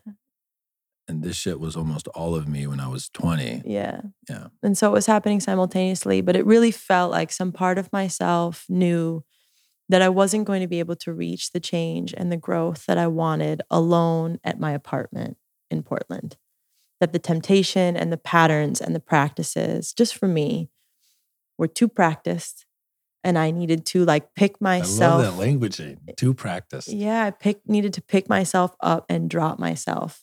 And 1.07 1.21
this 1.21 1.35
shit 1.35 1.59
was 1.59 1.75
almost 1.75 2.07
all 2.09 2.33
of 2.33 2.47
me 2.47 2.65
when 2.65 2.79
I 2.79 2.87
was 2.87 3.09
20. 3.09 3.63
Yeah. 3.65 4.01
Yeah. 4.29 4.47
And 4.61 4.77
so 4.77 4.89
it 4.89 4.93
was 4.93 5.05
happening 5.05 5.41
simultaneously, 5.41 6.21
but 6.21 6.35
it 6.35 6.45
really 6.45 6.71
felt 6.71 7.11
like 7.11 7.31
some 7.31 7.51
part 7.51 7.77
of 7.77 7.91
myself 7.91 8.65
knew 8.69 9.23
that 9.89 10.01
I 10.01 10.07
wasn't 10.07 10.45
going 10.45 10.61
to 10.61 10.67
be 10.67 10.79
able 10.79 10.95
to 10.95 11.11
reach 11.11 11.51
the 11.51 11.59
change 11.59 12.13
and 12.15 12.31
the 12.31 12.37
growth 12.37 12.85
that 12.85 12.97
I 12.97 13.07
wanted 13.07 13.61
alone 13.69 14.39
at 14.45 14.59
my 14.59 14.71
apartment 14.71 15.37
in 15.69 15.83
Portland. 15.83 16.37
That 17.01 17.11
the 17.11 17.19
temptation 17.19 17.97
and 17.97 18.09
the 18.09 18.17
patterns 18.17 18.79
and 18.79 18.95
the 18.95 19.01
practices, 19.01 19.91
just 19.91 20.15
for 20.15 20.27
me, 20.27 20.69
were 21.57 21.67
too 21.67 21.89
practiced. 21.89 22.65
And 23.25 23.37
I 23.37 23.51
needed 23.51 23.85
to 23.87 24.05
like 24.05 24.35
pick 24.35 24.61
myself. 24.61 25.21
I 25.21 25.27
love 25.27 25.37
that 25.37 25.45
languaging. 25.45 26.15
To 26.15 26.33
practice. 26.33 26.87
Yeah, 26.87 27.25
I 27.25 27.31
pick, 27.31 27.59
needed 27.67 27.93
to 27.93 28.01
pick 28.01 28.29
myself 28.29 28.75
up 28.79 29.05
and 29.09 29.29
drop 29.29 29.59
myself 29.59 30.22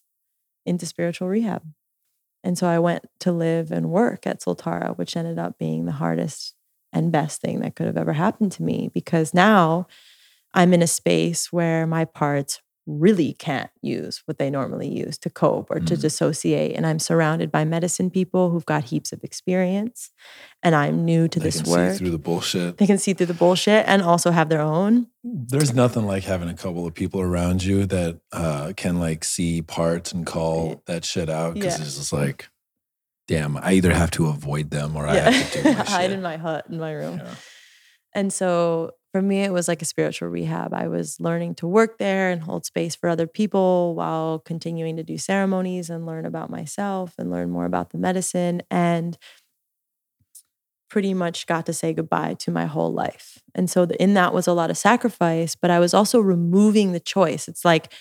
into 0.66 0.87
spiritual 0.87 1.28
rehab. 1.28 1.62
And 2.43 2.57
so 2.57 2.66
I 2.66 2.78
went 2.78 3.07
to 3.20 3.32
live 3.32 3.70
and 3.70 3.91
work 3.91 4.27
at 4.27 4.41
Soltara, 4.41 4.97
which 4.97 5.16
ended 5.16 5.39
up 5.39 5.59
being 5.59 5.85
the 5.85 5.93
hardest 5.93 6.55
and 6.93 7.12
best 7.12 7.41
thing 7.41 7.61
that 7.61 7.77
could 7.77 7.87
have 7.87 7.97
ever 7.97 8.15
happened 8.15 8.53
to 8.53 8.62
me 8.62 8.91
because 8.93 9.35
now 9.35 9.87
I'm 10.55 10.73
in 10.73 10.82
a 10.82 10.87
space 10.87 11.53
where 11.53 11.87
my 11.87 12.05
parts 12.05 12.61
really 12.86 13.35
can't 13.35 13.70
use 13.82 14.23
what 14.24 14.39
they 14.39 14.51
normally 14.51 14.89
use 14.89 15.16
to 15.19 15.31
cope 15.31 15.70
or 15.70 15.78
to 15.81 15.94
Mhm. 15.94 16.01
dissociate. 16.01 16.74
And 16.77 16.86
I'm 16.86 16.98
surrounded 16.98 17.52
by 17.52 17.65
medicine 17.65 18.11
people 18.11 18.51
who've 18.51 18.65
got 18.66 18.85
heaps 18.85 19.12
of 19.12 19.23
experience. 19.23 20.11
And 20.62 20.74
I'm 20.74 21.05
new 21.05 21.28
to 21.28 21.39
They 21.39 21.44
this 21.44 21.62
can 21.62 21.70
work. 21.70 21.93
see 21.93 21.98
through 21.98 22.11
the 22.11 22.19
bullshit. 22.19 22.78
they 22.78 22.86
can 22.86 22.98
see 22.98 23.12
through 23.12 23.27
the 23.27 23.35
bullshit 23.35 23.85
and 23.86 24.02
also 24.02 24.31
have 24.31 24.48
their 24.48 24.61
own. 24.62 25.07
There's 25.23 25.74
nothing 25.74 26.07
like 26.07 26.24
having 26.24 26.48
a 26.48 26.55
couple 26.55 26.86
of 26.86 26.94
people 26.94 27.20
around 27.20 27.62
you 27.62 27.86
that 27.86 28.19
uh, 28.32 28.73
can 28.77 28.98
like 28.98 29.24
see 29.24 29.62
parts 29.62 30.12
and 30.12 30.27
call 30.27 30.82
that 30.86 31.05
shit 31.05 31.28
out 31.28 31.55
because 31.55 31.78
Yeah. 31.78 31.85
it's 31.85 31.97
just 31.97 32.12
like, 32.12 32.48
damn, 33.28 33.57
I 33.59 33.74
either 33.74 33.94
have 33.94 34.11
to 34.12 34.27
avoid 34.27 34.70
them 34.70 34.97
or 34.97 35.07
I 35.07 35.16
have 35.16 35.52
to 35.52 35.62
do 35.62 35.69
my 35.73 35.74
hide 35.85 36.11
in 36.11 36.23
my 36.23 36.36
hut 36.39 36.66
in 36.69 36.78
my 36.78 36.93
room. 36.93 37.19
Yeah. 37.19 37.35
And 38.15 38.32
so 38.32 38.93
for 39.12 39.20
me, 39.20 39.43
it 39.43 39.53
was 39.53 39.66
like 39.69 39.82
a 39.82 39.87
spiritual 39.87 40.28
rehab. 40.28 40.73
I 40.73 40.89
was 40.89 41.20
learning 41.20 41.57
to 41.57 41.66
work 41.66 41.99
there 41.99 42.31
and 42.31 42.43
hold 42.43 42.65
space 42.65 42.95
for 42.95 43.09
other 43.09 43.27
people 43.27 43.95
while 43.95 44.39
continuing 44.39 44.97
to 44.97 45.03
do 45.03 45.19
ceremonies 45.19 45.91
and 45.91 46.07
learn 46.07 46.24
about 46.27 46.51
myself 46.51 47.15
and 47.19 47.31
learn 47.31 47.51
more 47.51 47.65
about 47.65 47.91
the 47.91 47.99
medicine. 47.99 48.62
And 48.70 49.19
pretty 50.89 51.15
much 51.15 51.47
got 51.47 51.66
to 51.66 51.73
say 51.73 51.93
goodbye 51.93 52.35
to 52.35 52.51
my 52.51 52.66
whole 52.66 52.93
life. 52.93 53.39
And 53.55 53.70
so 53.70 53.85
in 54.01 54.15
that 54.15 54.35
was 54.35 54.47
a 54.47 54.53
lot 54.53 54.70
of 54.70 54.77
sacrifice, 54.77 55.55
but 55.55 55.70
I 55.70 55.78
was 55.78 55.95
also 55.95 56.20
removing 56.20 56.93
the 56.93 57.01
choice. 57.01 57.47
It's 57.47 57.65
like 57.65 57.93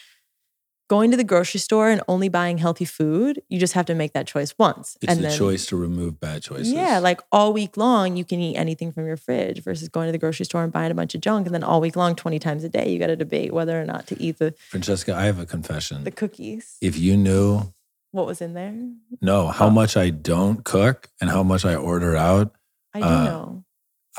going 0.89 1.11
to 1.11 1.17
the 1.17 1.23
grocery 1.23 1.59
store 1.61 1.89
and 1.89 2.01
only 2.09 2.27
buying 2.27 2.57
healthy 2.57 2.83
food. 2.83 3.41
You 3.47 3.57
just 3.59 3.73
have 3.73 3.85
to 3.85 3.95
make 3.95 4.11
that 4.13 4.27
choice 4.27 4.53
once. 4.57 4.97
It's 5.01 5.09
and 5.11 5.19
the 5.23 5.29
then, 5.29 5.37
choice 5.37 5.65
to 5.67 5.77
remove 5.77 6.19
bad 6.19 6.41
choices. 6.43 6.71
yeah, 6.73 6.99
like 6.99 7.21
all 7.31 7.53
week 7.53 7.77
long, 7.77 8.17
you 8.17 8.25
can 8.25 8.39
eat 8.41 8.57
anything 8.57 8.91
from 8.91 9.05
your 9.05 9.15
fridge 9.15 9.63
versus 9.63 9.87
going 9.87 10.07
to 10.07 10.11
the 10.11 10.17
grocery 10.17 10.45
store 10.45 10.63
and 10.63 10.73
buying 10.73 10.91
a 10.91 10.95
bunch 10.95 11.15
of 11.15 11.21
junk. 11.21 11.45
And 11.47 11.53
then 11.55 11.63
all 11.63 11.79
week 11.79 11.95
long, 11.95 12.15
20 12.15 12.39
times 12.39 12.63
a 12.65 12.69
day, 12.69 12.89
you 12.89 12.99
got 12.99 13.07
to 13.07 13.15
debate 13.15 13.53
whether 13.53 13.79
or 13.79 13.85
not 13.85 14.07
to 14.07 14.21
eat 14.21 14.39
the, 14.39 14.53
Francesca, 14.69 15.13
I 15.15 15.25
have 15.25 15.39
a 15.39 15.45
confession. 15.45 16.03
the 16.03 16.11
cookies. 16.11 16.75
if 16.81 16.97
you 16.97 17.15
knew, 17.15 17.71
What 18.11 18.25
was 18.25 18.41
in 18.41 18.53
there? 18.55 18.73
no, 19.21 19.47
how 19.49 19.69
much 19.69 19.95
I 19.95 20.09
don't 20.09 20.63
cook 20.65 21.09
and 21.21 21.29
how 21.29 21.43
much 21.43 21.63
I 21.65 21.75
order 21.75 22.15
out, 22.15 22.55
I 22.93 22.99
do 23.01 23.05
Uh, 23.05 23.23
know. 23.25 23.63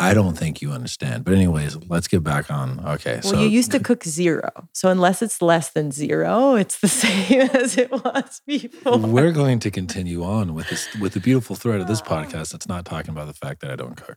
I 0.00 0.14
don't 0.14 0.36
think 0.36 0.62
you 0.62 0.72
understand. 0.72 1.24
But 1.24 1.34
anyways, 1.34 1.76
let's 1.88 2.08
get 2.08 2.22
back 2.24 2.50
on. 2.50 2.80
Okay, 2.94 3.20
Well, 3.22 3.32
so 3.34 3.40
you 3.42 3.48
used 3.48 3.70
to 3.72 3.80
cook 3.80 4.02
zero. 4.04 4.50
So 4.72 4.88
unless 4.88 5.20
it's 5.22 5.40
less 5.42 5.70
than 5.70 5.92
zero, 5.92 6.54
it's 6.62 6.80
the 6.80 6.88
same 6.88 7.40
as 7.54 7.76
it 7.76 7.90
was 7.92 8.40
before. 8.46 8.98
we're 8.98 9.32
going 9.32 9.58
to 9.60 9.70
continue 9.70 10.24
on 10.24 10.54
with 10.54 10.68
this 10.70 10.88
with 10.96 11.12
the 11.12 11.20
beautiful 11.20 11.54
thread 11.56 11.80
of 11.80 11.86
this 11.86 12.00
podcast. 12.02 12.50
That's 12.52 12.66
not 12.68 12.84
talking 12.84 13.10
about 13.10 13.26
the 13.26 13.34
fact 13.34 13.60
that 13.60 13.70
I 13.70 13.76
don't 13.76 13.96
cook. 13.96 14.16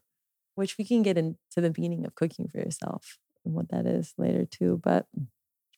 Which 0.56 0.78
we 0.78 0.86
can 0.86 1.02
get 1.04 1.18
into 1.18 1.38
the 1.58 1.74
meaning 1.78 2.06
of 2.06 2.16
cooking 2.16 2.48
for 2.48 2.60
yourself 2.60 3.18
and 3.44 3.54
what 3.54 3.70
that 3.70 3.86
is 3.86 4.14
later 4.18 4.46
too. 4.46 4.80
But 4.84 5.08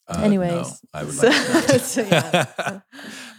Uh, 0.07 0.18
no, 0.19 0.23
Anyways, 0.23 0.82
I 0.94 1.03
would 1.03 1.14
so- 1.15 1.27
like 1.30 1.65
to. 1.68 1.80
so, 1.94 2.02
yeah. 2.03 2.82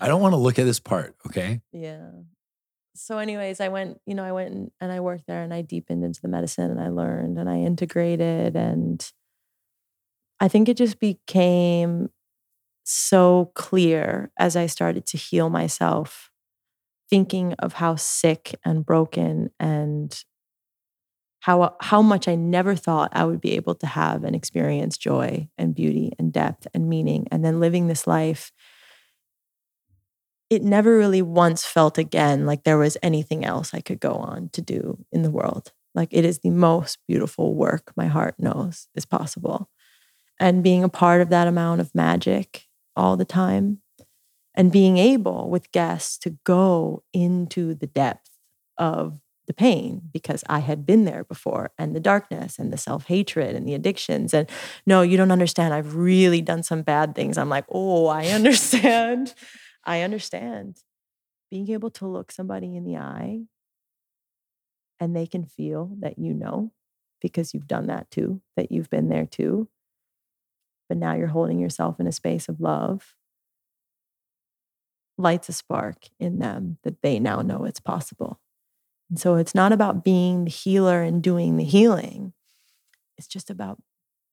I 0.01 0.09
don't 0.09 0.21
want 0.21 0.33
to 0.33 0.37
look 0.39 0.59
at 0.59 0.65
this 0.65 0.81
part. 0.81 1.15
Okay. 1.27 1.61
Yeah. 1.73 2.11
So, 2.97 3.19
anyways, 3.19 3.61
I 3.61 3.69
went, 3.69 4.01
you 4.07 4.15
know, 4.15 4.25
I 4.25 4.33
went 4.33 4.73
and, 4.81 4.93
I 4.93 5.01
worked 5.01 5.27
there 5.27 5.43
and 5.43 5.53
I 5.53 5.61
deepened 5.61 6.03
into 6.03 6.21
the 6.21 6.29
medicine 6.29 6.71
and 6.71 6.81
I 6.81 6.89
learned 6.89 7.39
and 7.39 7.49
I 7.49 7.59
integrated. 7.59 8.57
And 8.57 9.07
I 10.41 10.49
think 10.49 10.69
it 10.69 10.77
just 10.77 10.99
became 10.99 12.09
so 12.85 13.51
clear 13.55 14.31
as 14.39 14.57
I 14.57 14.67
started 14.67 15.07
to 15.07 15.19
heal 15.19 15.51
myself, 15.51 16.31
thinking 17.11 17.53
of 17.55 17.75
how 17.75 17.97
sick 17.97 18.55
and 18.65 18.85
broken 18.85 19.51
and 19.61 20.25
how, 21.41 21.77
how 21.81 22.03
much 22.03 22.27
I 22.29 22.35
never 22.35 22.75
thought 22.75 23.11
I 23.13 23.25
would 23.25 23.41
be 23.41 23.53
able 23.53 23.75
to 23.77 23.87
have 23.87 24.25
and 24.25 24.35
experience 24.35 24.97
joy 24.97 25.49
and 25.59 25.75
beauty 25.75 26.13
and 26.19 26.33
depth 26.33 26.67
and 26.73 26.89
meaning. 26.89 27.29
And 27.31 27.45
then 27.45 27.61
living 27.61 27.87
this 27.87 28.07
life 28.07 28.53
it 30.49 30.63
never 30.63 30.97
really 30.97 31.23
once 31.23 31.65
felt 31.65 31.99
again 31.99 32.47
like 32.47 32.65
there 32.65 32.79
was 32.79 32.97
anything 33.03 33.45
else 33.45 33.75
I 33.75 33.81
could 33.81 34.01
go 34.01 34.15
on 34.15 34.51
to 34.53 34.63
do 34.63 35.05
in 35.11 35.23
the 35.23 35.31
world. 35.31 35.73
Like 35.95 36.09
it 36.13 36.25
is 36.25 36.41
the 36.41 36.51
most 36.51 36.99
beautiful 37.09 37.55
work 37.55 37.93
my 37.97 38.07
heart 38.07 38.37
knows 38.39 38.89
is 38.95 39.07
possible. 39.07 39.69
And 40.39 40.63
being 40.63 40.85
a 40.85 40.89
part 40.89 41.21
of 41.21 41.31
that 41.31 41.49
amount 41.49 41.81
of 41.81 41.95
magic 41.95 42.67
all 42.95 43.17
the 43.17 43.25
time 43.25 43.81
and 44.55 44.71
being 44.71 44.99
able 44.99 45.51
with 45.51 45.73
guests 45.73 46.19
to 46.19 46.37
go 46.45 47.03
into 47.13 47.75
the 47.75 47.87
depth 47.87 48.31
of 48.79 49.19
the 49.47 49.55
pain 49.55 50.03
because 50.13 50.43
I 50.49 50.59
had 50.59 50.85
been 50.85 51.05
there 51.05 51.25
before 51.25 51.71
and 51.79 51.95
the 51.95 52.01
darkness 52.01 52.59
and 52.59 52.73
the 52.73 52.77
self 52.77 53.07
hatred 53.07 53.55
and 53.55 53.67
the 53.67 53.75
addictions. 53.75 54.35
And 54.35 54.49
no, 54.87 55.03
you 55.03 55.17
don't 55.17 55.31
understand. 55.31 55.73
I've 55.73 55.95
really 55.95 56.41
done 56.41 56.63
some 56.63 56.83
bad 56.83 57.15
things. 57.15 57.39
I'm 57.39 57.49
like, 57.49 57.65
oh, 57.71 58.07
I 58.07 58.27
understand. 58.29 59.35
I 59.87 60.03
understand. 60.03 60.83
Being 61.51 61.71
able 61.71 61.91
to 61.91 62.07
look 62.07 62.33
somebody 62.33 62.77
in 62.77 62.85
the 62.85 62.97
eye 62.97 63.43
and 64.99 65.15
they 65.15 65.27
can 65.27 65.47
feel 65.47 65.93
that 66.01 66.19
you 66.19 66.35
know 66.35 66.73
because 67.21 67.55
you've 67.55 67.69
done 67.69 67.87
that 67.87 68.11
too, 68.11 68.41
that 68.57 68.73
you've 68.73 68.91
been 68.91 69.09
there 69.09 69.27
too. 69.27 69.69
But 70.89 70.99
now 70.99 71.15
you're 71.15 71.29
holding 71.29 71.59
yourself 71.59 72.01
in 72.01 72.07
a 72.07 72.13
space 72.13 72.49
of 72.49 72.61
love 72.61 73.15
lights 75.19 75.49
a 75.49 75.53
spark 75.53 76.09
in 76.19 76.39
them 76.39 76.79
that 76.83 77.03
they 77.03 77.19
now 77.19 77.41
know 77.41 77.65
it's 77.65 77.81
possible. 77.81 78.41
And 79.09 79.19
so 79.19 79.37
it's 79.37 79.55
not 79.55 79.73
about 79.73 80.05
being 80.05 80.45
the 80.45 80.51
healer 80.51 81.03
and 81.03 81.23
doing 81.23 81.57
the 81.57 81.65
healing. 81.65 82.33
It's 83.17 83.27
just 83.27 83.51
about 83.51 83.81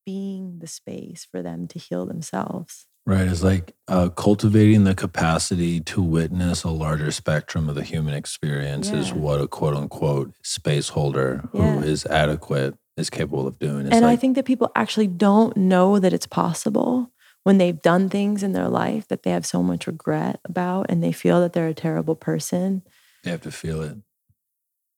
being 0.06 0.60
the 0.60 0.68
space 0.68 1.26
for 1.30 1.42
them 1.42 1.68
to 1.70 1.80
heal 1.80 2.06
themselves. 2.06 2.88
Right. 3.06 3.28
It's 3.28 3.44
like 3.44 3.76
uh, 3.90 4.10
cultivating 4.10 4.86
the 4.86 4.96
capacity 4.96 5.82
to 5.82 6.02
witness 6.02 6.64
a 6.64 6.70
larger 6.70 7.12
spectrum 7.12 7.68
of 7.68 7.76
the 7.76 7.84
human 7.84 8.14
experience 8.14 8.90
yeah. 8.90 8.98
is 8.98 9.14
what 9.14 9.42
a 9.42 9.48
quote 9.48 9.76
unquote 9.76 10.34
space 10.42 10.90
holder 10.90 11.50
yeah. 11.54 11.76
who 11.76 11.84
is 11.84 12.06
adequate 12.06 12.76
is 12.96 13.10
capable 13.10 13.46
of 13.46 13.60
doing. 13.60 13.88
It's 13.88 13.96
and 13.96 14.06
like, 14.06 14.14
I 14.14 14.16
think 14.16 14.36
that 14.36 14.46
people 14.46 14.72
actually 14.76 15.08
don't 15.08 15.58
know 15.58 16.00
that 16.00 16.14
it's 16.14 16.28
possible 16.28 17.12
when 17.44 17.58
they've 17.58 17.82
done 17.82 18.08
things 18.08 18.42
in 18.42 18.54
their 18.54 18.70
life 18.70 19.08
that 19.10 19.24
they 19.24 19.32
have 19.32 19.46
so 19.46 19.62
much 19.62 19.86
regret 19.86 20.40
about 20.46 20.86
and 20.88 21.04
they 21.04 21.12
feel 21.12 21.42
that 21.42 21.52
they're 21.52 21.68
a 21.68 21.74
terrible 21.74 22.16
person. 22.16 22.84
They 23.26 23.32
have 23.32 23.42
to 23.42 23.52
feel 23.52 23.82
it 23.82 23.98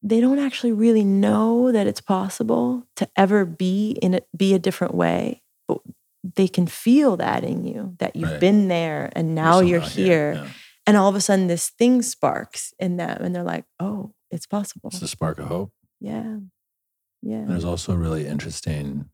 they 0.06 0.22
don't 0.22 0.38
actually 0.38 0.72
really 0.72 1.04
know 1.04 1.72
that 1.72 1.88
it's 1.88 2.00
possible 2.00 2.86
to 2.96 3.10
ever 3.18 3.44
be 3.44 3.98
in 4.04 4.14
it, 4.14 4.28
be 4.38 4.54
a 4.54 4.60
different 4.60 4.94
way. 4.94 5.42
They 6.36 6.48
can 6.48 6.68
feel 6.68 7.18
that 7.18 7.44
in 7.44 7.66
you 7.66 7.96
that 8.00 8.16
you've 8.16 8.32
right. 8.32 8.40
been 8.40 8.68
there 8.68 9.12
and 9.14 9.36
now 9.36 9.60
you're, 9.60 9.80
you're 9.80 9.82
here. 9.82 10.34
here. 10.34 10.34
Yeah. 10.44 10.50
And 10.88 10.98
all 10.98 11.10
of 11.10 11.16
a 11.16 11.22
sudden, 11.22 11.48
this 11.48 11.70
thing 11.70 12.02
sparks 12.04 12.74
in 12.78 12.98
them, 12.98 13.18
and 13.20 13.34
they're 13.34 13.44
like, 13.44 13.66
"Oh, 13.80 14.14
it's 14.30 14.46
possible." 14.46 14.92
It's 14.94 15.02
a 15.02 15.08
spark 15.08 15.40
of 15.40 15.48
hope. 15.48 15.72
Yeah, 16.00 16.38
yeah. 17.24 17.44
There's 17.48 17.66
also 17.66 17.94
a 17.94 17.98
really 17.98 18.28
interesting 18.28 19.10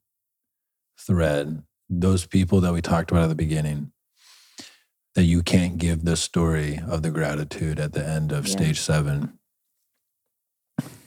thread. 1.00 1.64
Those 1.90 2.26
people 2.26 2.60
that 2.62 2.74
we 2.74 2.82
talked 2.82 3.10
about 3.10 3.24
at 3.24 3.30
the 3.30 3.36
beginning, 3.36 3.94
that 5.16 5.24
you 5.24 5.44
can't 5.44 5.78
give 5.78 6.04
the 6.04 6.18
story 6.18 6.82
of 6.86 7.04
the 7.04 7.12
gratitude 7.12 7.80
at 7.80 7.94
the 7.94 8.06
end 8.06 8.34
of 8.34 8.48
yeah. 8.48 8.52
stage 8.52 8.80
seven 8.82 9.40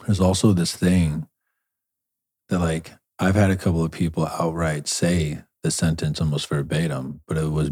there's 0.07 0.21
also 0.21 0.53
this 0.53 0.75
thing 0.77 1.27
that 2.49 2.59
like 2.59 2.93
I've 3.19 3.35
had 3.35 3.51
a 3.51 3.57
couple 3.57 3.85
of 3.85 3.91
people 3.91 4.27
outright 4.27 4.89
say 4.89 5.43
the 5.65 5.71
sentence 5.71 6.21
almost 6.21 6.47
verbatim, 6.49 7.23
but 7.27 7.39
it 7.39 7.51
was 7.51 7.71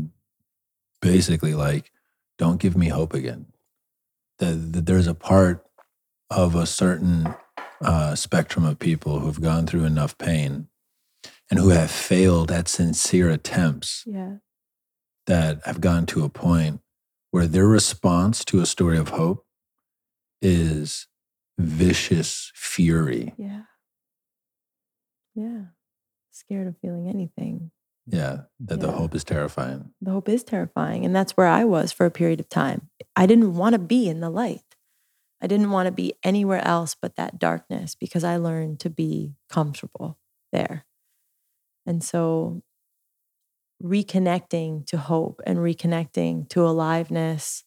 basically 1.03 1.55
like, 1.55 1.93
don't 2.39 2.59
give 2.59 2.75
me 2.75 2.89
hope 2.89 3.13
again. 3.13 3.47
That, 4.39 4.73
that 4.73 4.87
there's 4.87 5.07
a 5.07 5.15
part 5.15 5.65
of 6.31 6.55
a 6.55 6.67
certain 6.67 7.35
uh, 7.83 8.15
spectrum 8.15 8.65
of 8.65 8.79
people 8.79 9.21
who've 9.21 9.41
gone 9.41 9.67
through 9.67 9.85
enough 9.85 10.17
pain 10.17 10.69
and 11.51 11.61
who 11.61 11.69
have 11.69 11.91
failed 11.91 12.51
at 12.51 12.67
sincere 12.67 13.29
attempts 13.29 14.05
yeah. 14.07 14.37
that 15.27 15.61
have 15.67 15.83
gotten 15.83 16.07
to 16.07 16.25
a 16.25 16.31
point 16.31 16.81
where 17.31 17.47
their 17.47 17.67
response 17.67 18.43
to 18.47 18.61
a 18.61 18.67
story 18.67 18.97
of 18.97 19.11
hope 19.11 19.45
is 20.41 21.09
vicious 21.59 22.51
fury. 22.55 23.35
Yeah. 23.37 23.63
Yeah. 25.35 25.65
Scared 26.31 26.69
of 26.69 26.77
feeling 26.81 27.07
anything. 27.07 27.71
Yeah. 28.07 28.43
That 28.61 28.81
yeah. 28.81 28.87
the 28.87 28.93
hope 28.93 29.15
is 29.15 29.25
terrifying. 29.25 29.91
The 30.01 30.11
hope 30.11 30.29
is 30.29 30.43
terrifying. 30.43 31.05
And 31.05 31.15
that's 31.15 31.37
where 31.37 31.47
I 31.47 31.65
was 31.65 31.93
for 31.93 32.07
a 32.07 32.11
period 32.11 32.41
of 32.41 32.49
time. 32.49 32.89
I 33.15 33.27
didn't 33.27 33.55
want 33.55 33.75
to 33.75 33.79
be 33.79 34.09
in 34.09 34.21
the 34.21 34.31
light. 34.31 34.63
I 35.41 35.47
didn't 35.47 35.71
want 35.71 35.87
to 35.87 35.93
be 35.93 36.15
anywhere 36.23 36.65
else 36.65 36.95
but 37.01 37.17
that 37.17 37.39
darkness 37.39 37.95
because 37.95 38.23
I 38.23 38.37
learned 38.37 38.81
to 38.81 38.91
be 38.91 39.35
comfortable 39.49 40.19
there. 40.53 40.85
And 41.85 42.03
so 42.03 42.63
reconnecting 43.83 44.87
to 44.87 44.97
hope 44.97 45.41
and 45.45 45.59
reconnecting 45.59 46.49
to 46.51 46.65
aliveness 46.65 47.65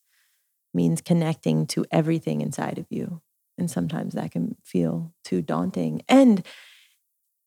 means 0.73 1.01
connecting 1.01 1.67
to 1.67 1.85
everything 1.91 2.41
inside 2.41 2.77
of 2.77 2.85
you. 2.89 3.21
And 3.57 3.69
sometimes 3.69 4.13
that 4.13 4.31
can 4.31 4.55
feel 4.63 5.13
too 5.23 5.41
daunting. 5.41 6.01
And 6.07 6.45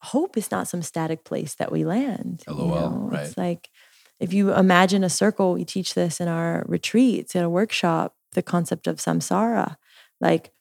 hope 0.00 0.36
is 0.36 0.50
not 0.50 0.68
some 0.68 0.82
static 0.82 1.24
place 1.24 1.54
that 1.54 1.72
we 1.72 1.84
land. 1.84 2.42
LOL, 2.46 2.56
you 2.56 2.70
know? 2.70 3.08
right. 3.12 3.26
It's 3.26 3.36
like 3.36 3.68
if 4.20 4.32
you 4.32 4.52
imagine 4.52 5.04
a 5.04 5.10
circle, 5.10 5.54
we 5.54 5.64
teach 5.64 5.94
this 5.94 6.20
in 6.20 6.28
our 6.28 6.64
retreats, 6.66 7.34
in 7.34 7.44
a 7.44 7.50
workshop, 7.50 8.14
the 8.32 8.42
concept 8.42 8.86
of 8.86 8.96
samsara. 8.96 9.76
Like 10.20 10.52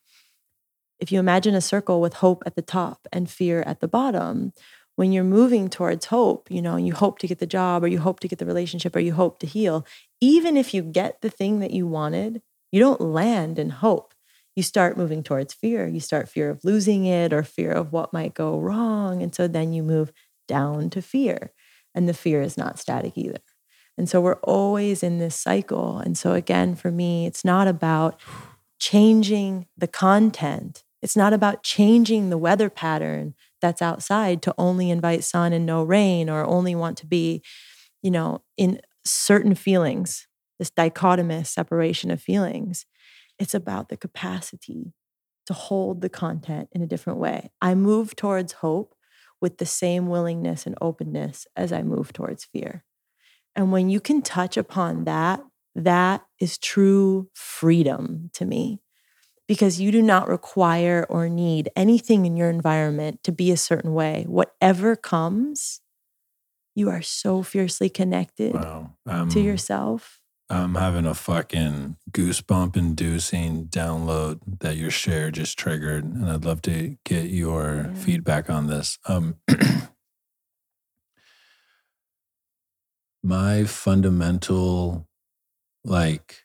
if 1.00 1.12
you 1.12 1.18
imagine 1.18 1.54
a 1.54 1.60
circle 1.60 2.00
with 2.00 2.14
hope 2.14 2.42
at 2.46 2.54
the 2.54 2.62
top 2.62 3.06
and 3.12 3.30
fear 3.30 3.62
at 3.62 3.80
the 3.80 3.88
bottom, 3.88 4.52
when 4.96 5.12
you're 5.12 5.24
moving 5.24 5.68
towards 5.68 6.06
hope, 6.06 6.50
you 6.50 6.60
know, 6.60 6.76
you 6.76 6.92
hope 6.92 7.20
to 7.20 7.28
get 7.28 7.38
the 7.38 7.46
job 7.46 7.84
or 7.84 7.88
you 7.88 8.00
hope 8.00 8.18
to 8.20 8.28
get 8.28 8.40
the 8.40 8.46
relationship 8.46 8.96
or 8.96 9.00
you 9.00 9.12
hope 9.12 9.38
to 9.38 9.46
heal, 9.46 9.86
even 10.20 10.56
if 10.56 10.74
you 10.74 10.82
get 10.82 11.20
the 11.20 11.30
thing 11.30 11.60
that 11.60 11.70
you 11.70 11.86
wanted, 11.86 12.42
you 12.72 12.80
don't 12.80 13.00
land 13.00 13.60
in 13.60 13.70
hope 13.70 14.12
you 14.58 14.62
start 14.64 14.98
moving 14.98 15.22
towards 15.22 15.54
fear. 15.54 15.86
You 15.86 16.00
start 16.00 16.28
fear 16.28 16.50
of 16.50 16.64
losing 16.64 17.06
it 17.06 17.32
or 17.32 17.44
fear 17.44 17.70
of 17.70 17.92
what 17.92 18.12
might 18.12 18.34
go 18.34 18.58
wrong. 18.58 19.22
And 19.22 19.32
so 19.32 19.46
then 19.46 19.72
you 19.72 19.84
move 19.84 20.12
down 20.48 20.90
to 20.90 21.00
fear. 21.00 21.52
And 21.94 22.08
the 22.08 22.12
fear 22.12 22.42
is 22.42 22.58
not 22.58 22.76
static 22.76 23.12
either. 23.16 23.38
And 23.96 24.08
so 24.08 24.20
we're 24.20 24.40
always 24.42 25.04
in 25.04 25.18
this 25.18 25.36
cycle. 25.36 25.98
And 25.98 26.18
so, 26.18 26.32
again, 26.32 26.74
for 26.74 26.90
me, 26.90 27.24
it's 27.24 27.44
not 27.44 27.68
about 27.68 28.20
changing 28.80 29.68
the 29.76 29.86
content, 29.86 30.82
it's 31.02 31.16
not 31.16 31.32
about 31.32 31.62
changing 31.62 32.28
the 32.28 32.38
weather 32.38 32.68
pattern 32.68 33.34
that's 33.62 33.80
outside 33.80 34.42
to 34.42 34.54
only 34.58 34.90
invite 34.90 35.22
sun 35.22 35.52
and 35.52 35.66
no 35.66 35.84
rain 35.84 36.28
or 36.28 36.44
only 36.44 36.74
want 36.74 36.98
to 36.98 37.06
be, 37.06 37.44
you 38.02 38.10
know, 38.10 38.42
in 38.56 38.80
certain 39.04 39.54
feelings, 39.54 40.26
this 40.58 40.70
dichotomous 40.70 41.46
separation 41.46 42.10
of 42.10 42.20
feelings. 42.20 42.86
It's 43.38 43.54
about 43.54 43.88
the 43.88 43.96
capacity 43.96 44.94
to 45.46 45.54
hold 45.54 46.00
the 46.00 46.08
content 46.08 46.68
in 46.72 46.82
a 46.82 46.86
different 46.86 47.18
way. 47.18 47.50
I 47.60 47.74
move 47.74 48.14
towards 48.16 48.54
hope 48.54 48.94
with 49.40 49.58
the 49.58 49.66
same 49.66 50.08
willingness 50.08 50.66
and 50.66 50.74
openness 50.80 51.46
as 51.56 51.72
I 51.72 51.82
move 51.82 52.12
towards 52.12 52.44
fear. 52.44 52.84
And 53.54 53.72
when 53.72 53.88
you 53.88 54.00
can 54.00 54.22
touch 54.22 54.56
upon 54.56 55.04
that, 55.04 55.40
that 55.74 56.24
is 56.40 56.58
true 56.58 57.30
freedom 57.34 58.30
to 58.34 58.44
me 58.44 58.80
because 59.46 59.80
you 59.80 59.90
do 59.90 60.02
not 60.02 60.28
require 60.28 61.06
or 61.08 61.28
need 61.28 61.70
anything 61.74 62.26
in 62.26 62.36
your 62.36 62.50
environment 62.50 63.24
to 63.24 63.32
be 63.32 63.50
a 63.50 63.56
certain 63.56 63.94
way. 63.94 64.24
Whatever 64.28 64.94
comes, 64.94 65.80
you 66.74 66.90
are 66.90 67.02
so 67.02 67.42
fiercely 67.42 67.88
connected 67.88 68.54
wow. 68.54 68.92
um, 69.06 69.28
to 69.30 69.40
yourself. 69.40 70.17
I'm 70.50 70.76
having 70.76 71.04
a 71.04 71.14
fucking 71.14 71.96
goosebump 72.10 72.76
inducing 72.76 73.66
download 73.66 74.40
that 74.60 74.76
your 74.76 74.90
share 74.90 75.30
just 75.30 75.58
triggered. 75.58 76.04
And 76.04 76.30
I'd 76.30 76.44
love 76.44 76.62
to 76.62 76.96
get 77.04 77.26
your 77.26 77.90
yeah. 77.92 77.94
feedback 77.94 78.48
on 78.48 78.66
this. 78.66 78.98
Um, 79.06 79.36
my 83.22 83.64
fundamental, 83.64 85.06
like, 85.84 86.36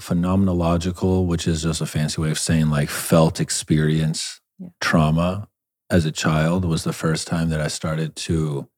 phenomenological, 0.00 1.26
which 1.26 1.46
is 1.46 1.62
just 1.62 1.80
a 1.80 1.86
fancy 1.86 2.20
way 2.20 2.30
of 2.30 2.38
saying 2.40 2.70
like 2.70 2.90
felt 2.90 3.40
experience 3.40 4.40
yeah. 4.58 4.68
trauma 4.80 5.48
as 5.90 6.04
a 6.04 6.10
child, 6.10 6.64
was 6.64 6.82
the 6.82 6.92
first 6.92 7.28
time 7.28 7.50
that 7.50 7.60
I 7.60 7.68
started 7.68 8.16
to 8.16 8.68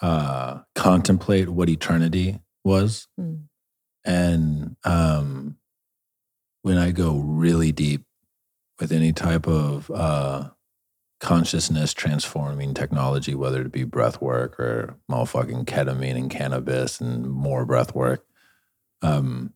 uh, 0.00 0.60
contemplate 0.74 1.48
what 1.48 1.68
eternity 1.68 2.40
was. 2.64 3.08
Mm. 3.18 3.44
And 4.04 4.76
um, 4.84 5.56
when 6.62 6.78
I 6.78 6.90
go 6.92 7.16
really 7.16 7.72
deep 7.72 8.04
with 8.78 8.92
any 8.92 9.12
type 9.12 9.46
of 9.48 9.90
uh, 9.90 10.50
consciousness 11.20 11.94
transforming 11.94 12.74
technology, 12.74 13.34
whether 13.34 13.62
it 13.62 13.72
be 13.72 13.84
breath 13.84 14.20
work 14.20 14.60
or 14.60 14.96
motherfucking 15.10 15.64
ketamine 15.64 16.16
and 16.16 16.30
cannabis 16.30 17.00
and 17.00 17.26
more 17.28 17.64
breath 17.64 17.94
work, 17.94 18.24
um, 19.02 19.52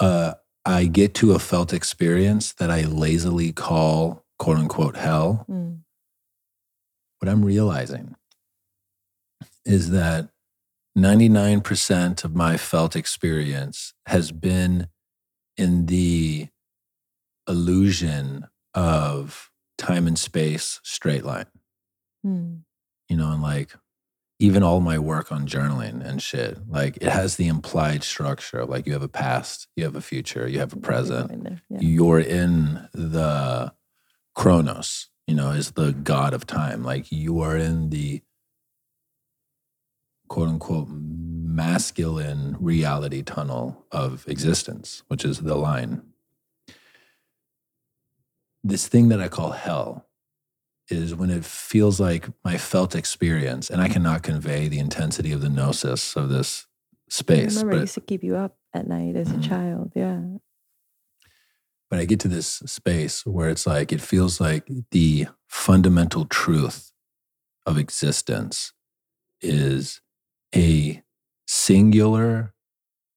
uh, 0.00 0.34
I 0.64 0.86
get 0.86 1.14
to 1.16 1.32
a 1.32 1.38
felt 1.38 1.72
experience 1.72 2.52
that 2.54 2.70
I 2.70 2.82
lazily 2.82 3.52
call 3.52 4.24
quote 4.38 4.58
unquote 4.58 4.96
hell, 4.96 5.44
Mm. 5.48 5.80
what 7.18 7.28
I'm 7.28 7.44
realizing 7.44 8.16
is 9.64 9.90
that 9.90 10.28
99% 10.96 12.24
of 12.24 12.34
my 12.34 12.56
felt 12.56 12.94
experience 12.94 13.94
has 14.06 14.30
been 14.30 14.88
in 15.56 15.86
the 15.86 16.48
illusion 17.48 18.46
of 18.74 19.50
time 19.78 20.06
and 20.06 20.18
space 20.18 20.80
straight 20.82 21.24
line. 21.24 21.46
Mm. 22.24 22.60
You 23.08 23.16
know, 23.16 23.32
and 23.32 23.42
like 23.42 23.74
even 24.38 24.62
all 24.62 24.80
my 24.80 24.98
work 24.98 25.30
on 25.30 25.46
journaling 25.46 26.04
and 26.04 26.22
shit, 26.22 26.58
like 26.68 26.96
it 26.96 27.08
has 27.08 27.36
the 27.36 27.46
implied 27.48 28.02
structure 28.02 28.60
of 28.60 28.68
like 28.68 28.86
you 28.86 28.92
have 28.92 29.02
a 29.02 29.08
past, 29.08 29.68
you 29.76 29.84
have 29.84 29.94
a 29.94 30.00
future, 30.00 30.48
you 30.48 30.58
have 30.58 30.72
a 30.72 30.78
present. 30.78 31.44
there. 31.44 31.62
Yeah. 31.70 31.78
You're 31.80 32.20
in 32.20 32.88
the 32.92 33.72
chronos, 34.34 35.08
you 35.26 35.34
know, 35.34 35.50
is 35.50 35.72
the 35.72 35.92
god 35.92 36.34
of 36.34 36.46
time. 36.46 36.82
Like 36.82 37.12
you 37.12 37.40
are 37.40 37.56
in 37.56 37.90
the 37.90 38.22
quote 40.28 40.48
unquote 40.48 40.88
masculine 40.90 42.56
reality 42.58 43.22
tunnel 43.22 43.84
of 43.92 44.24
existence, 44.28 45.02
which 45.08 45.24
is 45.24 45.40
the 45.40 45.54
line. 45.54 46.02
This 48.62 48.88
thing 48.88 49.08
that 49.08 49.20
I 49.20 49.28
call 49.28 49.50
hell 49.52 50.06
is 50.88 51.14
when 51.14 51.30
it 51.30 51.44
feels 51.44 52.00
like 52.00 52.28
my 52.44 52.56
felt 52.58 52.94
experience, 52.94 53.70
and 53.70 53.80
I 53.80 53.88
cannot 53.88 54.22
convey 54.22 54.68
the 54.68 54.78
intensity 54.78 55.32
of 55.32 55.40
the 55.40 55.48
gnosis 55.48 56.16
of 56.16 56.28
this 56.28 56.66
I 56.66 57.10
space. 57.10 57.56
remember 57.56 57.72
it 57.72 57.76
But, 57.76 57.80
used 57.82 57.94
to 57.94 58.00
keep 58.00 58.24
you 58.24 58.36
up 58.36 58.56
at 58.72 58.86
night 58.88 59.16
as 59.16 59.30
a 59.30 59.34
Mhm. 59.34 59.44
child. 59.48 59.92
Yeah. 59.94 60.20
but 61.90 62.00
I 62.00 62.06
get 62.06 62.18
to 62.20 62.28
this 62.28 62.48
space 62.66 63.24
where 63.24 63.48
it's 63.48 63.68
like, 63.68 63.92
it 63.92 64.00
feels 64.00 64.40
like 64.40 64.68
the 64.90 65.28
fundamental 65.46 66.24
truth 66.24 66.90
of 67.66 67.78
existence 67.78 68.72
is 69.40 70.00
a 70.54 71.02
singular, 71.46 72.54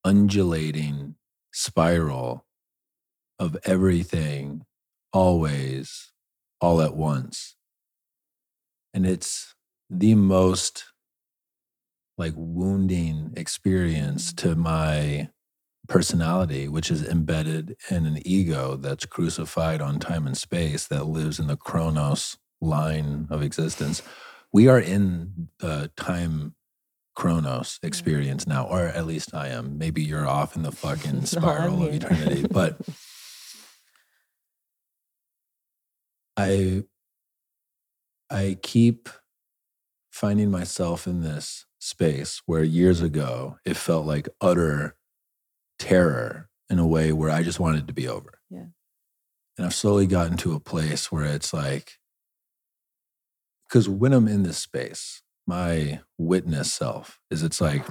undulating 0.03 1.15
spiral 1.51 2.45
of 3.39 3.57
everything, 3.65 4.65
always, 5.13 6.11
all 6.59 6.81
at 6.81 6.95
once. 6.95 7.55
And 8.93 9.05
it's 9.05 9.53
the 9.89 10.15
most 10.15 10.85
like 12.17 12.33
wounding 12.35 13.33
experience 13.37 14.33
to 14.33 14.55
my 14.55 15.29
personality, 15.87 16.67
which 16.67 16.89
is 16.89 17.07
embedded 17.07 17.77
in 17.89 18.05
an 18.05 18.19
ego 18.25 18.75
that's 18.75 19.05
crucified 19.05 19.81
on 19.81 19.99
time 19.99 20.25
and 20.25 20.37
space 20.37 20.87
that 20.87 21.05
lives 21.05 21.39
in 21.39 21.47
the 21.47 21.55
chronos 21.55 22.37
line 22.59 23.27
of 23.29 23.41
existence. 23.41 24.01
We 24.51 24.67
are 24.67 24.79
in 24.79 25.49
the 25.59 25.91
time 25.95 26.55
chronos 27.17 27.73
mm-hmm. 27.73 27.87
experience 27.87 28.47
now, 28.47 28.65
or 28.65 28.81
at 28.83 29.07
least 29.07 29.33
I 29.33 29.47
am. 29.49 29.77
Maybe 29.77 30.03
you're 30.03 30.27
off 30.27 30.55
in 30.55 30.61
the 30.61 30.71
fucking 30.71 31.25
spiral 31.25 31.83
of 31.83 31.93
eternity, 31.93 32.45
but 32.51 32.77
I 36.37 36.83
I 38.29 38.57
keep 38.61 39.09
finding 40.11 40.51
myself 40.51 41.07
in 41.07 41.21
this 41.21 41.65
space 41.79 42.41
where 42.45 42.63
years 42.63 43.01
ago 43.01 43.57
it 43.65 43.77
felt 43.77 44.05
like 44.05 44.29
utter 44.39 44.95
terror 45.79 46.49
in 46.69 46.79
a 46.79 46.87
way 46.87 47.11
where 47.11 47.31
I 47.31 47.43
just 47.43 47.59
wanted 47.59 47.87
to 47.87 47.93
be 47.93 48.07
over. 48.07 48.39
Yeah. 48.49 48.65
And 49.57 49.65
I've 49.65 49.73
slowly 49.73 50.05
gotten 50.05 50.37
to 50.37 50.53
a 50.53 50.59
place 50.59 51.11
where 51.11 51.25
it's 51.25 51.53
like, 51.53 51.93
because 53.67 53.89
when 53.89 54.13
I'm 54.13 54.27
in 54.27 54.43
this 54.43 54.57
space, 54.57 55.23
my 55.47 56.01
witness 56.17 56.73
self 56.73 57.19
is 57.31 57.41
it's 57.41 57.61
like 57.61 57.85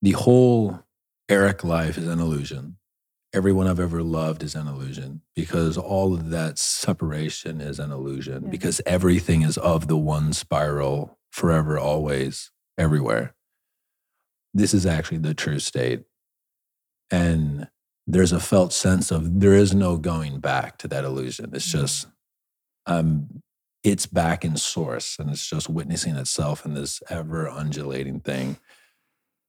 the 0.00 0.12
whole 0.12 0.80
Erick 1.28 1.62
life 1.64 1.98
is 1.98 2.06
an 2.08 2.18
illusion. 2.20 2.76
Everyone 3.32 3.66
I've 3.68 3.78
ever 3.80 4.02
loved 4.02 4.42
is 4.42 4.54
an 4.54 4.66
illusion 4.66 5.22
because 5.36 5.76
all 5.76 6.14
of 6.14 6.30
that 6.30 6.58
separation 6.58 7.60
is 7.60 7.78
an 7.78 7.92
illusion 7.92 8.44
Yeah. 8.44 8.50
because 8.50 8.80
everything 8.86 9.42
is 9.42 9.56
of 9.58 9.86
the 9.88 9.96
one 9.96 10.32
spiral 10.32 11.18
forever, 11.30 11.78
always, 11.78 12.50
everywhere. 12.78 13.34
This 14.52 14.74
is 14.74 14.84
actually 14.86 15.18
the 15.18 15.34
true 15.34 15.60
state. 15.60 16.04
And 17.12 17.68
there's 18.06 18.32
a 18.32 18.40
felt 18.40 18.72
sense 18.72 19.12
of 19.12 19.38
there 19.40 19.54
is 19.54 19.74
no 19.74 19.96
going 19.96 20.40
back 20.40 20.78
to 20.78 20.88
that 20.88 21.04
illusion. 21.04 21.50
It's 21.52 21.68
Mhm. 21.68 21.72
just, 21.72 22.06
um, 22.86 23.42
it's 23.82 24.06
back 24.06 24.44
in 24.44 24.56
source 24.56 25.16
and 25.18 25.30
it's 25.30 25.48
just 25.48 25.68
witnessing 25.68 26.16
itself 26.16 26.64
in 26.64 26.74
this 26.74 27.02
ever 27.08 27.48
undulating 27.48 28.20
thing. 28.20 28.58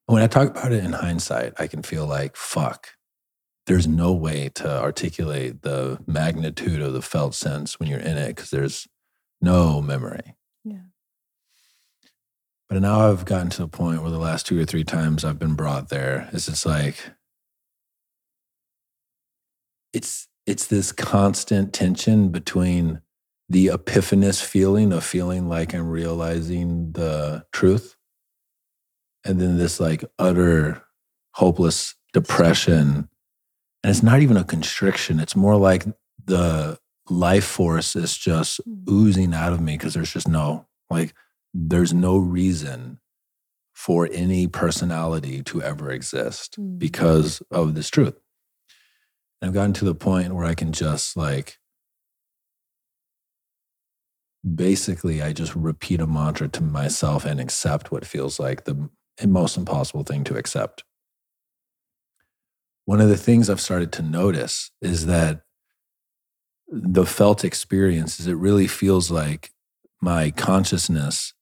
When 0.05 0.23
I 0.23 0.27
talk 0.27 0.49
about 0.49 0.71
it 0.71 0.83
in 0.83 0.93
hindsight, 0.93 1.53
I 1.57 1.67
can 1.67 1.83
feel 1.83 2.05
like, 2.05 2.35
fuck, 2.35 2.89
there's 3.67 3.87
no 3.87 4.13
way 4.13 4.49
to 4.55 4.81
articulate 4.81 5.61
the 5.61 5.99
magnitude 6.07 6.81
of 6.81 6.93
the 6.93 7.01
felt 7.01 7.35
sense 7.35 7.79
when 7.79 7.89
you're 7.89 7.99
in 7.99 8.17
it 8.17 8.35
because 8.35 8.49
there's 8.49 8.87
no 9.41 9.81
memory. 9.81 10.35
Yeah. 10.63 10.79
But 12.69 12.81
now 12.81 13.09
I've 13.09 13.25
gotten 13.25 13.49
to 13.51 13.63
the 13.63 13.67
point 13.67 14.01
where 14.01 14.11
the 14.11 14.17
last 14.17 14.45
two 14.45 14.59
or 14.59 14.65
three 14.65 14.83
times 14.83 15.23
I've 15.23 15.39
been 15.39 15.55
brought 15.55 15.89
there 15.89 16.29
is 16.31 16.47
it's 16.47 16.65
like 16.65 17.11
it's 19.93 20.27
it's 20.45 20.67
this 20.67 20.91
constant 20.91 21.73
tension 21.73 22.29
between 22.29 23.01
the 23.51 23.67
epiphanous 23.67 24.41
feeling 24.41 24.93
of 24.93 25.03
feeling 25.03 25.49
like 25.49 25.73
I'm 25.73 25.89
realizing 25.89 26.91
the 26.93 27.45
truth 27.51 27.95
and 29.25 29.39
then 29.41 29.57
this 29.57 29.79
like 29.79 30.03
utter 30.17 30.81
hopeless 31.33 31.95
depression. 32.13 33.09
And 33.83 33.89
it's 33.91 34.03
not 34.03 34.21
even 34.21 34.37
a 34.37 34.43
constriction. 34.43 35.19
It's 35.19 35.35
more 35.35 35.57
like 35.57 35.85
the 36.25 36.79
life 37.09 37.43
force 37.45 37.95
is 37.95 38.17
just 38.17 38.61
Mm. 38.67 38.87
oozing 38.89 39.33
out 39.33 39.53
of 39.53 39.59
me 39.59 39.73
because 39.77 39.93
there's 39.95 40.13
just 40.13 40.27
no 40.27 40.67
like 40.89 41.13
there's 41.53 41.93
no 41.93 42.17
reason 42.17 42.99
for 43.73 44.07
any 44.13 44.47
personality 44.47 45.41
to 45.43 45.61
ever 45.61 45.91
exist 45.91 46.57
Mm. 46.59 46.79
because 46.79 47.41
of 47.51 47.75
this 47.75 47.89
truth. 47.89 48.15
And 49.41 49.49
I've 49.49 49.53
gotten 49.53 49.73
to 49.73 49.85
the 49.85 49.95
point 49.95 50.35
where 50.35 50.45
I 50.45 50.53
can 50.55 50.71
just 50.71 51.17
like 51.17 51.57
basically 54.43 55.21
I 55.21 55.33
just 55.33 55.55
repeat 55.55 56.01
a 56.01 56.07
mantra 56.07 56.47
to 56.49 56.63
myself 56.63 57.25
and 57.25 57.39
accept 57.39 57.91
what 57.91 58.05
feels 58.05 58.39
like 58.39 58.65
the 58.65 58.89
most 59.25 59.57
impossible 59.57 60.03
thing 60.03 60.23
to 60.25 60.37
accept. 60.37 60.83
One 62.85 62.99
of 62.99 63.09
the 63.09 63.17
things 63.17 63.49
I've 63.49 63.61
started 63.61 63.91
to 63.93 64.01
notice 64.01 64.71
is 64.81 65.05
that 65.05 65.41
the 66.67 67.05
felt 67.05 67.43
experience 67.43 68.19
is 68.19 68.27
it 68.27 68.33
really 68.35 68.67
feels 68.67 69.11
like 69.11 69.51
my 70.01 70.31
consciousness 70.31 71.33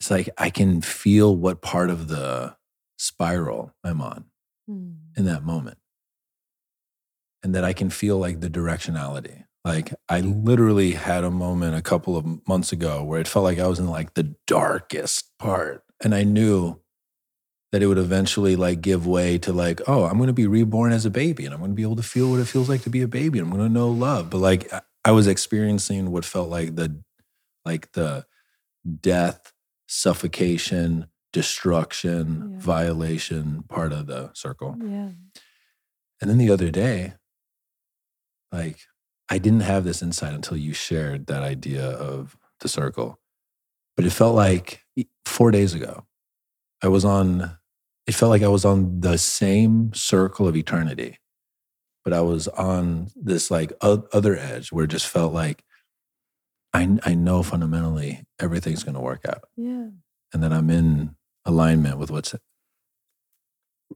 it's 0.00 0.10
like 0.10 0.30
I 0.38 0.48
can 0.48 0.80
feel 0.80 1.36
what 1.36 1.60
part 1.60 1.90
of 1.90 2.08
the 2.08 2.56
spiral 2.96 3.74
I'm 3.84 4.00
on 4.00 4.24
Mm. 4.68 4.96
in 5.16 5.24
that 5.24 5.42
moment. 5.42 5.78
And 7.42 7.54
that 7.54 7.64
I 7.64 7.72
can 7.72 7.90
feel 7.90 8.18
like 8.18 8.40
the 8.40 8.50
directionality. 8.50 9.44
Like 9.64 9.92
I 10.08 10.20
literally 10.20 10.92
had 10.92 11.22
a 11.24 11.30
moment 11.30 11.74
a 11.76 11.82
couple 11.82 12.16
of 12.16 12.46
months 12.48 12.72
ago 12.72 13.04
where 13.04 13.20
it 13.20 13.28
felt 13.28 13.44
like 13.44 13.58
I 13.58 13.66
was 13.66 13.78
in 13.78 13.88
like 13.88 14.14
the 14.14 14.34
darkest 14.46 15.36
part. 15.38 15.84
And 16.02 16.14
I 16.14 16.22
knew 16.24 16.80
that 17.72 17.82
it 17.82 17.86
would 17.86 17.98
eventually 17.98 18.56
like 18.56 18.80
give 18.80 19.06
way 19.06 19.36
to 19.38 19.52
like, 19.52 19.80
oh, 19.86 20.04
I'm 20.04 20.16
going 20.16 20.28
to 20.28 20.32
be 20.32 20.46
reborn 20.46 20.92
as 20.92 21.04
a 21.04 21.10
baby 21.10 21.44
and 21.44 21.52
I'm 21.54 21.60
going 21.60 21.72
to 21.72 21.76
be 21.76 21.82
able 21.82 21.96
to 21.96 22.02
feel 22.02 22.30
what 22.30 22.40
it 22.40 22.46
feels 22.46 22.68
like 22.70 22.82
to 22.82 22.90
be 22.90 23.02
a 23.02 23.08
baby. 23.08 23.38
And 23.38 23.46
I'm 23.48 23.54
going 23.56 23.68
to 23.68 23.72
know 23.72 23.88
love. 23.90 24.30
But 24.30 24.38
like 24.38 24.72
I- 25.04 25.10
was 25.12 25.26
experiencing 25.26 26.10
what 26.10 26.24
felt 26.24 26.48
like 26.50 26.74
the 26.76 27.02
like 27.64 27.92
the 27.92 28.24
death, 29.00 29.52
suffocation, 29.88 31.06
destruction, 31.32 32.52
Yeah. 32.54 32.58
violation 32.60 33.62
part 33.68 33.92
of 33.92 34.06
the 34.06 34.30
circle. 34.34 34.76
Yeah. 34.80 35.10
And 36.20 36.30
then 36.30 36.38
the 36.38 36.50
other 36.50 36.70
day, 36.70 37.14
like 38.52 38.78
I 39.30 39.38
didn't 39.38 39.60
have 39.60 39.84
this 39.84 40.02
insight 40.02 40.34
until 40.34 40.56
you 40.56 40.72
shared 40.72 41.26
that 41.26 41.42
idea 41.42 41.88
of 41.88 42.36
the 42.60 42.68
circle. 42.68 43.18
But 43.96 44.04
it 44.04 44.10
felt 44.10 44.34
like 44.34 44.84
four 45.24 45.50
days 45.50 45.72
ago, 45.74 46.04
I 46.82 46.88
was 46.88 47.04
on, 47.04 47.56
it 48.06 48.14
felt 48.14 48.30
like 48.30 48.42
I 48.42 48.48
was 48.48 48.64
on 48.64 49.00
the 49.00 49.18
same 49.18 49.92
circle 49.94 50.48
of 50.48 50.56
eternity, 50.56 51.18
but 52.04 52.12
I 52.12 52.22
was 52.22 52.48
on 52.48 53.08
this 53.14 53.50
like 53.50 53.72
other 53.80 54.36
edge 54.36 54.72
where 54.72 54.84
it 54.84 54.90
just 54.90 55.06
felt 55.06 55.32
like 55.32 55.62
I, 56.72 56.98
I 57.04 57.14
know 57.14 57.42
fundamentally 57.42 58.24
everything's 58.40 58.84
going 58.84 58.94
to 58.94 59.00
work 59.00 59.24
out 59.28 59.42
Yeah. 59.56 59.88
and 60.32 60.42
that 60.42 60.52
I'm 60.52 60.70
in 60.70 61.16
alignment 61.44 61.98
with 61.98 62.10
what's 62.10 62.34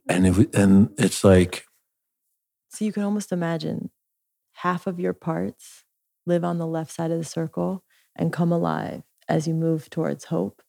and 0.09 0.27
if 0.27 0.55
and 0.55 0.90
it's 0.98 1.23
like 1.23 1.65
So 2.70 2.85
you 2.85 2.93
can 2.93 3.05
almost 3.05 3.31
imagine 3.32 3.90
half 4.65 4.86
of 4.86 4.99
your 4.99 5.12
parts 5.12 5.85
live 6.24 6.43
on 6.43 6.57
the 6.57 6.66
left 6.66 6.91
side 6.91 7.11
of 7.11 7.19
the 7.19 7.24
circle 7.24 7.85
and 8.16 8.32
come 8.32 8.51
alive 8.51 9.03
as 9.28 9.47
you 9.47 9.53
move 9.53 9.91
towards 9.91 10.24
hope, 10.24 10.62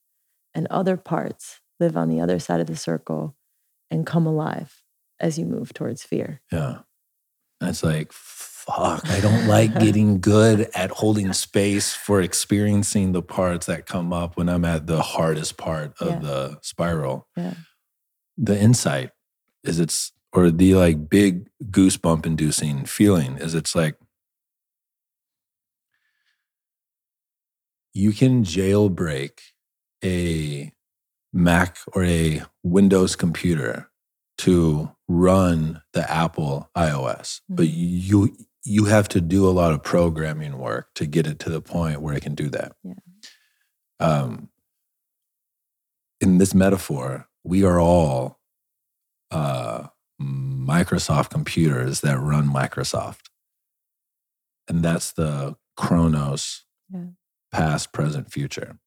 and 0.54 0.68
other 0.70 0.98
parts 0.98 1.62
live 1.80 1.96
on 1.96 2.10
the 2.10 2.20
other 2.20 2.38
side 2.40 2.60
of 2.60 2.68
the 2.68 2.76
circle 2.76 3.36
and 3.90 4.06
come 4.06 4.26
alive 4.28 4.84
as 5.20 5.40
you 5.40 5.46
move 5.46 5.74
towards 5.74 6.04
fear. 6.04 6.42
Yeah. 6.52 6.80
It's 7.62 7.84
like, 7.84 8.12
fuck, 8.12 9.10
I 9.10 9.22
don't 9.22 9.48
like 9.48 9.80
getting 9.80 10.20
good 10.20 10.70
at 10.76 10.90
holding 10.92 11.32
space 11.48 11.94
for 11.94 12.20
experiencing 12.22 13.14
the 13.14 13.22
parts 13.22 13.66
that 13.68 13.86
come 13.86 14.12
up 14.12 14.36
when 14.36 14.50
I'm 14.50 14.66
at 14.66 14.88
the 14.88 15.02
hardest 15.02 15.58
part 15.58 15.94
of 16.02 16.08
Yeah. 16.10 16.20
the 16.20 16.58
spiral. 16.62 17.28
Yeah. 17.38 17.54
The 18.38 18.60
insight 18.60 19.12
is 19.64 19.80
it's, 19.80 20.12
or 20.36 20.52
the 20.52 20.76
like 20.76 21.10
big 21.10 21.48
goosebump 21.72 22.26
inducing 22.26 22.86
feeling 22.86 23.38
is 23.38 23.56
it's 23.56 23.76
like, 23.76 23.96
you 27.94 28.12
can 28.12 28.44
jailbreak 28.44 29.40
a 30.04 30.72
Mac 31.34 31.78
or 31.94 32.04
a 32.04 32.44
Windows 32.64 33.16
computer 33.16 33.90
to 34.40 34.92
run 35.08 35.82
the 35.94 36.10
Apple 36.12 36.70
iOS, 36.78 37.42
but 37.50 37.68
Mhm. 37.68 37.74
you 37.76 38.38
you 38.68 38.86
have 38.86 39.08
to 39.10 39.22
do 39.22 39.48
a 39.48 39.52
lot 39.52 39.72
of 39.74 39.84
programming 39.84 40.58
work 40.58 40.90
to 40.96 41.06
get 41.06 41.28
it 41.28 41.38
to 41.40 41.50
the 41.52 41.62
point 41.62 42.02
where 42.02 42.16
it 42.16 42.24
can 42.24 42.34
do 42.36 42.50
that. 42.50 42.76
Yeah. 42.84 42.94
Um, 44.00 44.50
in 46.20 46.40
this 46.40 46.56
metaphor, 46.56 47.28
we 47.44 47.64
are 47.64 47.80
all 47.80 48.40
uh, 49.32 49.88
Microsoft 50.22 51.30
computers 51.30 52.02
that 52.02 52.20
run 52.20 52.48
Microsoft, 52.50 53.30
and 54.68 54.84
that's 54.84 55.12
the 55.12 55.56
Chronos 55.78 56.66
Yeah. 56.94 57.08
past, 57.52 57.92
present, 57.92 58.32
future. 58.32 58.80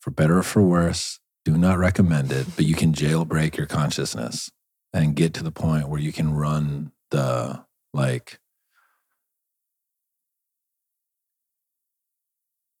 For 0.00 0.10
better 0.10 0.38
or 0.38 0.42
for 0.44 0.62
worse, 0.62 1.18
do 1.44 1.58
not 1.58 1.78
recommend 1.78 2.30
it, 2.30 2.46
but 2.56 2.64
you 2.66 2.74
can 2.74 2.92
jailbreak 2.92 3.56
your 3.56 3.66
consciousness 3.66 4.50
and 4.92 5.16
get 5.16 5.34
to 5.34 5.42
the 5.42 5.50
point 5.50 5.88
where 5.88 6.00
you 6.00 6.12
can 6.12 6.32
run 6.32 6.92
the 7.10 7.64
like 7.92 8.38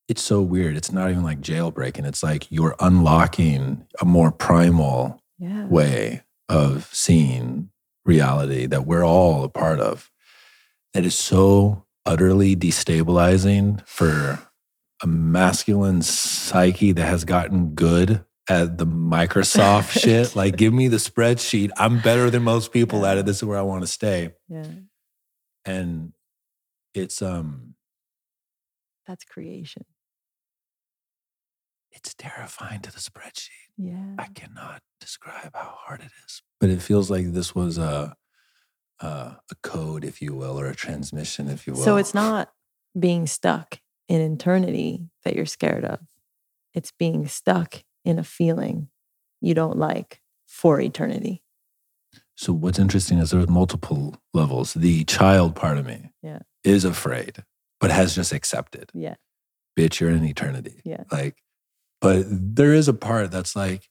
it's 0.06 0.22
so 0.22 0.40
weird. 0.40 0.74
It's 0.76 0.90
not 0.92 1.10
even 1.10 1.22
like 1.22 1.40
jailbreaking. 1.40 2.06
It's 2.06 2.22
like 2.22 2.50
you're 2.50 2.74
unlocking 2.80 3.86
a 4.00 4.04
more 4.06 4.30
primal 4.32 5.20
Yeah. 5.38 5.66
way 5.66 6.22
of 6.48 6.88
seeing 6.92 7.70
reality 8.04 8.66
that 8.66 8.86
we're 8.86 9.04
all 9.04 9.44
a 9.44 9.48
part 9.48 9.80
of 9.80 10.10
that 10.94 11.04
is 11.04 11.14
so 11.14 11.84
utterly 12.06 12.56
destabilizing 12.56 13.86
for 13.86 14.38
a 15.02 15.06
masculine 15.06 16.02
psyche 16.02 16.92
that 16.92 17.04
has 17.04 17.24
gotten 17.24 17.74
good 17.74 18.24
at 18.48 18.78
the 18.78 18.86
Microsoft 18.86 19.90
shit. 20.00 20.34
Like, 20.34 20.56
give 20.56 20.72
me 20.72 20.88
the 20.88 20.96
spreadsheet. 20.96 21.70
I'm 21.76 22.00
better 22.00 22.30
than 22.30 22.42
most 22.42 22.72
people 22.72 23.04
at 23.04 23.18
it. 23.18 23.26
This 23.26 23.36
is 23.36 23.44
where 23.44 23.58
I 23.58 23.62
want 23.62 23.82
to 23.82 23.86
stay. 23.86 24.32
Yeah. 24.48 24.66
And 25.64 26.12
it's 26.94 27.20
um 27.20 27.74
That's 29.06 29.24
creation. 29.24 29.84
It's 31.92 32.14
terrifying 32.14 32.80
to 32.82 32.92
the 32.92 32.98
spreadsheet. 33.00 33.48
Yeah. 33.76 34.14
I 34.18 34.26
cannot 34.34 34.82
describe 35.00 35.54
how 35.54 35.74
hard 35.78 36.00
it 36.00 36.10
is. 36.26 36.42
But 36.60 36.70
it 36.70 36.82
feels 36.82 37.10
like 37.10 37.32
this 37.32 37.54
was 37.54 37.78
a 37.78 38.14
a, 39.00 39.06
a 39.06 39.54
code, 39.62 40.04
if 40.04 40.20
you 40.20 40.34
will, 40.34 40.58
or 40.58 40.66
a 40.66 40.74
transmission, 40.74 41.48
if 41.48 41.66
you 41.66 41.72
will. 41.74 41.82
So 41.82 41.96
it's 41.98 42.14
not 42.14 42.50
being 42.98 43.26
stuck 43.28 43.78
in 44.08 44.20
eternity 44.32 45.08
that 45.24 45.36
you're 45.36 45.46
scared 45.46 45.84
of. 45.84 46.00
It's 46.74 46.90
being 46.90 47.28
stuck 47.28 47.84
in 48.04 48.18
a 48.18 48.24
feeling 48.24 48.88
you 49.40 49.54
don't 49.54 49.76
like 49.76 50.20
for 50.46 50.80
eternity. 50.80 51.42
So 52.34 52.52
what's 52.52 52.78
interesting 52.78 53.18
is 53.18 53.30
there's 53.30 53.48
multiple 53.48 54.16
levels. 54.34 54.74
The 54.74 55.04
child 55.04 55.54
part 55.54 55.78
of 55.78 55.86
me 55.86 56.10
Yeah. 56.22 56.40
is 56.64 56.84
afraid, 56.84 57.44
but 57.80 57.90
has 57.92 58.14
just 58.16 58.32
accepted. 58.32 58.90
Yeah. 58.94 59.14
Bitch, 59.78 60.00
you're 60.00 60.10
in 60.10 60.24
eternity. 60.24 60.80
Yeah. 60.84 61.04
Like, 61.12 61.36
but 62.00 62.24
there 62.28 62.72
is 62.74 62.88
a 62.88 62.94
part 62.94 63.30
that's 63.30 63.54
like, 63.56 63.88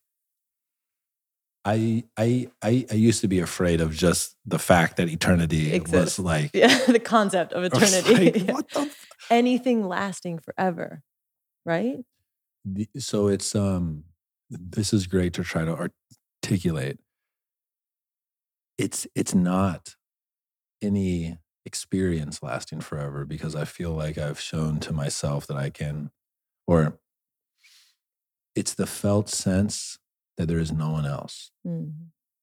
I 1.65 2.03
I 2.15 2.47
I, 2.61 2.85
I 2.89 2.93
used 2.95 3.21
to 3.21 3.27
be 3.27 3.39
afraid 3.39 3.81
of 3.81 3.93
just 3.93 4.35
the 4.45 4.59
fact 4.59 4.97
that 4.97 5.09
eternity 5.09 5.73
Exists. 5.73 6.17
was 6.17 6.25
like, 6.25 6.51
Yeah. 6.53 6.77
the 6.87 6.99
concept 6.99 7.51
of 7.53 7.63
eternity. 7.69 8.13
like, 8.31 8.35
Yeah. 8.47 8.53
what 8.53 8.69
the 8.69 8.79
f- 8.81 9.07
Anything 9.29 9.85
lasting 9.87 10.39
forever. 10.39 11.01
Right? 11.65 11.97
the- 12.63 12.87
so 12.97 13.27
it's 13.27 13.55
um 13.55 14.03
this 14.49 14.93
is 14.93 15.07
great 15.07 15.33
to 15.33 15.43
try 15.43 15.65
to 15.65 15.89
articulate 16.43 16.99
it's 18.77 19.07
it's 19.15 19.33
not 19.35 19.95
any 20.81 21.37
experience 21.65 22.41
lasting 22.43 22.79
forever 22.79 23.25
because 23.25 23.55
i 23.55 23.65
feel 23.65 23.91
like 23.91 24.17
i've 24.17 24.39
shown 24.39 24.79
to 24.79 24.93
myself 24.93 25.47
that 25.47 25.57
i 25.57 25.69
can 25.69 26.11
or 26.67 26.97
it's 28.57 28.73
the 28.73 28.87
felt 28.87 29.29
sense 29.29 29.97
that 30.37 30.47
there 30.47 30.59
is 30.59 30.71
no 30.71 30.89
one 30.91 31.05
else 31.05 31.51
Mm. 31.65 31.93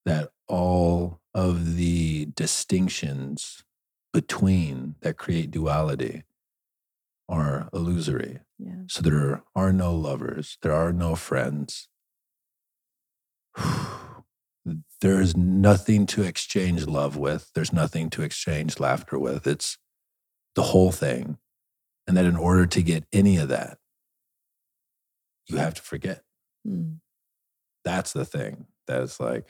that 0.04 0.30
all 0.48 1.20
of 1.34 1.76
the 1.76 2.26
distinctions 2.26 3.64
between 4.12 4.94
that 5.00 5.16
create 5.16 5.50
duality 5.50 6.22
are 7.28 7.68
illusory 7.72 8.40
Yeah. 8.58 8.82
so 8.88 9.02
there 9.02 9.42
are 9.56 9.72
no 9.72 9.94
lovers, 9.94 10.58
there 10.62 10.72
are 10.74 10.92
no 10.92 11.14
friends. 11.16 11.88
There's 15.00 15.36
nothing 15.36 16.06
to 16.06 16.22
exchange 16.22 16.86
love 16.86 17.16
with, 17.16 17.50
there's 17.54 17.72
nothing 17.72 18.08
to 18.10 18.22
exchange 18.22 18.80
laughter 18.80 19.18
with. 19.18 19.46
It's 19.46 19.76
the 20.54 20.62
whole 20.62 20.92
thing. 20.92 21.36
And 22.06 22.16
that 22.16 22.24
in 22.24 22.36
order 22.36 22.64
to 22.66 22.82
get 22.82 23.04
any 23.12 23.36
of 23.36 23.48
that, 23.48 23.78
you 25.46 25.56
have 25.58 25.74
to 25.74 25.82
forget. 25.82 26.22
Mm. 26.66 26.98
That's 27.84 28.12
the 28.12 28.24
thing 28.24 28.66
that 28.86 29.02
is 29.02 29.20
like, 29.20 29.48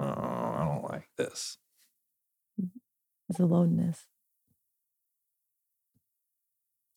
oh, 0.00 0.06
I 0.06 0.64
don't 0.68 0.90
like 0.90 1.08
this. 1.16 1.58
It's 3.28 3.38
aloneness. 3.38 4.06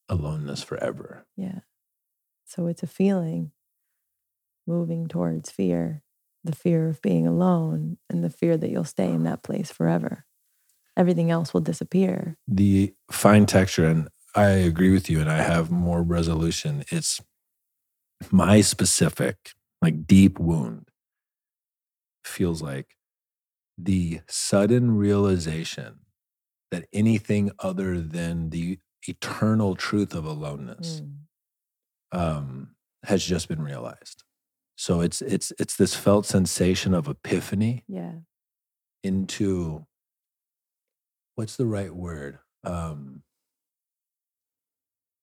Aloneness 0.10 0.64
forever. 0.64 1.26
Yeah. 1.38 1.60
So 2.45 2.68
it's 2.68 2.84
a 2.84 2.88
feeling 2.88 3.51
moving 4.68 5.07
towards 5.07 5.49
fear, 5.49 6.03
the 6.43 6.55
fear 6.55 6.88
of 6.88 7.01
being 7.01 7.26
alone 7.27 7.97
and 8.10 8.23
the 8.23 8.30
fear 8.30 8.57
that 8.57 8.69
you'll 8.69 8.84
stay 8.84 9.10
in 9.10 9.23
that 9.23 9.43
place 9.43 9.72
forever. 9.72 10.26
Everything 10.97 11.31
else 11.31 11.53
will 11.53 11.61
disappear. 11.61 12.38
the 12.47 12.93
fine 13.11 13.45
texture 13.45 13.85
and 13.88 14.10
i 14.35 14.49
agree 14.49 14.91
with 14.91 15.10
you 15.10 15.19
and 15.19 15.30
i 15.30 15.38
have 15.38 15.69
more 15.72 16.01
resolution 16.03 16.84
it's 16.89 17.19
my 18.31 18.61
specific 18.61 19.51
like 19.81 20.05
deep 20.07 20.39
wound 20.39 20.89
feels 22.23 22.61
like 22.61 22.95
the 23.77 24.21
sudden 24.27 24.95
realization 24.95 25.99
that 26.71 26.85
anything 26.93 27.51
other 27.59 27.99
than 27.99 28.49
the 28.51 28.79
eternal 29.07 29.75
truth 29.75 30.13
of 30.13 30.25
aloneness 30.25 31.01
Mm. 31.01 31.17
um, 32.19 32.75
has 33.03 33.25
just 33.25 33.47
been 33.49 33.61
realized 33.61 34.23
so 34.75 35.01
it's 35.01 35.21
it's 35.21 35.51
it's 35.59 35.75
this 35.75 35.95
felt 35.95 36.25
sensation 36.25 36.93
of 36.93 37.07
epiphany 37.07 37.83
Yeah. 37.87 38.13
into 39.03 39.85
what's 41.35 41.57
the 41.57 41.65
right 41.65 41.93
word 41.93 42.39
um 42.63 43.23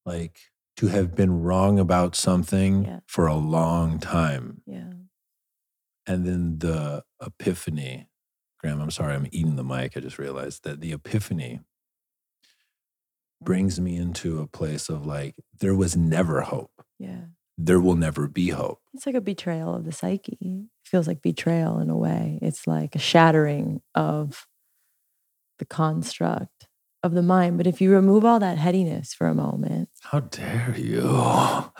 like 0.05 0.39
to 0.81 0.87
have 0.87 1.15
been 1.15 1.43
wrong 1.43 1.77
about 1.79 2.15
something 2.15 2.85
Yeah. 2.85 2.99
for 3.05 3.27
a 3.27 3.35
long 3.35 3.99
time 3.99 4.63
Yeah. 4.65 4.93
and 6.07 6.25
then 6.25 6.57
the 6.57 7.03
epiphany 7.21 8.07
graham 8.59 8.81
i'm 8.81 8.89
sorry 8.91 9.13
i'm 9.13 9.27
eating 9.31 9.57
the 9.57 9.63
mic 9.63 9.95
i 9.95 9.99
just 9.99 10.17
realized 10.17 10.63
that 10.63 10.81
the 10.81 10.91
epiphany 10.91 11.59
mm-hmm. 11.61 13.45
brings 13.45 13.79
me 13.79 13.95
into 13.95 14.39
a 14.41 14.47
place 14.47 14.89
of 14.89 15.05
like 15.05 15.35
there 15.59 15.75
was 15.75 15.95
never 15.95 16.41
hope 16.41 16.83
Yeah. 16.97 17.25
there 17.59 17.79
will 17.79 17.95
never 17.95 18.27
be 18.27 18.49
hope 18.49 18.79
It's 18.95 19.05
like 19.05 19.13
a 19.15 19.21
betrayal 19.21 19.75
of 19.75 19.85
the 19.85 19.91
psyche. 19.91 20.39
It 20.41 20.67
feels 20.89 21.07
like 21.07 21.21
betrayal 21.21 21.79
in 21.79 21.89
a 21.91 21.95
way. 21.97 22.39
It's 22.41 22.65
like 22.65 22.95
a 22.95 22.99
shattering 22.99 23.81
of 23.93 24.47
the 25.59 25.65
construct 25.65 26.67
of 27.03 27.13
the 27.13 27.23
mind. 27.23 27.57
But 27.57 27.67
if 27.67 27.81
you 27.81 27.91
remove 27.91 28.25
all 28.25 28.39
that 28.39 28.57
headiness 28.57 29.13
for 29.13 29.27
a 29.27 29.35
moment, 29.35 29.89
how 30.01 30.21
dare 30.21 30.75
you 30.77 31.01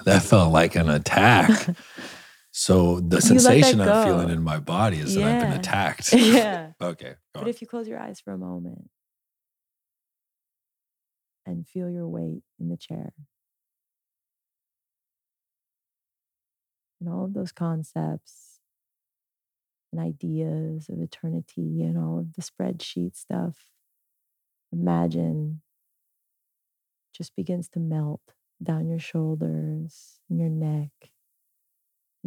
that 0.06 0.24
felt 0.24 0.52
like 0.52 0.76
an 0.76 0.90
attack 0.90 1.76
So 2.52 3.00
the 3.00 3.22
sensation 3.22 3.80
I'm 3.80 4.06
feeling 4.06 4.30
in 4.30 4.44
my 4.44 4.60
body 4.60 4.98
is 4.98 5.16
that 5.16 5.24
I've 5.24 5.42
been 5.42 5.60
attacked. 5.60 6.14
yeah. 6.14 6.72
okay. 6.82 7.16
But 7.34 7.44
on. 7.44 7.48
if 7.48 7.62
you 7.62 7.68
close 7.68 7.88
your 7.88 8.00
eyes 8.00 8.20
for 8.20 8.34
a 8.34 8.38
moment 8.38 8.90
and 11.46 11.66
feel 11.66 11.90
your 11.90 12.08
weight 12.08 12.44
in 12.60 12.68
the 12.68 12.78
chair, 12.78 13.14
and 17.00 17.10
all 17.10 17.24
of 17.24 17.34
those 17.34 17.54
concepts 17.54 18.60
and 19.92 20.02
ideas 20.02 20.88
of 20.90 21.02
eternity 21.02 21.82
and 21.82 21.98
all 21.98 22.20
of 22.20 22.34
the 22.34 22.42
spreadsheet 22.42 23.16
stuff, 23.16 23.66
imagine 24.72 25.62
just 27.14 27.36
begins 27.36 27.68
to 27.70 27.80
melt 27.80 28.22
down 28.64 28.88
your 28.88 29.00
shoulders 29.00 30.20
and 30.30 30.40
your 30.40 30.50
neck, 30.50 30.90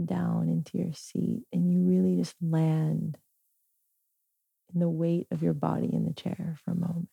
down 0.02 0.48
into 0.48 0.78
your 0.78 0.92
seat, 0.92 1.44
and 1.52 1.72
you 1.72 1.80
really 1.80 2.16
just 2.16 2.36
land 2.40 3.18
in 4.72 4.80
the 4.80 4.88
weight 4.88 5.26
of 5.30 5.42
your 5.42 5.54
body 5.54 5.88
in 5.92 6.04
the 6.04 6.12
chair 6.12 6.56
for 6.64 6.72
a 6.72 6.74
moment. 6.74 7.08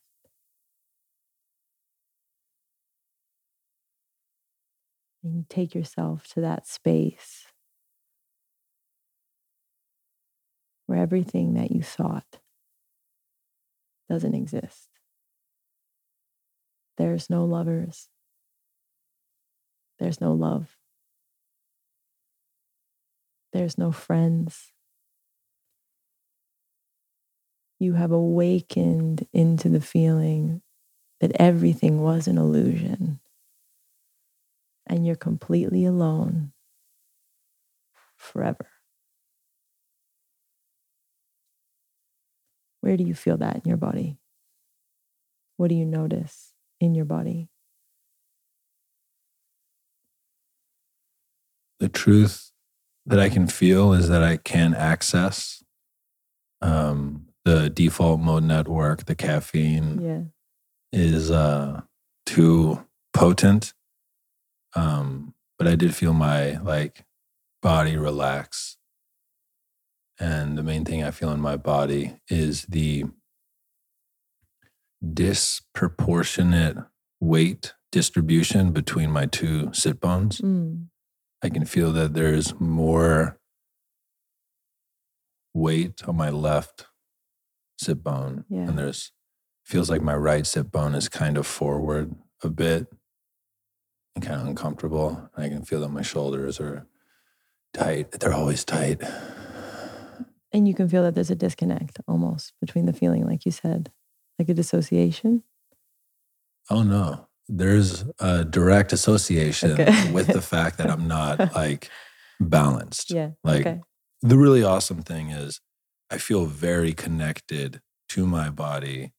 And 5.24 5.36
you 5.36 5.46
take 5.50 5.76
yourself 5.76 6.28
to 6.34 6.42
that 6.42 6.66
space 6.66 7.46
where 10.88 11.00
everything 11.00 11.54
that 11.54 11.72
you 11.72 11.84
thought 11.84 12.40
doesn't 14.10 14.34
exist. 14.34 14.91
There's 17.02 17.32
no 17.32 17.46
lovers. 17.46 18.10
There's 19.98 20.22
no 20.22 20.34
love. 20.34 20.78
There's 23.54 23.76
no 23.76 23.92
friends. 23.92 24.72
You 27.80 27.94
have 27.94 28.12
awakened 28.12 29.26
into 29.34 29.68
the 29.68 29.82
feeling 29.82 30.62
that 31.22 31.32
everything 31.40 32.02
was 32.02 32.28
an 32.28 32.38
illusion 32.38 33.20
and 34.86 35.08
you're 35.08 35.16
completely 35.16 35.86
alone 35.86 36.52
forever. 38.16 38.68
Where 42.82 42.96
do 42.96 43.04
you 43.04 43.16
feel 43.16 43.38
that 43.38 43.56
in 43.56 43.64
your 43.66 43.78
body? 43.78 44.20
What 45.58 45.70
do 45.70 45.76
you 45.76 45.86
notice 45.88 46.51
in 46.82 46.96
your 46.96 47.06
body? 47.06 47.48
the 51.80 51.90
truth 51.90 52.52
that 53.08 53.20
I 53.20 53.28
can 53.28 53.48
feel 53.48 53.92
is 53.94 54.08
that 54.08 54.24
I 54.24 54.38
can 54.38 54.76
access 54.76 55.64
um, 56.62 57.28
the 57.44 57.72
default 57.72 58.20
mode 58.20 58.44
network, 58.44 59.06
the 59.06 59.16
caffeine 59.16 60.00
Yeah. 60.00 60.22
is 60.92 61.32
uh, 61.32 61.82
too 62.28 62.86
potent. 63.14 63.74
Um, 64.76 65.34
but 65.58 65.68
I 65.68 65.74
did 65.76 65.96
feel 65.96 66.14
my 66.14 66.58
like 66.60 67.04
body 67.64 67.98
relax. 67.98 68.78
And 70.20 70.56
the 70.56 70.64
main 70.64 70.86
thing 70.86 71.04
I 71.04 71.10
feel 71.10 71.32
in 71.32 71.42
my 71.42 71.58
body 71.58 72.18
is 72.30 72.68
the 72.70 73.06
disproportionate 75.02 76.78
weight 77.20 77.74
distribution 77.92 78.72
between 78.72 79.12
my 79.12 79.26
two 79.26 79.72
sit 79.74 80.00
bones. 80.00 80.40
Mm. 80.42 80.88
I 81.44 81.50
can 81.50 81.66
feel 81.66 81.92
that 81.94 82.14
there's 82.14 82.60
more 82.60 83.40
weight 85.54 86.08
on 86.08 86.16
my 86.16 86.30
left 86.30 86.86
sit 87.78 88.04
bone. 88.04 88.46
Yeah. 88.50 88.62
And 88.62 88.78
there's 88.78 89.12
feels 89.66 89.90
like 89.90 90.02
my 90.02 90.16
right 90.16 90.46
sit 90.46 90.72
bone 90.72 90.96
is 90.96 91.10
kind 91.10 91.38
of 91.38 91.48
forward 91.48 92.16
a 92.44 92.50
bit 92.50 92.88
and 94.16 94.24
kind 94.24 94.42
of 94.42 94.48
uncomfortable. 94.48 95.30
I 95.38 95.50
can 95.50 95.64
feel 95.64 95.82
that 95.82 95.90
my 95.90 96.02
shoulders 96.02 96.60
are 96.60 96.88
tight. 97.74 98.12
They're 98.12 98.34
always 98.34 98.66
tight. 98.66 99.02
And 100.54 100.68
you 100.68 100.74
can 100.74 100.90
feel 100.90 101.04
that 101.04 101.16
there's 101.16 101.32
a 101.32 101.36
disconnect 101.36 102.00
almost 102.08 102.54
between 102.60 102.86
the 102.86 102.94
feeling, 102.94 103.26
like 103.26 103.46
you 103.46 103.52
said, 103.52 103.92
like 104.40 104.50
a 104.50 104.54
dissociation. 104.54 105.44
Oh 106.70 106.84
no. 106.84 107.28
There's 107.48 108.06
a 108.20 108.46
direct 108.46 108.94
association 108.94 109.72
Okay. 109.72 110.12
with 110.14 110.28
the 110.28 110.42
fact 110.42 110.78
that 110.78 110.90
I'm 110.90 111.08
not 111.08 111.54
like 111.54 111.90
balanced. 112.40 113.12
Yeah. 113.12 113.32
Like 113.44 113.62
okay. 113.68 113.82
the 114.22 114.38
really 114.38 114.64
awesome 114.64 115.02
thing 115.02 115.32
is 115.32 115.60
I 116.10 116.18
feel 116.18 116.46
very 116.46 116.94
connected 116.94 117.82
to 118.10 118.26
my 118.26 118.50
body. 118.50 119.14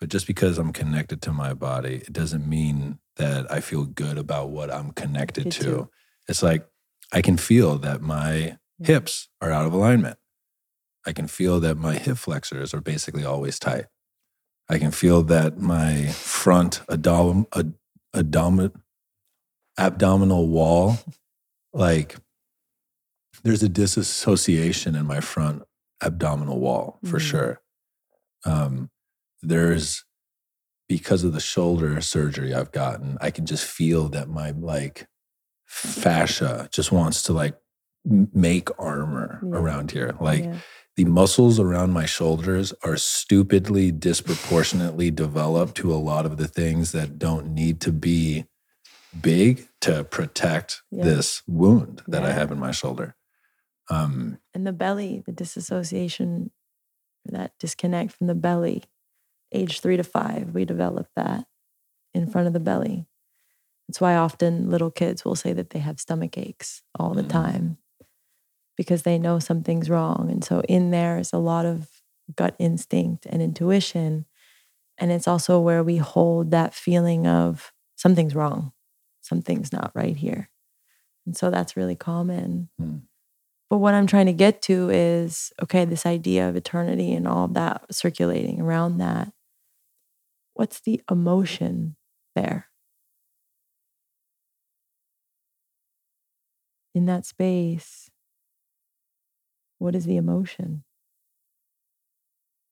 But 0.00 0.08
just 0.10 0.26
because 0.26 0.58
I'm 0.58 0.72
connected 0.72 1.22
to 1.22 1.32
my 1.32 1.54
body, 1.54 1.96
it 2.06 2.12
doesn't 2.12 2.46
mean 2.46 2.98
that 3.16 3.50
I 3.50 3.60
feel 3.60 3.84
good 3.84 4.18
about 4.18 4.50
what 4.50 4.70
I'm 4.70 4.90
connected 4.92 5.46
Me 5.46 5.50
to. 5.52 5.88
It's 6.28 6.42
like 6.42 6.66
I 7.12 7.22
can 7.22 7.36
feel 7.36 7.78
that 7.78 8.02
my 8.02 8.58
Yeah. 8.78 8.86
hips 8.86 9.28
are 9.40 9.52
out 9.52 9.66
of 9.66 9.72
alignment. 9.72 10.18
I 11.06 11.12
can 11.12 11.28
feel 11.28 11.60
that 11.60 11.76
my 11.76 11.96
hip 11.96 12.16
flexors 12.18 12.74
are 12.74 12.80
basically 12.80 13.24
always 13.24 13.58
tight. 13.58 13.86
I 14.68 14.78
can 14.78 14.90
feel 14.90 15.22
that 15.24 15.58
my 15.58 16.06
front 16.08 16.82
abdom- 16.88 17.46
ad- 17.54 17.74
abdomen- 18.14 18.82
abdominal 19.78 20.48
wall, 20.48 20.98
like 21.72 22.16
there's 23.42 23.62
a 23.62 23.68
disassociation 23.68 24.94
in 24.94 25.06
my 25.06 25.20
front 25.20 25.62
abdominal 26.02 26.58
wall 26.60 26.98
for 27.04 27.18
Mhm. 27.18 27.28
sure. 27.30 27.62
Um, 28.44 28.90
there's 29.42 30.04
because 30.88 31.24
of 31.24 31.32
the 31.32 31.40
shoulder 31.40 32.00
surgery 32.00 32.52
I've 32.54 32.70
gotten, 32.72 33.16
I 33.20 33.30
can 33.30 33.46
just 33.46 33.64
feel 33.64 34.08
that 34.10 34.28
my 34.28 34.50
like 34.50 35.08
fascia 35.66 36.68
just 36.70 36.92
wants 36.92 37.22
to 37.22 37.32
like 37.32 37.58
make 38.04 38.68
armor 38.78 39.40
Yeah. 39.42 39.48
around 39.58 39.90
here. 39.92 40.14
Like 40.20 40.44
yeah. 40.44 40.58
The 40.96 41.04
muscles 41.04 41.58
around 41.58 41.92
my 41.92 42.06
shoulders 42.06 42.72
are 42.84 42.96
stupidly 42.96 43.90
disproportionately 43.90 45.10
developed 45.10 45.74
to 45.76 45.92
a 45.92 45.96
lot 45.96 46.24
of 46.26 46.36
the 46.36 46.46
things 46.48 46.92
that 46.92 47.18
don't 47.18 47.48
need 47.52 47.80
to 47.80 47.92
be 47.92 48.44
big 49.20 49.68
to 49.80 50.04
protect 50.04 50.82
Yeah. 50.90 51.04
this 51.04 51.42
wound 51.46 52.02
that 52.06 52.24
I 52.24 52.32
have 52.32 52.50
in 52.52 52.58
my 52.58 52.70
shoulder. 52.70 53.16
Um, 53.90 54.38
And 54.54 54.66
the 54.66 54.72
belly, 54.72 55.22
the 55.26 55.32
disassociation, 55.32 56.50
that 57.26 57.52
disconnect 57.58 58.12
from 58.12 58.26
the 58.28 58.34
belly, 58.34 58.84
age 59.52 59.80
three 59.80 59.96
to 59.96 60.04
five, 60.04 60.54
we 60.54 60.64
develop 60.64 61.08
that 61.16 61.46
in 62.12 62.28
front 62.28 62.46
of 62.46 62.52
the 62.52 62.60
belly. 62.60 63.06
That's 63.88 64.00
why 64.00 64.14
often 64.16 64.70
little 64.70 64.90
kids 64.90 65.24
will 65.24 65.34
say 65.36 65.52
that 65.52 65.70
they 65.70 65.80
have 65.80 66.00
stomach 66.00 66.38
aches 66.38 66.82
all 66.98 67.14
the 67.14 67.22
Mhm. 67.22 67.28
time 67.28 67.78
because 68.76 69.02
they 69.02 69.18
know 69.18 69.38
something's 69.38 69.90
wrong. 69.90 70.28
And 70.30 70.44
so 70.44 70.60
in 70.68 70.90
there 70.90 71.18
is 71.18 71.32
a 71.32 71.38
lot 71.38 71.66
of 71.66 71.88
gut 72.36 72.54
instinct 72.58 73.26
and 73.26 73.42
intuition. 73.42 74.26
And 74.98 75.12
it's 75.12 75.28
also 75.28 75.60
where 75.60 75.82
we 75.82 75.96
hold 75.98 76.50
that 76.50 76.74
feeling 76.74 77.26
of 77.26 77.72
something's 77.96 78.34
wrong, 78.34 78.72
something's 79.20 79.72
not 79.72 79.92
right 79.94 80.16
here. 80.16 80.50
And 81.26 81.36
so 81.36 81.50
that's 81.50 81.76
really 81.76 81.96
common. 81.96 82.68
Hmm. 82.78 82.98
But 83.70 83.78
what 83.78 83.94
I'm 83.94 84.06
trying 84.06 84.26
to 84.26 84.32
get 84.32 84.62
to 84.62 84.90
is 84.90 85.52
okay, 85.62 85.84
this 85.84 86.06
idea 86.06 86.48
of 86.48 86.56
eternity 86.56 87.12
and 87.12 87.26
all 87.26 87.48
that 87.48 87.92
circulating 87.92 88.60
around 88.60 88.98
that. 88.98 89.32
What's 90.54 90.80
the 90.80 91.00
emotion 91.10 91.96
there? 92.36 92.68
In 96.94 97.06
that 97.06 97.26
space, 97.26 98.08
what 99.84 99.94
is 99.94 100.06
the 100.06 100.16
emotion? 100.16 100.82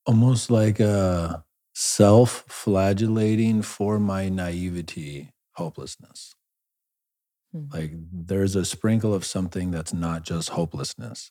almost 0.06 0.50
like 0.50 0.80
a 0.80 1.44
self 1.74 2.44
flagellating 2.48 3.62
for 3.62 3.98
my 3.98 4.28
naivety 4.28 5.30
hopelessness. 5.54 6.34
Hmm. 7.52 7.66
Like 7.72 7.92
there's 8.12 8.56
a 8.56 8.64
sprinkle 8.64 9.14
of 9.14 9.24
something 9.24 9.70
that's 9.70 9.92
not 9.92 10.22
just 10.24 10.50
hopelessness. 10.50 11.30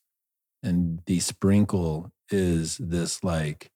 And 0.64 1.02
the 1.06 1.20
sprinkle 1.20 2.12
is 2.30 2.78
this 2.78 3.24
like, 3.24 3.72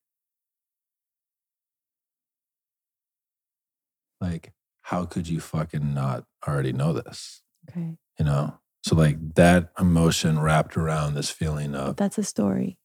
like, 4.21 4.53
how 4.81 5.05
could 5.05 5.27
you 5.27 5.39
fucking 5.39 5.93
not 5.95 6.25
already 6.47 6.71
know 6.71 6.93
this? 6.93 7.41
Okay. 7.69 7.97
You 8.19 8.25
know? 8.25 8.59
So 8.85 8.95
like 8.95 9.33
that 9.33 9.71
emotion 9.79 10.39
wrapped 10.39 10.77
around 10.77 11.15
this 11.15 11.31
feeling 11.31 11.73
of 11.73 11.95
that's 11.95 12.19
a 12.19 12.23
story. 12.23 12.77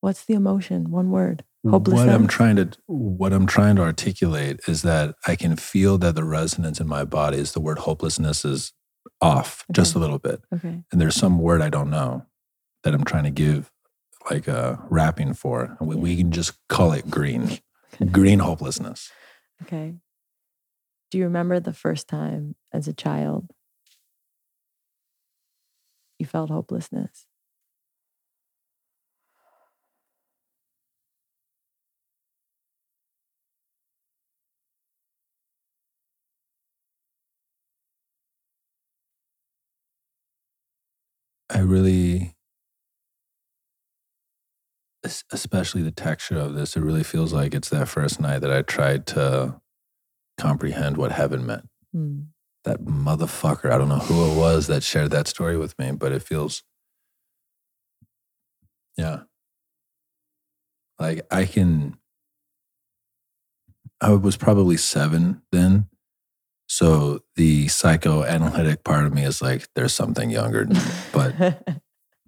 What's 0.00 0.24
the 0.24 0.34
emotion? 0.34 0.90
One 0.90 1.12
word. 1.12 1.44
what 1.62 2.08
I'm 2.08 2.26
trying 2.26 2.56
to 2.56 2.70
what 2.86 3.32
I'm 3.32 3.46
trying 3.46 3.76
to 3.76 3.82
articulate 3.82 4.58
is 4.66 4.82
that 4.82 5.14
I 5.24 5.36
can 5.36 5.54
feel 5.54 5.96
that 5.98 6.16
the 6.16 6.24
resonance 6.24 6.80
in 6.80 6.88
my 6.88 7.04
body 7.04 7.38
is 7.38 7.52
the 7.52 7.60
word 7.60 7.78
hopelessness 7.78 8.44
is 8.44 8.72
off 9.20 9.64
just 9.70 9.94
a 9.94 10.00
little 10.00 10.18
bit. 10.18 10.42
Okay. 10.52 10.82
And 10.90 11.00
there's 11.00 11.14
some 11.14 11.38
word 11.38 11.62
I 11.62 11.68
don't 11.68 11.90
know 11.90 12.26
that 12.82 12.92
I'm 12.92 13.04
trying 13.04 13.22
to 13.22 13.30
give 13.30 13.70
like 14.28 14.48
a 14.48 14.84
wrapping 14.90 15.34
for. 15.34 15.76
And 15.78 15.88
we, 15.88 15.94
we 15.94 16.16
can 16.16 16.32
just 16.32 16.54
call 16.68 16.90
it 16.90 17.08
green. 17.08 17.60
Green 18.10 18.40
hopelessness. 18.40 19.12
Okay. 19.62 19.94
Do 21.12 21.18
you 21.18 21.24
remember 21.24 21.60
the 21.60 21.72
first 21.72 22.08
time 22.08 22.56
as 22.72 22.88
a 22.88 22.92
child 22.92 23.52
you 26.22 26.26
felt 26.26 26.50
hopelessness? 26.50 27.26
I 41.50 41.60
really, 41.60 42.34
especially 45.32 45.82
the 45.82 45.90
texture 45.90 46.38
of 46.38 46.54
this, 46.54 46.76
it 46.76 46.80
really 46.80 47.02
feels 47.02 47.32
like 47.32 47.54
it's 47.54 47.68
that 47.70 47.88
first 47.88 48.20
night 48.20 48.38
that 48.40 48.52
I 48.52 48.62
tried 48.62 49.06
to 49.08 49.60
comprehend 50.38 50.96
what 50.98 51.12
heaven 51.12 51.46
meant. 51.46 51.68
Hmm. 51.92 52.20
That 52.64 52.84
motherfucker, 52.84 53.72
I 53.72 53.78
don't 53.78 53.88
know 53.88 53.98
who 53.98 54.32
it 54.32 54.36
was 54.36 54.68
that 54.68 54.82
shared 54.82 55.10
that 55.10 55.26
story 55.26 55.56
with 55.56 55.76
me, 55.78 55.90
but 55.92 56.12
it 56.12 56.22
feels, 56.22 56.62
yeah. 58.96 59.22
Like 60.98 61.26
I 61.30 61.44
can, 61.46 61.96
I 64.00 64.12
was 64.12 64.36
probably 64.36 64.76
seven 64.76 65.42
then. 65.50 65.88
So 66.68 67.20
the 67.36 67.68
psychoanalytic 67.68 68.84
part 68.84 69.04
of 69.06 69.12
me 69.12 69.24
is 69.24 69.42
like, 69.42 69.66
there's 69.74 69.92
something 69.92 70.30
younger. 70.30 70.68
But 71.12 71.82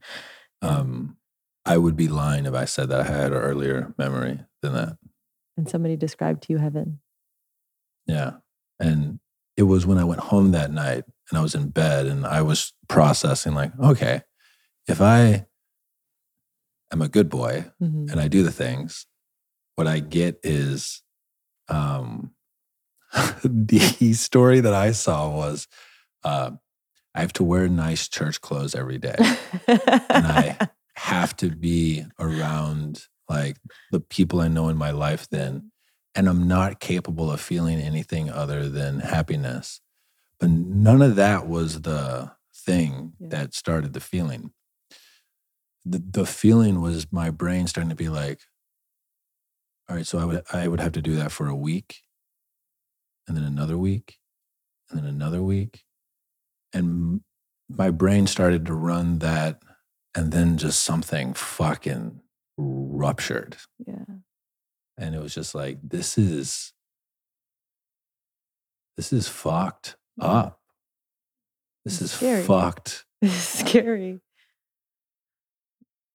um, 0.62 1.16
I 1.64 1.78
would 1.78 1.96
be 1.96 2.08
lying 2.08 2.44
if 2.44 2.54
I 2.54 2.64
said 2.64 2.88
that 2.90 3.00
I 3.00 3.04
had 3.04 3.32
an 3.32 3.38
earlier 3.38 3.94
memory 3.96 4.40
than 4.62 4.72
that. 4.74 4.98
and 5.56 5.68
somebody 5.68 5.96
described 5.96 6.42
to 6.42 6.52
you 6.52 6.58
heaven. 6.58 7.00
Yeah. 8.06 8.32
And 8.78 9.20
it 9.56 9.62
was 9.64 9.86
when 9.86 9.98
I 9.98 10.04
went 10.04 10.20
home 10.20 10.50
that 10.52 10.70
night 10.70 11.04
and 11.30 11.38
I 11.38 11.42
was 11.42 11.54
in 11.54 11.68
bed 11.68 12.06
and 12.06 12.26
I 12.26 12.42
was 12.42 12.72
processing, 12.88 13.54
like, 13.54 13.72
okay, 13.80 14.22
if 14.88 15.00
I 15.00 15.46
am 16.92 17.00
a 17.02 17.08
good 17.08 17.28
boy 17.28 17.66
Mhm. 17.80 18.10
and 18.10 18.20
I 18.20 18.28
do 18.28 18.42
the 18.42 18.52
things, 18.52 19.06
what 19.76 19.86
I 19.86 19.98
get 20.00 20.38
is 20.42 21.02
um, 21.68 22.32
the 23.44 24.12
story 24.14 24.60
that 24.60 24.74
I 24.74 24.92
saw 24.92 25.30
was 25.30 25.66
uh, 26.24 26.50
I 27.14 27.20
have 27.20 27.32
to 27.34 27.44
wear 27.44 27.68
nice 27.68 28.08
church 28.08 28.40
clothes 28.40 28.74
every 28.74 28.98
day. 28.98 29.16
and 29.68 30.26
I 30.26 30.58
have 30.96 31.36
to 31.36 31.50
be 31.50 32.04
around 32.18 33.04
like 33.28 33.56
the 33.90 34.00
people 34.00 34.40
I 34.40 34.48
know 34.48 34.68
in 34.68 34.76
my 34.76 34.90
life 34.90 35.28
then. 35.30 35.70
And 36.14 36.28
I'm 36.28 36.46
not 36.46 36.78
capable 36.80 37.30
of 37.30 37.40
feeling 37.40 37.78
anything 37.80 38.30
other 38.30 38.68
than 38.68 39.00
happiness. 39.00 39.80
But 40.38 40.50
none 40.50 41.02
of 41.02 41.16
that 41.16 41.46
was 41.48 41.82
the 41.82 42.32
thing 42.54 43.14
Yeah. 43.18 43.28
that 43.30 43.54
started 43.54 43.92
the 43.92 44.00
feeling. 44.00 44.52
The, 45.84 46.02
the 46.08 46.26
feeling 46.26 46.80
was 46.80 47.12
my 47.12 47.30
brain 47.30 47.66
starting 47.66 47.90
to 47.90 47.96
be 47.96 48.08
like, 48.08 48.40
all 49.88 49.96
right, 49.96 50.06
so 50.06 50.18
I 50.18 50.24
would 50.24 50.42
I 50.52 50.66
would 50.68 50.80
have 50.80 50.92
to 50.92 51.02
do 51.02 51.14
that 51.16 51.30
for 51.30 51.46
a 51.46 51.54
week, 51.54 51.96
and 53.28 53.36
then 53.36 53.44
another 53.44 53.76
week, 53.76 54.16
and 54.88 54.98
then 54.98 55.04
another 55.06 55.42
week. 55.42 55.84
And 56.72 57.20
my 57.68 57.90
brain 57.90 58.26
started 58.26 58.64
to 58.66 58.74
run 58.74 59.18
that 59.18 59.62
and 60.14 60.32
then 60.32 60.56
just 60.56 60.82
something 60.82 61.34
fucking 61.34 62.20
ruptured 62.56 63.56
yeah. 63.86 64.04
And 64.98 65.14
it 65.14 65.20
was 65.22 65.34
just 65.34 65.54
like 65.54 65.78
this 65.82 66.16
is 66.18 66.72
this 68.96 69.12
is 69.12 69.28
fucked 69.28 69.96
mm. 70.20 70.24
up 70.26 70.60
this 71.84 71.94
It's 72.00 72.02
is 72.02 72.10
scary. 72.12 72.42
fucked 72.42 73.04
It's 73.22 73.32
scary. 73.34 74.20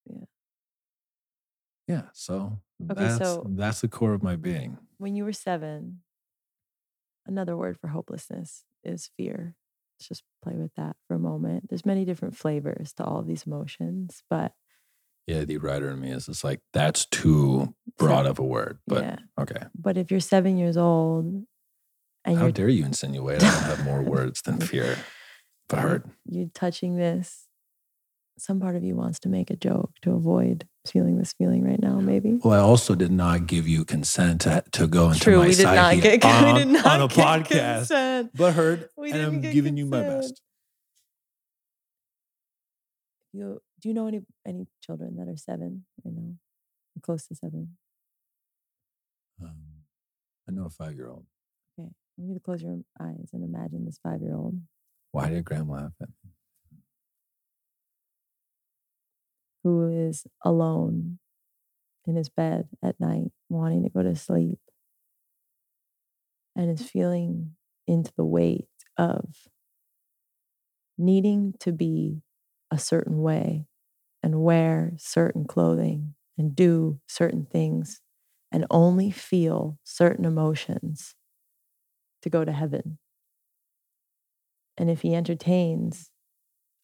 yeah 0.05 0.25
Yeah. 1.87 2.01
so 2.13 2.59
Okay, 2.89 2.93
that's 3.03 3.17
so- 3.17 3.45
that's 3.49 3.81
the 3.81 3.87
core 3.87 4.13
of 4.13 4.23
my 4.23 4.35
being 4.35 4.77
When 4.97 5.15
you 5.15 5.25
were 5.25 5.33
seven, 5.33 6.01
another 7.25 7.55
word 7.57 7.77
for 7.79 7.87
hopelessness 7.89 8.63
is 8.83 9.09
fear. 9.17 9.55
Let's 9.97 10.07
just 10.07 10.23
play 10.41 10.55
with 10.55 10.73
that 10.77 10.95
for 11.07 11.15
a 11.15 11.19
moment. 11.19 11.67
There's 11.69 11.85
many 11.85 12.05
different 12.05 12.37
flavors 12.37 12.93
to 12.93 13.03
all 13.03 13.19
of 13.19 13.27
these 13.27 13.43
emotions, 13.43 14.23
but 14.29 14.53
yeah 15.29 15.43
the 15.45 15.57
writer 15.57 15.89
in 15.91 15.99
me 16.01 16.09
is 16.11 16.25
just 16.25 16.43
like 16.43 16.59
that's 16.73 17.05
too 17.05 17.73
broad 17.97 18.25
of 18.25 18.39
a 18.39 18.43
word 18.43 18.79
but 18.87 19.03
yeah. 19.03 19.15
okay 19.39 19.61
But 19.75 19.95
if 19.97 20.09
you're 20.11 20.19
seven 20.19 20.57
years 20.57 20.75
old 20.75 21.45
and 22.25 22.37
how 22.37 22.49
dare 22.49 22.67
you 22.69 22.83
insinuate 22.83 23.43
i 23.43 23.49
don't 23.51 23.63
have 23.63 23.85
more 23.85 24.01
words 24.01 24.41
than 24.41 24.59
fear 24.71 24.97
but 25.69 25.79
hurt 25.79 26.05
you're 26.25 26.49
touching 26.53 26.95
this, 26.97 27.45
some 28.39 28.59
part 28.59 28.75
of 28.75 28.83
you 28.83 28.95
wants 28.95 29.19
to 29.19 29.29
make 29.29 29.49
a 29.51 29.55
joke 29.55 29.91
to 30.01 30.13
avoid 30.13 30.67
feeling 30.87 31.17
this 31.19 31.33
feeling 31.37 31.63
right 31.63 31.79
now, 31.81 31.99
maybe. 31.99 32.39
well 32.43 32.53
i 32.59 32.61
also 32.63 32.95
did 32.95 33.11
not 33.11 33.45
give 33.45 33.67
you 33.67 33.85
consent 33.85 34.41
to, 34.41 34.63
to 34.71 34.87
go 34.87 35.11
into 35.11 35.13
my 35.13 35.19
psyche. 35.19 35.23
True, 35.23 35.37
my 35.37 35.47
we 35.47 35.55
did 35.55 35.63
not 35.63 36.01
get 36.01 36.25
on, 36.33 36.53
we 36.55 36.59
did 36.59 36.67
not 36.69 36.85
on 36.87 37.01
a 37.01 37.07
podcast 37.07 37.77
consent. 37.77 38.31
but 38.33 38.53
heard 38.53 38.89
We 38.97 39.11
and 39.11 39.21
i'm 39.21 39.41
giving 39.41 39.77
you 39.77 39.85
my 39.85 40.01
best 40.01 40.41
You 43.31 43.61
do 43.79 43.87
you 43.89 43.93
know 43.93 44.07
any 44.07 44.21
any 44.45 44.67
children 44.83 45.15
that 45.17 45.27
are 45.27 45.37
seven 45.37 45.85
right 46.03 46.13
now? 46.15 46.33
Or 46.97 47.01
close 47.01 47.27
to 47.27 47.35
seven. 47.35 47.77
um, 49.41 49.55
i 50.47 50.51
know 50.51 50.65
a 50.65 50.69
five-year-old 50.69 51.25
Okay. 51.79 51.87
I 51.87 52.13
want 52.17 52.29
you 52.29 52.33
to 52.33 52.39
close 52.41 52.61
your 52.61 52.79
eyes 52.99 53.29
and 53.33 53.43
imagine 53.43 53.85
this 53.85 53.99
five 54.03 54.21
year 54.21 54.35
old 54.35 54.55
why 55.11 55.29
did 55.29 55.45
graham 55.45 55.69
laugh 55.69 55.93
at 56.01 56.09
me 56.23 56.31
who 59.63 59.87
is 60.09 60.25
alone 60.43 61.19
in 62.05 62.15
his 62.15 62.29
bed 62.29 62.67
at 62.81 62.99
night, 62.99 63.31
wanting 63.49 63.83
to 63.83 63.89
go 63.89 64.01
to 64.01 64.15
sleep, 64.15 64.57
and 66.55 66.71
is 66.71 66.89
feeling 66.89 67.55
into 67.85 68.11
the 68.17 68.23
weight 68.25 68.69
of 68.97 69.25
needing 70.97 71.53
to 71.59 71.71
be 71.71 72.21
a 72.71 72.77
certain 72.77 73.21
way 73.21 73.67
and 74.21 74.41
wear 74.41 74.93
certain 74.97 75.45
clothing 75.45 76.15
and 76.37 76.55
do 76.55 76.99
certain 77.07 77.45
things 77.45 78.01
and 78.51 78.65
only 78.69 79.11
feel 79.11 79.77
certain 79.83 80.25
emotions 80.25 81.15
to 82.21 82.29
go 82.29 82.43
to 82.43 82.51
heaven. 82.51 82.97
And 84.77 84.89
if 84.89 85.01
he 85.01 85.13
entertains 85.13 86.09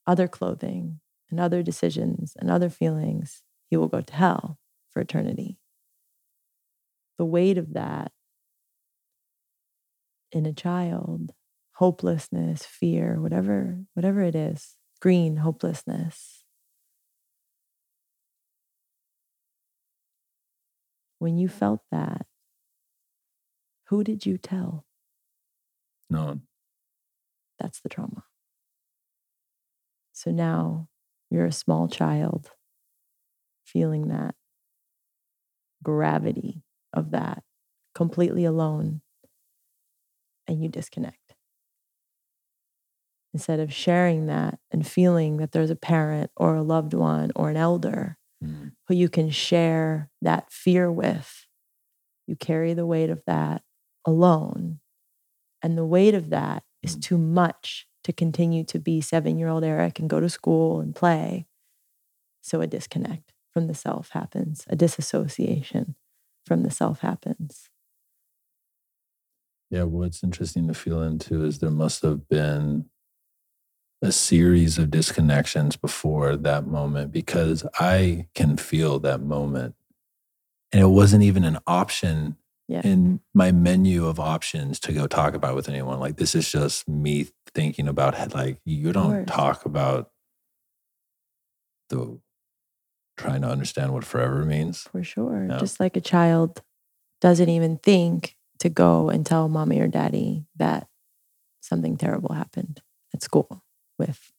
other 0.06 0.28
clothing 0.28 1.00
and 1.30 1.40
other 1.40 1.64
decisions 1.64 2.34
and 2.38 2.52
other 2.52 2.70
feelings, 2.70 3.42
he 3.70 3.78
will 3.78 3.88
go 3.88 4.02
to 4.02 4.14
hell 4.14 4.60
for 4.90 5.02
eternity. 5.02 5.58
The 7.18 7.26
weight 7.26 7.58
of 7.58 7.74
that 7.74 8.12
in 10.32 10.46
a 10.46 10.54
child, 10.54 11.34
hopelessness, 11.76 12.66
fear, 12.66 13.22
whatever, 13.22 13.86
whatever 13.94 14.22
it 14.22 14.36
is, 14.36 14.76
green 15.06 15.38
hopelessness. 15.38 16.46
When 21.20 21.38
you 21.38 21.48
felt 21.48 21.82
that, 21.92 22.26
who 23.90 24.04
did 24.04 24.26
you 24.26 24.40
tell? 24.40 24.84
no 26.10 26.40
That's 27.60 27.82
the 27.82 27.90
trauma. 27.90 28.24
So 30.12 30.32
now 30.32 30.88
you're 31.30 31.46
a 31.46 31.52
small 31.52 31.88
child 31.88 32.50
feeling 33.64 34.08
that 34.08 34.34
gravity 35.84 36.64
of 36.94 37.12
that 37.12 37.44
completely 37.94 38.44
alone, 38.44 39.02
and 40.48 40.64
you 40.64 40.68
disconnect. 40.68 41.25
Instead 43.36 43.60
of 43.60 43.74
sharing 43.74 44.28
that 44.28 44.60
and 44.72 44.88
feeling 44.88 45.36
that 45.36 45.52
there's 45.52 45.70
a 45.70 45.76
parent 45.76 46.32
or 46.38 46.56
a 46.56 46.64
loved 46.64 46.94
one 46.94 47.34
or 47.36 47.50
an 47.50 47.58
elder 47.58 48.18
Mm. 48.42 48.72
who 48.88 48.96
you 48.96 49.10
can 49.10 49.30
share 49.30 50.10
that 50.22 50.50
fear 50.50 50.90
with, 50.90 51.48
you 52.28 52.38
carry 52.38 52.74
the 52.74 52.86
weight 52.86 53.10
of 53.10 53.22
that 53.28 53.62
alone. 54.06 54.80
And 55.62 55.78
the 55.78 55.86
weight 55.86 56.14
of 56.14 56.30
that 56.30 56.64
is 56.82 56.96
Mm. 56.96 57.02
too 57.02 57.18
much 57.18 57.90
to 58.06 58.14
continue 58.14 58.64
to 58.64 58.80
be 58.80 59.02
seven 59.02 59.38
year 59.38 59.50
old 59.50 59.66
Erick 59.66 60.00
and 60.00 60.10
go 60.10 60.22
to 60.22 60.30
school 60.30 60.80
and 60.80 60.96
play. 60.96 61.46
So 62.42 62.62
a 62.62 62.68
disconnect 62.68 63.34
from 63.52 63.68
the 63.68 63.76
self 63.76 64.12
happens, 64.12 64.64
a 64.70 64.78
disassociation 64.78 65.98
from 66.46 66.64
the 66.64 66.72
self 66.72 67.02
happens. 67.02 67.70
Yeah, 69.70 69.84
what's 69.84 70.24
interesting 70.24 70.70
to 70.70 70.74
feel 70.74 71.02
into 71.04 71.44
is 71.44 71.60
there 71.60 71.70
must 71.70 72.02
have 72.04 72.30
been 72.30 72.90
a 74.06 74.12
series 74.12 74.78
of 74.78 74.90
disconnections 74.90 75.80
before 75.80 76.38
that 76.38 76.68
moment 76.68 77.12
because 77.12 77.66
I 77.80 78.28
can 78.36 78.56
feel 78.56 79.00
that 79.00 79.22
moment. 79.22 79.76
And 80.72 80.82
it 80.82 80.88
wasn't 80.88 81.24
even 81.24 81.44
an 81.44 81.58
option 81.68 82.38
Yeah. 82.68 82.82
in 82.84 83.20
my 83.34 83.52
menu 83.52 84.06
of 84.08 84.20
options 84.20 84.80
to 84.82 84.94
go 84.94 85.08
talk 85.08 85.34
about 85.34 85.56
with 85.56 85.68
anyone. 85.70 86.00
Like 86.00 86.18
this 86.18 86.36
is 86.36 86.52
just 86.52 86.88
me 86.88 87.28
thinking 87.54 87.88
about 87.88 88.34
like 88.34 88.60
you 88.66 88.92
don't 88.92 89.26
talk 89.26 89.66
about 89.66 90.12
the 91.90 92.20
trying 93.18 93.42
to 93.42 93.48
understand 93.48 93.94
what 93.94 94.04
forever 94.04 94.44
means. 94.44 94.84
For 94.92 95.04
sure. 95.04 95.48
Just 95.60 95.80
like 95.80 95.96
a 95.96 96.02
child 96.02 96.62
doesn't 97.22 97.50
even 97.50 97.78
think 97.78 98.36
to 98.60 98.70
go 98.70 99.10
and 99.10 99.26
tell 99.26 99.48
mommy 99.48 99.80
or 99.80 99.88
daddy 99.88 100.46
that 100.58 100.88
something 101.62 101.98
terrible 101.98 102.34
happened 102.34 102.82
at 103.14 103.24
school 103.24 103.64
with 103.98 104.32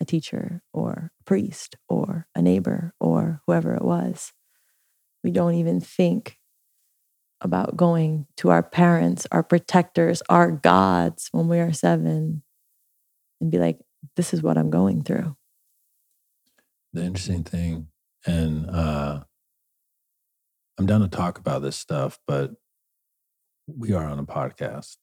a 0.00 0.04
teacher 0.04 0.62
or 0.72 1.12
a 1.20 1.24
priest 1.24 1.76
or 1.88 2.26
a 2.34 2.42
neighbor 2.42 2.92
or 3.00 3.40
whoever 3.46 3.74
it 3.74 3.84
was. 3.84 4.32
We 5.22 5.30
don't 5.30 5.54
even 5.54 5.80
think 5.80 6.38
about 7.40 7.76
going 7.76 8.26
to 8.38 8.50
our 8.50 8.62
parents, 8.62 9.26
our 9.30 9.42
protectors, 9.42 10.22
our 10.28 10.50
gods 10.50 11.28
when 11.32 11.48
we 11.48 11.58
are 11.60 11.72
seven 11.72 12.42
and 13.40 13.50
be 13.50 13.58
like, 13.58 13.78
this 14.16 14.32
is 14.34 14.42
what 14.42 14.56
I'm 14.58 14.70
going 14.70 15.02
through. 15.02 15.36
the 16.92 17.02
interesting 17.04 17.42
thing 17.42 17.88
and 18.26 18.70
uh 18.70 19.20
i'm 20.78 20.86
down 20.86 21.00
to 21.00 21.08
talk 21.08 21.38
about 21.38 21.60
this 21.60 21.76
stuff 21.76 22.18
but 22.26 22.52
we 23.66 23.92
are 23.92 24.04
on 24.06 24.18
a 24.18 24.24
podcast 24.24 24.96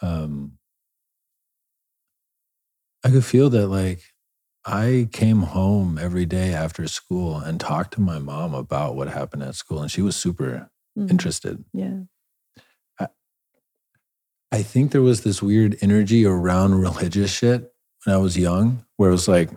um 0.00 0.52
i 3.04 3.10
could 3.10 3.24
feel 3.24 3.50
that 3.50 3.68
like 3.68 4.00
i 4.64 5.08
came 5.12 5.42
home 5.42 5.98
every 5.98 6.26
day 6.26 6.52
after 6.54 6.86
school 6.88 7.36
and 7.38 7.60
talked 7.60 7.92
to 7.94 8.00
my 8.00 8.18
mom 8.18 8.54
about 8.54 8.96
what 8.96 9.08
happened 9.08 9.42
at 9.42 9.54
school 9.54 9.80
and 9.82 9.90
she 9.90 10.02
was 10.02 10.16
super 10.16 10.70
Mhm. 10.98 11.10
interested 11.10 11.64
Yeah. 11.72 12.00
i 14.52 14.62
think 14.62 14.92
there 14.92 15.02
was 15.02 15.22
this 15.22 15.42
weird 15.42 15.76
energy 15.80 16.24
around 16.24 16.74
religious 16.76 17.32
shit 17.32 17.72
when 18.04 18.14
i 18.14 18.18
was 18.18 18.36
young 18.38 18.84
where 18.96 19.08
it 19.10 19.12
was 19.12 19.28
like 19.28 19.50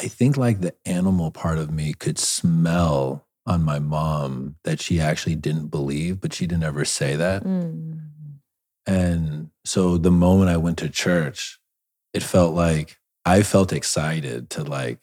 I 0.00 0.08
think 0.08 0.36
like 0.36 0.60
the 0.60 0.74
animal 0.84 1.30
part 1.30 1.58
of 1.58 1.70
me 1.70 1.94
could 1.94 2.18
smell 2.18 3.24
on 3.46 3.62
my 3.62 3.78
mom 3.78 4.56
that 4.64 4.80
she 4.80 4.98
actually 4.98 5.36
didn't 5.36 5.68
believe, 5.68 6.20
but 6.20 6.32
she 6.32 6.44
didn't 6.44 6.64
ever 6.64 6.84
say 6.84 7.14
that. 7.14 7.44
Mm. 7.44 8.00
And 8.86 9.50
so 9.64 9.96
the 9.96 10.10
moment 10.10 10.50
I 10.50 10.56
went 10.56 10.78
to 10.78 10.88
church, 10.88 11.60
it 12.12 12.22
felt 12.22 12.54
like 12.54 12.98
I 13.24 13.42
felt 13.42 13.72
excited 13.72 14.50
to 14.50 14.64
like 14.64 15.02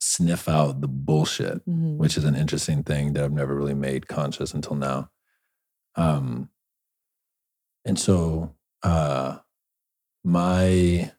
sniff 0.00 0.48
out 0.48 0.80
the 0.80 0.88
bullshit, 0.88 1.66
Mhm. 1.66 1.96
which 1.96 2.16
is 2.16 2.24
an 2.24 2.36
interesting 2.36 2.82
thing 2.84 3.12
that 3.12 3.24
I've 3.24 3.32
never 3.32 3.54
really 3.54 3.74
made 3.74 4.06
conscious 4.06 4.54
until 4.54 4.76
now. 4.76 5.10
Um, 5.96 6.50
and 7.84 7.98
so 7.98 8.54
uh, 8.82 9.38
my 10.24 11.12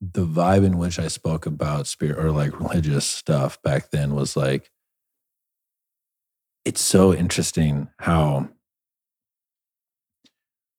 the 0.00 0.24
vibe 0.24 0.64
in 0.64 0.78
which 0.78 0.98
I 0.98 1.08
spoke 1.08 1.44
about 1.44 1.86
spirit 1.86 2.18
or 2.18 2.30
like 2.32 2.58
religious 2.58 3.04
stuff 3.04 3.60
back 3.62 3.90
then 3.90 4.14
was 4.14 4.34
like, 4.34 4.70
it's 6.64 6.80
so 6.80 7.12
interesting 7.12 7.88
how 7.98 8.48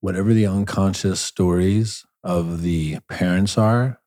whatever 0.01 0.33
the 0.33 0.45
unconscious 0.45 1.19
stories 1.19 2.05
of 2.23 2.61
the 2.61 2.99
parents 3.09 3.57
are 3.57 3.99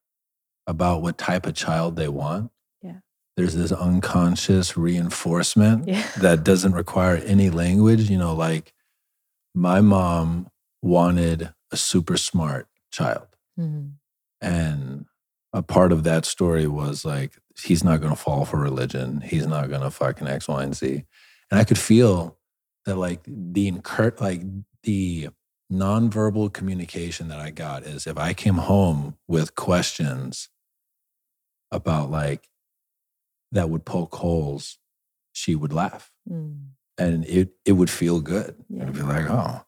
about 0.67 1.03
what 1.03 1.19
type 1.19 1.47
of 1.47 1.55
child 1.55 1.97
they 1.97 2.09
want, 2.09 2.51
Yeah. 2.83 2.99
there's 3.37 3.55
this 3.55 3.73
unconscious 3.73 4.77
reinforcement 4.77 5.89
Yeah. 5.89 6.07
that 6.21 6.45
doesn't 6.45 6.73
require 6.73 7.17
any 7.17 7.51
language. 7.51 8.09
You 8.11 8.19
know, 8.19 8.35
like 8.35 8.73
my 9.55 9.81
mom 9.81 10.49
wanted 10.83 11.53
a 11.73 11.77
super 11.77 12.17
smart 12.17 12.69
child. 12.93 13.27
Mhm. 13.59 13.95
And 14.41 15.07
a 15.53 15.63
part 15.63 15.93
of 15.93 16.03
that 16.05 16.25
story 16.25 16.67
was 16.67 17.05
like, 17.05 17.39
he's 17.63 17.85
not 17.85 18.01
going 18.01 18.13
to 18.13 18.21
fall 18.21 18.45
for 18.45 18.59
religion. 18.59 19.21
He's 19.21 19.47
not 19.47 19.69
going 19.71 19.83
to 19.83 19.91
fucking 19.91 20.27
X, 20.27 20.49
Y, 20.49 20.63
and 20.65 20.75
Z. 20.77 21.05
And 21.51 21.61
I 21.61 21.65
could 21.65 21.79
feel 21.79 22.37
that, 22.85 22.97
like, 22.97 23.21
the 23.27 23.69
incur- 23.69 24.15
like 24.19 24.43
the 24.83 25.29
nonverbal 25.75 26.53
communication 26.53 27.29
that 27.29 27.39
I 27.39 27.51
got 27.51 27.83
is 27.83 28.07
if 28.07 28.17
I 28.19 28.33
came 28.35 28.55
home 28.57 29.17
with 29.29 29.55
questions 29.55 30.49
about 31.71 32.11
like 32.11 32.49
that 33.53 33.69
would 33.71 33.85
poke 33.85 34.15
holes, 34.17 34.79
she 35.33 35.55
would 35.55 35.73
laugh 35.73 36.11
Mm. 36.31 36.69
and 36.97 37.25
it 37.27 37.51
it 37.67 37.73
would 37.73 37.91
feel 37.91 38.21
good. 38.21 38.57
Yeah. 38.71 38.85
It'd 38.85 38.95
be 38.95 39.03
like, 39.03 39.29
oh, 39.29 39.63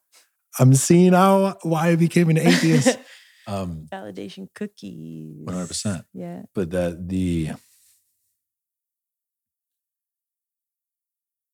I'm 0.59 0.73
seeing 0.73 1.13
how 1.13 1.57
why 1.61 1.89
I 1.89 1.95
became 1.95 2.29
an 2.31 2.37
atheist. 2.39 2.97
um, 3.47 3.87
Validation 3.91 4.47
cookies. 4.55 5.45
100%. 5.45 6.03
Yeah. 6.13 6.41
but 6.55 6.71
that 6.71 7.07
the 7.07 7.51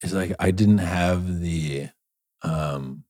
it's 0.01 0.13
like 0.13 0.33
I 0.39 0.51
didn't 0.51 0.79
have 0.79 1.39
the 1.39 1.89
um 2.41 3.03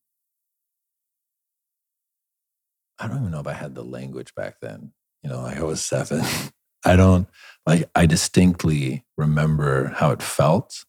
I 3.00 3.08
don't 3.08 3.20
even 3.20 3.32
know 3.32 3.40
if 3.40 3.48
I 3.48 3.54
had 3.54 3.76
the 3.76 3.84
language 3.84 4.34
back 4.36 4.56
then. 4.62 4.94
You 5.24 5.30
know, 5.30 5.42
like 5.42 5.58
I 5.58 5.64
was 5.64 5.84
seven. 5.84 6.24
I 6.86 6.96
don't 6.98 7.28
like 7.66 7.90
I 7.96 8.06
distinctly 8.06 9.06
remember 9.18 9.88
how 9.96 10.12
it 10.12 10.22
felt. 10.22 10.84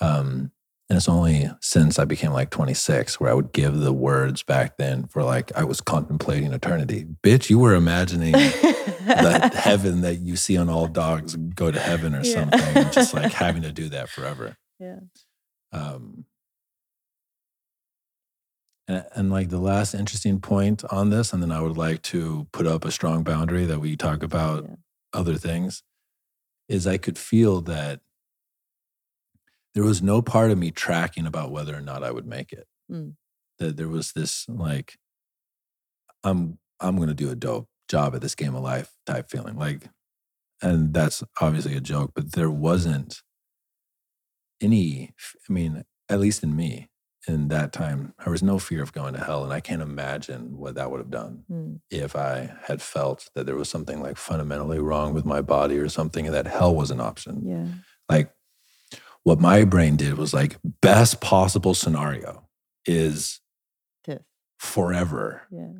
Um 0.00 0.52
and 0.88 0.96
it's 0.96 1.08
only 1.08 1.48
since 1.60 2.00
I 2.00 2.04
became 2.04 2.32
like 2.32 2.50
26 2.50 3.20
where 3.20 3.30
I 3.30 3.34
would 3.34 3.52
give 3.52 3.78
the 3.78 3.92
words 3.92 4.42
back 4.42 4.76
then 4.76 5.06
for 5.06 5.22
like 5.22 5.52
I 5.56 5.62
was 5.64 5.80
contemplating 5.80 6.52
eternity. 6.52 7.06
Bitch, 7.22 7.48
you 7.48 7.60
were 7.60 7.74
imagining 7.76 8.32
that 8.32 9.54
heaven 9.54 10.00
that 10.00 10.16
you 10.16 10.34
see 10.36 10.56
on 10.56 10.68
all 10.68 10.88
dogs 10.88 11.36
go 11.36 11.70
to 11.70 11.78
heaven 11.78 12.14
or 12.14 12.22
Yeah. 12.24 12.50
something 12.50 12.90
just 12.92 13.14
like 13.14 13.32
having 13.44 13.62
to 13.62 13.72
do 13.72 13.88
that 13.90 14.08
forever 14.08 14.56
Yeah. 14.80 14.98
um 15.72 16.24
and, 18.90 19.04
and 19.14 19.30
like 19.30 19.48
the 19.50 19.58
last 19.60 19.94
interesting 19.94 20.40
point 20.40 20.82
on 20.90 21.10
this 21.10 21.32
and 21.32 21.42
then 21.42 21.52
i 21.52 21.60
would 21.60 21.76
like 21.76 22.02
to 22.02 22.46
put 22.52 22.66
up 22.66 22.84
a 22.84 22.90
strong 22.90 23.22
boundary 23.22 23.64
that 23.66 23.80
we 23.80 23.96
talk 23.96 24.22
about 24.22 24.64
Yeah. 24.64 24.74
other 25.12 25.36
things 25.36 25.82
is 26.68 26.86
i 26.86 26.98
could 26.98 27.18
feel 27.18 27.60
that 27.62 28.00
there 29.74 29.84
was 29.84 30.02
no 30.02 30.20
part 30.20 30.50
of 30.50 30.58
me 30.58 30.70
tracking 30.70 31.26
about 31.26 31.52
whether 31.52 31.74
or 31.76 31.80
not 31.80 32.02
i 32.02 32.10
would 32.10 32.26
make 32.26 32.52
it 32.52 32.66
Mm. 32.90 33.14
that 33.60 33.76
there 33.76 33.88
was 33.88 34.12
this 34.12 34.46
like 34.48 34.96
i'm 36.24 36.58
i'm 36.80 36.96
going 36.96 37.08
to 37.08 37.14
do 37.14 37.30
a 37.30 37.36
dope 37.36 37.68
job 37.88 38.16
at 38.16 38.20
this 38.20 38.34
game 38.34 38.54
of 38.56 38.62
life 38.64 38.96
type 39.06 39.30
feeling 39.30 39.56
like 39.56 39.88
and 40.60 40.92
that's 40.92 41.22
obviously 41.40 41.76
a 41.76 41.80
joke 41.80 42.10
but 42.14 42.32
there 42.32 42.50
wasn't 42.50 43.22
any 44.60 45.14
i 45.48 45.52
mean 45.52 45.84
at 46.08 46.18
least 46.20 46.42
in 46.42 46.54
me 46.56 46.89
in 47.28 47.48
that 47.48 47.72
time 47.72 48.14
there 48.24 48.30
was 48.32 48.42
no 48.42 48.58
fear 48.58 48.82
of 48.82 48.92
going 48.92 49.12
to 49.14 49.20
hell 49.22 49.44
and 49.44 49.52
i 49.52 49.60
can't 49.60 49.82
imagine 49.82 50.56
what 50.56 50.74
that 50.74 50.90
would 50.90 50.98
have 51.00 51.10
done 51.10 51.44
Mm. 51.50 51.80
if 51.90 52.16
i 52.16 52.52
had 52.64 52.80
felt 52.80 53.28
that 53.34 53.44
there 53.46 53.56
was 53.56 53.68
something 53.68 54.00
like 54.00 54.16
fundamentally 54.16 54.78
wrong 54.78 55.12
with 55.12 55.24
my 55.26 55.42
body 55.42 55.76
or 55.78 55.88
something 55.88 56.26
and 56.26 56.34
that 56.34 56.46
hell 56.46 56.74
was 56.74 56.90
an 56.90 57.00
option 57.00 57.46
Yeah. 57.46 57.66
like 58.08 58.32
what 59.22 59.38
my 59.38 59.64
brain 59.64 59.96
did 59.96 60.16
was 60.16 60.32
like 60.32 60.56
best 60.80 61.20
possible 61.20 61.74
scenario 61.74 62.48
is 62.86 63.40
This. 64.06 64.22
forever 64.58 65.42
Yeah. 65.50 65.72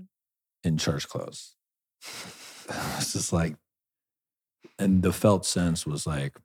in 0.62 0.76
church 0.76 1.08
clothes. 1.08 1.54
It's 2.98 3.14
just 3.14 3.32
like, 3.32 3.56
and 4.78 5.02
the 5.02 5.12
felt 5.12 5.44
sense 5.44 5.84
was 5.86 6.06
like, 6.06 6.38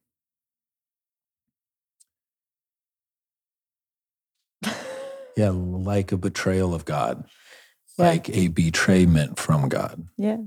yeah, 5.37 5.49
like 5.49 6.11
a 6.11 6.17
betrayal 6.17 6.73
of 6.73 6.85
God, 6.85 7.25
Yeah. 7.97 8.05
like 8.07 8.29
a 8.29 8.47
betrayment 8.47 9.39
from 9.39 9.69
God. 9.69 10.07
Yeah. 10.17 10.37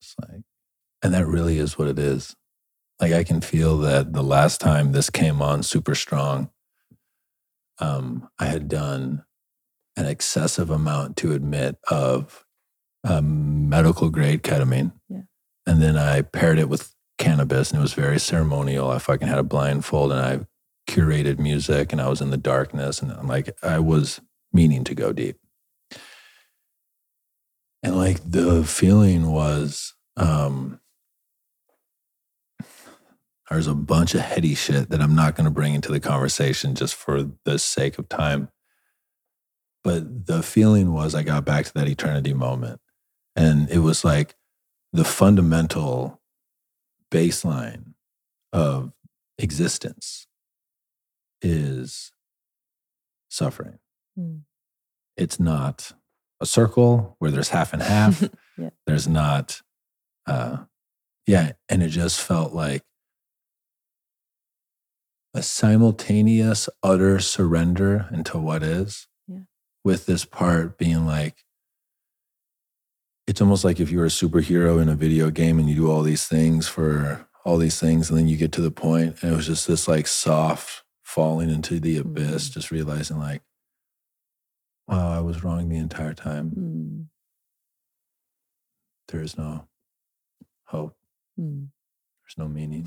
It's 0.00 0.14
like, 0.20 0.42
and 1.02 1.12
that 1.14 1.26
really 1.26 1.58
is 1.58 1.78
what 1.78 1.88
it 1.88 1.98
is. 1.98 2.34
Like 3.00 3.12
I 3.12 3.24
can 3.24 3.40
feel 3.40 3.78
that 3.78 4.12
the 4.12 4.22
last 4.22 4.60
time 4.60 4.92
this 4.92 5.10
came 5.10 5.40
on 5.42 5.62
super 5.62 5.94
strong, 5.94 6.50
um, 7.78 8.28
I 8.38 8.46
had 8.46 8.68
done 8.68 9.24
an 9.96 10.06
excessive 10.06 10.70
amount 10.70 11.16
to 11.18 11.32
admit 11.32 11.76
of 11.90 12.44
um, 13.04 13.68
medical 13.68 14.10
grade 14.10 14.42
ketamine. 14.42 14.92
Yeah. 15.08 15.22
And 15.66 15.80
then 15.82 15.96
I 15.96 16.22
paired 16.22 16.58
it 16.58 16.68
with 16.68 16.94
cannabis 17.18 17.70
and 17.70 17.78
it 17.78 17.82
was 17.82 17.94
very 17.94 18.18
ceremonial. 18.20 18.90
I 18.90 18.98
fucking 18.98 19.28
had 19.28 19.38
a 19.38 19.42
blindfold 19.42 20.12
and 20.12 20.20
I 20.20 20.46
curated 20.90 21.38
music 21.38 21.92
and 21.92 22.00
I 22.00 22.08
was 22.08 22.20
in 22.20 22.30
the 22.30 22.36
darkness 22.36 23.00
and 23.00 23.12
I'm 23.12 23.28
like, 23.28 23.56
I 23.62 23.78
was 23.78 24.20
meaning 24.52 24.82
to 24.84 24.94
go 24.94 25.12
deep. 25.12 25.36
And 27.82 27.96
like 27.96 28.18
the 28.28 28.64
feeling 28.64 29.30
was, 29.30 29.94
um, 30.16 30.80
there's 33.48 33.68
a 33.68 33.74
bunch 33.74 34.14
of 34.14 34.20
heady 34.20 34.54
shit 34.54 34.90
that 34.90 35.00
I'm 35.00 35.14
not 35.14 35.34
going 35.36 35.44
to 35.44 35.50
bring 35.50 35.74
into 35.74 35.90
the 35.90 36.00
conversation 36.00 36.74
just 36.74 36.94
for 36.94 37.30
the 37.44 37.58
sake 37.58 37.98
of 37.98 38.08
time. 38.08 38.48
But 39.82 40.26
the 40.26 40.42
feeling 40.42 40.92
was 40.92 41.14
I 41.14 41.22
got 41.22 41.44
back 41.44 41.66
to 41.66 41.74
that 41.74 41.88
eternity 41.88 42.34
moment. 42.34 42.80
And 43.34 43.70
it 43.70 43.78
was 43.78 44.04
like 44.04 44.34
the 44.92 45.04
fundamental 45.04 46.20
baseline 47.10 47.94
of 48.52 48.92
existence 49.38 50.26
is 51.42 52.12
suffering. 53.28 53.78
Mm. 54.18 54.42
It's 55.16 55.38
not 55.40 55.92
a 56.40 56.46
circle 56.46 57.16
where 57.18 57.30
there's 57.30 57.50
half 57.50 57.72
and 57.72 57.82
half. 57.82 58.28
Yeah. 58.58 58.68
There's 58.86 59.08
not, 59.08 59.62
uh, 60.26 60.58
yeah. 61.26 61.52
And 61.70 61.82
it 61.82 61.88
just 61.88 62.20
felt 62.20 62.52
like 62.52 62.82
a 65.34 65.42
simultaneous 65.42 66.68
utter 66.82 67.20
surrender 67.20 68.06
into 68.12 68.36
what 68.36 68.62
is, 68.62 69.06
Yeah. 69.26 69.40
with 69.84 70.04
this 70.06 70.26
part 70.26 70.76
being 70.76 71.06
like, 71.06 71.36
it's 73.26 73.40
almost 73.40 73.64
like 73.64 73.80
if 73.80 73.90
you 73.90 73.98
were 73.98 74.04
a 74.06 74.08
superhero 74.08 74.82
in 74.82 74.88
a 74.90 74.94
video 74.96 75.30
game 75.30 75.58
and 75.58 75.68
you 75.70 75.74
do 75.76 75.90
all 75.90 76.02
these 76.02 76.26
things 76.26 76.66
for 76.68 77.26
all 77.44 77.56
these 77.56 77.78
things, 77.80 78.10
and 78.10 78.18
then 78.18 78.28
you 78.28 78.36
get 78.36 78.52
to 78.52 78.60
the 78.60 78.70
point, 78.70 79.22
and 79.22 79.32
it 79.32 79.36
was 79.36 79.46
just 79.46 79.66
this 79.68 79.86
like 79.88 80.06
soft 80.06 80.82
falling 81.10 81.50
into 81.50 81.80
the 81.80 81.96
abyss, 81.98 82.48
Mhm. 82.48 82.52
just 82.52 82.70
realizing 82.70 83.18
like, 83.18 83.42
wow, 84.86 85.10
I 85.10 85.20
was 85.20 85.42
wrong 85.42 85.68
the 85.68 85.76
entire 85.76 86.14
time. 86.14 86.50
Mm. 86.52 87.06
There 89.08 89.20
is 89.20 89.36
no 89.36 89.66
hope. 90.66 90.96
Mm. 91.38 91.70
There's 92.22 92.38
no 92.38 92.46
meaning. 92.46 92.86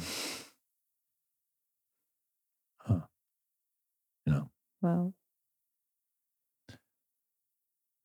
Huh. 2.78 3.02
You 4.26 4.34
know. 4.34 4.50
Wow. 4.82 5.14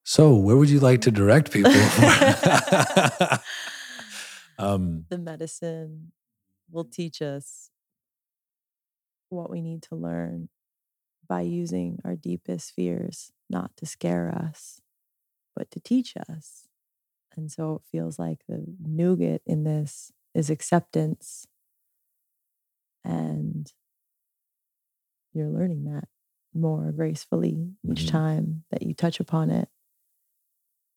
So, 0.05 0.35
where 0.35 0.57
would 0.57 0.71
you 0.71 0.81
like 0.81 1.03
to 1.03 1.11
direct 1.21 1.53
people? 1.53 1.71
um, 4.59 5.05
the 5.11 5.19
medicine 5.19 6.11
will 6.71 6.85
teach 6.85 7.23
us 7.23 7.68
what 9.31 9.51
we 9.51 9.61
need 9.63 9.83
to 9.85 9.97
learn 9.97 10.49
by 11.29 11.43
using 11.43 12.01
our 12.05 12.17
deepest 12.17 12.73
fears 12.75 13.33
not 13.51 13.77
to 13.79 13.87
scare 13.87 14.31
us, 14.35 14.81
but 15.57 15.71
to 15.73 15.81
teach 15.81 16.15
us. 16.31 16.69
And 17.37 17.51
so 17.53 17.77
it 17.77 17.83
feels 17.91 18.19
like 18.19 18.41
the 18.49 18.65
nougat 18.81 19.43
in 19.47 19.65
this 19.65 20.13
is 20.35 20.51
acceptance. 20.51 21.47
And 23.05 23.73
you're 25.33 25.49
learning 25.49 25.85
that 25.85 26.09
more 26.55 26.91
gracefully 26.93 27.75
each 27.85 28.07
Mhm. 28.07 28.07
time 28.07 28.65
that 28.71 28.83
you 28.83 28.95
touch 28.95 29.21
upon 29.21 29.51
it. 29.51 29.69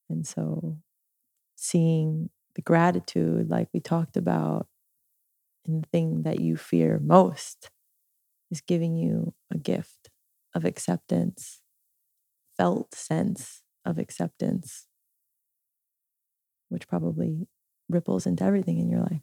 And 0.10 0.26
so 0.26 0.78
seeing 1.56 2.30
the 2.56 2.62
gratitude, 2.64 3.49
like 3.49 3.70
we 3.74 3.80
talked 3.80 4.18
about, 4.18 4.68
in 5.66 5.82
the 5.82 5.88
thing 5.90 6.24
that 6.24 6.40
you 6.40 6.58
fear 6.58 6.99
most 6.99 7.70
is 8.52 8.61
giving 8.61 8.95
you 8.98 9.34
a 9.52 9.57
gift 9.57 10.10
of 10.53 10.65
acceptance, 10.65 11.61
felt 12.57 12.94
sense 12.94 13.64
of 13.86 13.98
acceptance, 13.98 14.88
which 16.69 16.88
probably 16.88 17.48
ripples 17.90 18.26
into 18.26 18.44
everything 18.44 18.78
in 18.80 18.90
your 18.90 19.02
life. 19.02 19.22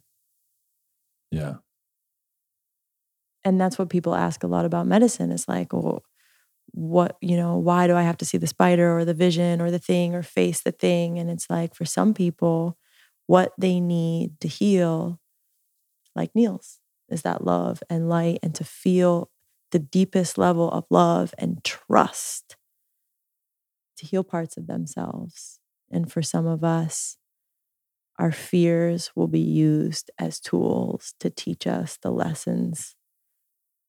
yeah. 1.31 1.55
and 3.43 3.59
that's 3.59 3.77
what 3.79 3.89
people 3.89 4.15
ask 4.15 4.43
a 4.43 4.47
lot 4.47 4.65
about 4.65 4.87
medicine 4.87 5.31
is 5.31 5.47
like 5.47 5.71
well 5.73 6.03
what 6.71 7.17
you 7.21 7.35
know 7.37 7.57
why 7.57 7.87
do 7.87 7.95
i 7.95 8.03
have 8.03 8.17
to 8.17 8.25
see 8.25 8.37
the 8.37 8.47
spider 8.47 8.97
or 8.97 9.05
the 9.05 9.13
vision 9.13 9.61
or 9.61 9.71
the 9.71 9.79
thing 9.79 10.13
or 10.13 10.21
face 10.21 10.61
the 10.61 10.71
thing 10.71 11.17
and 11.17 11.29
it's 11.29 11.49
like 11.49 11.73
for 11.73 11.85
some 11.85 12.13
people 12.13 12.77
what 13.27 13.53
they 13.57 13.79
need 13.79 14.39
to 14.39 14.47
heal 14.47 15.19
like 16.15 16.31
Niels 16.35 16.78
is 17.11 17.21
that 17.23 17.43
love 17.43 17.81
and 17.89 18.09
light 18.09 18.39
and 18.43 18.53
to 18.55 18.63
feel 18.63 19.29
the 19.71 19.79
deepest 19.79 20.37
level 20.37 20.69
of 20.71 20.85
love 20.89 21.33
and 21.37 21.63
trust 21.63 22.55
to 23.97 24.05
heal 24.05 24.23
parts 24.23 24.57
of 24.57 24.67
themselves 24.67 25.59
and 25.91 26.11
for 26.11 26.21
some 26.21 26.47
of 26.47 26.63
us 26.63 27.17
our 28.19 28.31
fears 28.33 29.11
will 29.15 29.27
be 29.27 29.39
used 29.39 30.11
as 30.19 30.41
tools 30.41 31.13
to 31.21 31.29
teach 31.29 31.65
us 31.65 31.97
the 32.01 32.11
lessons 32.11 32.95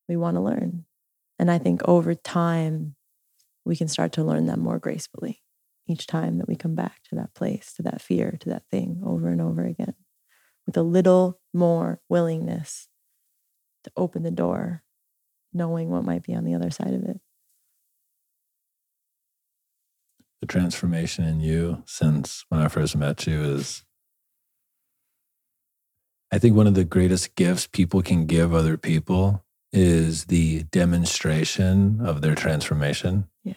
we 0.09 0.17
want 0.17 0.37
to 0.37 0.41
learn. 0.41 0.85
And 1.39 1.51
I 1.51 1.59
think 1.59 1.83
over 1.85 2.15
time, 2.15 2.95
we 3.65 3.77
can 3.77 3.89
start 3.89 4.13
to 4.13 4.25
learn 4.25 4.47
them 4.47 4.61
more 4.61 4.79
gracefully 4.79 5.43
each 5.89 6.07
time 6.07 6.39
that 6.39 6.49
we 6.49 6.55
come 6.55 6.77
back 6.77 7.03
to 7.09 7.17
that 7.17 7.35
place, 7.35 7.73
to 7.75 7.83
that 7.83 8.01
fear, 8.01 8.37
to 8.41 8.49
that 8.51 8.63
thing 8.71 9.03
over 9.05 9.29
and 9.29 9.41
over 9.41 9.65
again 9.65 9.95
with 10.65 10.77
a 10.77 10.83
little 10.83 11.41
more 11.53 12.01
willingness 12.09 12.87
to 13.85 13.93
open 13.97 14.23
the 14.23 14.31
door, 14.31 14.83
knowing 15.53 15.91
what 15.91 16.05
might 16.05 16.23
be 16.23 16.35
on 16.35 16.45
the 16.45 16.55
other 16.55 16.71
side 16.71 16.95
of 16.95 17.03
it. 17.05 17.21
The 20.41 20.47
transformation 20.47 21.25
in 21.25 21.41
you 21.41 21.83
since 21.87 22.45
when 22.49 22.61
I 22.61 22.69
first 22.69 22.97
met 22.97 23.27
you 23.27 23.43
is, 23.43 23.85
I 26.33 26.39
think, 26.39 26.57
one 26.57 26.67
of 26.67 26.75
the 26.75 26.85
greatest 26.85 27.35
gifts 27.35 27.67
people 27.67 28.03
can 28.03 28.27
give 28.27 28.55
other 28.55 28.77
people 28.77 29.45
is 29.73 30.27
the 30.27 30.63
demonstration 30.65 32.01
of 32.01 32.23
their 32.23 32.35
transformation. 32.35 33.29
Yeah. 33.45 33.55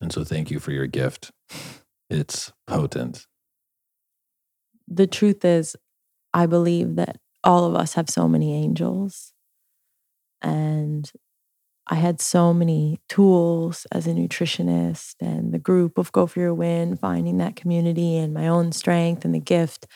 And 0.00 0.12
so, 0.12 0.24
thank 0.24 0.50
you 0.50 0.60
for 0.60 0.72
your 0.72 0.86
gift. 0.86 1.30
It's 2.10 2.52
potent. 2.66 3.26
The 4.88 5.06
truth 5.06 5.44
is, 5.44 5.76
I 6.34 6.46
believe 6.46 6.96
that 6.96 7.18
all 7.44 7.64
of 7.64 7.74
us 7.74 7.94
have 7.94 8.10
so 8.10 8.28
many 8.28 8.54
angels. 8.54 9.32
And 10.42 11.10
I 11.88 11.96
had 11.96 12.20
so 12.20 12.54
many 12.54 13.00
tools 13.08 13.86
as 13.92 14.06
a 14.06 14.12
nutritionist 14.12 15.16
and 15.20 15.52
the 15.52 15.58
group 15.58 15.98
of 15.98 16.12
Go 16.12 16.26
For 16.26 16.40
Your 16.40 16.54
Win, 16.54 16.96
finding 16.96 17.38
that 17.38 17.56
community 17.56 18.16
and 18.16 18.34
my 18.34 18.48
own 18.48 18.72
strength 18.72 19.24
and 19.24 19.34
the 19.34 19.40
gift 19.40 19.86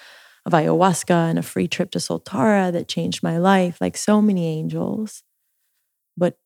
of 0.47 0.53
ayahuasca 0.53 1.31
and 1.31 1.39
a 1.39 1.43
free 1.43 1.69
trip 1.69 1.91
to 1.93 1.99
Soltara 1.99 2.73
that 2.73 2.89
changed 2.89 3.23
my 3.23 3.39
life, 3.39 3.79
like 3.81 3.97
so 3.97 4.23
many 4.23 4.47
angels. 4.47 5.23
But 6.17 6.37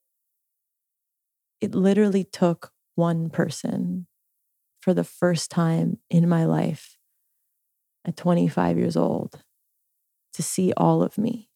it 1.61 1.75
literally 1.75 2.25
took 2.25 2.73
one 2.95 3.31
person 3.31 4.07
for 4.81 4.95
the 4.95 5.05
first 5.05 5.51
time 5.51 5.99
in 6.11 6.29
my 6.29 6.45
life 6.45 6.97
at 8.05 8.17
25 8.17 8.79
years 8.79 8.97
old 8.97 9.43
to 10.35 10.43
see 10.43 10.73
all 10.77 11.03
of 11.03 11.19
me 11.19 11.49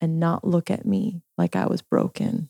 and 0.00 0.18
not 0.18 0.46
look 0.46 0.70
at 0.70 0.86
me 0.86 1.22
like 1.36 1.56
I 1.56 1.66
was 1.66 1.82
broken, 1.82 2.48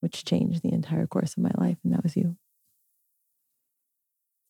which 0.00 0.24
changed 0.24 0.62
the 0.62 0.72
entire 0.72 1.06
course 1.06 1.36
of 1.36 1.42
my 1.42 1.52
life. 1.56 1.78
And 1.82 1.92
that 1.92 2.02
was 2.02 2.16
you. 2.16 2.36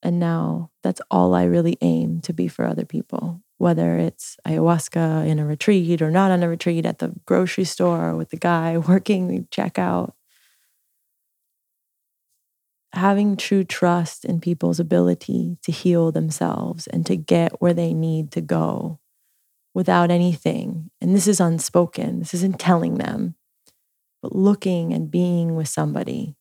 And 0.02 0.20
now 0.20 0.70
that's 0.82 1.00
all 1.10 1.34
I 1.34 1.44
really 1.44 1.78
aim 1.80 2.20
to 2.22 2.34
be 2.34 2.46
for 2.46 2.66
other 2.66 2.84
people, 2.84 3.40
whether 3.56 3.96
it's 3.96 4.36
ayahuasca 4.46 5.26
in 5.26 5.38
a 5.38 5.46
retreat 5.46 6.02
or 6.02 6.10
not 6.10 6.30
on 6.30 6.42
a 6.42 6.48
retreat 6.48 6.84
at 6.84 6.98
the 6.98 7.14
grocery 7.24 7.64
store 7.64 8.14
with 8.14 8.28
the 8.28 8.36
guy 8.36 8.76
working 8.88 9.28
the 9.28 9.40
checkout. 9.44 10.12
Having 12.94 13.36
true 13.36 13.64
trust 13.64 14.24
in 14.24 14.40
people's 14.40 14.78
ability 14.80 15.58
to 15.62 15.72
heal 15.72 16.12
themselves 16.12 16.86
and 16.86 17.04
to 17.06 17.16
get 17.16 17.60
where 17.60 17.74
they 17.74 17.92
need 17.92 18.30
to 18.32 18.40
go 18.40 19.00
without 19.74 20.10
anything. 20.10 20.90
And 21.00 21.14
this 21.14 21.26
is 21.26 21.40
unspoken, 21.40 22.20
this 22.20 22.34
isn't 22.34 22.60
telling 22.60 22.94
them, 22.94 23.34
but 24.22 24.34
looking 24.34 24.92
and 24.92 25.10
being 25.10 25.56
with 25.56 25.68
somebody 25.68 26.36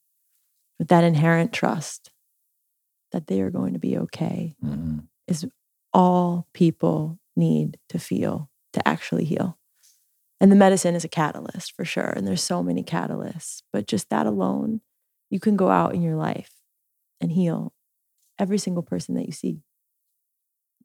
with 0.77 0.89
that 0.89 1.03
inherent 1.03 1.53
trust 1.53 2.11
that 3.11 3.27
they 3.27 3.41
are 3.41 3.51
going 3.51 3.73
to 3.73 3.79
be 3.79 3.97
okay 3.97 4.55
Mhm. 4.63 5.07
is 5.27 5.45
all 5.93 6.47
people 6.53 7.19
need 7.35 7.79
to 7.89 7.99
feel 7.99 8.49
to 8.73 8.87
actually 8.87 9.25
heal. 9.25 9.57
And 10.39 10.51
the 10.51 10.55
medicine 10.55 10.95
is 10.95 11.03
a 11.03 11.09
catalyst 11.09 11.71
for 11.73 11.85
sure. 11.85 12.09
And 12.09 12.27
there's 12.27 12.43
so 12.43 12.61
many 12.61 12.83
catalysts, 12.83 13.61
but 13.71 13.87
just 13.87 14.09
that 14.09 14.27
alone, 14.27 14.81
you 15.33 15.39
can 15.39 15.55
go 15.55 15.71
out 15.71 15.95
in 15.95 16.03
your 16.03 16.15
life 16.15 16.51
and 17.19 17.31
heal 17.31 17.73
every 18.37 18.59
single 18.59 18.83
person 18.83 19.15
that 19.15 19.25
you 19.25 19.31
see 19.31 19.63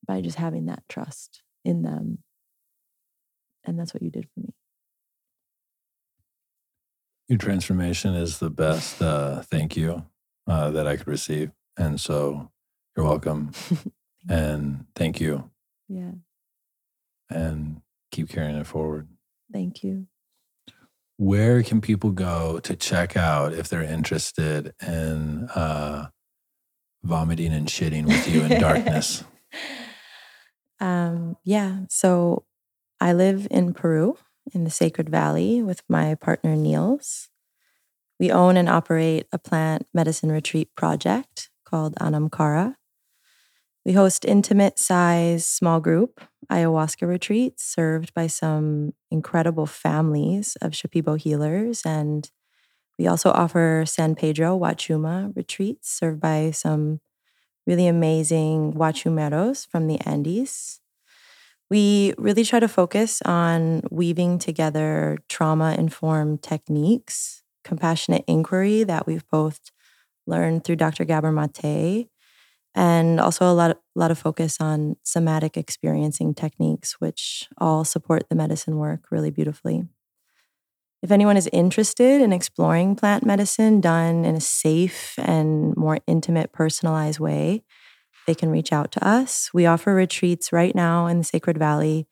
by 0.06 0.22
just 0.22 0.38
having 0.38 0.64
that 0.64 0.82
trust 0.88 1.42
in 1.66 1.82
them. 1.82 2.20
And 3.66 3.78
that's 3.78 3.92
what 3.92 4.02
you 4.02 4.10
did 4.10 4.24
for 4.24 4.40
me. 4.40 4.54
Your 7.28 7.36
transformation 7.36 8.14
is 8.14 8.38
the 8.38 8.48
best 8.48 9.02
uh, 9.02 9.42
thank 9.42 9.76
you 9.76 10.06
uh, 10.46 10.70
that 10.70 10.86
I 10.86 10.96
could 10.96 11.08
receive. 11.08 11.50
And 11.76 12.00
so 12.00 12.50
you're 12.96 13.04
welcome. 13.04 13.52
and 14.30 14.86
thank 14.94 15.20
you. 15.20 15.50
Yeah. 15.90 16.12
And 17.28 17.82
keep 18.10 18.30
carrying 18.30 18.56
it 18.56 18.66
forward. 18.66 19.08
Thank 19.52 19.84
you. 19.84 20.06
Where 21.18 21.62
can 21.62 21.80
people 21.80 22.12
go 22.12 22.60
to 22.60 22.74
check 22.74 23.16
out 23.16 23.52
if 23.52 23.68
they're 23.68 23.82
interested 23.82 24.72
in 24.80 25.48
uh, 25.50 26.08
vomiting 27.02 27.52
and 27.52 27.66
shitting 27.66 28.06
with 28.06 28.26
you 28.28 28.42
in 28.42 28.60
darkness? 28.60 29.24
Um, 30.80 31.36
yeah. 31.44 31.80
So 31.88 32.44
I 33.00 33.12
live 33.12 33.48
in 33.50 33.74
Peru 33.74 34.16
in 34.54 34.62
the 34.62 34.70
Sacred 34.70 35.08
Valley 35.08 35.62
with 35.62 35.82
my 35.88 36.14
partner, 36.14 36.54
Niels. 36.54 37.28
We 38.18 38.30
own 38.30 38.56
and 38.56 38.68
operate 38.68 39.26
a 39.32 39.38
plant 39.38 39.86
medicine 39.92 40.30
retreat 40.30 40.74
project 40.76 41.50
called 41.64 41.94
Anam 42.00 42.30
Cara. 42.30 42.77
We 43.88 43.94
host 43.94 44.26
intimate 44.26 44.78
size, 44.78 45.46
small 45.46 45.80
group 45.80 46.20
ayahuasca 46.52 47.08
retreats 47.08 47.64
served 47.64 48.12
by 48.12 48.26
some 48.26 48.92
incredible 49.10 49.64
families 49.64 50.58
of 50.60 50.72
Shipibo 50.72 51.18
healers. 51.18 51.86
And 51.86 52.30
we 52.98 53.06
also 53.06 53.30
offer 53.30 53.84
San 53.86 54.14
Pedro 54.14 54.58
Huachuma 54.58 55.34
retreats 55.34 55.90
served 55.90 56.20
by 56.20 56.50
some 56.50 57.00
really 57.66 57.86
amazing 57.86 58.74
Huachumeros 58.74 59.66
from 59.66 59.86
the 59.86 59.98
Andes. 60.04 60.82
We 61.70 62.12
really 62.18 62.44
try 62.44 62.60
to 62.60 62.68
focus 62.68 63.22
on 63.22 63.80
weaving 63.90 64.38
together 64.38 65.16
trauma 65.30 65.74
informed 65.78 66.42
techniques, 66.42 67.42
compassionate 67.64 68.24
inquiry 68.26 68.82
that 68.82 69.06
we've 69.06 69.26
both 69.30 69.70
learned 70.26 70.64
through 70.64 70.76
Dr. 70.76 71.06
Gabor 71.06 71.32
Maté, 71.32 72.08
and 72.74 73.20
also 73.20 73.50
a 73.50 73.54
lot 73.54 73.70
of, 73.72 73.76
lot 73.94 74.10
of 74.10 74.18
focus 74.18 74.58
on 74.60 74.96
somatic 75.02 75.56
experiencing 75.56 76.34
techniques, 76.34 76.96
which 77.00 77.48
all 77.58 77.84
support 77.84 78.28
the 78.28 78.36
medicine 78.36 78.76
work 78.76 79.06
really 79.10 79.30
beautifully. 79.30 79.84
If 81.02 81.12
anyone 81.12 81.36
is 81.36 81.48
interested 81.52 82.20
in 82.20 82.32
exploring 82.32 82.96
plant 82.96 83.24
medicine 83.24 83.80
done 83.80 84.24
in 84.24 84.34
a 84.34 84.40
safe 84.40 85.14
and 85.18 85.76
more 85.76 85.98
intimate, 86.06 86.52
personalized 86.52 87.20
way, 87.20 87.62
they 88.26 88.34
can 88.34 88.50
reach 88.50 88.72
out 88.72 88.92
to 88.92 89.06
us. 89.06 89.50
We 89.54 89.64
offer 89.64 89.94
retreats 89.94 90.52
right 90.52 90.74
now 90.74 91.06
in 91.06 91.18
the 91.18 91.24
Sacred 91.24 91.56
Valley 91.56 92.06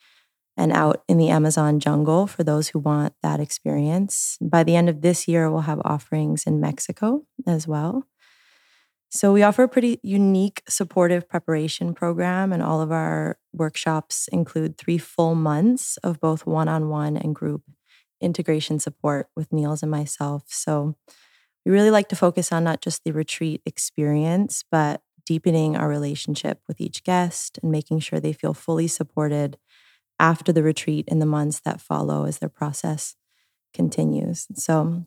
and 0.56 0.72
out 0.72 1.02
in 1.08 1.18
the 1.18 1.28
Amazon 1.28 1.78
jungle 1.80 2.26
for 2.26 2.42
those 2.42 2.68
who 2.68 2.78
want 2.78 3.12
that 3.22 3.40
experience. 3.40 4.38
By 4.40 4.64
the 4.64 4.76
end 4.76 4.88
of 4.88 5.02
this 5.02 5.28
year, 5.28 5.50
we'll 5.50 5.62
have 5.62 5.82
offerings 5.84 6.44
in 6.44 6.60
Mexico 6.60 7.26
as 7.46 7.68
well. 7.68 8.06
So 9.10 9.32
we 9.32 9.42
offer 9.42 9.62
a 9.64 9.68
pretty 9.68 10.00
unique 10.02 10.62
supportive 10.68 11.28
preparation 11.28 11.94
program, 11.94 12.52
and 12.52 12.62
all 12.62 12.80
of 12.80 12.90
our 12.92 13.38
workshops 13.52 14.28
include 14.32 14.76
three 14.76 14.98
full 14.98 15.34
months 15.34 15.96
of 15.98 16.20
both 16.20 16.46
one 16.46 16.68
on 16.68 16.88
one 16.88 17.16
and 17.16 17.34
group 17.34 17.62
integration 18.20 18.78
support 18.78 19.28
with 19.36 19.52
Niels 19.52 19.82
and 19.82 19.90
myself. 19.90 20.44
So 20.48 20.96
we 21.66 21.72
really 21.72 21.90
like 21.90 22.08
to 22.10 22.16
focus 22.16 22.52
on 22.52 22.64
not 22.64 22.82
just 22.82 23.04
the 23.04 23.12
retreat 23.12 23.62
experience, 23.66 24.64
but 24.70 25.02
deepening 25.26 25.76
our 25.76 25.88
relationship 25.88 26.60
with 26.68 26.80
each 26.80 27.04
guest 27.04 27.58
and 27.62 27.72
making 27.72 28.00
sure 28.00 28.20
they 28.20 28.32
feel 28.32 28.54
fully 28.54 28.88
supported 28.88 29.58
after 30.20 30.52
the 30.52 30.62
retreat 30.62 31.06
in 31.08 31.18
the 31.20 31.26
months 31.26 31.60
that 31.60 31.80
follow 31.80 32.26
as 32.26 32.38
their 32.38 32.48
process 32.48 33.16
continues. 33.74 34.46
So, 34.54 35.06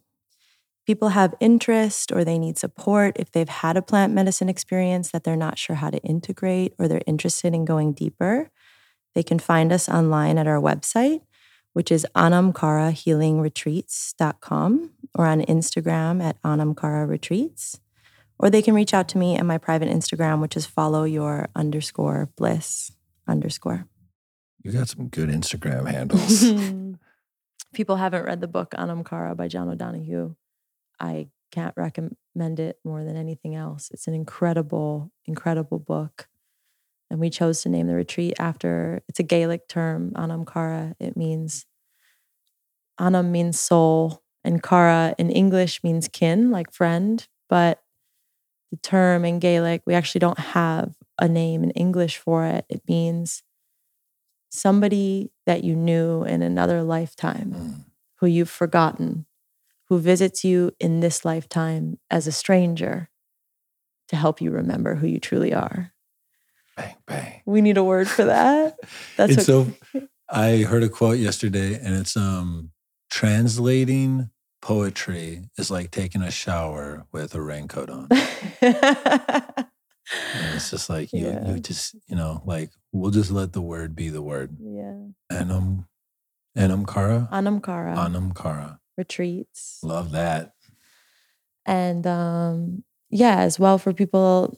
people 0.90 1.10
have 1.10 1.36
interest 1.40 2.12
or 2.12 2.26
they 2.26 2.40
need 2.40 2.58
support 2.58 3.16
if 3.20 3.32
they've 3.32 3.48
had 3.48 3.78
a 3.78 3.82
plant 3.82 4.12
medicine 4.12 4.50
experience 4.50 5.12
that 5.12 5.24
they're 5.24 5.36
not 5.36 5.56
sure 5.56 5.76
how 5.76 5.92
to 5.92 6.00
integrate 6.00 6.74
or 6.80 6.88
they're 6.88 7.04
interested 7.06 7.54
in 7.54 7.64
going 7.64 7.94
deeper, 7.94 8.50
they 9.14 9.22
can 9.22 9.38
find 9.38 9.72
us 9.72 9.88
online 9.88 10.40
at 10.40 10.48
our 10.48 10.60
website, 10.60 11.22
which 11.74 11.92
is 11.92 12.08
anamcarahealingretreats.com 12.16 14.90
or 15.14 15.28
on 15.28 15.42
Instagram 15.42 16.24
at 16.24 16.42
anamcararetreats 16.42 17.80
or 18.40 18.50
they 18.50 18.64
can 18.64 18.74
reach 18.74 18.96
out 18.96 19.08
to 19.10 19.20
me 19.20 19.36
at 19.36 19.46
my 19.46 19.60
private 19.60 19.90
Instagram, 19.90 20.42
which 20.42 20.58
is 20.58 20.66
follow 20.66 21.04
your 21.04 21.50
underscore 21.56 22.32
bliss 22.36 22.94
underscore. 23.28 23.86
You 24.64 24.72
got 24.72 24.90
some 24.90 25.10
good 25.10 25.30
Instagram 25.30 25.88
handles. 25.92 26.46
People 27.76 27.98
haven't 27.98 28.26
read 28.26 28.42
the 28.42 28.48
book 28.48 28.74
Anam 28.76 29.04
Cara 29.04 29.36
by 29.36 29.48
John 29.48 29.70
O'Donohue. 29.70 30.34
I 31.00 31.28
can't 31.52 31.74
recommend 31.76 32.60
it 32.60 32.78
more 32.84 33.04
than 33.04 33.16
anything 33.18 33.56
else. 33.56 33.90
It's 33.92 34.08
an 34.08 34.14
incredible, 34.14 35.12
incredible 35.26 35.80
book. 35.80 36.28
And 37.10 37.20
we 37.20 37.30
chose 37.30 37.64
to 37.64 37.70
name 37.70 37.88
the 37.88 37.96
retreat 37.96 38.36
after 38.38 39.02
it's 39.08 39.20
a 39.20 39.24
Gaelic 39.24 39.68
term, 39.68 40.14
Anam 40.16 40.46
Cara. 40.46 40.96
It 41.00 41.18
means 41.18 41.66
Anam 43.00 43.32
means 43.32 43.60
soul, 43.60 44.22
and 44.44 44.62
Cara 44.62 45.16
in 45.18 45.30
English 45.30 45.84
means 45.84 46.08
kin, 46.08 46.52
like 46.52 46.72
friend. 46.72 47.28
But 47.48 47.82
the 48.72 48.78
term 48.78 49.26
in 49.26 49.40
Gaelic, 49.40 49.82
we 49.86 49.96
actually 49.96 50.20
don't 50.20 50.40
have 50.40 50.94
a 51.18 51.28
name 51.28 51.64
in 51.64 51.72
English 51.72 52.18
for 52.18 52.46
it. 52.46 52.66
It 52.70 52.84
means 52.88 53.42
somebody 54.50 55.32
that 55.46 55.64
you 55.64 55.76
knew 55.76 56.24
in 56.24 56.42
another 56.42 56.84
lifetime 56.84 57.54
mm. 57.56 57.86
who 58.20 58.28
you've 58.28 58.50
forgotten, 58.50 59.26
who 59.90 60.00
visits 60.00 60.44
you 60.44 60.72
in 60.80 61.00
this 61.00 61.26
lifetime 61.26 61.98
as 62.10 62.28
a 62.28 62.32
stranger 62.32 63.10
to 64.08 64.16
help 64.16 64.40
you 64.42 64.52
remember 64.52 64.96
who 64.96 65.08
you 65.08 65.20
truly 65.20 65.54
are. 65.54 65.92
Bang, 66.78 66.96
bang. 67.08 67.42
We 67.46 67.62
need 67.62 67.78
a 67.78 67.84
word 67.84 68.08
for 68.08 68.26
that. 68.26 68.78
That's 69.18 69.36
what- 69.38 69.46
so 69.46 69.68
I 70.30 70.58
heard 70.60 70.84
a 70.84 70.90
quote 70.90 71.18
yesterday 71.18 71.74
and 71.76 71.96
it's 71.96 72.16
um 72.16 72.72
translating 73.10 74.30
poetry 74.62 75.50
is 75.58 75.72
like 75.72 75.90
taking 75.92 76.22
a 76.22 76.32
shower 76.32 77.06
with 77.12 77.34
a 77.36 77.42
raincoat 77.42 77.90
on. 77.90 78.08
And 80.34 80.56
it's 80.56 80.72
just 80.72 80.90
like 80.90 81.14
you 81.14 81.28
yeah. 81.28 81.52
you 81.52 81.60
just, 81.60 81.96
you 82.08 82.16
know, 82.16 82.42
like 82.44 82.72
we'll 82.92 83.12
just 83.12 83.30
let 83.30 83.54
the 83.54 83.62
word 83.62 83.96
be 83.96 84.10
the 84.10 84.24
word. 84.24 84.58
Yeah. 84.60 84.98
Anam 85.30 85.86
Anamkara? 86.58 87.32
Anam 87.32 87.62
Cara. 87.62 87.96
Anamkara. 87.96 88.79
Retreats. 89.00 89.80
Love 89.82 90.12
that. 90.12 90.54
And 91.66 92.06
um 92.06 92.84
yeah, 93.10 93.40
as 93.40 93.58
well 93.58 93.78
for 93.80 93.94
people 93.94 94.58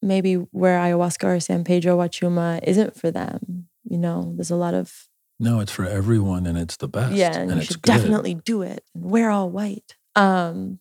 maybe 0.00 0.34
where 0.34 0.78
ayahuasca 0.78 1.24
or 1.24 1.40
San 1.40 1.64
Pedro 1.64 1.98
Huachuma 1.98 2.60
isn't 2.62 2.96
for 2.96 3.10
them. 3.10 3.68
You 3.84 3.98
know, 3.98 4.32
there's 4.36 4.50
a 4.50 4.56
lot 4.56 4.72
of 4.72 5.08
no, 5.38 5.60
it's 5.60 5.72
for 5.72 5.84
everyone 5.84 6.46
and 6.46 6.56
it's 6.56 6.78
the 6.78 6.88
best. 6.88 7.14
Yeah, 7.14 7.36
and, 7.36 7.50
and 7.50 7.60
you 7.60 7.66
should 7.66 7.82
good. 7.82 7.92
definitely 7.92 8.34
do 8.34 8.62
it 8.62 8.82
and 8.94 9.10
wear 9.10 9.30
all 9.30 9.50
white. 9.50 9.96
Um, 10.14 10.78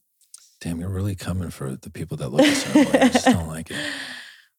Damn, 0.62 0.80
you're 0.80 0.90
really 0.90 1.16
coming 1.16 1.49
for 1.49 1.76
the 1.76 1.90
people 1.90 2.16
that 2.18 2.30
look 2.30 2.45
a 2.45 2.56
certain 2.56 2.86
way. 2.86 2.99
I 3.02 3.10
just 3.10 3.26
don't 3.26 3.48
like 3.48 3.72
it. 3.72 3.78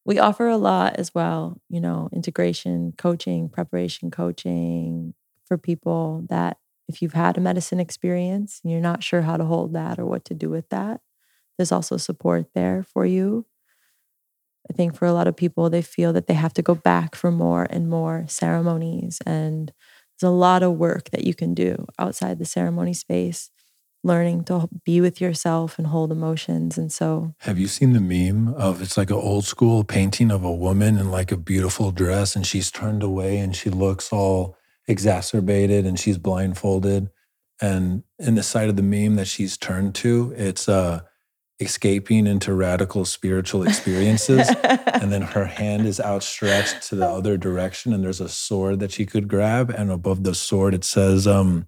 We 0.05 0.21
offer 0.21 0.47
a 0.47 0.57
lot 0.57 0.95
as 1.01 1.13
well, 1.13 1.61
you 1.69 1.81
know, 1.81 2.09
integration, 2.13 2.93
coaching, 2.97 3.49
preparation 3.49 4.13
coaching 4.13 5.15
for 5.47 5.59
people 5.59 6.25
that 6.29 6.59
if 6.89 7.03
you've 7.03 7.15
had 7.15 7.37
a 7.37 7.41
medicine 7.41 7.81
experience 7.81 8.61
and 8.63 8.73
you're 8.73 8.81
not 8.81 9.03
sure 9.03 9.23
how 9.23 9.37
to 9.37 9.45
hold 9.45 9.73
that 9.75 9.99
or 9.99 10.07
what 10.07 10.25
to 10.27 10.35
do 10.35 10.49
with 10.49 10.69
that, 10.69 11.01
there's 11.59 11.73
also 11.73 11.97
support 11.97 12.47
there 12.55 12.83
for 12.83 13.05
you. 13.07 13.47
I 14.71 14.73
think 14.73 14.97
for 14.97 15.07
a 15.07 15.13
lot 15.13 15.29
of 15.29 15.37
people, 15.37 15.71
they 15.71 15.83
feel 15.83 16.13
that 16.13 16.27
they 16.27 16.35
have 16.35 16.53
to 16.55 16.63
go 16.63 16.75
back 16.75 17.15
for 17.15 17.31
more 17.31 17.67
and 17.71 17.89
more 17.89 18.25
ceremonies. 18.29 19.21
And 19.25 19.73
there's 20.19 20.29
a 20.29 20.35
lot 20.35 20.63
of 20.63 20.77
work 20.77 21.11
that 21.11 21.25
you 21.25 21.35
can 21.35 21.55
do 21.55 21.87
outside 21.99 22.39
the 22.39 22.45
ceremony 22.45 22.93
space, 22.93 23.51
learning 24.03 24.45
to 24.45 24.69
be 24.85 25.01
with 25.01 25.21
yourself 25.21 25.79
and 25.79 25.87
hold 25.87 26.11
emotions. 26.11 26.77
And 26.77 26.91
so, 26.91 27.35
have 27.41 27.59
you 27.59 27.69
seen 27.69 27.93
the 27.93 28.01
meme 28.01 28.55
of 28.55 28.83
it's 28.83 28.97
like 28.97 29.11
an 29.11 29.17
old 29.17 29.45
school 29.45 29.85
painting 29.85 30.31
of 30.31 30.43
a 30.43 30.53
woman 30.53 30.99
in 30.99 31.11
like 31.11 31.31
a 31.31 31.37
beautiful 31.37 31.93
dress 31.93 32.35
and 32.35 32.47
she's 32.47 32.71
turned 32.71 33.03
away 33.03 33.39
and 33.39 33.55
she 33.55 33.71
looks 33.71 34.13
all 34.13 34.56
exacerbated 34.89 35.87
and 35.87 35.99
she's 35.99 36.19
blindfolded? 36.19 37.11
And 37.61 38.03
in 38.19 38.35
the 38.35 38.43
side 38.43 38.69
of 38.69 38.77
the 38.77 38.83
meme 38.83 39.17
that 39.17 39.29
she's 39.29 39.57
turned 39.57 39.95
to, 39.97 40.35
it's 40.37 40.69
uh, 40.69 41.01
escaping 41.59 42.27
into 42.27 42.53
radical 42.53 43.05
spiritual 43.05 43.63
experiences. 43.63 44.49
and 44.63 45.11
then 45.11 45.23
her 45.23 45.47
hand 45.47 45.87
is 45.87 45.99
outstretched 45.99 46.83
to 46.89 46.97
the 46.97 47.09
other 47.09 47.37
direction, 47.37 47.93
and 47.93 48.05
there's 48.05 48.21
a 48.21 48.29
sword 48.29 48.81
that 48.81 48.93
she 48.93 49.07
could 49.07 49.29
grab. 49.29 49.71
And 49.71 49.91
above 49.91 50.25
the 50.25 50.35
sword, 50.35 50.75
it 50.75 50.85
says, 50.85 51.27
um, 51.27 51.67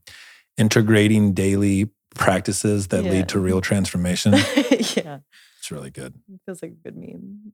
integrating 0.59 1.32
daily 1.32 1.90
practices 2.15 2.89
that 2.89 3.05
yeah. 3.05 3.11
lead 3.11 3.28
to 3.31 3.39
real 3.39 3.61
transformation. 3.61 4.32
yeah. 4.97 5.20
It's 5.59 5.70
really 5.70 5.90
good. 5.90 6.15
It 6.32 6.40
feels 6.45 6.62
like 6.62 6.73
a 6.73 6.74
good 6.74 6.97
meme. 6.97 7.53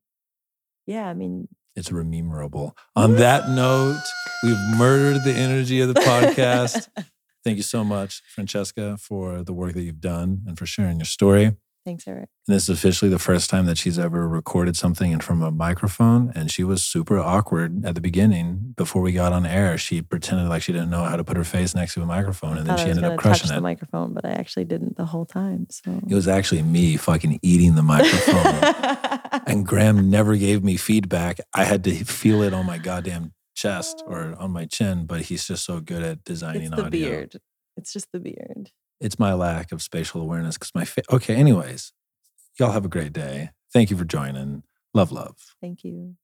Yeah, 0.87 1.09
I 1.09 1.15
mean, 1.15 1.49
it's 1.77 1.91
rememberable. 1.91 2.77
On 2.97 3.17
that 3.17 3.49
note, 3.49 4.03
we've 4.45 4.79
murdered 4.79 5.25
the 5.25 5.33
energy 5.33 5.81
of 5.81 5.89
the 5.89 6.01
podcast. 6.01 6.89
Thank 7.45 7.57
you 7.57 7.63
so 7.63 7.83
much, 7.83 8.23
Francesca, 8.27 8.97
for 8.99 9.43
the 9.43 9.53
work 9.53 9.75
that 9.75 9.83
you've 9.83 10.01
done 10.01 10.43
and 10.47 10.59
for 10.59 10.67
sharing 10.67 10.99
your 10.99 11.07
story. 11.07 11.57
Thanks, 11.85 12.09
Erick. 12.09 12.31
And 12.49 12.57
this 12.57 12.63
is 12.65 12.71
officially 12.71 13.11
the 13.11 13.19
first 13.19 13.51
time 13.51 13.67
that 13.67 13.77
she's 13.77 13.99
ever 13.99 14.27
recorded 14.27 14.75
something 14.75 15.13
in 15.13 15.19
of 15.21 15.29
a 15.43 15.51
microphone. 15.51 16.33
And 16.35 16.51
she 16.51 16.65
was 16.65 16.83
super 16.83 17.19
awkward 17.19 17.85
at 17.85 17.95
the 17.95 18.01
beginning. 18.01 18.73
Before 18.75 19.03
we 19.03 19.13
got 19.13 19.35
on 19.35 19.45
air, 19.45 19.77
she 19.77 20.01
pretended 20.01 20.49
like 20.49 20.63
she 20.63 20.73
didn't 20.73 20.89
know 20.89 21.05
how 21.05 21.17
to 21.17 21.25
put 21.25 21.37
her 21.37 21.45
face 21.45 21.75
next 21.75 21.93
to 21.95 22.03
a 22.03 22.07
microphone. 22.07 22.57
And 22.57 22.67
then 22.67 22.79
she 22.79 22.89
ended 22.89 23.05
up 23.05 23.19
crushing 23.19 23.51
it. 23.51 23.55
the 23.55 23.61
microphone, 23.61 24.15
but 24.15 24.25
I 24.25 24.31
actually 24.31 24.65
didn't 24.65 24.97
the 24.97 25.05
whole 25.05 25.27
time. 25.27 25.67
So 25.71 26.01
It 26.09 26.15
was 26.15 26.27
actually 26.27 26.63
me 26.63 26.97
fucking 26.97 27.41
eating 27.43 27.75
the 27.75 27.83
microphone. 27.83 29.41
and 29.47 29.67
Graham 29.67 30.09
never 30.09 30.37
gave 30.37 30.65
me 30.65 30.79
feedback. 30.79 31.39
I 31.53 31.65
had 31.65 31.85
to 31.85 32.05
feel 32.05 32.41
it 32.41 32.55
on 32.55 32.65
my 32.65 32.79
goddamn 32.79 33.35
chest 33.65 34.03
or 34.07 34.35
on 34.39 34.51
my 34.51 34.67
chin, 34.67 35.07
but 35.07 35.23
he's 35.23 35.47
just 35.47 35.65
so 35.65 35.81
good 35.81 36.03
at 36.03 36.25
designing 36.25 36.63
it's 36.63 36.77
the 36.77 36.85
audio. 36.85 37.09
beard. 37.09 37.41
It's 37.77 37.93
just 37.93 38.13
the 38.13 38.21
beard. 38.21 38.71
It's 39.01 39.19
my 39.19 39.33
lack 39.33 39.73
of 39.73 39.83
spatial 39.83 40.21
awareness 40.21 40.57
because 40.57 40.73
my 40.75 40.85
fa- 40.85 41.03
okay. 41.11 41.35
Anyways, 41.35 41.93
y'all 42.59 42.73
have 42.73 42.85
a 42.85 42.89
great 42.89 43.13
day. 43.13 43.51
Thank 43.73 43.91
you 43.91 43.97
for 43.97 44.05
joining. 44.05 44.63
Love, 44.93 45.11
love. 45.11 45.37
Thank 45.61 45.83
you. 45.83 46.15